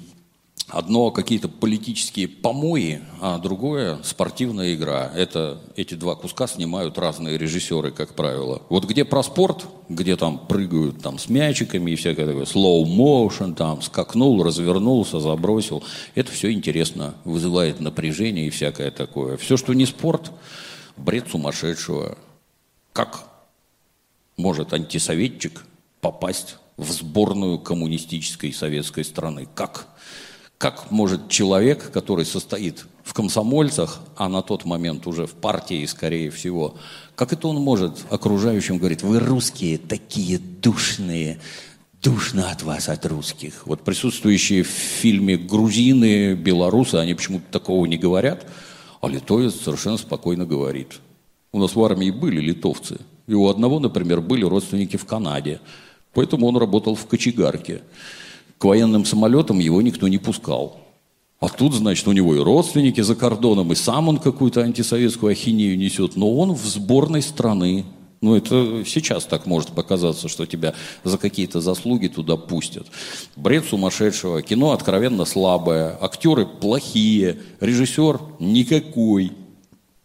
Одно 0.69 1.09
какие-то 1.09 1.49
политические 1.49 2.27
помои, 2.27 3.01
а 3.21 3.39
другое 3.39 3.99
спортивная 4.03 4.75
игра. 4.75 5.11
Это 5.15 5.59
эти 5.75 5.95
два 5.95 6.15
куска 6.15 6.45
снимают 6.45 6.99
разные 6.99 7.39
режиссеры, 7.39 7.91
как 7.91 8.13
правило. 8.13 8.61
Вот 8.69 8.85
где 8.85 9.03
про 9.03 9.23
спорт, 9.23 9.65
где 9.89 10.15
там 10.15 10.37
прыгают 10.37 11.01
там 11.01 11.17
с 11.17 11.27
мячиками 11.27 11.91
и 11.91 11.95
всякое 11.95 12.27
такое, 12.27 12.45
slow 12.45 12.83
motion, 12.83 13.55
там 13.55 13.81
скакнул, 13.81 14.43
развернулся, 14.43 15.19
забросил. 15.19 15.83
Это 16.13 16.31
все 16.31 16.51
интересно, 16.51 17.15
вызывает 17.23 17.79
напряжение 17.79 18.45
и 18.45 18.51
всякое 18.51 18.91
такое. 18.91 19.37
Все, 19.37 19.57
что 19.57 19.73
не 19.73 19.87
спорт, 19.87 20.31
бред 20.97 21.29
сумасшедшего. 21.31 22.15
Как 22.93 23.23
может 24.37 24.71
антисоветчик 24.73 25.65
попасть 25.99 26.57
в 26.77 26.91
сборную 26.91 27.57
коммунистической 27.57 28.53
советской 28.53 29.03
страны? 29.03 29.47
Как? 29.55 29.87
Как 30.59 30.91
может 30.91 31.29
человек, 31.29 31.89
который 31.89 32.25
состоит 32.25 32.85
в 33.05 33.13
комсомольцах, 33.13 34.01
а 34.17 34.27
на 34.27 34.41
тот 34.41 34.65
момент 34.65 35.07
уже 35.07 35.25
в 35.25 35.31
партии, 35.31 35.85
скорее 35.85 36.29
всего, 36.31 36.75
как 37.15 37.31
это 37.31 37.47
он 37.47 37.55
может 37.61 37.93
окружающим 38.09 38.77
говорить, 38.77 39.01
вы 39.01 39.19
русские 39.19 39.77
такие 39.77 40.37
душные, 40.37 41.39
душно 42.03 42.51
от 42.51 42.61
вас, 42.63 42.89
от 42.89 43.05
русских. 43.05 43.65
Вот 43.67 43.85
присутствующие 43.85 44.63
в 44.63 44.67
фильме 44.67 45.37
грузины, 45.37 46.33
белорусы, 46.33 46.95
они 46.95 47.13
почему-то 47.13 47.45
такого 47.49 47.85
не 47.85 47.97
говорят, 47.97 48.45
а 48.99 49.07
литовец 49.07 49.55
совершенно 49.55 49.97
спокойно 49.97 50.45
говорит. 50.45 50.99
У 51.53 51.59
нас 51.59 51.73
в 51.73 51.81
армии 51.81 52.11
были 52.11 52.41
литовцы, 52.41 52.97
и 53.27 53.33
у 53.33 53.47
одного, 53.47 53.79
например, 53.79 54.19
были 54.19 54.43
родственники 54.43 54.97
в 54.97 55.05
Канаде, 55.05 55.61
поэтому 56.13 56.47
он 56.47 56.57
работал 56.57 56.95
в 56.95 57.05
кочегарке 57.05 57.81
к 58.59 58.65
военным 58.65 59.05
самолетам 59.05 59.57
его 59.59 59.81
никто 59.81 60.07
не 60.07 60.19
пускал. 60.19 60.81
А 61.39 61.47
тут, 61.47 61.73
значит, 61.73 62.05
у 62.07 62.11
него 62.11 62.35
и 62.35 62.39
родственники 62.39 62.99
за 62.99 63.15
кордоном, 63.15 63.71
и 63.71 63.75
сам 63.75 64.09
он 64.09 64.17
какую-то 64.17 64.61
антисоветскую 64.61 65.31
ахинею 65.31 65.77
несет, 65.77 66.17
но 66.17 66.35
он 66.35 66.51
в 66.53 66.65
сборной 66.65 67.21
страны. 67.21 67.85
Ну, 68.19 68.35
это 68.35 68.83
сейчас 68.85 69.23
так 69.23 69.45
может 69.45 69.69
показаться, 69.69 70.27
что 70.27 70.45
тебя 70.45 70.75
за 71.05 71.17
какие-то 71.17 71.61
заслуги 71.61 72.07
туда 72.09 72.35
пустят. 72.35 72.87
Бред 73.37 73.63
сумасшедшего, 73.63 74.41
кино 74.41 74.71
откровенно 74.71 75.23
слабое, 75.23 75.97
актеры 76.01 76.45
плохие, 76.45 77.39
режиссер 77.61 78.19
никакой. 78.41 79.31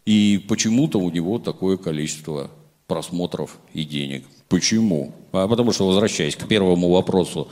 И 0.05 0.41
почему-то 0.47 0.99
у 0.99 1.09
него 1.09 1.39
такое 1.39 1.75
количество 1.75 2.49
просмотров 2.87 3.57
и 3.73 3.83
денег. 3.83 4.23
Почему? 4.55 5.11
А 5.33 5.49
потому 5.49 5.73
что, 5.73 5.85
возвращаясь 5.85 6.37
к 6.37 6.47
первому 6.47 6.89
вопросу, 6.89 7.49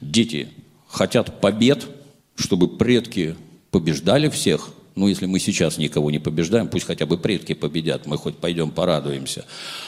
дети 0.00 0.46
хотят 0.86 1.40
побед, 1.40 1.84
чтобы 2.36 2.68
предки 2.68 3.34
побеждали 3.72 4.28
всех. 4.28 4.70
Ну, 4.94 5.08
если 5.08 5.26
мы 5.26 5.40
сейчас 5.40 5.78
никого 5.78 6.12
не 6.12 6.20
побеждаем, 6.20 6.68
пусть 6.68 6.86
хотя 6.86 7.06
бы 7.06 7.18
предки 7.18 7.54
победят, 7.54 8.06
мы 8.06 8.18
хоть 8.18 8.36
пойдем 8.36 8.70
порадуемся. 8.70 9.46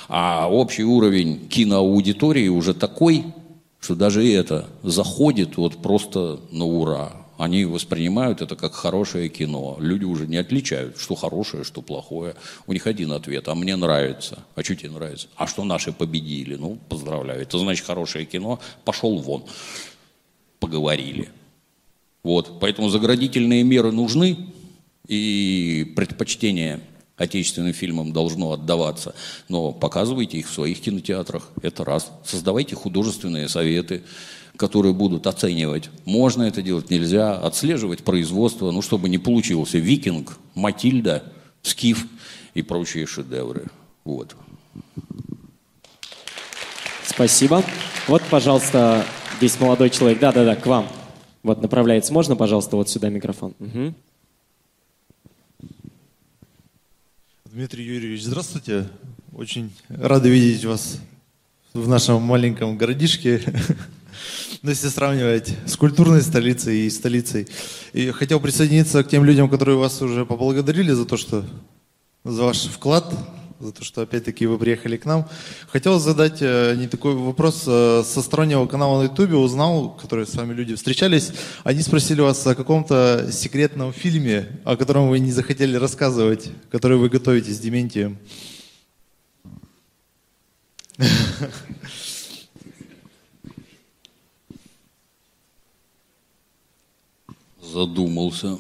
А 0.09 0.49
общий 0.51 0.83
уровень 0.83 1.47
киноаудитории 1.49 2.49
уже 2.49 2.75
такой, 2.75 3.27
что 3.79 3.95
даже 3.95 4.29
это 4.29 4.69
заходит 4.83 5.57
вот 5.57 5.77
просто 5.77 6.41
на 6.51 6.65
ура. 6.65 7.13
Они 7.39 7.65
воспринимают 7.65 8.41
это 8.41 8.57
как 8.57 8.75
хорошее 8.75 9.29
кино. 9.29 9.77
Люди 9.79 10.05
уже 10.05 10.27
не 10.27 10.37
отличают, 10.37 10.99
что 10.99 11.15
хорошее, 11.15 11.65
что 11.65 11.83
плохое. 11.83 12.35
У 12.67 12.73
них 12.73 12.87
один 12.87 13.13
ответ, 13.13 13.49
а 13.49 13.55
мне 13.55 13.77
нравится. 13.77 14.39
А 14.55 14.63
что 14.63 14.75
тебе 14.75 14.91
нравится? 14.91 15.29
А 15.37 15.47
что 15.47 15.65
наши 15.65 15.93
победили? 15.93 16.57
Ну, 16.57 16.79
поздравляю. 16.89 17.43
Это 17.43 17.59
значит 17.59 17.85
хорошее 17.85 18.25
кино. 18.25 18.59
Пошел 18.85 19.19
вон. 19.19 19.45
Поговорили. 20.61 21.29
Вот. 22.23 22.59
Поэтому 22.59 22.89
заградительные 22.89 23.63
меры 23.63 23.93
нужны, 23.93 24.37
и 25.07 25.93
предпочтение 25.95 26.81
отечественным 27.17 27.73
фильмам 27.73 28.13
должно 28.13 28.53
отдаваться. 28.53 29.15
Но 29.49 29.73
показывайте 29.73 30.39
их 30.39 30.49
в 30.49 30.53
своих 30.53 30.81
кинотеатрах. 30.81 31.51
Это 31.63 31.85
раз. 31.85 32.11
Создавайте 32.25 32.77
художественные 32.77 33.49
советы 33.49 34.03
которые 34.57 34.95
будут 34.95 35.27
оценивать, 35.27 35.91
можно 36.05 36.45
это 36.45 36.63
делать, 36.63 36.91
нельзя, 36.91 37.37
отслеживать 37.37 38.03
производство, 38.03 38.71
ну, 38.71 38.83
чтобы 38.83 39.09
не 39.09 39.19
получился 39.19 39.79
«Викинг», 39.79 40.39
«Матильда», 40.55 41.25
«Скиф» 41.63 42.07
и 42.55 42.63
прочие 42.63 43.07
шедевры. 43.07 43.67
Вот. 44.05 44.37
Спасибо. 47.05 47.63
Вот, 48.09 48.23
пожалуйста, 48.31 49.05
здесь 49.39 49.59
молодой 49.59 49.91
человек. 49.91 50.21
Да-да-да, 50.21 50.55
к 50.57 50.67
вам. 50.67 50.89
Вот 51.43 51.63
направляется. 51.63 52.13
Можно, 52.13 52.37
пожалуйста, 52.37 52.77
вот 52.77 52.89
сюда 52.89 53.09
микрофон? 53.09 53.55
Угу. 53.59 53.95
Дмитрий 57.47 57.85
Юрьевич, 57.85 58.23
здравствуйте. 58.25 58.89
Очень 59.33 59.73
рады 59.89 60.29
видеть 60.29 60.65
вас 60.65 61.01
в 61.73 61.89
нашем 61.89 62.23
маленьком 62.23 62.77
городишке. 62.77 63.43
Ну, 64.63 64.71
если 64.71 64.89
сравнивать 64.89 65.55
с 65.67 65.77
культурной 65.77 66.23
столицей 66.23 66.87
и 66.87 66.91
столицей. 66.91 67.49
И 67.93 68.11
хотел 68.11 68.41
присоединиться 68.41 69.03
к 69.05 69.09
тем 69.09 69.25
людям, 69.25 69.49
которые 69.49 69.79
вас 69.79 70.01
уже 70.03 70.25
поблагодарили 70.25 70.93
за 70.93 71.05
то, 71.05 71.17
что 71.17 71.45
за 72.25 72.43
ваш 72.43 72.65
вклад, 72.65 73.15
за 73.61 73.73
то, 73.73 73.85
что 73.85 74.03
опять-таки 74.03 74.47
вы 74.47 74.59
приехали 74.59 74.97
к 74.97 75.05
нам. 75.05 75.29
Хотел 75.69 75.99
задать 75.99 76.39
э, 76.41 76.75
не 76.77 76.89
такой 76.89 77.15
вопрос 77.15 77.65
э, 77.67 78.03
со 78.05 78.23
стороннего 78.23 78.67
канала 78.67 79.01
на 79.01 79.05
Ютубе, 79.05 79.37
узнал, 79.37 79.91
которые 79.97 80.27
с 80.27 80.35
вами 80.35 80.53
люди 80.53 80.75
встречались. 80.75 81.33
Они 81.65 81.83
спросили 81.83 82.21
вас 82.21 82.47
о 82.47 82.55
каком-то 82.55 83.31
секретном 83.33 83.93
фильме, 83.93 84.61
о 84.65 84.77
котором 84.77 85.09
вы 85.09 85.21
не 85.21 85.33
захотели 85.33 85.77
рассказывать, 85.77 86.51
который 86.71 86.99
вы 86.99 87.09
готовите 87.09 87.53
с 87.53 87.59
Дементием. 87.59 88.19
задумался. 97.77 98.59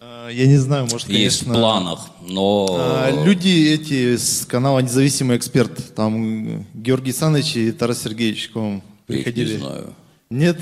А, 0.00 0.28
я 0.28 0.46
не 0.46 0.56
знаю, 0.56 0.86
может, 0.90 1.08
Есть 1.08 1.40
конечно... 1.40 1.54
в 1.54 1.56
планах, 1.56 2.10
но... 2.28 2.66
А, 2.70 3.24
люди 3.24 3.72
эти 3.74 4.16
с 4.16 4.46
канала 4.46 4.78
«Независимый 4.78 5.36
эксперт», 5.36 5.94
там 5.94 6.64
Георгий 6.74 7.12
Саныч 7.12 7.56
и 7.56 7.72
Тарас 7.72 8.02
Сергеевич 8.02 8.50
к 8.50 8.56
вам 8.56 8.82
приходили. 9.06 9.48
Я 9.48 9.54
не 9.54 9.60
знаю. 9.60 9.94
Нет? 10.30 10.58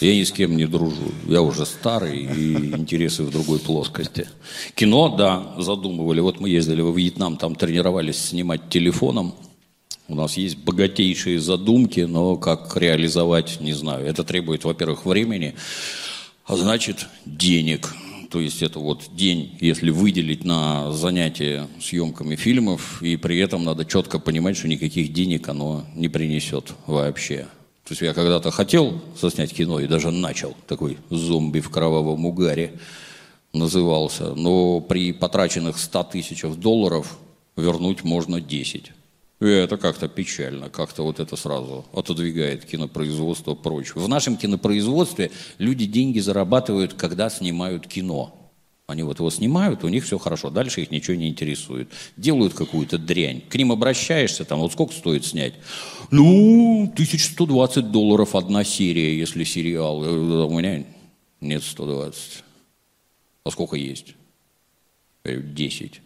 Я 0.00 0.14
ни 0.14 0.24
с 0.24 0.32
кем 0.32 0.56
не 0.56 0.66
дружу. 0.66 1.12
Я 1.26 1.40
уже 1.40 1.64
старый 1.64 2.18
и 2.24 2.76
интересы 2.76 3.22
в 3.22 3.30
другой 3.30 3.58
плоскости. 3.58 4.28
Кино, 4.74 5.16
да, 5.16 5.54
задумывали. 5.58 6.20
Вот 6.20 6.40
мы 6.40 6.50
ездили 6.50 6.82
во 6.82 6.92
Вьетнам, 6.92 7.36
там 7.38 7.54
тренировались 7.54 8.18
снимать 8.18 8.68
телефоном. 8.68 9.34
У 10.06 10.14
нас 10.14 10.36
есть 10.36 10.58
богатейшие 10.58 11.40
задумки, 11.40 12.00
но 12.00 12.36
как 12.36 12.76
реализовать, 12.76 13.60
не 13.60 13.72
знаю. 13.72 14.04
Это 14.06 14.22
требует, 14.22 14.64
во-первых, 14.64 15.06
времени, 15.06 15.54
а 16.44 16.56
значит 16.56 17.06
денег. 17.24 17.94
То 18.30 18.40
есть 18.40 18.62
это 18.62 18.80
вот 18.80 19.04
день, 19.12 19.56
если 19.60 19.90
выделить 19.90 20.44
на 20.44 20.92
занятия 20.92 21.68
съемками 21.80 22.36
фильмов, 22.36 23.02
и 23.02 23.16
при 23.16 23.38
этом 23.38 23.64
надо 23.64 23.86
четко 23.86 24.18
понимать, 24.18 24.56
что 24.56 24.68
никаких 24.68 25.12
денег 25.12 25.48
оно 25.48 25.86
не 25.94 26.08
принесет 26.08 26.74
вообще. 26.86 27.46
То 27.84 27.92
есть 27.92 28.02
я 28.02 28.12
когда-то 28.12 28.50
хотел 28.50 29.00
соснять 29.16 29.54
кино 29.54 29.80
и 29.80 29.86
даже 29.86 30.10
начал, 30.10 30.54
такой 30.66 30.98
зомби 31.10 31.60
в 31.60 31.70
кровавом 31.70 32.26
угаре 32.26 32.72
назывался, 33.52 34.34
но 34.34 34.80
при 34.80 35.12
потраченных 35.12 35.78
100 35.78 36.04
тысячах 36.04 36.56
долларов 36.56 37.18
вернуть 37.56 38.02
можно 38.02 38.40
10. 38.40 38.90
И 39.44 39.46
это 39.46 39.76
как-то 39.76 40.08
печально, 40.08 40.70
как-то 40.70 41.02
вот 41.02 41.20
это 41.20 41.36
сразу 41.36 41.84
отодвигает 41.92 42.64
кинопроизводство 42.64 43.54
прочь. 43.54 43.94
В 43.94 44.08
нашем 44.08 44.38
кинопроизводстве 44.38 45.32
люди 45.58 45.84
деньги 45.84 46.18
зарабатывают, 46.18 46.94
когда 46.94 47.28
снимают 47.28 47.86
кино. 47.86 48.34
Они 48.86 49.02
вот 49.02 49.18
его 49.18 49.28
снимают, 49.28 49.84
у 49.84 49.88
них 49.88 50.04
все 50.04 50.18
хорошо, 50.18 50.48
дальше 50.48 50.80
их 50.80 50.90
ничего 50.90 51.14
не 51.18 51.28
интересует. 51.28 51.90
Делают 52.16 52.54
какую-то 52.54 52.96
дрянь. 52.96 53.42
К 53.42 53.56
ним 53.56 53.70
обращаешься, 53.70 54.46
там, 54.46 54.60
вот 54.60 54.72
сколько 54.72 54.94
стоит 54.94 55.26
снять? 55.26 55.52
Ну, 56.10 56.84
1120 56.94 57.90
долларов 57.90 58.34
одна 58.34 58.64
серия, 58.64 59.18
если 59.18 59.44
сериал. 59.44 60.02
Э, 60.04 60.46
у 60.46 60.58
меня 60.58 60.86
нет 61.42 61.62
120. 61.62 62.44
А 63.44 63.50
сколько 63.50 63.76
есть? 63.76 64.14
10. 65.26 66.00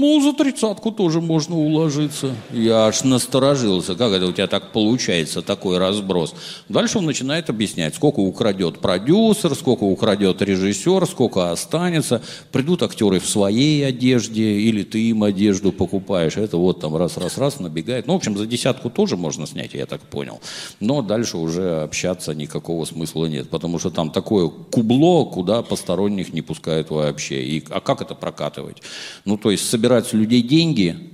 Ну, 0.00 0.18
за 0.22 0.32
тридцатку 0.32 0.92
тоже 0.92 1.20
можно 1.20 1.58
уложиться. 1.58 2.34
Я 2.50 2.86
аж 2.86 3.04
насторожился, 3.04 3.94
как 3.94 4.12
это 4.12 4.26
у 4.28 4.32
тебя 4.32 4.46
так 4.46 4.72
получается, 4.72 5.42
такой 5.42 5.76
разброс. 5.76 6.34
Дальше 6.70 6.96
он 6.96 7.04
начинает 7.04 7.50
объяснять, 7.50 7.96
сколько 7.96 8.20
украдет 8.20 8.78
продюсер, 8.78 9.54
сколько 9.54 9.84
украдет 9.84 10.40
режиссер, 10.40 11.06
сколько 11.06 11.50
останется. 11.52 12.22
Придут 12.50 12.82
актеры 12.82 13.20
в 13.20 13.28
своей 13.28 13.86
одежде, 13.86 14.42
или 14.60 14.84
ты 14.84 15.10
им 15.10 15.22
одежду 15.22 15.70
покупаешь. 15.70 16.38
Это 16.38 16.56
вот 16.56 16.80
там 16.80 16.96
раз-раз-раз 16.96 17.60
набегает. 17.60 18.06
Ну, 18.06 18.14
в 18.14 18.16
общем, 18.16 18.38
за 18.38 18.46
десятку 18.46 18.88
тоже 18.88 19.18
можно 19.18 19.46
снять, 19.46 19.74
я 19.74 19.84
так 19.84 20.00
понял. 20.00 20.40
Но 20.80 21.02
дальше 21.02 21.36
уже 21.36 21.82
общаться 21.82 22.34
никакого 22.34 22.86
смысла 22.86 23.26
нет, 23.26 23.50
потому 23.50 23.78
что 23.78 23.90
там 23.90 24.10
такое 24.10 24.48
кубло, 24.48 25.26
куда 25.26 25.60
посторонних 25.60 26.32
не 26.32 26.40
пускают 26.40 26.88
вообще. 26.88 27.42
И, 27.42 27.64
а 27.68 27.82
как 27.82 28.00
это 28.00 28.14
прокатывать? 28.14 28.78
Ну, 29.26 29.36
то 29.36 29.50
есть 29.50 29.68
собирать 29.68 29.89
собирать 29.90 30.06
с 30.06 30.12
людей 30.12 30.42
деньги, 30.42 31.10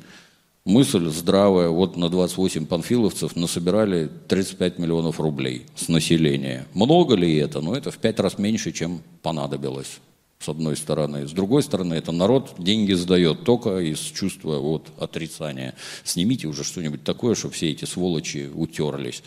мысль 0.66 1.08
здравая, 1.08 1.70
вот 1.70 1.96
на 1.96 2.10
28 2.10 2.66
панфиловцев 2.66 3.34
насобирали 3.34 4.10
35 4.28 4.78
миллионов 4.78 5.18
рублей 5.18 5.64
с 5.74 5.88
населения. 5.88 6.66
Много 6.74 7.14
ли 7.14 7.36
это? 7.36 7.62
Ну, 7.62 7.72
это 7.72 7.90
в 7.90 7.96
пять 7.96 8.20
раз 8.20 8.36
меньше, 8.36 8.72
чем 8.72 9.00
понадобилось 9.22 10.00
с 10.40 10.48
одной 10.50 10.76
стороны. 10.76 11.26
С 11.26 11.32
другой 11.32 11.62
стороны, 11.62 11.94
это 11.94 12.12
народ 12.12 12.56
деньги 12.58 12.92
сдает 12.92 13.44
только 13.44 13.78
из 13.78 13.98
чувства 13.98 14.58
вот, 14.58 14.88
отрицания. 14.98 15.74
Снимите 16.04 16.46
уже 16.46 16.62
что-нибудь 16.62 17.02
такое, 17.02 17.34
чтобы 17.34 17.54
все 17.54 17.70
эти 17.70 17.86
сволочи 17.86 18.50
утерлись. 18.54 19.22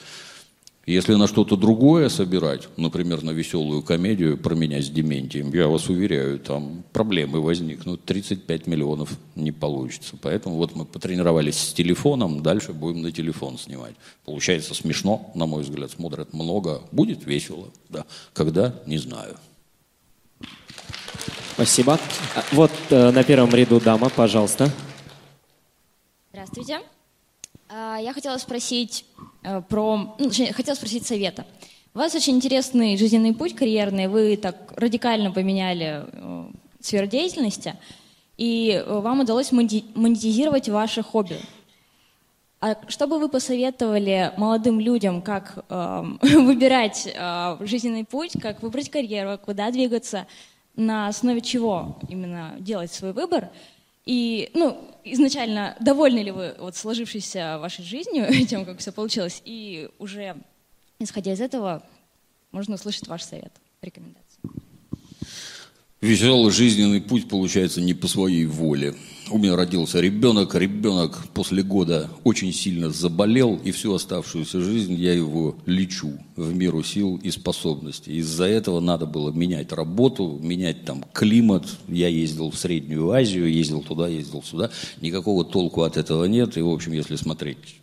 Если 0.89 1.13
на 1.13 1.27
что-то 1.27 1.55
другое 1.55 2.09
собирать, 2.09 2.67
например, 2.75 3.21
на 3.21 3.29
веселую 3.29 3.83
комедию 3.83 4.39
про 4.39 4.55
меня 4.55 4.81
с 4.81 4.89
Дементием, 4.89 5.53
я 5.53 5.67
вас 5.67 5.87
уверяю, 5.87 6.39
там 6.39 6.83
проблемы 6.91 7.41
возникнут, 7.41 8.03
35 8.05 8.65
миллионов 8.65 9.11
не 9.35 9.51
получится. 9.51 10.17
Поэтому 10.19 10.55
вот 10.55 10.75
мы 10.75 10.85
потренировались 10.85 11.59
с 11.59 11.73
телефоном, 11.73 12.41
дальше 12.41 12.73
будем 12.73 13.03
на 13.03 13.11
телефон 13.11 13.59
снимать. 13.59 13.93
Получается 14.25 14.73
смешно, 14.73 15.29
на 15.35 15.45
мой 15.45 15.61
взгляд, 15.61 15.91
смотрят 15.91 16.33
много, 16.33 16.81
будет 16.91 17.23
весело, 17.23 17.67
да. 17.89 18.07
Когда, 18.33 18.73
не 18.87 18.97
знаю. 18.97 19.37
Спасибо. 21.53 21.99
А, 22.35 22.43
вот 22.51 22.71
э, 22.89 23.11
на 23.11 23.23
первом 23.23 23.51
ряду 23.51 23.79
дама, 23.79 24.09
пожалуйста. 24.09 24.71
Здравствуйте. 26.31 26.79
А, 27.71 27.97
я 27.97 28.13
хотела 28.13 28.37
спросить 28.37 29.05
э, 29.43 29.61
про, 29.61 30.15
ну, 30.17 30.29
хотела 30.53 30.75
спросить 30.75 31.05
совета. 31.05 31.45
У 31.93 31.99
вас 31.99 32.15
очень 32.15 32.35
интересный 32.35 32.97
жизненный 32.97 33.33
путь 33.33 33.55
карьерный, 33.55 34.07
вы 34.07 34.37
так 34.37 34.73
радикально 34.75 35.31
поменяли 35.31 36.03
э, 36.03 36.45
сферу 36.79 37.05
деятельности, 37.05 37.75
и 38.37 38.71
э, 38.71 38.99
вам 38.99 39.19
удалось 39.19 39.51
монетизировать 39.51 40.67
ваше 40.67 41.03
хобби. 41.03 41.39
А 42.59 42.75
что 42.87 43.05
бы 43.05 43.19
вы 43.19 43.29
посоветовали 43.29 44.33
молодым 44.35 44.79
людям, 44.79 45.21
как 45.21 45.63
э, 45.69 46.03
выбирать 46.21 47.07
э, 47.13 47.57
жизненный 47.61 48.03
путь, 48.03 48.33
как 48.41 48.63
выбрать 48.63 48.89
карьеру, 48.89 49.37
куда 49.37 49.69
двигаться, 49.69 50.25
на 50.75 51.07
основе 51.07 51.41
чего 51.41 51.99
именно 52.09 52.55
делать 52.57 52.91
свой 52.91 53.13
выбор– 53.13 53.49
и, 54.09 54.49
ну, 54.55 54.75
изначально, 55.03 55.77
довольны 55.79 56.17
ли 56.23 56.31
вы 56.31 56.55
вот 56.57 56.75
сложившейся 56.75 57.59
вашей 57.59 57.85
жизнью, 57.85 58.25
тем, 58.49 58.65
как 58.65 58.79
все 58.79 58.91
получилось, 58.91 59.39
и 59.45 59.87
уже, 59.99 60.35
исходя 60.97 61.33
из 61.33 61.41
этого, 61.41 61.83
можно 62.51 62.73
услышать 62.73 63.07
ваш 63.07 63.21
совет, 63.21 63.53
рекомендации. 63.83 64.39
Веселый 66.01 66.51
жизненный 66.51 67.01
путь 67.01 67.29
получается 67.29 67.81
не 67.81 67.93
по 67.93 68.07
своей 68.07 68.47
воле. 68.47 68.95
У 69.31 69.37
меня 69.37 69.55
родился 69.55 69.99
ребенок, 69.99 70.55
ребенок 70.55 71.27
после 71.35 71.61
года 71.61 72.09
очень 72.23 72.51
сильно 72.51 72.89
заболел, 72.89 73.59
и 73.63 73.71
всю 73.71 73.93
оставшуюся 73.93 74.59
жизнь 74.59 74.95
я 74.95 75.13
его 75.13 75.55
лечу 75.67 76.13
в 76.35 76.51
меру 76.55 76.81
сил 76.81 77.19
и 77.21 77.29
способностей. 77.29 78.17
Из-за 78.17 78.45
этого 78.45 78.79
надо 78.79 79.05
было 79.05 79.31
менять 79.31 79.71
работу, 79.71 80.39
менять 80.41 80.83
там 80.83 81.05
климат. 81.13 81.67
Я 81.87 82.07
ездил 82.07 82.49
в 82.49 82.57
Среднюю 82.57 83.11
Азию, 83.11 83.51
ездил 83.51 83.83
туда, 83.83 84.07
ездил 84.07 84.41
сюда. 84.41 84.71
Никакого 84.99 85.45
толку 85.45 85.83
от 85.83 85.97
этого 85.97 86.25
нет. 86.25 86.57
И, 86.57 86.61
в 86.61 86.69
общем, 86.69 86.93
если 86.93 87.15
смотреть 87.15 87.79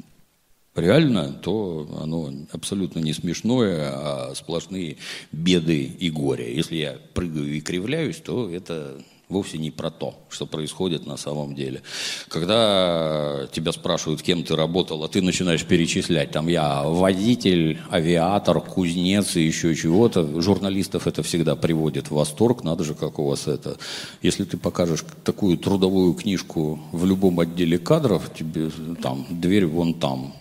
реально, 0.75 1.33
то 1.33 1.89
оно 2.03 2.33
абсолютно 2.51 2.99
не 2.99 3.13
смешное, 3.13 3.93
а 3.93 4.35
сплошные 4.35 4.97
беды 5.31 5.85
и 5.85 6.11
горе. 6.11 6.57
Если 6.57 6.77
я 6.77 6.99
прыгаю 7.15 7.55
и 7.55 7.61
кривляюсь, 7.61 8.17
то 8.17 8.51
это 8.51 8.99
вовсе 9.29 9.59
не 9.59 9.71
про 9.71 9.91
то, 9.91 10.15
что 10.29 10.47
происходит 10.47 11.07
на 11.07 11.17
самом 11.17 11.55
деле. 11.55 11.83
Когда 12.29 13.47
тебя 13.53 13.73
спрашивают, 13.73 14.23
кем 14.23 14.45
ты 14.45 14.55
работал, 14.55 15.03
а 15.03 15.09
ты 15.09 15.21
начинаешь 15.21 15.65
перечислять, 15.65 16.31
там 16.31 16.49
я 16.49 16.85
водитель, 16.85 17.81
авиатор, 17.91 18.61
кузнец 18.61 19.37
и 19.37 19.43
еще 19.43 19.75
чего-то, 19.75 20.41
журналистов 20.41 21.07
это 21.07 21.23
всегда 21.23 21.57
приводит 21.57 22.09
в 22.09 22.15
восторг, 22.15 22.63
надо 22.63 22.85
же, 22.85 22.95
как 22.95 23.19
у 23.19 23.27
вас 23.27 23.49
это. 23.49 23.77
Если 24.23 24.45
ты 24.45 24.57
покажешь 24.57 25.05
такую 25.25 25.59
трудовую 25.59 26.15
книжку 26.15 26.79
в 26.93 27.05
любом 27.05 27.41
отделе 27.41 27.79
кадров, 27.79 28.31
тебе 28.33 28.71
там 29.03 29.27
дверь 29.29 29.67
вон 29.67 29.95
там, 29.95 30.35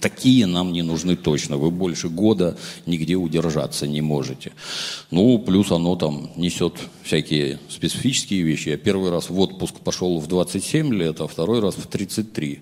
Такие 0.00 0.46
нам 0.46 0.72
не 0.72 0.82
нужны 0.82 1.16
точно. 1.16 1.56
Вы 1.56 1.70
больше 1.70 2.08
года 2.08 2.56
нигде 2.86 3.14
удержаться 3.14 3.86
не 3.86 4.00
можете. 4.00 4.52
Ну, 5.10 5.38
плюс 5.38 5.70
оно 5.70 5.96
там 5.96 6.30
несет 6.36 6.74
всякие 7.02 7.58
специфические 7.68 8.42
вещи. 8.42 8.70
Я 8.70 8.76
первый 8.76 9.10
раз 9.10 9.30
в 9.30 9.38
отпуск 9.38 9.74
пошел 9.80 10.18
в 10.18 10.26
27 10.26 10.94
лет, 10.94 11.20
а 11.20 11.26
второй 11.26 11.60
раз 11.60 11.74
в 11.74 11.86
33. 11.86 12.60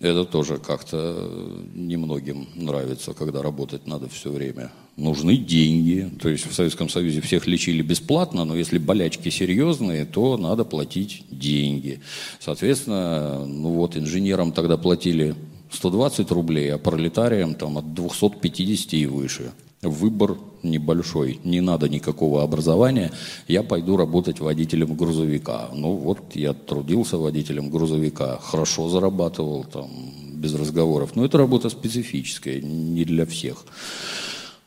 Это 0.00 0.24
тоже 0.24 0.58
как-то 0.58 1.28
немногим 1.74 2.46
нравится, 2.54 3.14
когда 3.14 3.42
работать 3.42 3.86
надо 3.86 4.08
все 4.08 4.30
время. 4.30 4.70
Нужны 4.96 5.36
деньги. 5.36 6.08
То 6.20 6.28
есть 6.28 6.46
в 6.46 6.54
Советском 6.54 6.88
Союзе 6.88 7.20
всех 7.20 7.48
лечили 7.48 7.82
бесплатно, 7.82 8.44
но 8.44 8.54
если 8.54 8.78
болячки 8.78 9.28
серьезные, 9.28 10.04
то 10.04 10.36
надо 10.36 10.64
платить 10.64 11.24
деньги. 11.30 12.00
Соответственно, 12.38 13.44
ну 13.44 13.70
вот 13.70 13.96
инженерам 13.96 14.52
тогда 14.52 14.76
платили 14.76 15.34
120 15.70 16.30
рублей, 16.30 16.72
а 16.72 16.78
пролетариям 16.78 17.54
там 17.54 17.78
от 17.78 17.94
250 17.94 18.94
и 18.94 19.06
выше. 19.06 19.52
Выбор 19.82 20.36
небольшой, 20.64 21.38
не 21.44 21.60
надо 21.60 21.88
никакого 21.88 22.42
образования, 22.42 23.12
я 23.46 23.62
пойду 23.62 23.96
работать 23.96 24.40
водителем 24.40 24.96
грузовика. 24.96 25.68
Ну 25.72 25.92
вот 25.92 26.34
я 26.34 26.52
трудился 26.52 27.16
водителем 27.16 27.70
грузовика, 27.70 28.38
хорошо 28.42 28.88
зарабатывал 28.88 29.64
там, 29.64 29.88
без 30.34 30.54
разговоров. 30.54 31.14
Но 31.14 31.24
это 31.24 31.38
работа 31.38 31.68
специфическая, 31.70 32.60
не 32.60 33.04
для 33.04 33.24
всех. 33.24 33.64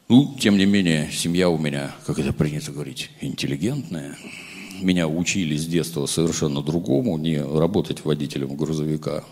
Ну, 0.08 0.36
тем 0.40 0.58
не 0.58 0.66
менее, 0.66 1.10
семья 1.12 1.50
у 1.50 1.58
меня, 1.58 1.96
как 2.06 2.20
это 2.20 2.34
принято 2.34 2.72
говорить, 2.72 3.10
интеллигентная. 3.22 4.18
Меня 4.82 5.08
учили 5.08 5.56
с 5.56 5.66
детства 5.66 6.06
совершенно 6.06 6.62
другому, 6.62 7.18
не 7.18 7.42
работать 7.42 8.04
водителем 8.04 8.56
грузовика, 8.56 9.24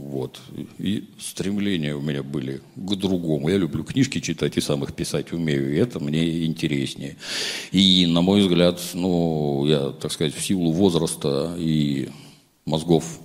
вот. 0.00 0.40
И 0.78 1.08
стремления 1.18 1.94
у 1.94 2.00
меня 2.00 2.22
были 2.22 2.60
к 2.76 2.94
другому. 2.94 3.48
Я 3.48 3.56
люблю 3.56 3.84
книжки 3.84 4.20
читать 4.20 4.56
и 4.56 4.60
сам 4.60 4.82
их 4.84 4.94
писать 4.94 5.32
умею, 5.32 5.72
и 5.72 5.78
это 5.78 6.00
мне 6.00 6.44
интереснее. 6.46 7.16
И, 7.70 8.06
на 8.06 8.22
мой 8.22 8.42
взгляд, 8.42 8.80
ну, 8.94 9.64
я, 9.66 9.90
так 9.90 10.12
сказать, 10.12 10.34
в 10.34 10.44
силу 10.44 10.72
возраста 10.72 11.54
и 11.58 12.08
мозгов 12.64 13.20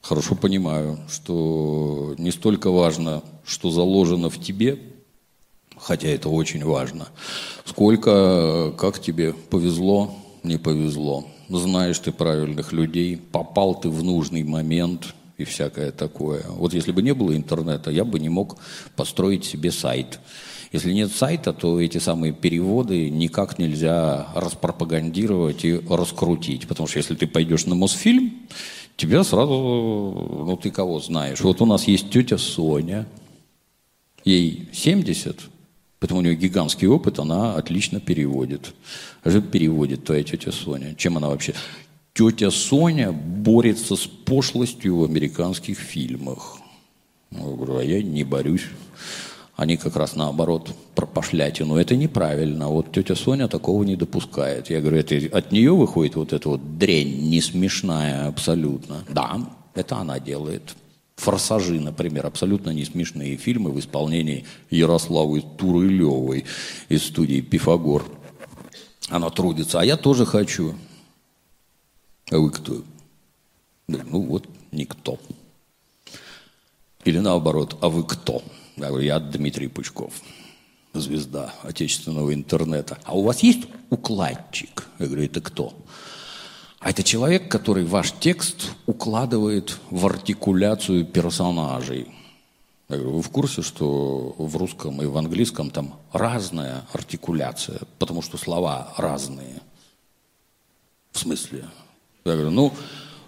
хорошо 0.00 0.34
понимаю, 0.34 0.98
что 1.08 2.14
не 2.18 2.32
столько 2.32 2.70
важно, 2.70 3.22
что 3.44 3.70
заложено 3.70 4.28
в 4.30 4.40
тебе, 4.40 4.78
хотя 5.76 6.08
это 6.08 6.28
очень 6.28 6.64
важно. 6.64 7.08
Сколько, 7.64 8.72
как 8.76 9.00
тебе 9.00 9.32
повезло, 9.32 10.14
не 10.42 10.58
повезло. 10.58 11.26
Знаешь 11.48 11.98
ты 11.98 12.12
правильных 12.12 12.72
людей, 12.72 13.16
попал 13.16 13.74
ты 13.78 13.88
в 13.88 14.02
нужный 14.02 14.42
момент 14.42 15.14
и 15.38 15.44
всякое 15.44 15.92
такое. 15.92 16.42
Вот 16.48 16.74
если 16.74 16.92
бы 16.92 17.02
не 17.02 17.14
было 17.14 17.34
интернета, 17.34 17.90
я 17.90 18.04
бы 18.04 18.18
не 18.18 18.28
мог 18.28 18.58
построить 18.96 19.44
себе 19.44 19.70
сайт. 19.70 20.20
Если 20.72 20.92
нет 20.92 21.12
сайта, 21.12 21.52
то 21.52 21.80
эти 21.80 21.98
самые 21.98 22.32
переводы 22.32 23.10
никак 23.10 23.58
нельзя 23.58 24.28
распропагандировать 24.34 25.64
и 25.64 25.80
раскрутить. 25.88 26.66
Потому 26.66 26.86
что 26.86 26.98
если 26.98 27.14
ты 27.14 27.26
пойдешь 27.26 27.66
на 27.66 27.74
Мосфильм, 27.74 28.32
тебя 28.96 29.22
сразу, 29.22 29.52
ну 30.46 30.56
ты 30.56 30.70
кого 30.70 30.98
знаешь. 31.00 31.40
Вот 31.42 31.60
у 31.60 31.66
нас 31.66 31.84
есть 31.84 32.10
тетя 32.10 32.38
Соня, 32.38 33.06
ей 34.24 34.68
70, 34.72 35.40
поэтому 35.98 36.20
у 36.20 36.22
нее 36.22 36.36
гигантский 36.36 36.88
опыт, 36.88 37.18
она 37.18 37.54
отлично 37.54 38.00
переводит. 38.00 38.74
Же 39.26 39.42
переводит 39.42 40.04
твоя 40.04 40.22
тетя 40.22 40.52
Соня. 40.52 40.94
Чем 40.94 41.18
она 41.18 41.28
вообще? 41.28 41.54
Тетя 42.14 42.50
Соня 42.50 43.10
борется 43.10 43.96
с 43.96 44.06
пошлостью 44.06 44.98
в 44.98 45.04
американских 45.04 45.78
фильмах. 45.78 46.58
Я 47.30 47.38
говорю, 47.38 47.76
а 47.78 47.82
я 47.82 48.02
не 48.02 48.22
борюсь. 48.22 48.66
Они 49.56 49.78
как 49.78 49.96
раз 49.96 50.14
наоборот 50.14 50.74
про 50.94 51.06
пошлятину. 51.06 51.76
Это 51.76 51.96
неправильно. 51.96 52.68
Вот 52.68 52.92
тетя 52.92 53.14
Соня 53.14 53.48
такого 53.48 53.82
не 53.84 53.96
допускает. 53.96 54.68
Я 54.68 54.80
говорю, 54.80 54.98
это 54.98 55.36
от 55.36 55.52
нее 55.52 55.72
выходит 55.72 56.16
вот 56.16 56.34
эта 56.34 56.50
вот 56.50 56.78
дрянь 56.78 57.30
не 57.30 57.40
смешная 57.40 58.28
абсолютно. 58.28 59.04
Да, 59.08 59.40
это 59.74 59.96
она 59.96 60.20
делает. 60.20 60.74
«Форсажи», 61.16 61.78
например, 61.78 62.26
абсолютно 62.26 62.70
не 62.70 62.84
смешные 62.84 63.36
фильмы 63.36 63.70
в 63.70 63.78
исполнении 63.78 64.44
Ярославы 64.70 65.42
Турылевой 65.56 66.44
из 66.88 67.04
студии 67.04 67.40
«Пифагор». 67.40 68.04
Она 69.08 69.30
трудится, 69.30 69.80
а 69.80 69.84
я 69.84 69.96
тоже 69.96 70.26
хочу. 70.26 70.74
А 72.32 72.38
вы 72.38 72.50
кто? 72.50 72.82
Ну 73.88 74.22
вот, 74.22 74.48
никто. 74.70 75.18
Или 77.04 77.18
наоборот, 77.18 77.76
а 77.82 77.90
вы 77.90 78.04
кто? 78.04 78.42
Я 78.76 78.88
говорю, 78.88 79.04
я 79.04 79.20
Дмитрий 79.20 79.68
Пучков, 79.68 80.14
звезда 80.94 81.54
отечественного 81.62 82.32
интернета. 82.32 82.98
А 83.04 83.14
у 83.14 83.22
вас 83.22 83.42
есть 83.42 83.68
укладчик? 83.90 84.88
Я 84.98 85.06
говорю, 85.06 85.24
это 85.24 85.42
кто? 85.42 85.74
А 86.78 86.88
это 86.88 87.02
человек, 87.02 87.50
который 87.50 87.84
ваш 87.84 88.12
текст 88.12 88.70
укладывает 88.86 89.78
в 89.90 90.06
артикуляцию 90.06 91.04
персонажей. 91.04 92.08
Я 92.88 92.96
говорю, 92.96 93.16
вы 93.16 93.22
в 93.22 93.28
курсе, 93.28 93.60
что 93.60 94.34
в 94.38 94.56
русском 94.56 95.02
и 95.02 95.06
в 95.06 95.18
английском 95.18 95.70
там 95.70 95.96
разная 96.12 96.86
артикуляция, 96.94 97.80
потому 97.98 98.22
что 98.22 98.38
слова 98.38 98.94
разные? 98.96 99.60
В 101.12 101.18
смысле? 101.18 101.68
Я 102.24 102.32
говорю, 102.32 102.50
ну, 102.50 102.72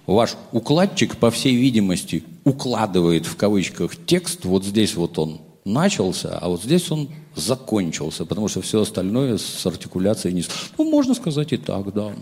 ваш 0.07 0.37
укладчик, 0.53 1.17
по 1.17 1.31
всей 1.31 1.57
видимости, 1.57 2.25
укладывает 2.45 3.27
в 3.27 3.37
кавычках 3.37 3.97
текст, 4.07 4.45
вот 4.45 4.65
здесь 4.65 4.95
вот 4.95 5.19
он 5.19 5.41
начался, 5.65 6.39
а 6.39 6.49
вот 6.49 6.63
здесь 6.63 6.91
он 6.91 7.09
закончился, 7.35 8.25
потому 8.27 8.49
что 8.49 8.61
все 8.63 8.83
остальное 8.83 9.39
с 9.39 9.67
артикуляцией 9.67 10.35
не... 10.35 10.45
Ну, 10.79 10.91
можно 10.91 11.15
сказать 11.15 11.53
и 11.53 11.57
так, 11.57 11.93
да. 11.93 12.13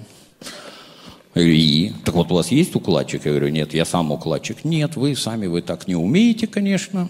И? 1.34 1.92
Так 2.04 2.14
вот, 2.14 2.30
у 2.30 2.34
вас 2.34 2.50
есть 2.50 2.74
укладчик? 2.74 3.24
Я 3.24 3.32
говорю, 3.32 3.48
нет, 3.48 3.74
я 3.74 3.84
сам 3.84 4.12
укладчик. 4.12 4.64
Нет, 4.64 4.96
вы 4.96 5.16
сами, 5.16 5.46
вы 5.46 5.62
так 5.62 5.88
не 5.88 5.96
умеете, 5.96 6.46
конечно. 6.46 7.08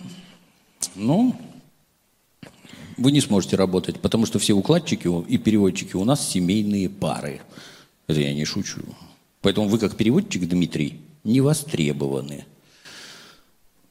Но 0.95 1.37
вы 2.97 3.13
не 3.13 3.21
сможете 3.21 3.57
работать, 3.57 4.01
потому 4.01 4.27
что 4.27 4.39
все 4.39 4.53
укладчики 4.55 5.09
и 5.29 5.39
переводчики 5.39 5.97
у 5.97 6.05
нас 6.05 6.29
семейные 6.29 6.89
пары. 6.89 7.41
Это 8.07 8.21
я 8.21 8.33
не 8.33 8.45
шучу. 8.45 8.83
Поэтому 9.43 9.69
вы, 9.69 9.79
как 9.79 9.97
переводчик, 9.97 10.49
Дмитрий, 10.49 11.01
не 11.25 11.41
востребованы. 11.41 12.47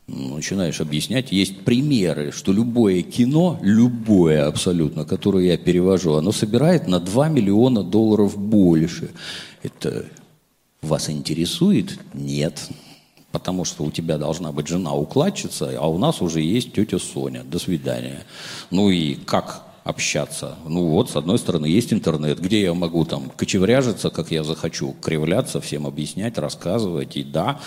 Ну, 0.08 0.36
начинаешь 0.36 0.82
объяснять, 0.82 1.32
есть 1.32 1.64
примеры, 1.64 2.32
что 2.32 2.52
любое 2.52 3.02
кино, 3.02 3.60
любое 3.62 4.46
абсолютно, 4.48 5.06
которое 5.06 5.46
я 5.46 5.58
перевожу, 5.58 6.16
оно 6.16 6.32
собирает 6.32 6.88
на 6.88 7.00
2 7.00 7.30
миллиона 7.30 7.84
долларов 7.84 8.38
больше. 8.38 9.12
Это 9.64 10.06
вас 10.82 11.10
интересует? 11.10 12.00
Нет. 12.14 12.70
Потому 13.32 13.64
что 13.64 13.86
у 13.86 13.92
тебя 13.92 14.18
должна 14.18 14.52
быть 14.52 14.68
жена 14.68 14.94
укладчица, 14.94 15.78
а 15.80 15.88
у 15.88 15.98
нас 15.98 16.22
уже 16.22 16.42
есть 16.42 16.74
тетя 16.74 17.00
Соня. 17.00 17.44
До 17.44 17.60
свидания. 17.60 18.26
Ну 18.70 18.90
и 18.90 19.16
как 19.16 19.71
общаться. 19.84 20.56
Ну 20.68 20.88
вот, 20.88 21.10
с 21.10 21.16
одной 21.16 21.38
стороны, 21.38 21.66
есть 21.66 21.92
интернет, 21.94 22.40
где 22.40 22.62
я 22.62 22.74
могу 22.74 23.06
там 23.06 23.32
кочевряжиться, 23.36 24.10
как 24.10 24.32
я 24.32 24.44
захочу, 24.44 24.96
кривляться, 25.02 25.60
всем 25.60 25.88
объяснять, 25.88 26.38
рассказывать. 26.38 27.18
И 27.18 27.24
да, 27.24 27.60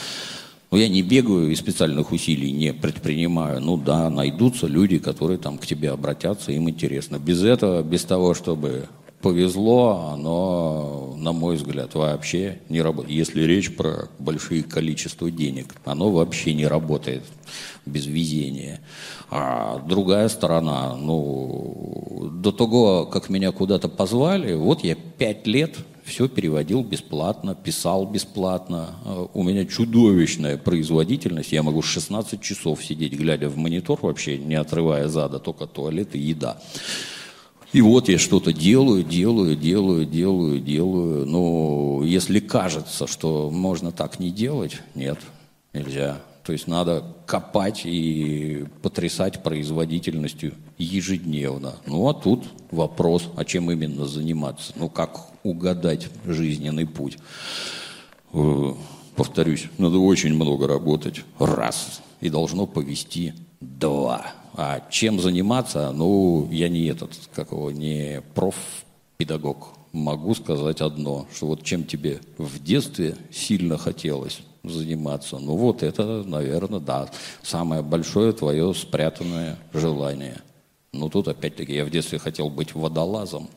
но 0.71 0.79
я 0.79 0.89
не 0.89 1.03
бегаю 1.03 1.51
и 1.51 1.55
специальных 1.55 2.13
усилий 2.13 2.51
не 2.51 2.73
предпринимаю. 2.73 3.61
Ну 3.61 3.77
да, 3.77 4.11
найдутся 4.11 4.67
люди, 4.67 4.99
которые 4.99 5.39
там 5.39 5.59
к 5.59 5.67
тебе 5.67 5.91
обратятся, 5.91 6.53
им 6.53 6.69
интересно. 6.69 7.19
Без 7.19 7.43
этого, 7.45 7.83
без 7.83 8.05
того, 8.05 8.35
чтобы 8.35 8.89
повезло, 9.25 10.11
оно, 10.13 11.15
на 11.17 11.33
мой 11.33 11.57
взгляд, 11.57 11.95
вообще 11.95 12.59
не 12.69 12.83
работает. 12.83 13.17
Если 13.17 13.43
речь 13.43 13.75
про 13.75 14.11
большие 14.19 14.63
количества 14.63 15.31
денег, 15.31 15.75
оно 15.87 16.11
вообще 16.11 16.53
не 16.53 16.67
работает 16.67 17.23
без 17.87 18.05
везения. 18.05 18.81
А 19.31 19.79
другая 19.79 20.29
сторона, 20.29 20.95
ну, 20.95 22.31
до 22.35 22.53
того, 22.53 23.07
как 23.07 23.31
меня 23.31 23.51
куда-то 23.51 23.89
позвали, 23.89 24.53
вот 24.53 24.85
я 24.85 24.95
пять 24.95 25.47
лет 25.47 25.75
все 26.05 26.29
переводил 26.29 26.85
бесплатно, 26.85 27.55
писал 27.55 28.05
бесплатно. 28.05 28.91
У 29.33 29.43
меня 29.43 29.65
чудовищная 29.65 30.59
производительность. 30.59 31.51
Я 31.51 31.63
могу 31.63 31.81
16 31.81 32.43
часов 32.43 32.85
сидеть, 32.85 33.15
глядя 33.15 33.49
в 33.49 33.57
монитор, 33.57 34.01
вообще 34.03 34.37
не 34.37 34.57
отрывая 34.57 35.09
зада, 35.09 35.39
только 35.39 35.67
туалет 35.67 36.15
и 36.15 36.19
еда. 36.19 36.59
И 37.75 37.81
вот 37.81 38.09
я 38.09 38.21
что-то 38.21 38.53
делаю, 38.53 39.03
делаю, 39.03 39.57
делаю, 39.57 40.07
делаю, 40.07 40.61
делаю. 40.61 41.27
Но 41.27 42.05
если 42.05 42.39
кажется, 42.39 43.09
что 43.09 43.51
можно 43.51 43.91
так 43.91 44.21
не 44.21 44.31
делать, 44.31 44.81
нет, 44.95 45.19
нельзя. 45.73 46.21
То 46.45 46.53
есть 46.53 46.69
надо 46.69 47.05
копать 47.27 47.81
и 47.85 48.65
потрясать 48.81 49.43
производительностью 49.43 50.55
ежедневно. 50.79 51.75
Ну 51.85 52.09
а 52.09 52.15
тут 52.15 52.45
вопрос, 52.71 53.25
а 53.35 53.45
чем 53.45 53.69
именно 53.73 54.07
заниматься? 54.07 54.73
Ну 54.77 54.89
как 54.89 55.31
угадать 55.43 56.07
жизненный 56.25 56.87
путь? 56.87 57.19
Э, 58.35 58.73
повторюсь, 59.17 59.67
надо 59.79 59.99
очень 59.99 60.35
много 60.35 60.69
работать. 60.69 61.25
Раз. 61.41 62.03
И 62.21 62.31
должно 62.31 62.69
повести 62.69 63.35
два. 63.61 64.44
А 64.57 64.87
чем 64.89 65.21
заниматься? 65.21 65.91
Ну, 65.93 66.49
я 66.51 66.69
не 66.69 66.87
этот, 66.87 67.11
как 67.35 67.51
его, 67.51 67.71
не 67.71 68.23
профпедагог. 68.35 69.69
Могу 69.93 70.35
сказать 70.35 70.81
одно, 70.81 71.27
что 71.35 71.49
вот 71.49 71.65
чем 71.65 71.85
тебе 71.85 72.21
в 72.39 72.63
детстве 72.63 73.17
сильно 73.33 73.79
хотелось 73.79 74.41
заниматься, 74.65 75.39
ну 75.39 75.57
вот 75.57 75.83
это, 75.83 76.23
наверное, 76.25 76.81
да, 76.81 77.11
самое 77.43 77.83
большое 77.83 78.33
твое 78.33 78.73
спрятанное 78.75 79.59
желание. 79.73 80.41
Ну 80.93 81.09
тут 81.11 81.29
опять-таки 81.29 81.75
я 81.75 81.85
в 81.85 81.91
детстве 81.91 82.19
хотел 82.19 82.49
быть 82.49 82.75
водолазом. 82.75 83.49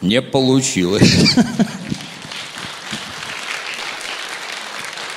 Не 0.00 0.22
получилось. 0.22 1.36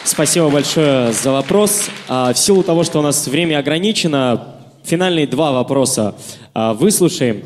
Спасибо 0.06 0.49
большое 0.49 1.11
за 1.14 1.32
вопрос. 1.32 1.90
А, 2.07 2.32
в 2.32 2.38
силу 2.38 2.61
того, 2.61 2.84
что 2.84 2.99
у 2.99 3.02
нас 3.02 3.26
время 3.26 3.57
ограничено, 3.57 4.56
финальные 4.84 5.26
два 5.26 5.52
вопроса 5.52 6.14
а, 6.53 6.76
выслушаем. 6.76 7.44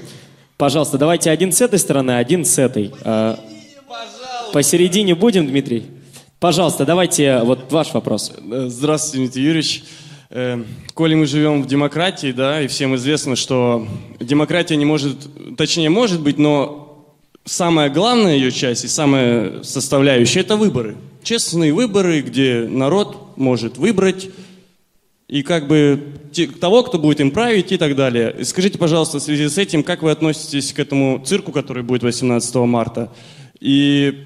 Пожалуйста, 0.58 0.98
давайте 0.98 1.32
один 1.32 1.54
с 1.54 1.62
этой 1.62 1.80
стороны, 1.80 2.18
один 2.18 2.44
с 2.44 2.60
этой. 2.60 2.92
А, 3.04 3.40
посередине 4.52 5.16
будем, 5.16 5.48
Дмитрий? 5.48 5.86
Пожалуйста, 6.42 6.86
давайте 6.86 7.40
вот 7.44 7.72
ваш 7.72 7.94
вопрос. 7.94 8.34
Здравствуйте, 8.46 9.18
Дмитрий 9.20 9.44
Юрьевич. 9.44 9.84
Э, 10.30 10.62
коли 10.96 11.16
мы 11.16 11.28
живем 11.28 11.64
в 11.64 11.66
демократии, 11.66 12.34
да, 12.34 12.62
и 12.62 12.68
всем 12.68 12.94
известно, 12.96 13.38
что 13.38 13.88
демократия 14.20 14.76
не 14.76 14.86
может, 14.86 15.56
точнее 15.56 15.90
может 15.90 16.22
быть, 16.22 16.38
но 16.38 16.89
самая 17.50 17.90
главная 17.90 18.36
ее 18.36 18.52
часть 18.52 18.86
и 18.86 18.88
самая 18.88 19.64
составляющая– 19.64 20.40
это 20.42 20.56
выборы– 20.56 20.98
честные 21.24 21.74
выборы, 21.74 22.22
где 22.22 22.68
народ 22.70 23.38
может 23.38 23.78
выбрать 23.78 24.30
и 25.28 25.44
как 25.44 25.68
бы 25.68 26.14
того, 26.60 26.84
кто 26.84 26.98
будет 26.98 27.20
им 27.20 27.32
править 27.32 27.72
и 27.72 27.78
так 27.78 27.96
далее. 27.96 28.44
Скажите, 28.46 28.78
пожалуйста, 28.78 29.20
в 29.20 29.22
связи 29.22 29.48
с 29.48 29.58
этим, 29.58 29.84
как 29.84 30.02
вы 30.02 30.12
относитесь 30.12 30.74
к 30.74 30.80
этому 30.80 31.22
цирку, 31.26 31.52
который 31.52 31.84
будет 31.84 32.04
18 32.04 32.56
марта? 32.56 33.12
И 33.60 34.26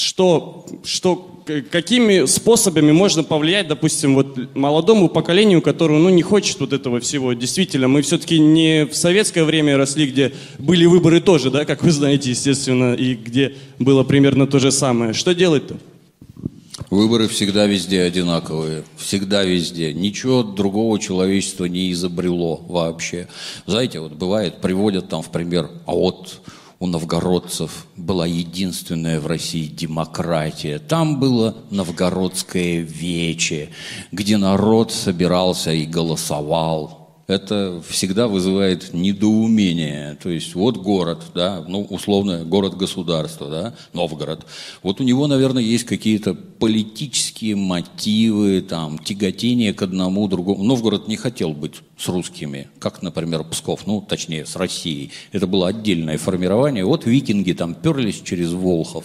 что, 0.00 0.66
что, 0.84 1.42
какими 1.70 2.26
способами 2.26 2.92
можно 2.92 3.22
повлиять, 3.22 3.68
допустим, 3.68 4.14
вот 4.14 4.54
молодому 4.54 5.08
поколению, 5.08 5.62
которое, 5.62 5.98
ну, 5.98 6.08
не 6.08 6.22
хочет 6.22 6.60
вот 6.60 6.72
этого 6.72 7.00
всего. 7.00 7.32
Действительно, 7.32 7.88
мы 7.88 8.02
все-таки 8.02 8.38
не 8.38 8.86
в 8.86 8.94
советское 8.94 9.44
время 9.44 9.76
росли, 9.76 10.06
где 10.06 10.32
были 10.58 10.86
выборы 10.86 11.20
тоже, 11.20 11.50
да, 11.50 11.64
как 11.64 11.82
вы 11.82 11.90
знаете, 11.90 12.30
естественно, 12.30 12.94
и 12.94 13.14
где 13.14 13.54
было 13.78 14.02
примерно 14.02 14.46
то 14.46 14.58
же 14.58 14.72
самое. 14.72 15.12
Что 15.12 15.34
делать-то? 15.34 15.76
Выборы 16.88 17.28
всегда 17.28 17.66
везде 17.66 18.02
одинаковые. 18.02 18.82
Всегда 18.96 19.44
везде. 19.44 19.92
Ничего 19.92 20.42
другого 20.42 20.98
человечество 20.98 21.66
не 21.66 21.92
изобрело 21.92 22.62
вообще. 22.68 23.28
Знаете, 23.66 24.00
вот 24.00 24.12
бывает, 24.12 24.60
приводят 24.60 25.08
там 25.08 25.22
в 25.22 25.30
пример, 25.30 25.70
а 25.86 25.92
вот 25.92 26.40
у 26.80 26.86
новгородцев 26.86 27.86
была 27.94 28.26
единственная 28.26 29.20
в 29.20 29.26
России 29.26 29.66
демократия. 29.66 30.78
Там 30.78 31.20
было 31.20 31.54
новгородское 31.70 32.80
вече, 32.80 33.68
где 34.12 34.38
народ 34.38 34.90
собирался 34.90 35.72
и 35.72 35.84
голосовал. 35.84 36.99
Это 37.30 37.80
всегда 37.88 38.26
вызывает 38.26 38.92
недоумение. 38.92 40.16
То 40.20 40.30
есть 40.30 40.56
вот 40.56 40.78
город, 40.78 41.22
да, 41.32 41.64
ну 41.68 41.82
условно 41.84 42.44
город-государство, 42.44 43.48
да, 43.48 43.74
Новгород. 43.92 44.44
Вот 44.82 45.00
у 45.00 45.04
него, 45.04 45.28
наверное, 45.28 45.62
есть 45.62 45.84
какие-то 45.84 46.34
политические 46.34 47.54
мотивы, 47.54 48.62
там, 48.62 48.98
тяготение 48.98 49.72
к 49.72 49.80
одному 49.82 50.26
другому. 50.26 50.64
Новгород 50.64 51.06
не 51.06 51.16
хотел 51.16 51.52
быть 51.52 51.74
с 51.96 52.08
русскими, 52.08 52.66
как, 52.80 53.00
например, 53.00 53.44
Псков, 53.44 53.86
ну, 53.86 54.00
точнее, 54.00 54.44
с 54.44 54.56
Россией. 54.56 55.12
Это 55.30 55.46
было 55.46 55.68
отдельное 55.68 56.18
формирование. 56.18 56.84
Вот 56.84 57.06
викинги 57.06 57.52
там 57.52 57.76
перлись 57.76 58.22
через 58.24 58.52
Волхов 58.52 59.04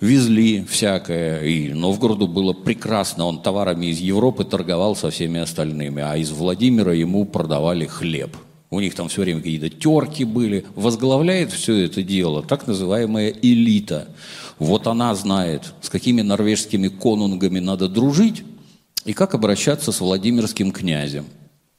везли 0.00 0.64
всякое, 0.64 1.42
и 1.42 1.72
Новгороду 1.72 2.26
было 2.26 2.52
прекрасно, 2.52 3.26
он 3.26 3.42
товарами 3.42 3.86
из 3.86 3.98
Европы 3.98 4.44
торговал 4.44 4.96
со 4.96 5.10
всеми 5.10 5.40
остальными, 5.40 6.02
а 6.02 6.16
из 6.16 6.30
Владимира 6.30 6.92
ему 6.92 7.24
продавали 7.24 7.86
хлеб. 7.86 8.36
У 8.74 8.80
них 8.80 8.96
там 8.96 9.08
все 9.08 9.22
время 9.22 9.38
какие-то 9.38 9.70
терки 9.70 10.24
были. 10.24 10.64
Возглавляет 10.74 11.52
все 11.52 11.84
это 11.84 12.02
дело 12.02 12.42
так 12.42 12.66
называемая 12.66 13.30
элита. 13.30 14.08
Вот 14.58 14.88
она 14.88 15.14
знает, 15.14 15.74
с 15.80 15.88
какими 15.88 16.22
норвежскими 16.22 16.88
конунгами 16.88 17.60
надо 17.60 17.88
дружить 17.88 18.42
и 19.04 19.12
как 19.12 19.34
обращаться 19.34 19.92
с 19.92 20.00
Владимирским 20.00 20.72
князем. 20.72 21.26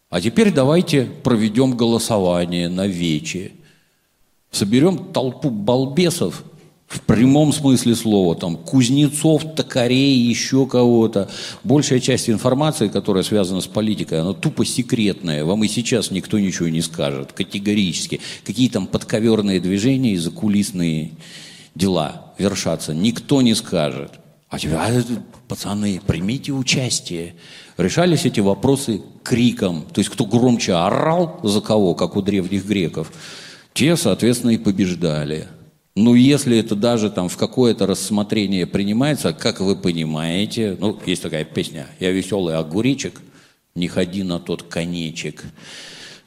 А 0.09 0.21
теперь 0.21 0.53
давайте 0.53 1.03
проведем 1.03 1.75
голосование 1.75 2.69
на 2.69 2.87
вече. 2.87 3.51
Соберем 4.51 5.11
толпу 5.11 5.49
балбесов, 5.49 6.45
в 6.87 7.01
прямом 7.01 7.51
смысле 7.51 7.95
слова, 7.95 8.35
там, 8.35 8.57
кузнецов, 8.57 9.55
токарей, 9.55 10.17
еще 10.17 10.67
кого-то. 10.67 11.29
Большая 11.63 11.99
часть 11.99 12.29
информации, 12.29 12.89
которая 12.89 13.23
связана 13.23 13.61
с 13.61 13.67
политикой, 13.67 14.21
она 14.21 14.33
тупо 14.33 14.65
секретная. 14.65 15.43
Вам 15.43 15.63
и 15.63 15.67
сейчас 15.67 16.11
никто 16.11 16.37
ничего 16.37 16.69
не 16.69 16.81
скажет, 16.81 17.33
категорически. 17.33 18.21
Какие 18.43 18.69
там 18.69 18.87
подковерные 18.87 19.59
движения 19.59 20.13
и 20.13 20.17
закулисные 20.17 21.11
дела 21.73 22.33
вершатся, 22.37 22.93
никто 22.93 23.41
не 23.41 23.55
скажет. 23.55 24.11
А 24.49 24.59
тебе, 24.59 24.75
а, 24.75 25.03
пацаны, 25.47 25.99
примите 26.05 26.51
участие. 26.51 27.35
Решались 27.77 28.25
эти 28.25 28.39
вопросы 28.39 29.01
криком. 29.23 29.85
То 29.91 29.99
есть 29.99 30.11
кто 30.11 30.25
громче 30.25 30.73
орал 30.73 31.39
за 31.43 31.61
кого, 31.61 31.95
как 31.95 32.15
у 32.15 32.21
древних 32.21 32.65
греков, 32.65 33.11
те, 33.73 33.97
соответственно, 33.97 34.51
и 34.51 34.57
побеждали. 34.57 35.47
Ну, 35.97 36.13
если 36.13 36.57
это 36.57 36.75
даже 36.75 37.09
там 37.09 37.29
в 37.29 37.37
какое-то 37.37 37.87
рассмотрение 37.87 38.67
принимается, 38.67 39.31
как 39.31 39.61
вы 39.61 39.77
понимаете, 39.77 40.75
ну, 40.77 40.99
есть 41.05 41.21
такая 41.21 41.45
песня 41.45 41.87
«Я 42.01 42.11
веселый 42.11 42.57
огуречек, 42.57 43.21
не 43.75 43.87
ходи 43.87 44.23
на 44.23 44.39
тот 44.39 44.63
конечек». 44.63 45.45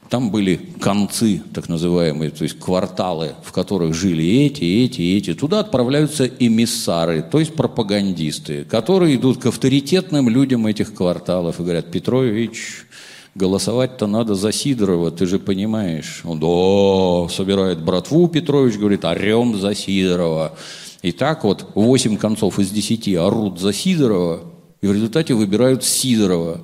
Там 0.09 0.31
были 0.31 0.59
концы, 0.81 1.43
так 1.53 1.69
называемые, 1.69 2.31
то 2.31 2.41
есть 2.41 2.57
кварталы, 2.57 3.35
в 3.43 3.51
которых 3.51 3.93
жили 3.93 4.47
эти, 4.47 4.63
эти, 4.63 5.01
эти. 5.15 5.35
Туда 5.35 5.59
отправляются 5.59 6.25
эмиссары, 6.25 7.21
то 7.21 7.39
есть 7.39 7.53
пропагандисты, 7.53 8.65
которые 8.65 9.17
идут 9.17 9.37
к 9.37 9.45
авторитетным 9.45 10.29
людям 10.29 10.65
этих 10.65 10.95
кварталов 10.95 11.59
и 11.59 11.63
говорят, 11.63 11.91
Петрович, 11.91 12.87
голосовать-то 13.35 14.07
надо 14.07 14.35
за 14.35 14.51
Сидорова, 14.51 15.11
ты 15.11 15.25
же 15.25 15.39
понимаешь. 15.39 16.21
Он, 16.23 16.39
да, 16.39 17.33
собирает 17.33 17.83
братву, 17.83 18.27
Петрович 18.27 18.77
говорит, 18.77 19.05
орем 19.05 19.59
за 19.59 19.75
Сидорова. 19.75 20.57
И 21.01 21.11
так 21.11 21.43
вот 21.43 21.71
8 21.75 22.17
концов 22.17 22.59
из 22.59 22.69
10 22.71 23.15
орут 23.15 23.59
за 23.59 23.71
Сидорова, 23.73 24.41
и 24.81 24.87
в 24.87 24.93
результате 24.93 25.33
выбирают 25.33 25.83
Сидорова. 25.83 26.61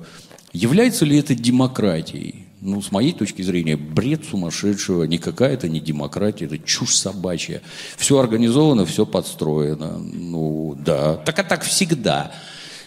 Является 0.52 1.04
ли 1.04 1.18
это 1.18 1.34
демократией? 1.34 2.46
Ну, 2.60 2.80
с 2.80 2.90
моей 2.90 3.12
точки 3.12 3.42
зрения, 3.42 3.76
бред 3.76 4.24
сумасшедшего, 4.24 5.04
никакая 5.04 5.52
это 5.52 5.68
не 5.68 5.78
демократия, 5.78 6.46
это 6.46 6.58
чушь 6.58 6.96
собачья. 6.96 7.60
Все 7.96 8.18
организовано, 8.18 8.86
все 8.86 9.04
подстроено. 9.04 9.98
Ну, 9.98 10.74
да. 10.78 11.16
Так 11.16 11.38
а 11.38 11.44
так 11.44 11.62
всегда. 11.62 12.32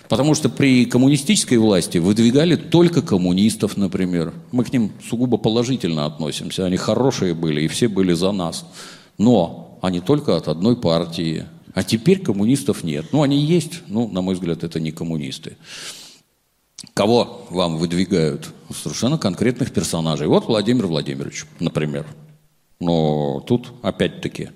Потому 0.10 0.34
что 0.34 0.50
при 0.50 0.86
коммунистической 0.86 1.60
власти 1.60 2.00
выдвигали 2.00 2.56
только 2.56 3.04
коммунистов, 3.04 3.78
например. 3.78 4.34
Мы 4.52 4.64
к 4.64 4.74
ним 4.74 4.92
сугубо 5.08 5.38
положительно 5.38 6.08
относимся. 6.08 6.66
Они 6.66 6.78
хорошие 6.78 7.36
были, 7.36 7.62
и 7.62 7.68
все 7.68 7.88
были 7.88 8.14
за 8.14 8.32
нас. 8.32 8.66
Но 9.20 9.78
они 9.84 10.00
только 10.00 10.36
от 10.36 10.48
одной 10.48 10.76
партии. 10.76 11.46
А 11.76 11.84
теперь 11.84 12.24
коммунистов 12.24 12.84
нет. 12.84 13.06
Ну, 13.12 13.22
они 13.22 13.38
есть, 13.38 13.84
ну, 13.88 14.10
на 14.10 14.22
мой 14.22 14.34
взгляд, 14.34 14.64
это 14.64 14.80
не 14.80 14.92
коммунисты. 14.92 15.58
Кого 16.96 17.46
вам 17.52 17.78
выдвигают? 17.78 18.50
Совершенно 18.74 19.20
конкретных 19.20 19.72
персонажей. 19.72 20.26
Вот 20.26 20.48
Владимир 20.48 20.88
Владимирович, 20.88 21.46
например. 21.60 22.08
Но 22.80 23.42
тут, 23.42 23.74
опять-таки, 23.84 24.50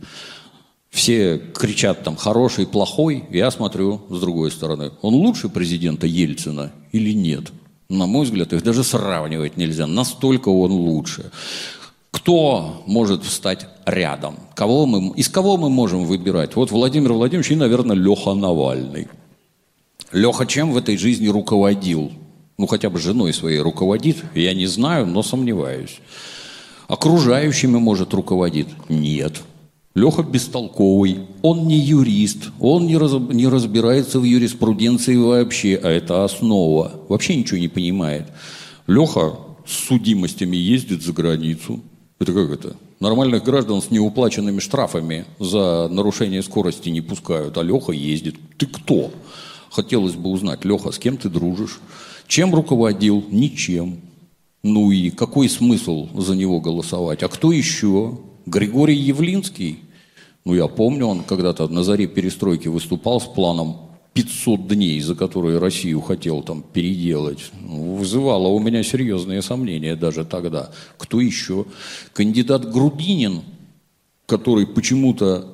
все 0.93 1.39
кричат 1.39 2.03
там 2.03 2.15
хороший, 2.15 2.67
плохой. 2.67 3.23
Я 3.31 3.49
смотрю 3.49 4.01
с 4.09 4.19
другой 4.19 4.51
стороны. 4.51 4.91
Он 5.01 5.15
лучше 5.15 5.49
президента 5.49 6.05
Ельцина 6.05 6.71
или 6.91 7.11
нет? 7.13 7.51
На 7.89 8.05
мой 8.05 8.25
взгляд, 8.25 8.53
их 8.53 8.63
даже 8.63 8.83
сравнивать 8.83 9.57
нельзя. 9.57 9.87
Настолько 9.87 10.49
он 10.49 10.71
лучше. 10.71 11.31
Кто 12.11 12.83
может 12.85 13.23
встать 13.23 13.67
рядом? 13.87 14.35
Кого 14.53 14.85
мы, 14.85 15.15
из 15.15 15.29
кого 15.29 15.57
мы 15.57 15.71
можем 15.71 16.05
выбирать? 16.05 16.55
Вот 16.55 16.69
Владимир 16.69 17.13
Владимирович 17.13 17.51
и, 17.51 17.55
наверное, 17.55 17.95
Леха 17.95 18.35
Навальный. 18.35 19.07
Леха 20.11 20.45
чем 20.45 20.73
в 20.73 20.77
этой 20.77 20.95
жизни 20.97 21.27
руководил? 21.27 22.11
Ну, 22.59 22.67
хотя 22.67 22.91
бы 22.91 22.99
женой 22.99 23.33
своей 23.33 23.59
руководит? 23.59 24.17
Я 24.35 24.53
не 24.53 24.67
знаю, 24.67 25.07
но 25.07 25.23
сомневаюсь. 25.23 25.99
Окружающими, 26.87 27.79
может, 27.79 28.13
руководит? 28.13 28.67
Нет. 28.89 29.41
Леха 29.95 30.23
бестолковый, 30.23 31.19
он 31.43 31.67
не 31.67 31.77
юрист, 31.77 32.49
он 32.59 32.87
не, 32.87 32.97
раз, 32.97 33.13
не 33.13 33.47
разбирается 33.47 34.19
в 34.19 34.23
юриспруденции 34.23 35.15
вообще, 35.15 35.79
а 35.81 35.87
это 35.87 36.23
основа. 36.23 36.93
Вообще 37.09 37.35
ничего 37.35 37.59
не 37.59 37.67
понимает. 37.67 38.25
Леха 38.87 39.37
с 39.67 39.87
судимостями 39.87 40.57
ездит 40.57 41.03
за 41.03 41.13
границу. 41.13 41.79
Это 42.19 42.33
как 42.33 42.49
это? 42.49 42.75
Нормальных 42.99 43.43
граждан 43.43 43.83
с 43.83 43.91
неуплаченными 43.91 44.59
штрафами 44.59 45.25
за 45.39 45.87
нарушение 45.89 46.41
скорости 46.41 46.89
не 46.89 47.01
пускают, 47.01 47.55
а 47.59 47.61
Леха 47.61 47.91
ездит. 47.91 48.35
Ты 48.57 48.65
кто? 48.65 49.11
Хотелось 49.69 50.15
бы 50.15 50.31
узнать, 50.31 50.65
Леха, 50.65 50.91
с 50.91 50.97
кем 50.97 51.17
ты 51.17 51.29
дружишь? 51.29 51.79
Чем 52.27 52.55
руководил? 52.55 53.23
Ничем. 53.29 53.99
Ну 54.63 54.89
и 54.89 55.11
какой 55.11 55.49
смысл 55.49 56.07
за 56.19 56.35
него 56.35 56.61
голосовать? 56.61 57.21
А 57.21 57.27
кто 57.27 57.51
еще? 57.51 58.17
Григорий 58.45 58.97
Явлинский? 58.97 59.79
Ну, 60.45 60.53
я 60.55 60.67
помню, 60.67 61.05
он 61.05 61.23
когда-то 61.23 61.67
на 61.67 61.83
заре 61.83 62.07
перестройки 62.07 62.67
выступал 62.67 63.21
с 63.21 63.25
планом 63.25 63.77
500 64.13 64.67
дней, 64.67 64.99
за 64.99 65.15
которые 65.15 65.57
Россию 65.57 66.01
хотел 66.01 66.43
там 66.43 66.61
переделать. 66.61 67.51
Ну, 67.61 67.95
вызывало 67.95 68.47
у 68.47 68.59
меня 68.59 68.83
серьезные 68.83 69.41
сомнения 69.41 69.95
даже 69.95 70.25
тогда. 70.25 70.71
Кто 70.97 71.21
еще? 71.21 71.65
Кандидат 72.13 72.71
Грудинин, 72.71 73.41
который 74.27 74.67
почему-то 74.67 75.53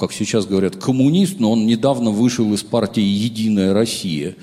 как 0.00 0.14
сейчас 0.14 0.46
говорят, 0.46 0.76
коммунист, 0.76 1.40
но 1.40 1.52
он 1.52 1.66
недавно 1.66 2.10
вышел 2.10 2.50
из 2.54 2.62
партии 2.62 3.02
«Единая 3.02 3.74
Россия». 3.74 4.34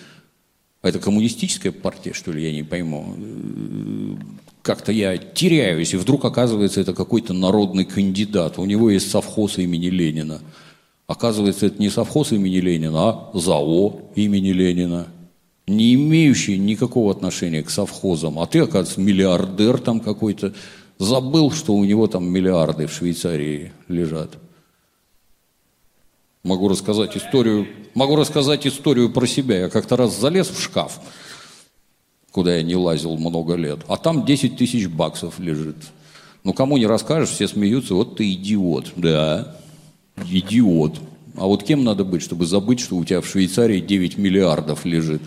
А 0.83 0.89
это 0.89 0.99
коммунистическая 0.99 1.71
партия, 1.71 2.13
что 2.13 2.31
ли, 2.31 2.43
я 2.43 2.53
не 2.53 2.61
пойму. 2.61 3.15
Как-то 4.67 4.91
я 4.91 5.17
теряюсь, 5.17 5.93
и 5.93 5.97
вдруг 5.97 6.25
оказывается, 6.25 6.81
это 6.81 6.93
какой-то 6.93 7.31
народный 7.31 7.85
кандидат. 7.85 8.59
У 8.59 8.65
него 8.65 8.89
есть 8.89 9.09
совхоз 9.09 9.57
имени 9.59 9.85
Ленина. 9.85 10.41
Оказывается, 11.07 11.67
это 11.67 11.81
не 11.81 11.89
совхоз 11.89 12.33
имени 12.33 12.57
Ленина, 12.57 12.99
а 12.99 13.31
ЗАО 13.33 14.11
имени 14.15 14.49
Ленина. 14.49 15.07
Не 15.67 15.93
имеющий 15.93 16.57
никакого 16.57 17.11
отношения 17.11 17.63
к 17.63 17.69
совхозам. 17.69 18.39
А 18.39 18.45
ты, 18.45 18.59
оказывается, 18.59 18.99
миллиардер 18.99 19.77
там 19.77 20.01
какой-то. 20.01 20.53
Забыл, 20.99 21.49
что 21.51 21.73
у 21.73 21.85
него 21.85 22.07
там 22.07 22.27
миллиарды 22.27 22.87
в 22.87 22.91
Швейцарии 22.91 23.71
лежат. 23.87 24.37
Могу 26.43 26.67
рассказать 26.67 27.15
историю, 27.15 27.67
могу 27.93 28.17
рассказать 28.17 28.67
историю 28.67 29.13
про 29.13 29.27
себя. 29.27 29.59
Я 29.59 29.69
как-то 29.69 29.95
раз 29.95 30.19
залез 30.19 30.49
в 30.49 30.61
шкаф, 30.61 30.99
куда 32.31 32.55
я 32.55 32.63
не 32.63 32.75
лазил 32.75 33.17
много 33.17 33.55
лет, 33.55 33.79
а 33.87 33.97
там 33.97 34.25
10 34.25 34.57
тысяч 34.57 34.87
баксов 34.87 35.39
лежит. 35.39 35.77
Ну, 36.43 36.53
кому 36.53 36.77
не 36.77 36.85
расскажешь, 36.85 37.29
все 37.29 37.47
смеются, 37.47 37.93
вот 37.93 38.17
ты 38.17 38.31
идиот. 38.31 38.93
Да, 38.95 39.55
идиот. 40.29 40.99
А 41.35 41.45
вот 41.45 41.63
кем 41.63 41.83
надо 41.83 42.03
быть, 42.03 42.21
чтобы 42.21 42.45
забыть, 42.45 42.79
что 42.79 42.95
у 42.95 43.05
тебя 43.05 43.21
в 43.21 43.27
Швейцарии 43.27 43.79
9 43.79 44.17
миллиардов 44.17 44.85
лежит? 44.85 45.21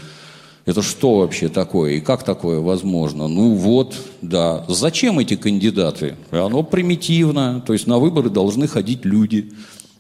Это 0.66 0.82
что 0.82 1.18
вообще 1.18 1.48
такое? 1.48 1.94
И 1.94 2.00
как 2.00 2.22
такое 2.22 2.60
возможно? 2.60 3.28
Ну 3.28 3.54
вот, 3.54 3.96
да. 4.20 4.64
Зачем 4.68 5.18
эти 5.18 5.36
кандидаты? 5.36 6.16
Оно 6.30 6.62
примитивно. 6.62 7.62
То 7.66 7.72
есть 7.72 7.86
на 7.86 7.98
выборы 7.98 8.30
должны 8.30 8.66
ходить 8.68 9.04
люди. 9.04 9.52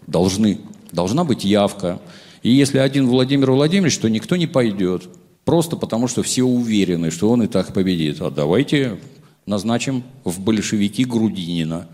Должны. 0.06 0.60
Должна 0.92 1.24
быть 1.24 1.44
явка. 1.44 2.00
И 2.42 2.50
если 2.50 2.78
один 2.78 3.08
Владимир 3.08 3.52
Владимирович, 3.52 3.98
то 3.98 4.08
никто 4.08 4.36
не 4.36 4.46
пойдет. 4.46 5.08
Просто 5.50 5.74
потому, 5.76 6.06
что 6.06 6.22
все 6.22 6.44
уверены, 6.44 7.10
что 7.10 7.28
он 7.28 7.42
и 7.42 7.48
так 7.48 7.72
победит. 7.72 8.20
А 8.20 8.30
давайте 8.30 9.00
назначим 9.46 10.04
в 10.22 10.38
большевики 10.38 11.04
Грудинина. 11.04 11.88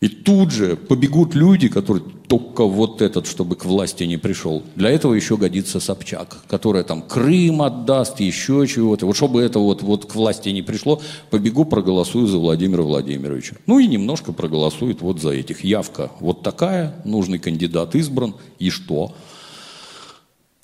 И 0.00 0.06
тут 0.06 0.52
же 0.52 0.76
побегут 0.76 1.34
люди, 1.34 1.66
которые 1.66 2.04
только 2.28 2.62
вот 2.62 3.02
этот, 3.02 3.26
чтобы 3.26 3.56
к 3.56 3.64
власти 3.64 4.04
не 4.04 4.18
пришел. 4.18 4.62
Для 4.76 4.90
этого 4.90 5.14
еще 5.14 5.36
годится 5.36 5.80
Собчак, 5.80 6.44
которая 6.46 6.84
там 6.84 7.02
Крым 7.02 7.62
отдаст, 7.62 8.20
еще 8.20 8.64
чего-то. 8.68 9.06
Вот 9.06 9.16
чтобы 9.16 9.42
это 9.42 9.58
вот, 9.58 9.82
вот 9.82 10.06
к 10.06 10.14
власти 10.14 10.50
не 10.50 10.62
пришло, 10.62 11.02
побегу, 11.30 11.64
проголосую 11.64 12.28
за 12.28 12.38
Владимира 12.38 12.84
Владимировича. 12.84 13.56
Ну 13.66 13.80
и 13.80 13.88
немножко 13.88 14.32
проголосует 14.32 15.00
вот 15.00 15.20
за 15.20 15.30
этих. 15.30 15.64
Явка 15.64 16.12
вот 16.20 16.44
такая, 16.44 17.02
нужный 17.04 17.40
кандидат 17.40 17.96
избран. 17.96 18.36
И 18.60 18.70
что? 18.70 19.12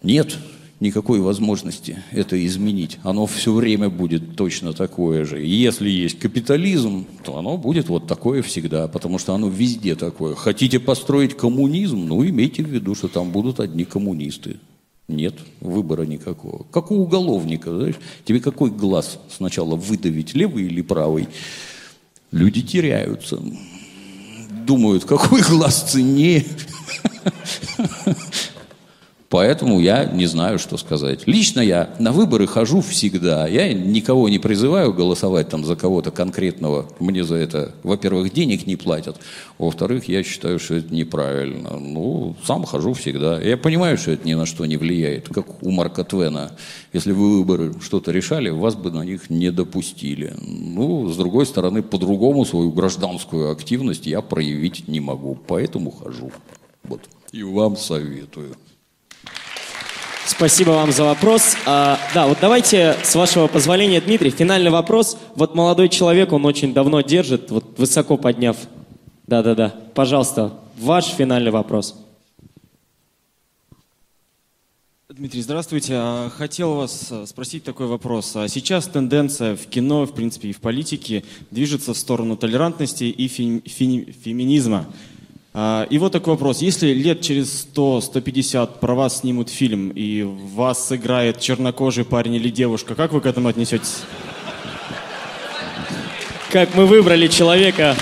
Нет, 0.04 0.36
никакой 0.82 1.20
возможности 1.20 2.02
это 2.10 2.44
изменить. 2.44 2.98
Оно 3.04 3.26
все 3.26 3.52
время 3.54 3.88
будет 3.88 4.36
точно 4.36 4.72
такое 4.72 5.24
же. 5.24 5.42
И 5.42 5.48
если 5.48 5.88
есть 5.88 6.18
капитализм, 6.18 7.06
то 7.24 7.38
оно 7.38 7.56
будет 7.56 7.88
вот 7.88 8.08
такое 8.08 8.42
всегда, 8.42 8.88
потому 8.88 9.18
что 9.18 9.32
оно 9.34 9.48
везде 9.48 9.94
такое. 9.94 10.34
Хотите 10.34 10.80
построить 10.80 11.36
коммунизм? 11.36 12.04
Ну, 12.06 12.26
имейте 12.26 12.64
в 12.64 12.68
виду, 12.68 12.94
что 12.94 13.08
там 13.08 13.30
будут 13.30 13.60
одни 13.60 13.84
коммунисты. 13.84 14.58
Нет 15.06 15.34
выбора 15.60 16.02
никакого. 16.02 16.66
Как 16.72 16.90
у 16.90 16.96
уголовника, 16.96 17.70
знаешь, 17.70 17.96
тебе 18.24 18.40
какой 18.40 18.70
глаз 18.70 19.18
сначала 19.30 19.76
выдавить, 19.76 20.34
левый 20.34 20.64
или 20.64 20.82
правый? 20.82 21.28
Люди 22.32 22.60
теряются. 22.62 23.40
Думают, 24.66 25.04
какой 25.04 25.42
глаз 25.42 25.92
ценнее. 25.92 26.44
Поэтому 29.32 29.80
я 29.80 30.04
не 30.04 30.26
знаю, 30.26 30.58
что 30.58 30.76
сказать. 30.76 31.26
Лично 31.26 31.60
я 31.60 31.88
на 31.98 32.12
выборы 32.12 32.46
хожу 32.46 32.82
всегда. 32.82 33.46
Я 33.46 33.72
никого 33.72 34.28
не 34.28 34.38
призываю 34.38 34.92
голосовать 34.92 35.48
там 35.48 35.64
за 35.64 35.74
кого-то 35.74 36.10
конкретного. 36.10 36.86
Мне 36.98 37.24
за 37.24 37.36
это, 37.36 37.74
во-первых, 37.82 38.30
денег 38.34 38.66
не 38.66 38.76
платят. 38.76 39.16
Во-вторых, 39.56 40.06
я 40.06 40.22
считаю, 40.22 40.58
что 40.58 40.74
это 40.74 40.94
неправильно. 40.94 41.78
Ну, 41.78 42.36
сам 42.44 42.64
хожу 42.64 42.92
всегда. 42.92 43.40
Я 43.40 43.56
понимаю, 43.56 43.96
что 43.96 44.10
это 44.10 44.28
ни 44.28 44.34
на 44.34 44.44
что 44.44 44.66
не 44.66 44.76
влияет. 44.76 45.30
Как 45.30 45.62
у 45.62 45.70
Марка 45.70 46.04
Твена. 46.04 46.50
Если 46.92 47.12
вы 47.12 47.38
выборы 47.38 47.72
что-то 47.80 48.10
решали, 48.10 48.50
вас 48.50 48.74
бы 48.74 48.90
на 48.90 49.02
них 49.02 49.30
не 49.30 49.50
допустили. 49.50 50.34
Ну, 50.46 51.08
с 51.08 51.16
другой 51.16 51.46
стороны, 51.46 51.82
по-другому 51.82 52.44
свою 52.44 52.70
гражданскую 52.70 53.50
активность 53.50 54.04
я 54.04 54.20
проявить 54.20 54.88
не 54.88 55.00
могу. 55.00 55.38
Поэтому 55.46 55.90
хожу. 55.90 56.30
Вот. 56.84 57.00
И 57.32 57.42
вам 57.42 57.78
советую. 57.78 58.56
Спасибо 60.26 60.70
вам 60.70 60.92
за 60.92 61.04
вопрос. 61.04 61.56
А, 61.66 61.98
да, 62.14 62.26
вот 62.26 62.38
давайте, 62.40 62.96
с 63.02 63.14
вашего 63.14 63.48
позволения, 63.48 64.00
Дмитрий, 64.00 64.30
финальный 64.30 64.70
вопрос. 64.70 65.18
Вот 65.34 65.54
молодой 65.54 65.88
человек, 65.88 66.32
он 66.32 66.44
очень 66.46 66.72
давно 66.72 67.00
держит, 67.00 67.50
вот 67.50 67.78
высоко 67.78 68.16
подняв. 68.16 68.56
Да-да-да. 69.26 69.74
Пожалуйста, 69.94 70.58
ваш 70.78 71.06
финальный 71.06 71.50
вопрос. 71.50 71.96
Дмитрий, 75.10 75.42
здравствуйте. 75.42 75.94
А, 75.96 76.30
Хотел 76.30 76.74
вас 76.74 77.08
а, 77.10 77.26
спросить 77.26 77.64
такой 77.64 77.86
вопрос. 77.86 78.34
А 78.34 78.48
Сейчас 78.48 78.86
тенденция 78.86 79.56
в 79.56 79.66
кино, 79.66 80.06
в 80.06 80.14
принципе, 80.14 80.48
и 80.48 80.52
в 80.52 80.60
политике 80.60 81.24
движется 81.50 81.92
в 81.92 81.98
сторону 81.98 82.36
толерантности 82.36 83.04
и 83.04 83.26
фем- 83.28 83.62
феми- 83.64 84.10
феминизма. 84.24 84.86
А, 85.54 85.86
И 85.90 85.98
вот 85.98 86.12
такой 86.12 86.34
вопрос. 86.34 86.62
Если 86.62 86.92
лет 86.92 87.20
через 87.20 87.66
100-150 87.74 88.78
про 88.80 88.94
вас 88.94 89.20
снимут 89.20 89.50
фильм, 89.50 89.90
и 89.90 90.22
вас 90.22 90.88
сыграет 90.88 91.40
чернокожий 91.40 92.04
парень 92.04 92.34
или 92.34 92.48
девушка, 92.48 92.94
как 92.94 93.12
вы 93.12 93.20
к 93.20 93.26
этому 93.26 93.48
отнесетесь? 93.48 94.02
Как 96.50 96.74
мы 96.74 96.86
выбрали 96.86 97.28
человека, 97.28 97.96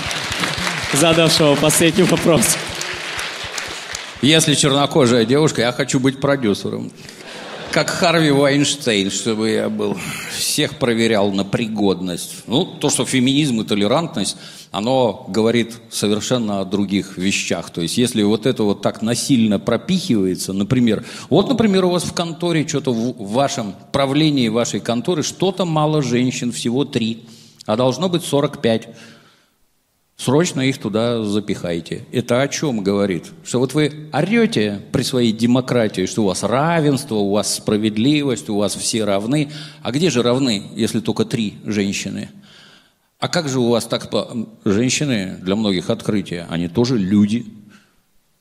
задавшего 0.93 1.55
последний 1.55 2.03
вопрос. 2.03 2.57
Если 4.21 4.55
чернокожая 4.55 5.25
девушка, 5.25 5.61
я 5.61 5.71
хочу 5.71 5.99
быть 5.99 6.19
продюсером. 6.19 6.91
Как 7.71 7.89
Харви 7.89 8.31
Вайнштейн, 8.31 9.09
чтобы 9.09 9.49
я 9.51 9.69
был. 9.69 9.97
Всех 10.37 10.77
проверял 10.77 11.31
на 11.31 11.45
пригодность. 11.45 12.43
Ну, 12.45 12.65
то, 12.65 12.89
что 12.89 13.05
феминизм 13.05 13.61
и 13.61 13.63
толерантность, 13.63 14.35
оно 14.71 15.25
говорит 15.27 15.79
совершенно 15.89 16.61
о 16.61 16.65
других 16.65 17.17
вещах. 17.17 17.69
То 17.71 17.81
есть, 17.81 17.97
если 17.97 18.23
вот 18.23 18.45
это 18.45 18.63
вот 18.63 18.81
так 18.81 19.01
насильно 19.01 19.59
пропихивается, 19.59 20.53
например, 20.53 21.03
вот, 21.29 21.49
например, 21.49 21.85
у 21.85 21.89
вас 21.89 22.03
в 22.03 22.13
конторе, 22.13 22.65
что-то 22.65 22.93
в 22.93 23.31
вашем 23.33 23.75
правлении 23.91 24.47
вашей 24.47 24.79
конторы, 24.79 25.23
что-то 25.23 25.65
мало 25.65 26.01
женщин, 26.01 26.53
всего 26.53 26.85
три, 26.85 27.25
а 27.65 27.75
должно 27.75 28.07
быть 28.07 28.23
45. 28.23 28.87
Срочно 30.15 30.61
их 30.61 30.77
туда 30.77 31.23
запихайте. 31.23 32.05
Это 32.11 32.41
о 32.41 32.47
чем 32.47 32.81
говорит? 32.81 33.25
Что 33.43 33.59
вот 33.59 33.73
вы 33.73 34.09
орете 34.13 34.79
при 34.91 35.01
своей 35.01 35.33
демократии, 35.33 36.05
что 36.05 36.23
у 36.23 36.27
вас 36.27 36.43
равенство, 36.43 37.15
у 37.15 37.31
вас 37.31 37.55
справедливость, 37.55 38.47
у 38.47 38.57
вас 38.57 38.75
все 38.75 39.03
равны. 39.03 39.51
А 39.81 39.91
где 39.91 40.09
же 40.09 40.21
равны, 40.21 40.63
если 40.75 40.99
только 40.99 41.25
три 41.25 41.55
женщины? 41.65 42.29
А 43.21 43.27
как 43.27 43.47
же 43.47 43.59
у 43.59 43.69
вас 43.69 43.85
так... 43.85 44.11
Женщины, 44.65 45.37
для 45.41 45.55
многих 45.55 45.91
открытие, 45.91 46.47
они 46.49 46.67
тоже 46.67 46.97
люди. 46.97 47.45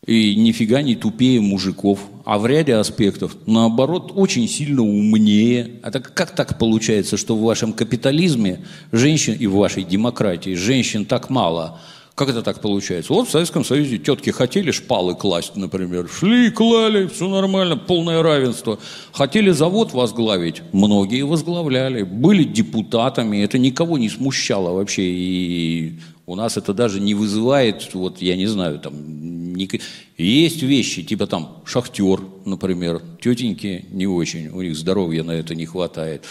И 0.07 0.35
нифига 0.35 0.81
не 0.81 0.97
тупее 0.97 1.39
мужиков. 1.43 2.01
А 2.25 2.39
в 2.39 2.47
ряде 2.47 2.75
аспектов, 2.77 3.37
наоборот, 3.47 4.13
очень 4.15 4.49
сильно 4.49 4.81
умнее. 4.81 5.81
А 5.83 5.91
так 5.91 6.15
как 6.15 6.35
так 6.35 6.59
получается, 6.59 7.19
что 7.19 7.37
в 7.37 7.43
вашем 7.43 7.75
капитализме 7.75 8.65
женщин 8.91 9.35
и 9.35 9.47
в 9.47 9.57
вашей 9.57 9.85
демократии 9.85 10.55
женщин 10.55 11.05
так 11.05 11.29
мало? 11.29 11.79
Как 12.21 12.29
это 12.29 12.43
так 12.43 12.61
получается? 12.61 13.15
Вот 13.15 13.29
в 13.29 13.31
Советском 13.31 13.65
Союзе 13.65 13.97
тетки 13.97 14.29
хотели 14.29 14.73
шпалы 14.73 15.15
класть, 15.15 15.57
например. 15.57 16.07
Шли, 16.07 16.51
клали, 16.51 17.07
все 17.07 17.27
нормально, 17.29 17.79
полное 17.79 18.23
равенство. 18.23 18.79
Хотели 19.11 19.53
завод 19.53 19.95
возглавить, 19.95 20.61
многие 20.73 21.23
возглавляли. 21.23 22.03
Были 22.03 22.45
депутатами, 22.45 23.39
это 23.39 23.57
никого 23.57 23.97
не 23.97 24.11
смущало 24.11 24.75
вообще. 24.75 25.05
И 25.05 25.99
у 26.27 26.35
нас 26.35 26.59
это 26.59 26.75
даже 26.75 27.01
не 27.01 27.15
вызывает, 27.15 27.95
вот 27.95 28.21
я 28.21 28.37
не 28.37 28.47
знаю, 28.47 28.81
там, 28.81 29.55
ник- 29.55 29.81
есть 30.19 30.63
вещи, 30.63 31.03
типа 31.03 31.27
там 31.27 31.63
шахтер, 31.65 32.21
например, 32.45 33.01
тетеньки 33.23 33.87
не 33.91 34.07
очень, 34.07 34.49
у 34.49 34.61
них 34.61 34.77
здоровья 34.77 35.23
на 35.23 35.31
это 35.33 35.55
не 35.55 35.65
хватает. 35.65 36.27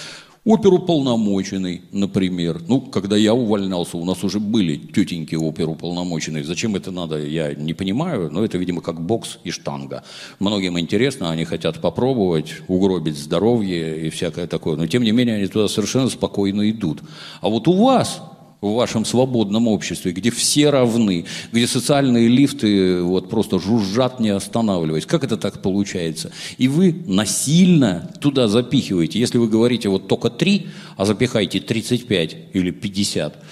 Оперуполномоченный, 0.46 1.82
например. 1.92 2.62
Ну, 2.68 2.80
когда 2.80 3.18
я 3.18 3.34
увольнялся, 3.34 3.98
у 3.98 4.06
нас 4.06 4.24
уже 4.24 4.40
были 4.40 4.78
тетеньки 4.78 5.36
оперуполномоченные. 5.36 6.46
Зачем 6.46 6.76
это 6.76 6.92
надо, 6.92 7.20
я 7.20 7.54
не 7.54 7.74
понимаю, 7.74 8.30
но 8.32 8.44
это, 8.44 8.58
видимо, 8.58 8.82
как 8.82 9.02
бокс 9.02 9.40
и 9.44 9.52
штанга. 9.52 10.04
Многим 10.40 10.80
интересно, 10.80 11.30
они 11.32 11.44
хотят 11.44 11.82
попробовать, 11.82 12.54
угробить 12.68 13.18
здоровье 13.18 14.08
и 14.08 14.10
всякое 14.10 14.48
такое. 14.48 14.78
Но, 14.78 14.88
тем 14.88 15.04
не 15.04 15.12
менее, 15.12 15.36
они 15.36 15.48
туда 15.48 15.68
совершенно 15.68 16.10
спокойно 16.10 16.70
идут. 16.70 17.02
А 17.42 17.50
вот 17.50 17.68
у 17.68 17.74
вас 17.74 18.22
в 18.62 18.74
вашем 18.74 19.06
свободном 19.06 19.68
обществе, 19.68 20.12
где 20.12 20.32
все 20.32 20.70
равны, 20.70 21.26
где 21.52 21.66
социальные 21.66 22.28
лифты 22.28 23.02
вот 23.02 23.30
просто 23.30 23.60
жужжат, 23.60 24.20
не 24.20 24.30
останавливаясь. 24.30 25.06
Как 25.06 25.24
это 25.24 25.38
так 25.38 25.62
получается? 25.62 26.32
И 26.58 26.68
вы 26.68 27.04
насильно 27.06 28.12
туда 28.20 28.48
запихиваете. 28.48 29.20
Если 29.20 29.38
вы 29.38 29.48
говорите 29.48 29.88
вот 29.88 30.08
только 30.08 30.30
три, 30.30 30.68
а 30.98 31.06
запихайте 31.06 31.60
35 31.60 32.38
или 32.54 32.72
50, 32.72 33.44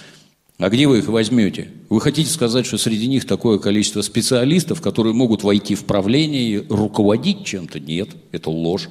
а 0.59 0.69
где 0.69 0.87
вы 0.87 0.99
их 0.99 1.07
возьмете? 1.07 1.69
Вы 1.89 2.01
хотите 2.01 2.29
сказать, 2.29 2.65
что 2.65 2.77
среди 2.77 3.07
них 3.07 3.25
такое 3.25 3.59
количество 3.59 4.01
специалистов, 4.01 4.81
которые 4.81 5.13
могут 5.13 5.43
войти 5.43 5.75
в 5.75 5.85
правление 5.85 6.49
и 6.49 6.67
руководить 6.67 7.45
чем-то? 7.45 7.79
Нет, 7.79 8.09
это 8.31 8.49
ложь. 8.49 8.89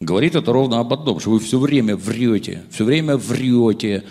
Говорит 0.00 0.34
это 0.34 0.52
ровно 0.52 0.80
об 0.80 0.92
одном, 0.92 1.20
что 1.20 1.30
вы 1.30 1.40
все 1.40 1.58
время 1.58 1.96
врете, 1.96 2.64
все 2.70 2.84
время 2.84 3.16
врете, 3.16 4.04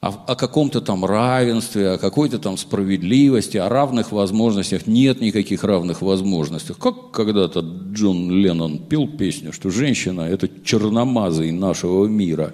о, 0.00 0.08
о 0.08 0.36
каком-то 0.36 0.80
там 0.80 1.04
равенстве, 1.04 1.90
о 1.90 1.98
какой-то 1.98 2.38
там 2.38 2.56
справедливости, 2.56 3.56
о 3.56 3.68
равных 3.68 4.12
возможностях. 4.12 4.86
Нет 4.86 5.20
никаких 5.20 5.64
равных 5.64 6.02
возможностей. 6.02 6.74
Как 6.78 7.10
когда-то 7.10 7.60
Джон 7.60 8.30
Леннон 8.30 8.78
пел 8.78 9.08
песню, 9.08 9.52
что 9.52 9.70
женщина– 9.70 10.20
это 10.22 10.48
черномазый 10.64 11.50
нашего 11.52 12.06
мира. 12.06 12.52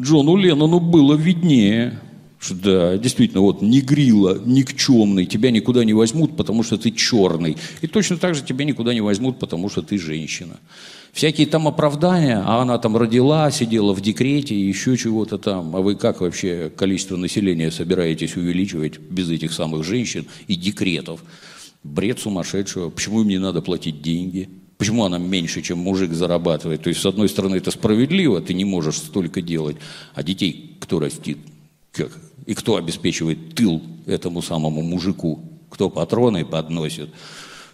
Джону 0.00 0.36
Леннону 0.36 0.80
было 0.80 1.14
виднее, 1.14 2.00
что 2.40 2.54
да, 2.54 2.98
действительно, 2.98 3.42
вот 3.42 3.62
не 3.62 3.80
грила, 3.80 4.40
никчемный, 4.44 5.26
тебя 5.26 5.50
никуда 5.50 5.84
не 5.84 5.92
возьмут, 5.92 6.36
потому 6.36 6.62
что 6.62 6.78
ты 6.78 6.90
черный. 6.90 7.56
И 7.82 7.86
точно 7.86 8.16
так 8.16 8.34
же 8.34 8.42
тебя 8.42 8.64
никуда 8.64 8.94
не 8.94 9.02
возьмут, 9.02 9.38
потому 9.38 9.68
что 9.68 9.82
ты 9.82 9.98
женщина. 9.98 10.56
Всякие 11.12 11.46
там 11.46 11.66
оправдания, 11.66 12.42
а 12.46 12.62
она 12.62 12.78
там 12.78 12.96
родила, 12.96 13.50
сидела 13.50 13.92
в 13.92 14.00
декрете, 14.00 14.58
еще 14.58 14.96
чего-то 14.96 15.38
там. 15.38 15.74
А 15.74 15.80
вы 15.80 15.96
как 15.96 16.20
вообще 16.20 16.70
количество 16.74 17.16
населения 17.16 17.70
собираетесь 17.70 18.36
увеличивать 18.36 18.98
без 18.98 19.28
этих 19.30 19.52
самых 19.52 19.84
женщин 19.84 20.26
и 20.46 20.54
декретов? 20.54 21.22
Бред 21.82 22.20
сумасшедшего. 22.20 22.90
Почему 22.90 23.22
им 23.22 23.28
не 23.28 23.38
надо 23.38 23.60
платить 23.60 24.02
деньги? 24.02 24.48
Почему 24.78 25.04
она 25.04 25.18
меньше, 25.18 25.62
чем 25.62 25.78
мужик 25.78 26.12
зарабатывает? 26.12 26.82
То 26.82 26.88
есть, 26.88 27.00
с 27.00 27.06
одной 27.06 27.28
стороны, 27.28 27.56
это 27.56 27.70
справедливо, 27.70 28.40
ты 28.40 28.54
не 28.54 28.64
можешь 28.64 28.96
столько 28.96 29.42
делать, 29.42 29.76
а 30.14 30.22
детей 30.22 30.76
кто 30.80 31.00
растит? 31.00 31.38
Как? 31.92 32.12
И 32.46 32.54
кто 32.54 32.76
обеспечивает 32.76 33.54
тыл 33.54 33.82
этому 34.06 34.40
самому 34.40 34.80
мужику? 34.80 35.40
Кто 35.68 35.90
патроны 35.90 36.44
подносит? 36.44 37.10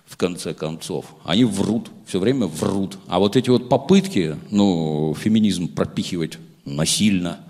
В 0.06 0.16
конце 0.16 0.54
концов. 0.54 1.06
Они 1.24 1.44
врут, 1.44 1.90
все 2.06 2.18
время 2.18 2.46
врут. 2.46 2.98
А 3.08 3.18
вот 3.18 3.36
эти 3.36 3.50
вот 3.50 3.68
попытки, 3.68 4.36
ну, 4.50 5.14
феминизм 5.18 5.68
пропихивать 5.68 6.38
насильно, 6.64 7.40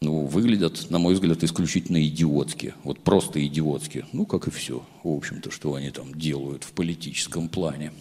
ну, 0.00 0.26
выглядят, 0.26 0.90
на 0.90 0.98
мой 0.98 1.14
взгляд, 1.14 1.42
исключительно 1.42 2.04
идиотски. 2.06 2.74
Вот 2.84 3.00
просто 3.00 3.44
идиотски. 3.44 4.04
Ну, 4.12 4.26
как 4.26 4.46
и 4.46 4.50
все, 4.50 4.84
в 5.02 5.08
общем-то, 5.08 5.50
что 5.50 5.74
они 5.74 5.90
там 5.90 6.14
делают 6.14 6.64
в 6.64 6.72
политическом 6.72 7.48
плане. 7.48 7.92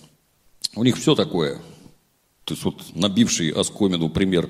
У 0.75 0.83
них 0.83 0.97
все 0.97 1.15
такое 1.15 1.59
то 2.47 2.53
есть 2.53 2.63
вот 2.63 2.81
набивший 2.95 3.49
оскомину 3.49 4.07
пример 4.07 4.47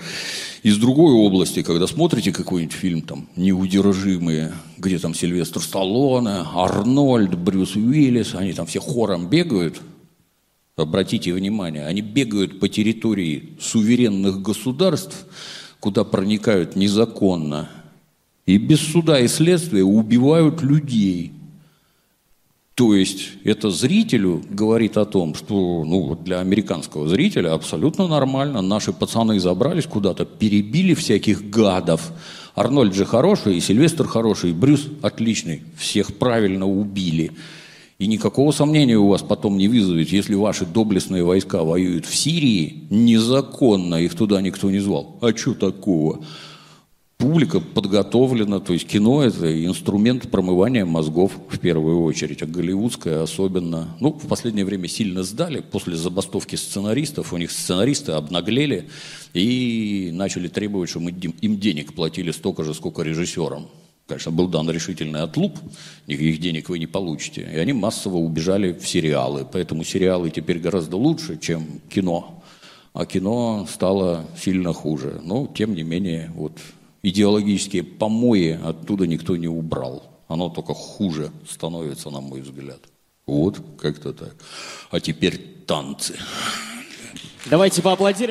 из 0.61 0.77
другой 0.77 1.13
области, 1.13 1.63
когда 1.63 1.87
смотрите 1.87 2.31
какой-нибудь 2.31 2.75
фильм 2.75 3.01
там 3.01 3.27
«Неудержимые», 3.35 4.53
где 4.77 4.99
там 4.99 5.15
Сильвестр 5.15 5.61
Сталлоне, 5.61 6.45
Арнольд, 6.53 7.33
Брюс 7.33 7.75
Уиллис, 7.75 8.35
они 8.35 8.53
там 8.53 8.67
все 8.67 8.79
хором 8.79 9.27
бегают, 9.27 9.81
обратите 10.75 11.33
внимание, 11.33 11.87
они 11.87 12.01
бегают 12.01 12.59
по 12.59 12.69
территории 12.69 13.57
суверенных 13.59 14.43
государств, 14.43 15.25
куда 15.79 16.03
проникают 16.03 16.75
незаконно, 16.75 17.67
и 18.45 18.59
без 18.59 18.79
суда 18.79 19.19
и 19.19 19.27
следствия 19.27 19.83
убивают 19.83 20.61
людей– 20.61 21.31
то 22.77 22.93
есть 22.93 23.29
это 23.43 23.71
зрителю 23.71 24.43
говорит 24.51 24.97
о 24.97 25.05
том, 25.05 25.33
что 25.33 25.83
ну, 25.83 26.15
для 26.15 26.41
американского 26.41 27.07
зрителя 27.07 27.55
абсолютно 27.55 28.07
нормально. 28.07 28.61
Наши 28.61 28.93
пацаны 28.93 29.39
забрались 29.39 29.87
куда-то, 29.87 30.25
перебили 30.25 30.93
всяких 30.93 31.49
гадов. 31.49 32.11
Арнольд 32.53 32.93
же 32.93 33.03
хороший, 33.03 33.57
и 33.57 33.61
Сильвестр 33.61 34.05
хороший, 34.05 34.51
и 34.51 34.53
Брюс 34.53 34.89
отличный. 35.01 35.63
Всех 35.75 36.17
правильно 36.17 36.67
убили. 36.67 37.31
И 37.97 38.05
никакого 38.05 38.51
сомнения 38.51 38.95
у 38.95 39.07
вас 39.07 39.23
потом 39.23 39.57
не 39.57 39.67
вызовет, 39.67 40.09
если 40.09 40.35
ваши 40.35 40.67
доблестные 40.67 41.23
войска 41.23 41.63
воюют 41.63 42.05
в 42.05 42.15
Сирии 42.15 42.83
незаконно, 42.91 43.95
их 43.95 44.13
туда 44.13 44.39
никто 44.39 44.69
не 44.69 44.77
звал. 44.77 45.17
А 45.23 45.35
что 45.35 45.55
такого? 45.55 46.23
Публика 47.17 47.59
подготовлена, 47.59 48.59
то 48.59 48.73
есть 48.73 48.87
кино– 48.87 49.23
это 49.23 49.65
инструмент 49.65 50.29
промывания 50.29 50.85
мозгов 50.85 51.31
в 51.49 51.59
первую 51.59 52.03
очередь, 52.03 52.43
а 52.43 52.45
голливудское 52.45 53.21
особенно. 53.23 53.95
Ну, 53.99 54.13
в 54.13 54.27
последнее 54.27 54.65
время 54.65 54.87
сильно 54.87 55.23
сдали 55.23 55.61
после 55.61 55.95
забастовки 55.95 56.55
сценаристов, 56.55 57.33
у 57.33 57.37
них 57.37 57.51
сценаристы 57.51 58.13
обнаглели 58.13 58.89
и 59.33 60.11
начали 60.13 60.47
требовать, 60.47 60.89
чтобы 60.89 61.11
им 61.11 61.59
денег 61.59 61.93
платили 61.93 62.31
столько 62.31 62.63
же, 62.63 62.73
сколько 62.73 63.01
режиссерам. 63.01 63.67
Конечно, 64.07 64.31
был 64.31 64.47
дан 64.47 64.69
решительный 64.69 65.21
отлуп, 65.21 65.57
никаких 66.07 66.39
денег 66.39 66.69
вы 66.69 66.79
не 66.79 66.87
получите. 66.87 67.41
И 67.53 67.57
они 67.57 67.73
массово 67.73 68.17
убежали 68.17 68.71
в 68.71 68.87
сериалы. 68.87 69.45
Поэтому 69.51 69.83
сериалы 69.83 70.29
теперь 70.29 70.59
гораздо 70.59 70.95
лучше, 70.95 71.37
чем 71.37 71.81
кино. 71.89 72.41
А 72.93 73.05
кино 73.05 73.67
стало 73.69 74.25
сильно 74.41 74.71
хуже. 74.71 75.19
Но, 75.25 75.51
тем 75.53 75.75
не 75.75 75.83
менее, 75.83 76.31
вот 76.35 76.53
идеологические 77.03 77.83
помои 77.83 78.59
оттуда 78.63 79.07
никто 79.07 79.35
не 79.35 79.47
убрал. 79.47 80.03
Оно 80.27 80.49
только 80.49 80.73
хуже 80.73 81.31
становится, 81.49 82.09
на 82.09 82.19
мой 82.19 82.41
взгляд. 82.41 82.79
Вот 83.25 83.61
как-то 83.79 84.13
так. 84.13 84.35
А 84.89 84.99
теперь 84.99 85.37
танцы. 85.65 86.17
Давайте 87.49 87.81
поаплодируем. 87.81 88.25